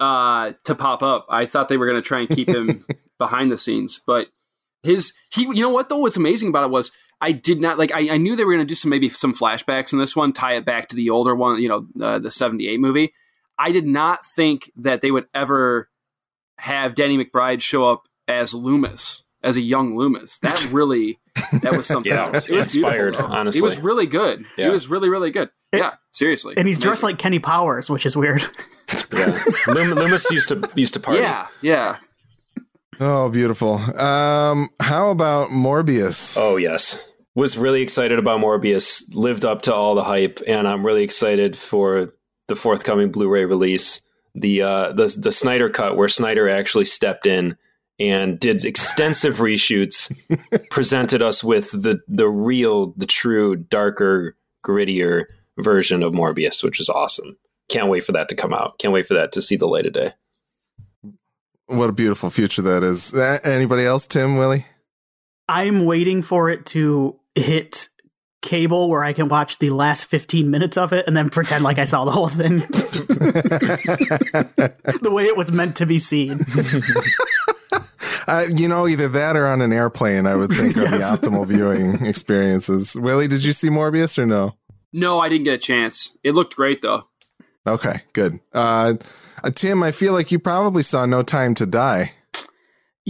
uh, 0.00 0.52
to 0.64 0.74
pop 0.74 1.02
up. 1.02 1.26
I 1.30 1.46
thought 1.46 1.68
they 1.68 1.78
were 1.78 1.86
going 1.86 1.98
to 1.98 2.04
try 2.04 2.20
and 2.20 2.28
keep 2.28 2.48
him 2.48 2.84
behind 3.18 3.50
the 3.50 3.58
scenes, 3.58 4.02
but 4.06 4.28
his 4.82 5.14
he. 5.32 5.42
You 5.42 5.62
know 5.62 5.70
what 5.70 5.88
though? 5.88 5.98
What's 5.98 6.16
amazing 6.16 6.50
about 6.50 6.64
it 6.64 6.70
was 6.70 6.92
I 7.20 7.32
did 7.32 7.60
not 7.60 7.78
like. 7.78 7.92
I, 7.92 8.10
I 8.14 8.16
knew 8.16 8.36
they 8.36 8.44
were 8.44 8.52
going 8.52 8.64
to 8.64 8.68
do 8.68 8.74
some 8.76 8.90
maybe 8.90 9.08
some 9.08 9.32
flashbacks 9.34 9.92
in 9.92 9.98
this 9.98 10.14
one, 10.14 10.32
tie 10.32 10.54
it 10.54 10.64
back 10.64 10.88
to 10.88 10.96
the 10.96 11.10
older 11.10 11.34
one, 11.34 11.60
you 11.60 11.68
know, 11.68 11.86
uh, 12.00 12.18
the 12.18 12.30
'78 12.30 12.78
movie. 12.80 13.12
I 13.58 13.72
did 13.72 13.86
not 13.86 14.24
think 14.24 14.70
that 14.76 15.00
they 15.00 15.10
would 15.10 15.26
ever 15.34 15.88
have 16.58 16.94
Danny 16.94 17.18
McBride 17.22 17.60
show 17.60 17.84
up 17.84 18.04
as 18.28 18.54
Loomis, 18.54 19.24
as 19.42 19.56
a 19.56 19.60
young 19.60 19.96
Loomis. 19.96 20.38
That 20.40 20.64
really, 20.72 21.18
that 21.62 21.76
was 21.76 21.86
something 21.86 22.12
Yeah, 22.12 22.26
else. 22.26 22.48
It 22.48 22.54
was 22.54 22.74
inspired, 22.76 23.12
beautiful, 23.14 23.34
honestly. 23.34 23.58
He 23.60 23.64
was 23.64 23.78
really 23.80 24.06
good. 24.06 24.44
He 24.56 24.62
Yeah. 24.62 24.70
was 24.70 24.88
really, 24.88 25.08
really 25.08 25.30
good. 25.32 25.50
yeah, 25.72 25.94
seriously. 26.12 26.54
And 26.56 26.68
he's 26.68 26.78
dressed 26.78 27.02
like 27.02 27.18
Kenny 27.18 27.38
Powers, 27.40 27.90
which 27.90 28.06
is 28.06 28.16
weird. 28.16 28.42
Yeah, 29.12 29.38
Loom- 29.66 29.90
Loomis 29.98 30.30
used 30.30 30.48
to 30.48 30.66
used 30.74 30.94
to 30.94 31.00
party. 31.00 31.20
Yeah, 31.20 31.46
yeah. 31.60 31.96
Oh, 33.00 33.28
beautiful. 33.28 33.74
Um, 33.74 34.66
how 34.80 35.10
about 35.10 35.50
Morbius? 35.50 36.36
Oh 36.40 36.56
yes. 36.56 37.02
Was 37.38 37.56
really 37.56 37.82
excited 37.82 38.18
about 38.18 38.40
Morbius. 38.40 39.14
Lived 39.14 39.44
up 39.44 39.62
to 39.62 39.72
all 39.72 39.94
the 39.94 40.02
hype, 40.02 40.40
and 40.48 40.66
I'm 40.66 40.84
really 40.84 41.04
excited 41.04 41.56
for 41.56 42.12
the 42.48 42.56
forthcoming 42.56 43.12
Blu-ray 43.12 43.44
release. 43.44 44.00
The 44.34 44.62
uh, 44.62 44.92
the 44.92 45.16
the 45.22 45.30
Snyder 45.30 45.70
cut, 45.70 45.96
where 45.96 46.08
Snyder 46.08 46.48
actually 46.48 46.86
stepped 46.86 47.26
in 47.26 47.56
and 48.00 48.40
did 48.40 48.64
extensive 48.64 49.34
reshoots, 49.36 50.12
presented 50.70 51.22
us 51.22 51.44
with 51.44 51.70
the 51.70 52.00
the 52.08 52.28
real, 52.28 52.92
the 52.96 53.06
true, 53.06 53.54
darker, 53.54 54.36
grittier 54.66 55.26
version 55.60 56.02
of 56.02 56.12
Morbius, 56.12 56.64
which 56.64 56.80
is 56.80 56.88
awesome. 56.88 57.36
Can't 57.68 57.86
wait 57.86 58.02
for 58.02 58.10
that 58.10 58.28
to 58.30 58.34
come 58.34 58.52
out. 58.52 58.80
Can't 58.80 58.92
wait 58.92 59.06
for 59.06 59.14
that 59.14 59.30
to 59.30 59.42
see 59.42 59.54
the 59.54 59.68
light 59.68 59.86
of 59.86 59.92
day. 59.92 60.12
What 61.66 61.88
a 61.88 61.92
beautiful 61.92 62.30
future 62.30 62.62
that 62.62 62.82
is. 62.82 63.14
Uh, 63.14 63.38
anybody 63.44 63.84
else? 63.84 64.08
Tim, 64.08 64.38
Willie? 64.38 64.66
I'm 65.48 65.86
waiting 65.86 66.20
for 66.20 66.50
it 66.50 66.66
to 66.66 67.17
hit 67.34 67.88
cable 68.40 68.88
where 68.88 69.02
I 69.02 69.12
can 69.12 69.28
watch 69.28 69.58
the 69.58 69.70
last 69.70 70.04
15 70.04 70.50
minutes 70.50 70.76
of 70.76 70.92
it 70.92 71.06
and 71.06 71.16
then 71.16 71.28
pretend 71.28 71.64
like 71.64 71.78
I 71.78 71.84
saw 71.84 72.04
the 72.04 72.12
whole 72.12 72.28
thing 72.28 72.58
the 75.02 75.10
way 75.10 75.24
it 75.24 75.36
was 75.36 75.50
meant 75.50 75.76
to 75.76 75.86
be 75.86 75.98
seen. 75.98 76.38
Uh, 78.28 78.44
you 78.54 78.68
know, 78.68 78.86
either 78.86 79.08
that 79.08 79.36
or 79.36 79.46
on 79.46 79.62
an 79.62 79.72
airplane, 79.72 80.26
I 80.26 80.34
would 80.34 80.50
think 80.50 80.76
are 80.76 80.80
the 80.80 80.98
optimal 80.98 81.46
viewing 81.46 82.04
experiences. 82.04 82.94
Willie, 82.94 83.26
did 83.26 83.42
you 83.42 83.54
see 83.54 83.70
Morbius 83.70 84.18
or 84.18 84.26
no? 84.26 84.54
No, 84.92 85.18
I 85.18 85.30
didn't 85.30 85.44
get 85.44 85.54
a 85.54 85.58
chance. 85.58 86.16
It 86.22 86.32
looked 86.32 86.54
great 86.54 86.82
though. 86.82 87.08
Okay, 87.66 88.02
good. 88.12 88.38
Uh, 88.52 88.94
uh, 89.42 89.50
Tim, 89.50 89.82
I 89.82 89.92
feel 89.92 90.12
like 90.12 90.30
you 90.30 90.38
probably 90.38 90.82
saw 90.82 91.06
No 91.06 91.22
Time 91.22 91.54
to 91.54 91.64
Die. 91.64 92.12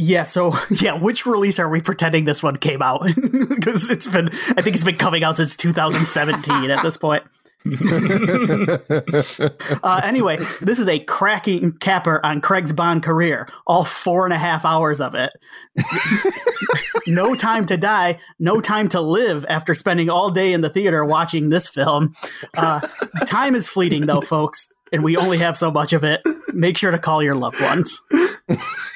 Yeah, 0.01 0.23
so 0.23 0.57
yeah, 0.71 0.93
which 0.93 1.27
release 1.27 1.59
are 1.59 1.69
we 1.69 1.81
pretending 1.81 2.25
this 2.25 2.41
one 2.41 2.57
came 2.57 2.83
out? 2.83 3.05
Because 3.49 3.91
it's 3.91 4.07
been, 4.07 4.29
I 4.29 4.63
think 4.63 4.77
it's 4.77 4.85
been 4.85 4.97
coming 4.97 5.25
out 5.25 5.37
since 5.37 5.57
2017 5.57 6.71
at 6.71 6.83
this 6.83 6.97
point. 6.97 7.25
Uh, 9.83 10.01
anyway, 10.05 10.37
this 10.61 10.79
is 10.79 10.89
a 10.89 10.99
cracking 11.01 11.73
capper 11.73 12.25
on 12.25 12.41
Craig's 12.41 12.73
Bond 12.73 13.03
career. 13.03 13.49
All 13.67 13.85
four 13.85 14.25
and 14.25 14.33
a 14.33 14.39
half 14.39 14.65
hours 14.65 15.01
of 15.01 15.15
it. 15.15 15.31
no 17.07 17.35
time 17.35 17.65
to 17.67 17.77
die, 17.77 18.19
no 18.39 18.61
time 18.61 18.89
to 18.91 19.01
live 19.01 19.45
after 19.49 19.75
spending 19.75 20.09
all 20.09 20.31
day 20.31 20.53
in 20.53 20.61
the 20.61 20.71
theater 20.71 21.05
watching 21.05 21.49
this 21.49 21.69
film. 21.69 22.13
Uh, 22.57 22.81
time 23.27 23.55
is 23.55 23.69
fleeting, 23.69 24.07
though, 24.07 24.21
folks, 24.21 24.69
and 24.93 25.03
we 25.05 25.17
only 25.17 25.39
have 25.39 25.57
so 25.57 25.71
much 25.71 25.93
of 25.93 26.05
it. 26.05 26.23
Make 26.53 26.77
sure 26.79 26.91
to 26.91 26.99
call 26.99 27.23
your 27.23 27.35
loved 27.35 27.61
ones. 27.61 28.01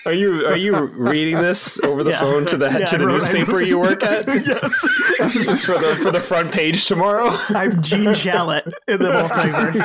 Are 0.07 0.13
you 0.13 0.47
are 0.47 0.57
you 0.57 0.87
reading 0.87 1.37
this 1.37 1.79
over 1.85 2.03
the 2.03 2.11
Yeah. 2.11 2.21
phone 2.21 2.47
to 2.47 2.57
the 2.57 2.67
Yeah, 2.71 2.87
to 2.87 2.99
the 2.99 3.05
I 3.05 3.07
wrote- 3.07 3.13
newspaper 3.23 3.61
you 3.61 3.79
work 3.79 4.03
at? 4.03 4.27
yes, 4.29 4.81
This 5.19 5.49
is 5.49 5.65
for 5.65 5.79
the 5.79 5.95
for 6.03 6.11
the 6.11 6.21
front 6.21 6.51
page 6.53 6.87
tomorrow. 6.87 7.29
I'm 7.51 7.83
Gene 7.83 8.07
Shalit 8.09 8.67
in 8.89 8.99
the 8.99 9.11
multiverse. 9.11 9.79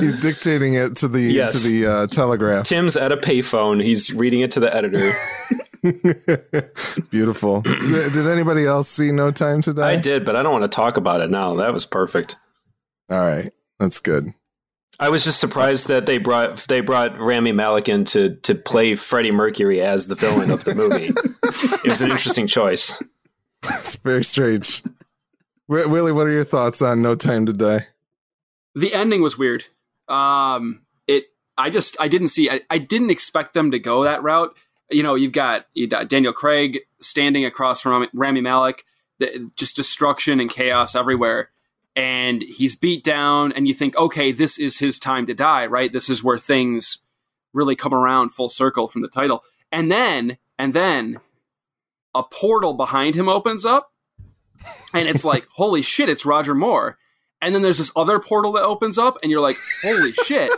He's 0.00 0.16
dictating 0.16 0.74
it 0.74 0.96
to 0.96 1.08
the 1.08 1.20
Yes. 1.20 1.52
to 1.52 1.58
the 1.68 1.86
uh, 1.86 2.06
telegraph. 2.08 2.66
Tim's 2.66 2.96
at 2.96 3.12
a 3.12 3.16
payphone. 3.16 3.82
He's 3.82 4.12
reading 4.12 4.40
it 4.40 4.50
to 4.52 4.60
the 4.60 4.74
editor. 4.74 5.10
Beautiful. 7.10 7.62
did, 7.62 8.12
did 8.12 8.26
anybody 8.26 8.66
else 8.66 8.88
see 8.88 9.12
No 9.12 9.30
Time 9.30 9.62
to 9.62 9.72
Die? 9.72 9.88
I 9.90 9.96
did, 9.96 10.24
but 10.24 10.36
I 10.36 10.42
don't 10.42 10.52
want 10.52 10.70
to 10.70 10.74
talk 10.74 10.96
about 10.96 11.20
it 11.20 11.30
now. 11.30 11.54
That 11.56 11.72
was 11.72 11.86
perfect. 11.86 12.36
All 13.08 13.18
right, 13.20 13.50
that's 13.80 13.98
good. 13.98 14.32
I 15.00 15.08
was 15.08 15.24
just 15.24 15.40
surprised 15.40 15.88
that 15.88 16.04
they 16.04 16.18
brought 16.18 16.58
they 16.68 16.82
brought 16.82 17.18
Rami 17.18 17.52
Malek 17.52 17.88
in 17.88 18.04
to 18.06 18.36
to 18.36 18.54
play 18.54 18.94
Freddie 18.94 19.30
Mercury 19.30 19.80
as 19.80 20.06
the 20.08 20.14
villain 20.14 20.50
of 20.50 20.64
the 20.64 20.74
movie. 20.74 21.08
it 21.84 21.88
was 21.88 22.02
an 22.02 22.10
interesting 22.10 22.46
choice. 22.46 23.02
It's 23.64 23.96
very 23.96 24.22
strange. 24.24 24.82
Wi- 25.68 25.90
Willie, 25.90 26.12
what 26.12 26.26
are 26.26 26.32
your 26.32 26.44
thoughts 26.44 26.82
on 26.82 27.00
No 27.00 27.14
Time 27.14 27.46
to 27.46 27.52
Die? 27.52 27.86
The 28.74 28.92
ending 28.92 29.22
was 29.22 29.38
weird. 29.38 29.66
Um, 30.08 30.82
it. 31.06 31.26
I 31.56 31.70
just. 31.70 31.96
I 31.98 32.08
didn't 32.08 32.28
see. 32.28 32.50
I, 32.50 32.60
I 32.68 32.78
didn't 32.78 33.10
expect 33.10 33.54
them 33.54 33.70
to 33.70 33.78
go 33.78 34.04
that 34.04 34.22
route. 34.22 34.56
You 34.90 35.02
know, 35.02 35.14
you've 35.14 35.32
got, 35.32 35.66
you 35.72 35.86
got 35.86 36.08
Daniel 36.08 36.32
Craig 36.32 36.80
standing 36.98 37.44
across 37.44 37.80
from 37.80 38.08
Rami 38.12 38.40
Malek. 38.40 38.84
The, 39.18 39.50
just 39.56 39.76
destruction 39.76 40.40
and 40.40 40.50
chaos 40.50 40.96
everywhere. 40.96 41.50
And 42.00 42.40
he's 42.40 42.76
beat 42.76 43.04
down, 43.04 43.52
and 43.52 43.68
you 43.68 43.74
think, 43.74 43.94
okay, 43.94 44.32
this 44.32 44.58
is 44.58 44.78
his 44.78 44.98
time 44.98 45.26
to 45.26 45.34
die, 45.34 45.66
right? 45.66 45.92
This 45.92 46.08
is 46.08 46.24
where 46.24 46.38
things 46.38 47.02
really 47.52 47.76
come 47.76 47.92
around 47.92 48.30
full 48.30 48.48
circle 48.48 48.88
from 48.88 49.02
the 49.02 49.08
title. 49.08 49.44
And 49.70 49.92
then, 49.92 50.38
and 50.58 50.72
then, 50.72 51.20
a 52.14 52.22
portal 52.22 52.72
behind 52.72 53.16
him 53.16 53.28
opens 53.28 53.66
up, 53.66 53.92
and 54.94 55.10
it's 55.10 55.26
like, 55.26 55.46
holy 55.56 55.82
shit, 55.82 56.08
it's 56.08 56.24
Roger 56.24 56.54
Moore. 56.54 56.96
And 57.42 57.54
then 57.54 57.60
there's 57.60 57.76
this 57.76 57.92
other 57.94 58.18
portal 58.18 58.52
that 58.52 58.64
opens 58.64 58.96
up, 58.96 59.18
and 59.22 59.30
you're 59.30 59.42
like, 59.42 59.58
holy 59.82 60.12
shit, 60.12 60.50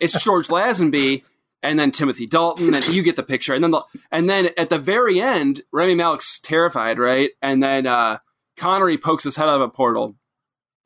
it's 0.00 0.20
George 0.24 0.48
Lazenby, 0.48 1.22
and 1.62 1.78
then 1.78 1.92
Timothy 1.92 2.26
Dalton, 2.26 2.74
and 2.74 2.84
you 2.88 3.04
get 3.04 3.14
the 3.14 3.22
picture. 3.22 3.54
And 3.54 3.62
then 3.62 3.70
the, 3.70 3.82
and 4.10 4.28
then 4.28 4.50
at 4.58 4.68
the 4.68 4.78
very 4.80 5.20
end, 5.20 5.62
Rami 5.70 5.94
Malek's 5.94 6.40
terrified, 6.40 6.98
right? 6.98 7.30
And 7.40 7.62
then 7.62 7.86
uh, 7.86 8.18
Connery 8.56 8.98
pokes 8.98 9.22
his 9.22 9.36
head 9.36 9.48
out 9.48 9.60
of 9.60 9.62
a 9.62 9.68
portal. 9.68 10.16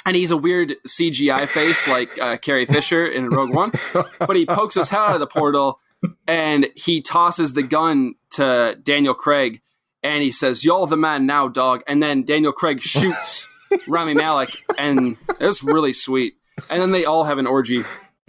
And 0.04 0.16
he's 0.16 0.30
a 0.30 0.36
weird 0.36 0.74
CGI 0.86 1.46
face 1.46 1.88
like 1.88 2.20
uh, 2.20 2.36
Carrie 2.36 2.66
Fisher 2.66 3.06
in 3.06 3.28
Rogue 3.28 3.54
One, 3.54 3.72
but 4.18 4.36
he 4.36 4.46
pokes 4.46 4.74
his 4.74 4.88
head 4.88 4.98
out 4.98 5.14
of 5.14 5.20
the 5.20 5.26
portal 5.26 5.78
and 6.26 6.68
he 6.74 7.00
tosses 7.00 7.54
the 7.54 7.62
gun 7.62 8.14
to 8.30 8.76
Daniel 8.82 9.14
Craig 9.14 9.60
and 10.02 10.22
he 10.22 10.30
says, 10.32 10.64
"You're 10.64 10.86
the 10.86 10.96
man 10.96 11.26
now, 11.26 11.48
dog." 11.48 11.82
And 11.86 12.02
then 12.02 12.24
Daniel 12.24 12.52
Craig 12.52 12.80
shoots 12.80 13.48
Rami 13.88 14.14
Malek, 14.14 14.50
and 14.78 15.16
it's 15.40 15.62
really 15.62 15.92
sweet. 15.92 16.34
And 16.70 16.80
then 16.80 16.92
they 16.92 17.04
all 17.04 17.24
have 17.24 17.38
an 17.38 17.46
orgy. 17.46 17.84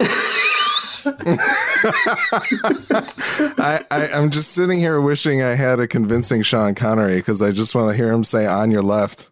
I, 3.56 4.08
I'm 4.14 4.30
just 4.30 4.52
sitting 4.52 4.78
here 4.78 5.00
wishing 5.00 5.42
I 5.42 5.54
had 5.54 5.78
a 5.78 5.86
convincing 5.86 6.42
Sean 6.42 6.74
Connery 6.74 7.16
because 7.16 7.42
I 7.42 7.50
just 7.50 7.74
want 7.74 7.90
to 7.90 7.96
hear 7.96 8.10
him 8.12 8.24
say 8.24 8.46
"on 8.46 8.70
your 8.70 8.82
left." 8.82 9.30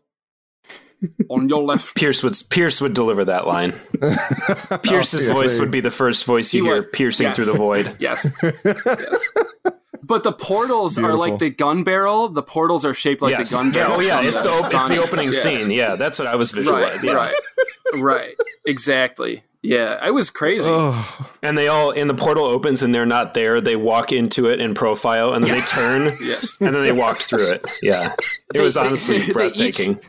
On 1.29 1.49
your 1.49 1.63
left, 1.63 1.95
Pierce 1.97 2.23
would 2.23 2.35
Pierce 2.51 2.81
would 2.81 2.95
deliver 2.95 3.25
that 3.25 3.47
line. 3.47 3.73
Pierce's 4.83 5.25
Oh, 5.27 5.29
yeah, 5.29 5.33
voice 5.35 5.59
would 5.59 5.71
be 5.71 5.81
the 5.81 5.91
first 5.91 6.25
voice 6.25 6.53
you 6.55 6.63
He 6.65 6.69
hear 6.69 6.77
would. 6.83 6.93
piercing 6.93 7.27
Yes. 7.27 7.37
through 7.37 7.47
the 7.47 7.53
void. 7.59 7.97
yes, 8.01 8.31
yes. 8.43 9.29
But 10.05 10.25
the 10.25 10.33
portals 10.33 10.99
are 10.99 11.15
like 11.15 11.39
the 11.39 11.51
gun 11.51 11.85
barrel. 11.85 12.29
The 12.29 12.43
portals 12.43 12.85
are 12.85 12.93
shaped 12.95 13.23
like 13.23 13.31
yes. 13.33 13.51
the 13.51 13.57
gun 13.57 13.69
oh, 13.69 13.73
barrel. 13.73 13.93
oh 13.97 14.01
yeah, 14.01 14.21
it's 14.23 14.41
the 14.43 14.51
op- 14.51 14.73
it's 14.73 14.89
the 14.89 14.99
opening 14.99 15.33
Yeah. 15.33 15.41
scene. 15.41 15.71
Yeah, 15.71 15.95
that's 15.97 16.19
what 16.19 16.27
I 16.29 16.35
was 16.37 16.53
Right, 16.53 16.63
visualizing. 16.65 17.05
yeah. 17.09 17.13
right, 17.15 17.35
right. 17.95 18.35
Exactly. 18.67 19.43
Yeah, 19.65 19.97
I 20.03 20.11
was 20.11 20.29
crazy. 20.29 20.69
Oh, 20.69 21.31
And 21.41 21.57
they 21.57 21.69
all 21.69 21.93
and 21.93 22.11
the 22.11 22.15
portal 22.15 22.45
opens 22.45 22.83
and 22.83 22.93
they're 22.93 23.07
not 23.07 23.35
there. 23.35 23.61
They 23.61 23.77
walk 23.77 24.11
into 24.11 24.47
it 24.49 24.61
in 24.61 24.75
profile 24.75 25.33
and 25.35 25.45
then 25.45 25.55
Yes. 25.55 25.71
they 25.71 25.81
turn 25.81 26.03
yes. 26.21 26.57
and 26.61 26.75
then 26.75 26.83
they 26.83 26.91
walk 26.93 27.19
through 27.19 27.49
it. 27.53 27.65
Yeah, 27.81 28.13
it 28.15 28.21
They- 28.55 28.61
was 28.65 28.75
they- 28.75 28.81
honestly 28.81 29.19
they 29.19 29.25
each- 29.27 29.33
breathtaking. 29.33 30.01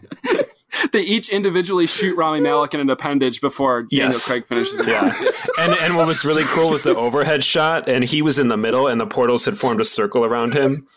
They 0.91 1.01
each 1.01 1.29
individually 1.29 1.85
shoot 1.87 2.15
Rami 2.17 2.39
Malek 2.41 2.73
in 2.73 2.79
an 2.79 2.89
appendage 2.89 3.41
before 3.41 3.83
Daniel 3.83 4.11
Craig 4.19 4.45
finishes. 4.45 4.79
it. 4.81 4.87
Yeah, 4.87 5.11
and 5.59 5.77
and 5.81 5.95
what 5.95 6.07
was 6.07 6.25
really 6.25 6.43
cool 6.47 6.69
was 6.71 6.83
the 6.83 6.95
overhead 6.95 7.43
shot, 7.43 7.87
and 7.87 8.03
he 8.03 8.21
was 8.21 8.37
in 8.39 8.47
the 8.49 8.57
middle, 8.57 8.87
and 8.87 8.99
the 8.99 9.05
portals 9.07 9.45
had 9.45 9.57
formed 9.57 9.79
a 9.81 9.85
circle 9.85 10.25
around 10.25 10.53
him, 10.53 10.87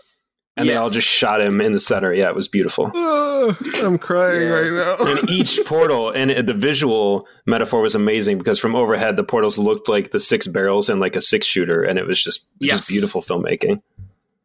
and 0.56 0.68
they 0.68 0.76
all 0.76 0.88
just 0.88 1.06
shot 1.06 1.40
him 1.40 1.60
in 1.60 1.72
the 1.72 1.78
center. 1.78 2.12
Yeah, 2.12 2.28
it 2.30 2.34
was 2.34 2.48
beautiful. 2.48 2.90
oh, 2.94 3.56
I'm 3.84 3.98
crying 3.98 4.42
Yeah. 4.42 4.48
right 4.48 4.98
now. 5.00 5.06
And 5.06 5.30
each 5.30 5.60
portal, 5.66 6.10
and 6.10 6.30
the 6.46 6.54
visual 6.54 7.26
metaphor 7.46 7.80
was 7.82 7.94
amazing 7.94 8.38
because 8.38 8.58
from 8.58 8.74
overhead, 8.74 9.16
the 9.16 9.24
portals 9.24 9.58
looked 9.58 9.88
like 9.88 10.10
the 10.10 10.20
six 10.20 10.46
barrels 10.46 10.88
and 10.88 11.00
like 11.00 11.16
a 11.16 11.20
six 11.22 11.46
shooter, 11.46 11.82
and 11.82 11.98
it 11.98 12.06
was 12.06 12.22
just 12.22 12.46
Yes. 12.58 12.78
just 12.78 12.88
beautiful 12.88 13.20
filmmaking. 13.22 13.82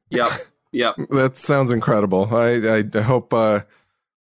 Yep. 0.09 0.29
Yep. 0.73 0.95
That 1.09 1.37
sounds 1.37 1.71
incredible. 1.71 2.27
I, 2.33 2.83
I 2.95 3.01
hope 3.01 3.33
uh, 3.33 3.61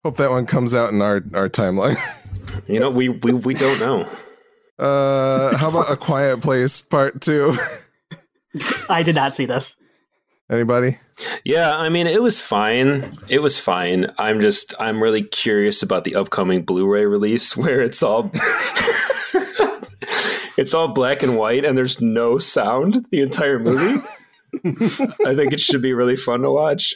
hope 0.03 0.17
that 0.17 0.29
one 0.29 0.45
comes 0.45 0.73
out 0.73 0.91
in 0.91 1.01
our 1.01 1.23
our 1.33 1.49
timeline. 1.49 1.97
You 2.67 2.79
know, 2.79 2.89
we 2.89 3.09
we, 3.09 3.33
we 3.33 3.53
don't 3.53 3.79
know. 3.79 4.01
Uh, 4.77 5.55
how 5.57 5.69
about 5.69 5.91
a 5.91 5.95
Quiet 5.95 6.41
Place 6.41 6.81
Part 6.81 7.21
Two? 7.21 7.55
I 8.89 9.03
did 9.03 9.15
not 9.15 9.35
see 9.35 9.45
this. 9.45 9.75
Anybody? 10.51 10.97
Yeah, 11.43 11.75
I 11.77 11.89
mean, 11.89 12.07
it 12.07 12.23
was 12.23 12.39
fine. 12.39 13.11
It 13.27 13.41
was 13.41 13.59
fine. 13.59 14.11
I'm 14.17 14.41
just, 14.41 14.73
I'm 14.79 15.01
really 15.01 15.21
curious 15.21 15.83
about 15.83 16.05
the 16.05 16.15
upcoming 16.15 16.63
Blu-ray 16.63 17.05
release 17.05 17.55
where 17.57 17.81
it's 17.81 18.01
all, 18.01 18.31
it's 20.57 20.73
all 20.73 20.87
black 20.87 21.21
and 21.21 21.37
white 21.37 21.65
and 21.65 21.77
there's 21.77 22.01
no 22.01 22.39
sound 22.39 23.05
the 23.11 23.21
entire 23.21 23.59
movie. 23.59 24.03
I 25.25 25.35
think 25.35 25.53
it 25.53 25.59
should 25.59 25.83
be 25.83 25.93
really 25.93 26.15
fun 26.15 26.41
to 26.41 26.51
watch. 26.51 26.95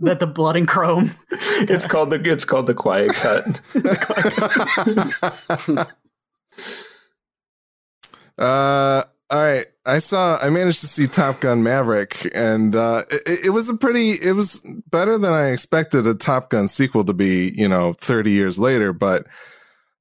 That 0.00 0.20
the 0.20 0.26
blood 0.26 0.56
and 0.56 0.68
chrome. 0.68 1.12
It's 1.60 1.86
called 1.88 2.10
the 2.10 2.20
it's 2.30 2.44
called 2.44 2.68
the 2.68 2.74
quiet 2.74 3.12
cut. 3.14 3.44
Uh, 8.38 9.02
all 9.30 9.40
right. 9.40 9.66
I 9.84 9.98
saw. 9.98 10.38
I 10.40 10.48
managed 10.50 10.80
to 10.82 10.86
see 10.86 11.06
Top 11.06 11.40
Gun 11.40 11.62
Maverick, 11.64 12.30
and 12.34 12.76
uh, 12.76 13.02
it, 13.10 13.46
it 13.46 13.50
was 13.50 13.68
a 13.68 13.76
pretty. 13.76 14.10
It 14.12 14.36
was 14.36 14.60
better 14.90 15.18
than 15.18 15.32
I 15.32 15.48
expected 15.48 16.06
a 16.06 16.14
Top 16.14 16.50
Gun 16.50 16.68
sequel 16.68 17.04
to 17.04 17.14
be. 17.14 17.52
You 17.56 17.66
know, 17.68 17.94
thirty 17.94 18.30
years 18.30 18.60
later, 18.60 18.92
but 18.92 19.26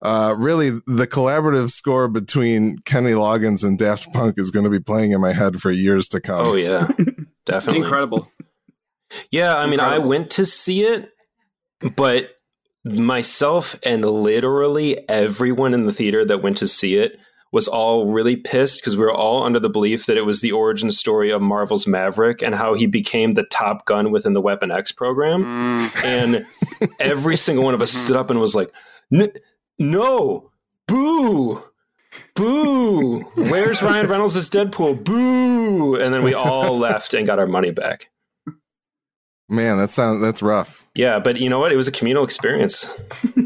uh, 0.01 0.35
really, 0.37 0.69
the 0.69 1.07
collaborative 1.07 1.71
score 1.71 2.07
between 2.07 2.77
Kenny 2.79 3.11
Loggins 3.11 3.63
and 3.65 3.79
Daft 3.79 4.13
Punk 4.13 4.37
is 4.37 4.51
going 4.51 4.65
to 4.65 4.69
be 4.69 4.79
playing 4.79 5.11
in 5.11 5.21
my 5.21 5.33
head 5.33 5.59
for 5.59 5.71
years 5.71 6.07
to 6.09 6.21
come. 6.21 6.47
Oh 6.47 6.55
yeah, 6.55 6.87
definitely 7.45 7.81
Incredible. 7.81 8.27
Yeah, 9.31 9.55
I 9.57 9.65
mean, 9.67 9.79
I 9.79 9.97
went 9.99 10.29
to 10.31 10.45
see 10.45 10.83
it, 10.83 11.11
but 11.95 12.31
myself 12.83 13.77
and 13.83 14.03
literally 14.05 14.97
everyone 15.09 15.73
in 15.73 15.85
the 15.85 15.93
theater 15.93 16.23
that 16.25 16.41
went 16.41 16.57
to 16.57 16.67
see 16.67 16.95
it 16.95 17.17
was 17.51 17.67
all 17.67 18.07
really 18.11 18.35
pissed 18.35 18.81
because 18.81 18.97
we 18.97 19.03
were 19.03 19.11
all 19.13 19.43
under 19.43 19.59
the 19.59 19.69
belief 19.69 20.05
that 20.05 20.17
it 20.17 20.25
was 20.25 20.41
the 20.41 20.51
origin 20.51 20.91
story 20.91 21.29
of 21.31 21.41
Marvel's 21.41 21.87
Maverick 21.87 22.41
and 22.41 22.55
how 22.55 22.73
he 22.73 22.85
became 22.85 23.33
the 23.33 23.43
top 23.43 23.85
gun 23.85 24.11
within 24.11 24.33
the 24.33 24.41
Weapon 24.41 24.69
X 24.71 24.91
program. 24.91 25.43
Mm, 25.43 26.05
And 26.05 26.91
every 26.99 27.37
single 27.37 27.63
one 27.63 27.73
of 27.73 27.81
us 27.81 27.91
stood 27.91 28.17
up 28.17 28.29
and 28.29 28.39
was 28.39 28.53
like, 28.55 28.71
"N- 29.13 29.31
"No, 29.79 30.51
boo." 30.87 31.63
Boo! 32.35 33.19
Where's 33.35 33.81
Ryan 33.83 34.07
Reynolds 34.07 34.35
as 34.35 34.49
Deadpool? 34.49 35.03
Boo! 35.03 35.95
And 35.95 36.13
then 36.13 36.23
we 36.23 36.33
all 36.33 36.77
left 36.77 37.13
and 37.13 37.27
got 37.27 37.37
our 37.37 37.45
money 37.47 37.71
back. 37.71 38.09
Man, 39.49 39.77
that 39.77 39.91
sounds 39.91 40.21
that's 40.21 40.41
rough. 40.41 40.85
Yeah, 40.93 41.19
but 41.19 41.37
you 41.37 41.49
know 41.49 41.59
what? 41.59 41.71
It 41.71 41.77
was 41.77 41.87
a 41.87 41.91
communal 41.91 42.23
experience. 42.23 42.89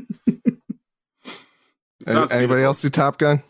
Any- 2.08 2.18
anybody 2.18 2.30
beautiful. 2.48 2.64
else 2.64 2.80
see 2.80 2.90
Top 2.90 3.18
Gun? 3.20 3.44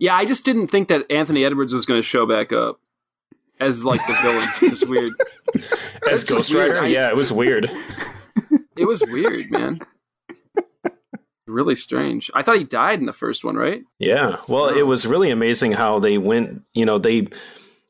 Yeah, 0.00 0.14
I 0.16 0.24
just 0.24 0.44
didn't 0.44 0.68
think 0.68 0.88
that 0.88 1.10
Anthony 1.10 1.44
Edwards 1.44 1.72
was 1.72 1.86
going 1.86 1.98
to 1.98 2.06
show 2.06 2.26
back 2.26 2.52
up 2.52 2.80
as 3.60 3.84
like 3.84 4.00
the 4.06 4.14
villain. 4.22 4.48
It's 4.72 4.84
weird. 4.84 5.12
As 6.10 6.24
Ghost. 6.24 6.52
Rider? 6.52 6.86
Yeah, 6.86 7.08
it 7.08 7.16
was 7.16 7.32
weird. 7.32 7.70
It 8.76 8.86
was 8.86 9.02
weird, 9.10 9.50
man. 9.50 9.80
Really 11.46 11.74
strange. 11.76 12.30
I 12.34 12.42
thought 12.42 12.58
he 12.58 12.64
died 12.64 13.00
in 13.00 13.06
the 13.06 13.12
first 13.12 13.44
one, 13.44 13.56
right? 13.56 13.82
Yeah. 13.98 14.36
Well, 14.48 14.68
it 14.68 14.82
was 14.86 15.06
really 15.06 15.30
amazing 15.30 15.72
how 15.72 15.98
they 15.98 16.18
went, 16.18 16.62
you 16.74 16.84
know, 16.84 16.98
they 16.98 17.28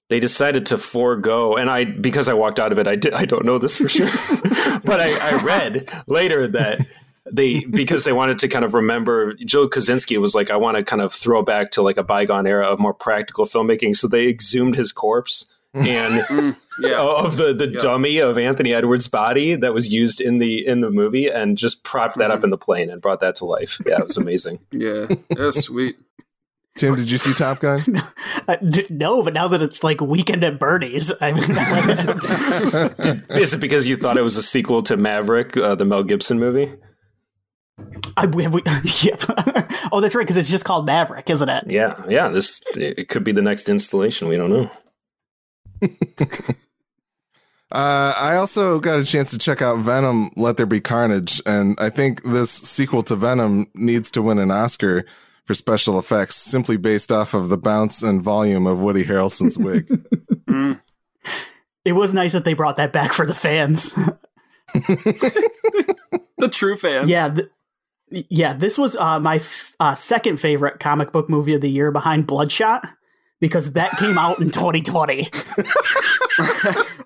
they 0.09 0.21
decided 0.21 0.67
to 0.67 0.79
forego 0.79 1.57
and 1.57 1.69
I 1.71 1.85
because 1.85 2.29
I 2.29 2.35
walked 2.35 2.59
out 2.59 2.73
of 2.73 2.79
it, 2.79 2.87
I 2.87 2.97
did 2.97 3.15
I 3.15 3.25
don't 3.25 3.45
know 3.45 3.59
this 3.59 3.77
for 3.77 3.89
sure. 3.89 4.07
but 4.85 5.01
I, 5.01 5.37
I 5.37 5.43
read 5.43 5.89
later 6.07 6.49
that 6.49 6.87
they 7.31 7.65
because 7.67 8.05
they 8.05 8.13
wanted 8.13 8.39
to 8.39 8.49
kind 8.49 8.65
of 8.65 8.73
remember 8.75 9.35
Joe 9.35 9.69
Kosinski 9.69 10.19
was 10.19 10.35
like, 10.35 10.51
I 10.51 10.57
want 10.57 10.77
to 10.79 10.83
kind 10.83 11.03
of 11.03 11.13
throw 11.13 11.43
back 11.43 11.73
to 11.73 11.83
like 11.83 11.99
a 11.99 12.03
bygone 12.03 12.47
era 12.47 12.67
of 12.67 12.79
more 12.79 12.95
practical 12.95 13.45
filmmaking. 13.45 13.97
So 13.97 14.09
they 14.09 14.29
exhumed 14.29 14.77
his 14.77 14.93
corpse 14.93 15.45
and 15.75 16.23
Mm, 16.23 16.57
yeah. 16.81 16.99
of 16.99 17.37
the 17.37 17.53
the 17.53 17.69
Yeah. 17.69 17.79
dummy 17.79 18.19
of 18.19 18.39
Anthony 18.39 18.73
Edwards' 18.73 19.09
body 19.09 19.55
that 19.57 19.75
was 19.75 19.91
used 19.93 20.23
in 20.23 20.39
the 20.39 20.67
in 20.67 20.81
the 20.81 20.91
movie, 20.91 21.29
and 21.29 21.59
just 21.59 21.85
propped 21.85 22.17
that 22.17 22.31
Mm-hmm. 22.31 22.39
up 22.39 22.45
in 22.45 22.49
the 22.51 22.57
plane 22.57 22.89
and 22.89 23.03
brought 23.03 23.21
that 23.21 23.37
to 23.37 23.45
life. 23.45 23.79
Yeah, 23.87 23.99
it 23.99 24.05
was 24.07 24.17
amazing. 24.17 24.61
Yeah. 24.73 25.07
That's 25.29 25.65
sweet. 25.65 25.99
Tim, 26.79 26.95
did 26.95 27.11
you 27.11 27.19
see 27.19 27.33
Top 27.33 27.61
Gun? 27.61 27.85
Uh, 28.47 28.57
d- 28.57 28.87
no, 28.89 29.23
but 29.23 29.35
now 29.35 29.47
that 29.47 29.61
it's 29.61 29.85
like 29.85 30.01
Weekend 30.01 30.43
at 30.43 30.59
Bernie's, 30.59 31.13
I 31.21 31.33
mean, 31.33 31.45
Is 33.39 33.53
it 33.53 33.61
because 33.61 33.87
you 33.87 33.99
thought 33.99 34.17
it 34.17 34.23
was 34.23 34.37
a 34.37 34.43
sequel 34.43 34.83
to 34.85 34.97
Maverick, 34.97 35.55
uh, 35.55 35.75
the 35.75 35.85
Mel 35.85 36.03
Gibson 36.03 36.39
movie? 36.39 36.73
I, 38.17 38.23
have 38.23 38.55
we, 38.55 38.63
yep. 39.03 39.23
oh, 39.93 40.01
that's 40.01 40.15
right, 40.15 40.23
because 40.23 40.39
it's 40.39 40.49
just 40.49 40.65
called 40.65 40.87
Maverick, 40.87 41.29
isn't 41.29 41.49
it? 41.49 41.65
Yeah, 41.69 42.03
yeah. 42.09 42.29
This 42.29 42.63
it 42.75 43.11
could 43.11 43.23
be 43.23 43.33
the 43.33 43.43
next 43.43 43.69
installation. 43.69 44.29
We 44.29 44.39
don't 44.39 44.51
know. 44.51 44.71
Uh, 47.71 48.15
I 48.19 48.37
also 48.37 48.81
got 48.81 48.99
a 48.99 49.05
chance 49.05 49.31
to 49.33 49.39
check 49.39 49.61
out 49.61 49.79
Venom: 49.81 50.31
Let 50.37 50.57
There 50.57 50.65
Be 50.65 50.81
Carnage, 50.81 51.43
and 51.45 51.77
I 51.79 51.91
think 51.91 52.23
this 52.23 52.51
sequel 52.51 53.03
to 53.05 53.17
Venom 53.17 53.67
needs 53.75 54.11
to 54.13 54.23
win 54.23 54.39
an 54.39 54.51
Oscar 54.51 55.05
for 55.49 55.55
special 55.55 55.99
effects, 55.99 56.37
simply 56.37 56.77
based 56.77 57.11
off 57.11 57.33
of 57.33 57.49
the 57.49 57.57
bounce 57.57 58.03
and 58.03 58.21
volume 58.23 58.67
of 58.67 58.83
Woody 58.83 59.05
Harrelson's 59.05 59.59
wig. 59.59 59.89
Mm. 60.49 60.81
It 61.85 61.93
was 61.93 62.15
nice 62.15 62.33
that 62.33 62.45
they 62.47 62.55
brought 62.55 62.77
that 62.77 62.91
back 62.93 63.13
for 63.13 63.27
the 63.27 63.35
fans. 63.35 63.93
The 66.39 66.49
true 66.51 66.77
fans. 66.77 67.09
yeah, 67.11 67.29
th- 67.35 67.49
yeah. 68.31 68.53
This 68.55 68.79
was 68.79 68.97
uh, 68.97 69.19
my 69.21 69.37
f- 69.37 69.75
uh, 69.81 69.95
second 69.95 70.39
favorite 70.39 70.79
comic 70.81 71.13
book 71.13 71.29
movie 71.29 71.53
of 71.55 71.61
the 71.61 71.69
year, 71.71 71.91
behind 71.93 72.27
Bloodshot, 72.27 72.89
because 73.41 73.73
that 73.73 73.91
came 73.99 74.17
out 74.17 74.39
in 74.41 74.51
2020. 74.51 75.29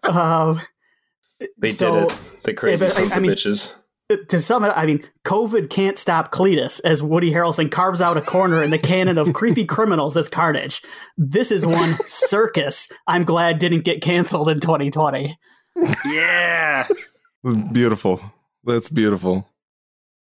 um, 0.05 0.61
They 1.59 1.73
So- 1.73 2.09
did 2.09 2.13
it. 2.13 2.19
The 2.45 2.55
crazy 2.55 2.85
but 2.85 2.91
I- 2.93 2.95
sons 2.95 3.13
I 3.13 3.17
of 3.17 3.23
mean- 3.23 3.33
bitches. 3.33 3.77
To 4.17 4.41
sum 4.41 4.65
it 4.65 4.69
up, 4.71 4.79
I 4.79 4.87
mean, 4.87 5.05
COVID 5.25 5.71
can't 5.71 5.99
stop 5.99 6.33
Cletus 6.33 6.81
as 6.85 7.03
Woody 7.03 7.33
Harrelson 7.33 7.71
carves 7.71 8.01
out 8.01 8.17
a 8.17 8.21
corner 8.21 8.63
in 8.63 8.71
the 8.71 8.79
canon 8.79 9.19
of 9.19 9.33
creepy 9.33 9.65
criminals 9.65 10.17
as 10.17 10.29
Carnage. 10.29 10.83
This 11.17 11.51
is 11.51 11.67
one 11.67 11.95
circus 12.07 12.89
I'm 13.07 13.25
glad 13.25 13.59
didn't 13.59 13.85
get 13.85 14.03
canceled 14.03 14.49
in 14.49 14.61
2020. 14.61 15.39
Yeah. 16.07 16.87
It's 17.45 17.73
beautiful. 17.73 18.21
That's 18.63 18.89
beautiful. 18.89 19.49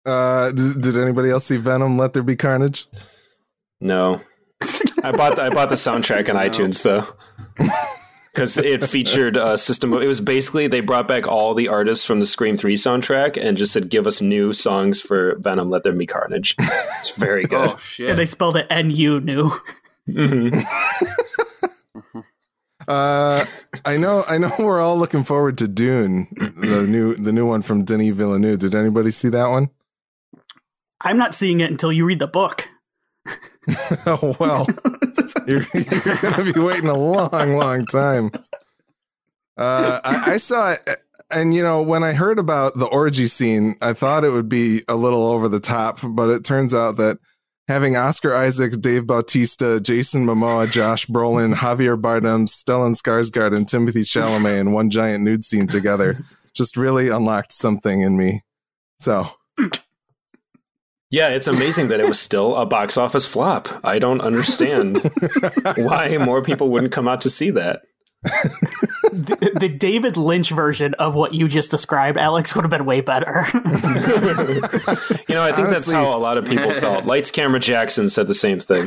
Uh, 0.03 0.51
did, 0.51 0.81
did 0.81 0.97
anybody 0.97 1.29
else 1.29 1.45
see 1.45 1.57
Venom: 1.57 1.99
Let 1.99 2.13
There 2.13 2.23
Be 2.23 2.35
Carnage? 2.35 2.87
No, 3.79 4.19
I 5.03 5.11
bought 5.11 5.37
I 5.37 5.51
bought 5.51 5.69
the 5.69 5.75
soundtrack 5.75 6.29
on 6.29 6.35
No. 6.35 6.41
iTunes 6.41 6.81
though. 6.81 7.05
Because 8.33 8.57
it 8.57 8.81
featured 8.83 9.35
a 9.35 9.57
system. 9.57 9.91
Of, 9.91 10.01
it 10.01 10.07
was 10.07 10.21
basically 10.21 10.67
they 10.67 10.79
brought 10.79 11.07
back 11.07 11.27
all 11.27 11.53
the 11.53 11.67
artists 11.67 12.05
from 12.05 12.19
the 12.21 12.25
Scream 12.25 12.55
Three 12.55 12.75
soundtrack 12.75 13.37
and 13.41 13.57
just 13.57 13.73
said, 13.73 13.89
"Give 13.89 14.07
us 14.07 14.21
new 14.21 14.53
songs 14.53 15.01
for 15.01 15.35
Venom. 15.39 15.69
Let 15.69 15.83
there 15.83 15.91
be 15.91 16.05
carnage." 16.05 16.55
It's 16.59 17.17
very 17.17 17.43
good. 17.43 17.71
Oh 17.71 17.77
shit. 17.77 18.09
And 18.09 18.17
they 18.19 18.25
spelled 18.25 18.55
it 18.55 18.67
N 18.69 18.89
U 18.91 19.19
new. 19.19 19.51
Mhm. 20.07 20.63
Uh, 22.87 23.45
I 23.85 23.95
know, 23.97 24.23
I 24.27 24.39
know. 24.39 24.51
We're 24.57 24.81
all 24.81 24.97
looking 24.97 25.23
forward 25.23 25.57
to 25.59 25.67
Dune, 25.67 26.27
the 26.31 26.85
new, 26.87 27.13
the 27.15 27.31
new 27.31 27.47
one 27.47 27.61
from 27.61 27.83
Denis 27.83 28.15
Villeneuve. 28.15 28.59
Did 28.59 28.73
anybody 28.75 29.11
see 29.11 29.29
that 29.29 29.47
one? 29.49 29.69
I'm 30.99 31.17
not 31.17 31.35
seeing 31.35 31.61
it 31.61 31.69
until 31.69 31.91
you 31.91 32.05
read 32.05 32.19
the 32.19 32.27
book. 32.27 32.67
well, 34.39 34.67
you're, 35.47 35.65
you're 35.73 36.17
gonna 36.21 36.51
be 36.53 36.59
waiting 36.59 36.89
a 36.89 36.97
long, 36.97 37.55
long 37.55 37.85
time. 37.85 38.31
Uh, 39.57 39.99
I, 40.03 40.33
I 40.33 40.37
saw 40.37 40.71
it, 40.71 40.79
and 41.31 41.53
you 41.53 41.63
know, 41.63 41.81
when 41.81 42.03
I 42.03 42.13
heard 42.13 42.39
about 42.39 42.73
the 42.75 42.87
orgy 42.87 43.27
scene, 43.27 43.75
I 43.81 43.93
thought 43.93 44.23
it 44.23 44.31
would 44.31 44.49
be 44.49 44.83
a 44.87 44.95
little 44.95 45.27
over 45.27 45.47
the 45.47 45.59
top, 45.59 45.99
but 46.03 46.29
it 46.29 46.43
turns 46.43 46.73
out 46.73 46.97
that 46.97 47.17
having 47.67 47.95
Oscar 47.95 48.33
Isaac, 48.33 48.73
Dave 48.81 49.07
Bautista, 49.07 49.79
Jason 49.79 50.25
Momoa, 50.25 50.69
Josh 50.71 51.05
Brolin, 51.05 51.53
Javier 51.53 51.99
Bardem, 51.99 52.47
Stellan 52.47 52.95
Skarsgård, 52.99 53.55
and 53.55 53.67
Timothy 53.67 54.01
Chalamet 54.01 54.59
in 54.59 54.73
one 54.73 54.89
giant 54.89 55.23
nude 55.23 55.45
scene 55.45 55.67
together 55.67 56.17
just 56.53 56.77
really 56.77 57.09
unlocked 57.09 57.53
something 57.53 58.01
in 58.01 58.17
me. 58.17 58.43
So 58.99 59.29
Yeah, 61.11 61.27
it's 61.29 61.47
amazing 61.47 61.89
that 61.89 61.99
it 61.99 62.07
was 62.07 62.19
still 62.19 62.55
a 62.55 62.65
box 62.65 62.97
office 62.97 63.25
flop. 63.25 63.67
I 63.83 63.99
don't 63.99 64.21
understand 64.21 64.97
why 65.77 66.17
more 66.17 66.41
people 66.41 66.69
wouldn't 66.69 66.93
come 66.93 67.07
out 67.07 67.21
to 67.21 67.29
see 67.29 67.49
that. 67.51 67.81
the, 68.23 69.51
the 69.59 69.67
David 69.67 70.15
Lynch 70.15 70.51
version 70.51 70.93
of 70.95 71.15
what 71.15 71.33
you 71.33 71.47
just 71.47 71.69
described, 71.71 72.17
Alex, 72.17 72.55
would 72.55 72.61
have 72.61 72.69
been 72.69 72.85
way 72.85 73.01
better. 73.01 73.45
You 75.27 75.35
know, 75.35 75.43
I 75.43 75.51
think 75.53 75.67
Honestly- 75.67 75.71
that's 75.71 75.91
how 75.91 76.15
a 76.15 76.19
lot 76.19 76.37
of 76.37 76.45
people 76.45 76.71
felt. 76.79 77.05
Lights, 77.05 77.31
camera, 77.31 77.59
Jackson 77.59 78.09
said 78.09 78.27
the 78.27 78.33
same 78.33 78.59
thing. 78.59 78.85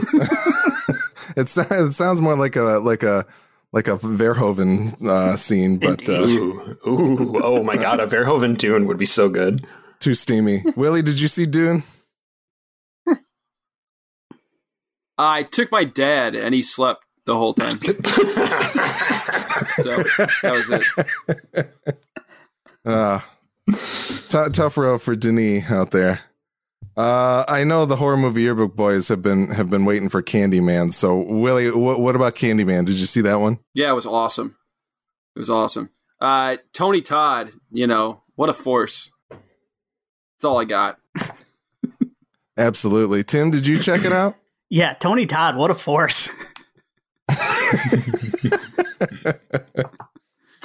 it, 1.36 1.48
it 1.56 1.92
sounds 1.92 2.20
more 2.20 2.36
like 2.36 2.56
a 2.56 2.62
like 2.80 3.02
a 3.02 3.24
like 3.72 3.88
a 3.88 3.96
Verhoeven 3.96 5.00
uh, 5.06 5.36
scene, 5.36 5.78
but 5.78 6.06
uh, 6.08 6.12
Ooh, 6.28 6.78
ooh, 6.86 7.40
oh 7.42 7.62
my 7.62 7.76
god, 7.76 7.98
a 8.00 8.06
Verhoeven 8.06 8.56
Dune 8.58 8.86
would 8.86 8.98
be 8.98 9.06
so 9.06 9.28
good. 9.28 9.64
too 10.00 10.14
steamy. 10.14 10.62
Willie, 10.76 11.02
did 11.02 11.18
you 11.20 11.28
see 11.28 11.46
Dune? 11.46 11.82
I 15.16 15.42
took 15.44 15.70
my 15.70 15.84
dad 15.84 16.34
and 16.34 16.54
he 16.54 16.62
slept 16.62 17.04
the 17.24 17.36
whole 17.36 17.54
time. 17.54 17.80
so 17.82 17.94
that 20.42 20.52
was 20.52 20.70
it. 21.54 21.68
Uh, 22.84 23.20
t- 24.28 24.50
tough 24.52 24.76
row 24.76 24.98
for 24.98 25.14
Denis 25.14 25.70
out 25.70 25.90
there. 25.90 26.20
Uh, 26.96 27.44
I 27.48 27.64
know 27.64 27.86
the 27.86 27.96
horror 27.96 28.16
movie 28.16 28.42
yearbook 28.42 28.76
boys 28.76 29.08
have 29.08 29.20
been 29.20 29.48
have 29.48 29.68
been 29.68 29.84
waiting 29.84 30.08
for 30.08 30.22
Candyman. 30.22 30.92
So 30.92 31.16
Willie, 31.16 31.70
what, 31.70 31.98
what 32.00 32.14
about 32.14 32.34
Candyman? 32.36 32.86
Did 32.86 32.96
you 32.96 33.06
see 33.06 33.22
that 33.22 33.36
one? 33.36 33.58
Yeah, 33.72 33.90
it 33.90 33.94
was 33.94 34.06
awesome. 34.06 34.56
It 35.34 35.38
was 35.40 35.50
awesome. 35.50 35.90
Uh, 36.20 36.58
Tony 36.72 37.00
Todd, 37.00 37.50
you 37.72 37.86
know 37.86 38.22
what 38.36 38.48
a 38.48 38.54
force. 38.54 39.10
That's 39.30 40.44
all 40.44 40.58
I 40.58 40.64
got. 40.64 40.98
Absolutely. 42.56 43.24
Tim, 43.24 43.50
did 43.50 43.66
you 43.66 43.78
check 43.78 44.04
it 44.04 44.12
out? 44.12 44.36
Yeah, 44.74 44.94
Tony 44.94 45.24
Todd, 45.24 45.54
what 45.54 45.70
a 45.70 45.74
force. 45.74 46.28
what 47.28 47.38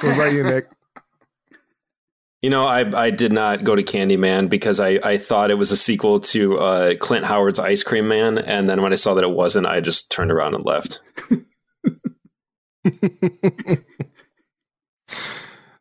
about 0.01 0.33
you, 0.33 0.43
Nick? 0.43 0.65
You 2.41 2.49
know, 2.49 2.65
I 2.65 2.79
I 2.99 3.11
did 3.11 3.31
not 3.31 3.63
go 3.63 3.75
to 3.75 3.83
Candyman 3.83 4.49
because 4.49 4.79
I, 4.79 4.99
I 5.03 5.19
thought 5.19 5.51
it 5.51 5.59
was 5.59 5.71
a 5.71 5.77
sequel 5.77 6.21
to 6.21 6.57
uh, 6.57 6.95
Clint 6.95 7.25
Howard's 7.25 7.59
Ice 7.59 7.83
Cream 7.83 8.07
Man, 8.07 8.39
and 8.39 8.67
then 8.67 8.81
when 8.81 8.93
I 8.93 8.95
saw 8.95 9.13
that 9.13 9.23
it 9.23 9.29
wasn't, 9.29 9.67
I 9.67 9.79
just 9.79 10.09
turned 10.09 10.31
around 10.31 10.55
and 10.55 10.65
left. 10.65 11.01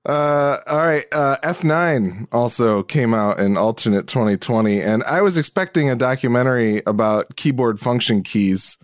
Uh, 0.09 0.57
all 0.71 0.79
right. 0.79 1.05
Uh, 1.13 1.37
F9 1.45 2.29
also 2.33 2.83
came 2.83 3.13
out 3.13 3.39
in 3.39 3.59
alternate 3.59 4.07
2020, 4.07 4.81
and 4.81 5.03
I 5.05 5.21
was 5.21 5.37
expecting 5.37 5.91
a 5.91 5.97
documentary 5.97 6.81
about 6.87 7.37
keyboard 7.37 7.79
function 7.79 8.23
keys, 8.23 8.79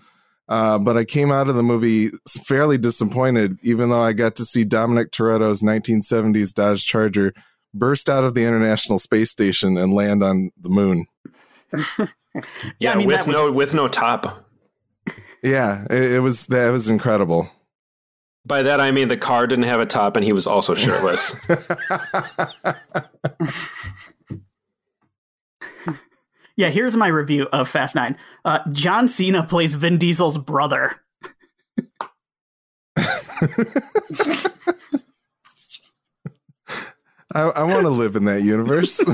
uh, 0.51 0.79
but 0.79 0.99
I 0.99 1.07
came 1.07 1.33
out 1.33 1.49
of 1.49 1.55
the 1.55 1.63
movie 1.63 2.09
fairly 2.29 2.77
disappointed, 2.77 3.59
even 3.63 3.89
though 3.89 4.03
I 4.03 4.13
got 4.13 4.37
to 4.37 4.45
see 4.45 4.65
Dominic 4.65 5.13
Toretto's 5.13 5.63
1970s 5.63 6.53
Dodge 6.53 6.85
Charger 6.85 7.33
burst 7.73 8.11
out 8.11 8.25
of 8.25 8.35
the 8.35 8.45
International 8.45 8.99
Space 8.99 9.31
Station 9.31 9.79
and 9.79 9.95
land 9.95 10.23
on 10.23 10.51
the 10.61 10.69
moon. 10.69 11.07
yeah, 12.79 12.93
I 12.93 12.97
mean, 12.97 13.07
with 13.07 13.27
was- 13.27 13.29
no 13.29 13.51
with 13.51 13.75
no 13.75 13.89
top. 13.89 14.47
Yeah, 15.43 15.85
it, 15.91 16.13
it 16.17 16.21
was 16.21 16.47
that 16.49 16.71
was 16.71 16.89
incredible. 16.89 17.51
By 18.47 18.63
that 18.63 18.81
I 18.81 18.91
mean 18.91 19.09
the 19.09 19.17
car 19.17 19.47
didn't 19.47 19.65
have 19.65 19.81
a 19.81 19.87
top, 19.87 20.17
and 20.17 20.25
he 20.25 20.33
was 20.33 20.47
also 20.47 20.75
shirtless. 20.75 21.47
Yeah, 26.57 26.71
here's 26.71 26.97
my 26.97 27.09
review 27.09 27.49
of 27.53 27.69
Fast 27.69 27.97
Nine. 27.97 28.17
Uh, 28.45 28.61
John 28.71 29.09
Cena 29.09 29.45
plays 29.45 29.75
Vin 29.75 29.99
Diesel's 29.99 30.39
brother. 30.39 31.01
I, 37.35 37.43
I 37.43 37.65
want 37.65 37.83
to 37.83 37.91
live 37.91 38.15
in 38.15 38.27
that 38.27 38.43
universe. 38.43 39.05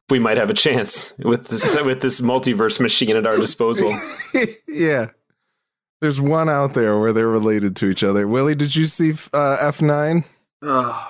we 0.10 0.18
might 0.18 0.36
have 0.36 0.50
a 0.50 0.54
chance 0.54 1.14
with 1.18 1.48
this 1.48 1.82
with 1.82 2.02
this 2.02 2.20
multiverse 2.20 2.78
machine 2.78 3.16
at 3.16 3.26
our 3.26 3.38
disposal. 3.38 3.90
yeah. 4.68 5.06
There's 6.00 6.20
one 6.20 6.48
out 6.48 6.74
there 6.74 6.98
where 6.98 7.12
they're 7.12 7.28
related 7.28 7.74
to 7.76 7.86
each 7.86 8.04
other. 8.04 8.28
Willie, 8.28 8.54
did 8.54 8.76
you 8.76 8.86
see 8.86 9.10
uh, 9.32 9.56
F9? 9.60 10.24
Ugh. 10.62 11.08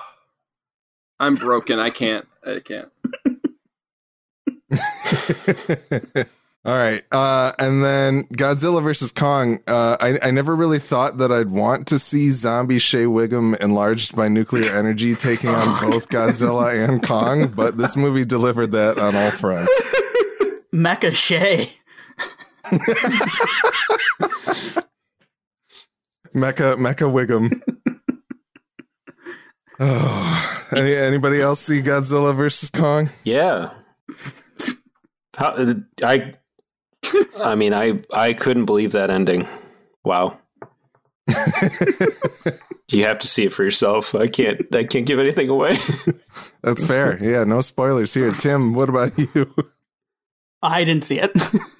I'm 1.19 1.35
broken. 1.35 1.79
I 1.79 1.89
can't. 1.89 2.25
I 2.45 2.59
can't. 2.59 2.89
All 6.65 6.75
right. 6.75 7.01
Uh, 7.11 7.51
and 7.57 7.83
then 7.83 8.23
Godzilla 8.25 8.83
versus 8.83 9.11
Kong. 9.11 9.59
Uh, 9.67 9.97
I, 9.99 10.17
I 10.23 10.31
never 10.31 10.55
really 10.55 10.79
thought 10.79 11.17
that 11.17 11.31
I'd 11.31 11.49
want 11.49 11.87
to 11.87 11.99
see 11.99 12.31
zombie 12.31 12.79
Shea 12.79 13.05
Whigham 13.05 13.55
enlarged 13.55 14.15
by 14.15 14.27
nuclear 14.27 14.71
energy 14.73 15.15
taking 15.15 15.49
on 15.49 15.81
both 15.89 16.09
Godzilla 16.09 16.87
and 16.87 17.01
Kong, 17.05 17.47
but 17.47 17.77
this 17.77 17.95
movie 17.95 18.25
delivered 18.25 18.71
that 18.71 18.97
on 18.97 19.15
all 19.15 19.31
fronts. 19.31 19.73
Mecha 20.73 21.13
Shea. 21.13 21.71
Mecha 26.35 26.77
Mecca 26.77 27.09
Whigham. 27.09 27.49
Oh, 29.81 30.67
any, 30.75 30.93
anybody 30.93 31.39
else 31.39 31.61
see 31.61 31.81
Godzilla 31.81 32.35
versus 32.35 32.69
Kong? 32.69 33.09
Yeah. 33.23 33.69
How, 35.37 35.55
I 36.03 36.33
I 37.37 37.55
mean 37.55 37.73
I 37.73 38.01
I 38.13 38.33
couldn't 38.33 38.65
believe 38.65 38.91
that 38.91 39.09
ending. 39.09 39.47
Wow. 40.03 40.37
you 42.91 43.05
have 43.05 43.19
to 43.19 43.27
see 43.27 43.45
it 43.45 43.53
for 43.53 43.63
yourself. 43.63 44.13
I 44.13 44.27
can't 44.27 44.75
I 44.75 44.83
can't 44.83 45.05
give 45.05 45.19
anything 45.19 45.47
away. 45.47 45.79
That's 46.61 46.85
fair. 46.85 47.17
Yeah, 47.23 47.45
no 47.45 47.61
spoilers 47.61 48.13
here. 48.13 48.33
Tim, 48.33 48.73
what 48.73 48.89
about 48.89 49.17
you? 49.17 49.55
I 50.61 50.83
didn't 50.83 51.05
see 51.05 51.19
it. 51.19 51.31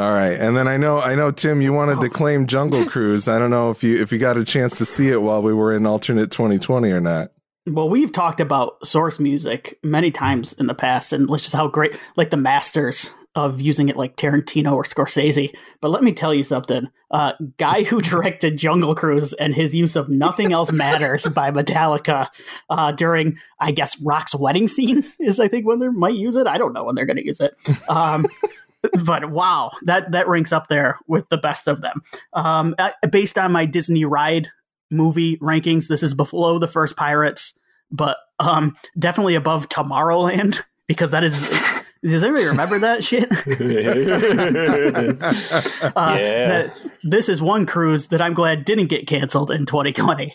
All 0.00 0.14
right, 0.14 0.32
and 0.32 0.56
then 0.56 0.66
I 0.66 0.78
know, 0.78 0.98
I 0.98 1.14
know, 1.14 1.30
Tim, 1.30 1.60
you 1.60 1.74
wanted 1.74 2.00
to 2.00 2.08
claim 2.08 2.46
Jungle 2.46 2.84
Cruise. 2.88 3.28
I 3.28 3.38
don't 3.38 3.50
know 3.50 3.70
if 3.70 3.84
you 3.84 4.00
if 4.00 4.10
you 4.10 4.18
got 4.18 4.38
a 4.38 4.44
chance 4.44 4.78
to 4.78 4.86
see 4.86 5.10
it 5.10 5.20
while 5.20 5.42
we 5.42 5.52
were 5.52 5.76
in 5.76 5.84
alternate 5.84 6.30
2020 6.30 6.90
or 6.90 7.02
not. 7.02 7.28
well, 7.66 7.86
we've 7.86 8.10
talked 8.10 8.40
about 8.40 8.86
source 8.86 9.20
music 9.20 9.78
many 9.82 10.10
times 10.10 10.54
in 10.54 10.68
the 10.68 10.74
past, 10.74 11.12
and 11.12 11.28
just 11.28 11.52
how 11.52 11.68
great, 11.68 12.00
like 12.16 12.30
the 12.30 12.38
masters 12.38 13.10
of 13.34 13.60
using 13.60 13.90
it, 13.90 13.96
like 13.96 14.16
Tarantino 14.16 14.72
or 14.72 14.84
Scorsese. 14.84 15.54
But 15.82 15.90
let 15.90 16.02
me 16.02 16.12
tell 16.12 16.32
you 16.32 16.44
something: 16.44 16.88
uh, 17.10 17.34
guy 17.58 17.82
who 17.82 18.00
directed 18.00 18.56
Jungle 18.56 18.94
Cruise 18.94 19.34
and 19.34 19.54
his 19.54 19.74
use 19.74 19.96
of 19.96 20.08
"Nothing 20.08 20.54
Else 20.54 20.72
Matters" 20.72 21.26
by 21.26 21.50
Metallica 21.50 22.28
uh, 22.70 22.92
during, 22.92 23.38
I 23.60 23.72
guess, 23.72 24.00
Rock's 24.00 24.34
wedding 24.34 24.66
scene 24.66 25.04
is, 25.20 25.38
I 25.38 25.48
think, 25.48 25.66
when 25.66 25.78
they 25.78 25.88
might 25.88 26.14
use 26.14 26.36
it. 26.36 26.46
I 26.46 26.56
don't 26.56 26.72
know 26.72 26.84
when 26.84 26.94
they're 26.94 27.04
going 27.04 27.18
to 27.18 27.26
use 27.26 27.42
it. 27.42 27.52
Um, 27.90 28.24
but 29.04 29.30
wow, 29.30 29.72
that 29.82 30.12
that 30.12 30.28
ranks 30.28 30.52
up 30.52 30.68
there 30.68 30.98
with 31.06 31.28
the 31.28 31.38
best 31.38 31.68
of 31.68 31.82
them. 31.82 32.00
Um, 32.32 32.74
uh, 32.78 32.90
based 33.10 33.38
on 33.38 33.52
my 33.52 33.66
Disney 33.66 34.04
ride 34.04 34.48
movie 34.90 35.36
rankings, 35.38 35.88
this 35.88 36.02
is 36.02 36.14
below 36.14 36.58
the 36.58 36.68
first 36.68 36.96
Pirates, 36.96 37.54
but 37.90 38.16
um, 38.38 38.76
definitely 38.98 39.34
above 39.34 39.68
Tomorrowland 39.68 40.60
because 40.88 41.10
that 41.10 41.24
is. 41.24 41.46
Does 42.02 42.24
anybody 42.24 42.46
remember 42.46 42.78
that 42.78 43.04
shit? 43.10 43.28
Uh, 45.96 46.18
Yeah. 46.20 46.48
that- 46.48 46.72
this 47.02 47.28
is 47.28 47.42
one 47.42 47.66
cruise 47.66 48.08
that 48.08 48.20
I'm 48.22 48.34
glad 48.34 48.64
didn't 48.64 48.86
get 48.88 49.06
canceled 49.06 49.50
in 49.50 49.66
2020. 49.66 50.34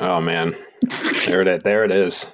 oh 0.00 0.20
man. 0.20 0.54
There 1.26 1.42
it 1.42 1.62
there 1.64 1.84
it 1.84 1.90
is. 1.90 2.32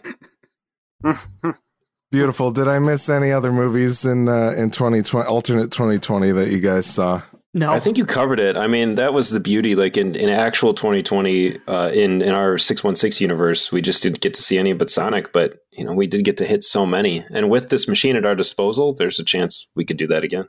Beautiful. 2.15 2.53
Did 2.53 2.69
I 2.69 2.79
miss 2.79 3.09
any 3.09 3.33
other 3.33 3.51
movies 3.51 4.07
in 4.07 4.29
uh, 4.29 4.55
in 4.57 4.71
2020 4.71 5.27
alternate 5.27 5.73
2020 5.73 6.31
that 6.31 6.49
you 6.49 6.61
guys 6.61 6.87
saw? 6.87 7.21
No, 7.53 7.73
I 7.73 7.81
think 7.81 7.99
you 7.99 8.07
covered 8.07 8.39
it. 8.39 8.57
I 8.57 8.69
mean, 8.69 8.95
that 8.95 9.13
was 9.13 9.31
the 9.31 9.41
beauty. 9.41 9.75
Like 9.75 9.97
in, 9.97 10.15
in 10.15 10.29
actual 10.29 10.75
2020, 10.75 11.59
uh, 11.67 11.91
in 11.93 12.23
in 12.23 12.33
our 12.33 12.57
616 12.57 13.25
universe, 13.25 13.73
we 13.73 13.83
just 13.83 14.01
didn't 14.01 14.21
get 14.21 14.33
to 14.35 14.43
see 14.45 14.59
any 14.59 14.73
but 14.75 14.91
Sonic. 14.91 15.33
But 15.33 15.59
you 15.73 15.85
know, 15.85 15.93
we 15.93 16.07
did 16.07 16.25
get 16.25 16.37
to 16.37 16.45
hit 16.45 16.63
so 16.63 16.87
many. 16.87 17.25
And 17.33 17.51
with 17.51 17.71
this 17.71 17.89
machine 17.89 18.15
at 18.15 18.25
our 18.25 18.37
disposal, 18.37 18.95
there's 18.95 19.19
a 19.19 19.25
chance 19.25 19.69
we 19.75 19.85
could 19.85 19.97
do 19.97 20.07
that 20.07 20.23
again. 20.23 20.47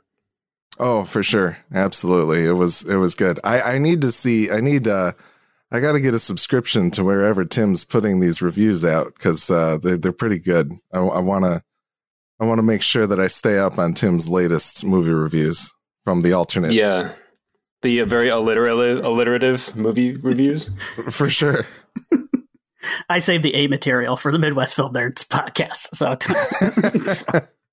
Oh, 0.78 1.02
for 1.02 1.24
sure. 1.24 1.58
Absolutely. 1.74 2.46
It 2.46 2.52
was 2.52 2.84
it 2.84 2.94
was 2.94 3.16
good. 3.16 3.40
I 3.42 3.60
I 3.60 3.78
need 3.78 4.02
to 4.02 4.12
see 4.12 4.52
I 4.52 4.60
need 4.60 4.86
uh 4.86 5.14
I 5.76 5.80
got 5.80 5.92
to 5.92 6.00
get 6.00 6.14
a 6.14 6.18
subscription 6.18 6.90
to 6.92 7.04
wherever 7.04 7.44
Tim's 7.44 7.84
putting 7.84 8.20
these 8.20 8.40
reviews 8.40 8.84
out 8.84 9.18
cuz 9.18 9.50
uh 9.50 9.78
they're 9.82 9.98
they're 9.98 10.12
pretty 10.12 10.38
good. 10.38 10.72
I 10.92 10.98
I 11.00 11.20
want 11.20 11.44
to 11.44 11.62
I 12.40 12.44
want 12.44 12.58
to 12.58 12.62
make 12.62 12.82
sure 12.82 13.06
that 13.06 13.20
I 13.20 13.26
stay 13.26 13.58
up 13.58 13.78
on 13.78 13.94
Tim's 13.94 14.28
latest 14.28 14.84
movie 14.84 15.10
reviews 15.10 15.74
from 16.04 16.22
the 16.22 16.32
alternate. 16.32 16.72
Yeah. 16.72 17.12
The 17.82 18.00
uh, 18.00 18.06
very 18.06 18.28
alliterative, 18.28 19.04
alliterative 19.04 19.76
movie 19.76 20.14
reviews. 20.14 20.70
For 21.10 21.28
sure. 21.28 21.66
I 23.08 23.18
saved 23.18 23.42
the 23.42 23.54
A 23.54 23.66
material 23.66 24.16
for 24.16 24.30
the 24.30 24.38
Midwest 24.38 24.76
Film 24.76 24.94
Nerds 24.94 25.26
podcast. 25.26 25.96
So, 25.96 26.16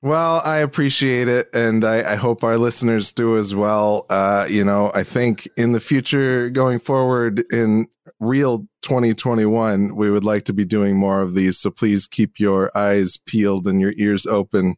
Well, 0.00 0.40
I 0.44 0.58
appreciate 0.58 1.26
it, 1.26 1.48
and 1.52 1.84
I, 1.84 2.12
I 2.12 2.14
hope 2.14 2.44
our 2.44 2.56
listeners 2.56 3.10
do 3.10 3.36
as 3.36 3.52
well. 3.52 4.06
Uh, 4.08 4.46
you 4.48 4.64
know, 4.64 4.92
I 4.94 5.02
think 5.02 5.48
in 5.56 5.72
the 5.72 5.80
future, 5.80 6.50
going 6.50 6.78
forward 6.78 7.44
in 7.52 7.88
real 8.20 8.68
2021, 8.82 9.96
we 9.96 10.08
would 10.08 10.22
like 10.22 10.44
to 10.44 10.52
be 10.52 10.64
doing 10.64 10.96
more 10.96 11.20
of 11.20 11.34
these. 11.34 11.58
So 11.58 11.72
please 11.72 12.06
keep 12.06 12.38
your 12.38 12.70
eyes 12.76 13.16
peeled 13.16 13.66
and 13.66 13.80
your 13.80 13.92
ears 13.96 14.24
open. 14.24 14.76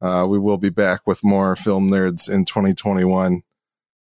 Uh, 0.00 0.26
we 0.26 0.38
will 0.38 0.58
be 0.58 0.70
back 0.70 1.06
with 1.06 1.22
more 1.22 1.56
film 1.56 1.90
nerds 1.90 2.30
in 2.30 2.46
2021. 2.46 3.42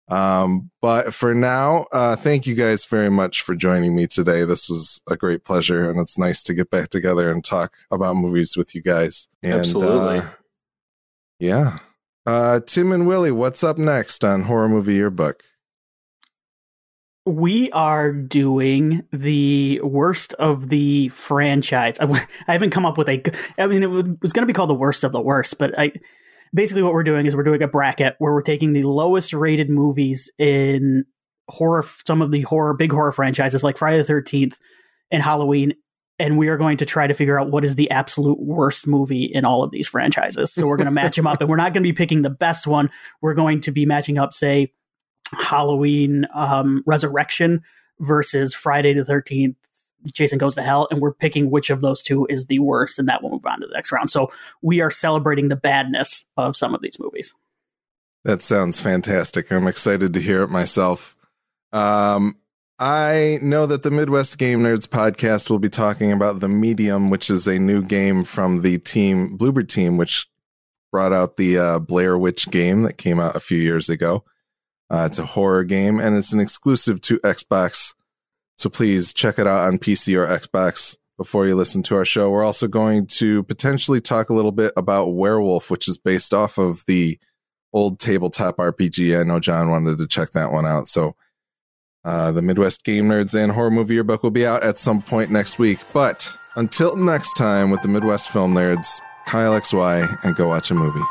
Um, 0.09 0.71
but 0.83 1.15
for 1.15 1.35
now, 1.35 1.87
uh, 1.93 2.17
thank 2.17 2.47
you 2.47 2.55
guys 2.55 2.85
very 2.85 3.11
much 3.11 3.41
for 3.41 3.55
joining 3.55 3.97
me 3.97 4.07
today. 4.07 4.45
This 4.45 4.69
was 4.69 5.01
a 5.09 5.17
great 5.17 5.45
pleasure, 5.45 5.89
and 5.89 5.99
it's 5.99 6.19
nice 6.19 6.43
to 6.43 6.55
get 6.55 6.69
back 6.69 6.91
together 6.91 7.31
and 7.31 7.43
talk 7.43 7.73
about 7.91 8.17
movies 8.17 8.55
with 8.55 8.75
you 8.75 8.83
guys. 8.83 9.29
And, 9.43 9.61
Absolutely. 9.61 10.19
uh, 10.19 10.29
yeah. 11.43 11.79
Uh, 12.25 12.61
Tim 12.61 12.93
and 12.93 13.07
Willie, 13.07 13.33
what's 13.33 13.65
up 13.65 13.77
next 13.77 14.25
on 14.25 14.43
Horror 14.43 14.69
Movie 14.69 14.95
Yearbook? 14.95 15.43
we 17.25 17.71
are 17.71 18.13
doing 18.13 19.07
the 19.13 19.81
worst 19.83 20.35
of 20.35 20.69
the 20.69 21.09
franchise. 21.11 21.99
I, 22.01 22.07
I 22.49 22.53
haven't 22.53 22.71
come 22.71 22.87
up 22.87 22.99
with 22.99 23.09
a. 23.09 23.23
I 23.59 23.67
mean, 23.67 23.83
it 23.83 23.91
was 24.21 24.33
going 24.33 24.43
to 24.43 24.47
be 24.47 24.53
called 24.53 24.71
the 24.71 24.75
worst 24.75 25.05
of 25.05 25.13
the 25.13 25.21
worst, 25.21 25.59
but 25.59 25.79
I 25.79 25.93
basically 26.53 26.83
what 26.83 26.93
we're 26.93 27.05
doing 27.05 27.27
is 27.27 27.37
we're 27.37 27.45
doing 27.45 27.63
a 27.63 27.69
bracket 27.69 28.17
where 28.19 28.33
we're 28.33 28.43
taking 28.43 28.73
the 28.73 28.83
lowest 28.83 29.33
rated 29.33 29.71
movies 29.71 30.31
in 30.39 31.05
horror, 31.49 31.85
some 32.07 32.23
of 32.23 32.33
the 32.33 32.43
horror, 32.43 32.75
big 32.75 32.93
horror 32.93 33.13
franchises 33.13 33.63
like 33.63 33.79
Friday 33.79 33.99
the 33.99 34.05
Thirteenth 34.05 34.59
and 35.11 35.23
Halloween, 35.23 35.75
and 36.23 36.39
we 36.39 36.47
are 36.47 36.57
going 36.57 36.77
to 36.77 36.87
try 36.87 37.09
to 37.09 37.15
figure 37.15 37.39
out 37.39 37.51
what 37.51 37.65
is 37.65 37.75
the 37.75 37.91
absolute 37.91 38.39
worst 38.39 38.87
movie 38.87 39.25
in 39.25 39.45
all 39.45 39.65
of 39.65 39.73
these 39.73 39.89
franchises. 39.89 40.53
So 40.53 40.69
we're 40.69 40.77
going 40.77 40.85
to 40.85 40.93
match 40.93 41.17
them 41.17 41.27
up, 41.27 41.41
and 41.41 41.51
we're 41.51 41.57
not 41.57 41.75
going 41.75 41.83
to 41.83 41.89
be 41.89 41.93
picking 41.93 42.23
the 42.23 42.31
best 42.31 42.65
one. 42.65 42.91
We're 43.21 43.35
going 43.35 43.61
to 43.63 43.73
be 43.73 43.87
matching 43.87 44.19
up, 44.19 44.33
say, 44.33 44.73
Halloween 45.33 46.29
um, 46.33 46.85
Resurrection 46.87 47.63
versus 47.99 48.55
Friday 48.55 48.93
the 48.93 49.03
13th, 49.03 49.57
Jason 50.13 50.39
Goes 50.39 50.55
to 50.55 50.63
Hell, 50.63 50.87
and 50.93 51.01
we're 51.01 51.13
picking 51.13 51.51
which 51.51 51.71
of 51.71 51.81
those 51.81 52.05
two 52.05 52.25
is 52.31 52.47
the 52.47 52.61
worst, 52.61 53.01
and 53.01 53.09
that 53.09 53.21
will 53.21 53.31
move 53.31 53.45
on 53.45 53.61
to 53.61 53.67
the 53.67 53.75
next 53.75 53.91
round. 53.91 54.09
So 54.09 54.31
we 54.63 54.81
are 54.81 54.93
celebrating 54.93 55.49
the 55.49 55.57
badness 55.57 56.25
of 56.37 56.57
some 56.57 56.73
of 56.73 56.83
these 56.83 57.01
movies. 57.01 57.35
That 58.25 58.43
sounds 58.43 58.81
fantastic. 58.81 59.51
I'm 59.51 59.67
excited 59.67 60.15
to 60.15 60.21
hear 60.21 60.43
it 60.43 60.51
myself. 60.51 61.17
Um, 61.73 62.37
I 62.85 63.39
know 63.41 63.67
that 63.67 63.85
the 63.85 63.93
Midwest 63.93 64.39
Game 64.39 64.59
Nerds 64.59 64.89
podcast 64.89 65.49
will 65.49 65.61
be 65.61 65.69
talking 65.69 66.11
about 66.11 66.41
The 66.41 66.49
Medium, 66.49 67.11
which 67.11 67.31
is 67.31 67.47
a 67.47 67.57
new 67.57 67.81
game 67.81 68.25
from 68.25 68.63
the 68.63 68.79
team, 68.79 69.39
Bloober 69.39 69.63
team, 69.65 69.99
which 69.99 70.27
brought 70.91 71.13
out 71.13 71.37
the 71.37 71.59
uh, 71.59 71.79
Blair 71.79 72.19
Witch 72.19 72.51
game 72.51 72.83
that 72.83 72.99
came 72.99 73.21
out 73.21 73.37
a 73.37 73.41
few 73.41 73.59
years 73.59 73.89
ago. 73.89 74.25
Uh, 74.91 75.05
it's 75.07 75.21
a 75.21 75.27
horror 75.27 75.63
game 75.63 76.01
and 76.01 76.17
it's 76.17 76.33
an 76.33 76.41
exclusive 76.41 77.01
to 77.03 77.21
Xbox. 77.21 77.95
So 78.57 78.69
please 78.69 79.15
check 79.15 79.39
it 79.39 79.47
out 79.47 79.73
on 79.73 79.79
PC 79.79 80.17
or 80.17 80.27
Xbox 80.27 80.97
before 81.17 81.47
you 81.47 81.55
listen 81.55 81.85
to 81.85 81.95
our 81.95 82.05
show. 82.05 82.31
We're 82.31 82.43
also 82.43 82.67
going 82.67 83.07
to 83.19 83.45
potentially 83.45 84.01
talk 84.01 84.29
a 84.29 84.35
little 84.35 84.51
bit 84.51 84.73
about 84.77 85.15
Werewolf, 85.15 85.71
which 85.71 85.87
is 85.87 85.99
based 85.99 86.35
off 86.35 86.59
of 86.59 86.83
the 86.89 87.17
old 87.73 88.01
tabletop 88.01 88.57
RPG. 88.57 89.21
I 89.21 89.23
know 89.23 89.39
John 89.39 89.71
wanted 89.71 89.99
to 89.99 90.09
check 90.09 90.31
that 90.31 90.51
one 90.51 90.67
out. 90.67 90.89
So 90.89 91.15
uh, 92.05 92.33
the 92.33 92.43
Midwest 92.43 92.85
Game 92.85 93.05
Nerds 93.05 93.41
and 93.41 93.53
Horror 93.53 93.71
Movie 93.71 93.95
Yearbook 93.95 94.23
will 94.23 94.31
be 94.33 94.45
out 94.47 94.63
at 94.65 94.79
some 94.79 95.01
point 95.01 95.31
next 95.31 95.59
week. 95.59 95.79
But 95.93 96.37
until 96.57 96.97
next 96.97 97.35
time 97.35 97.71
with 97.71 97.83
the 97.83 97.89
Midwest 97.89 98.31
Film 98.31 98.55
Nerds, 98.55 99.01
Kyle 99.27 99.59
XY, 99.59 100.25
and 100.25 100.35
go 100.35 100.49
watch 100.49 100.71
a 100.71 100.75
movie. 100.75 101.05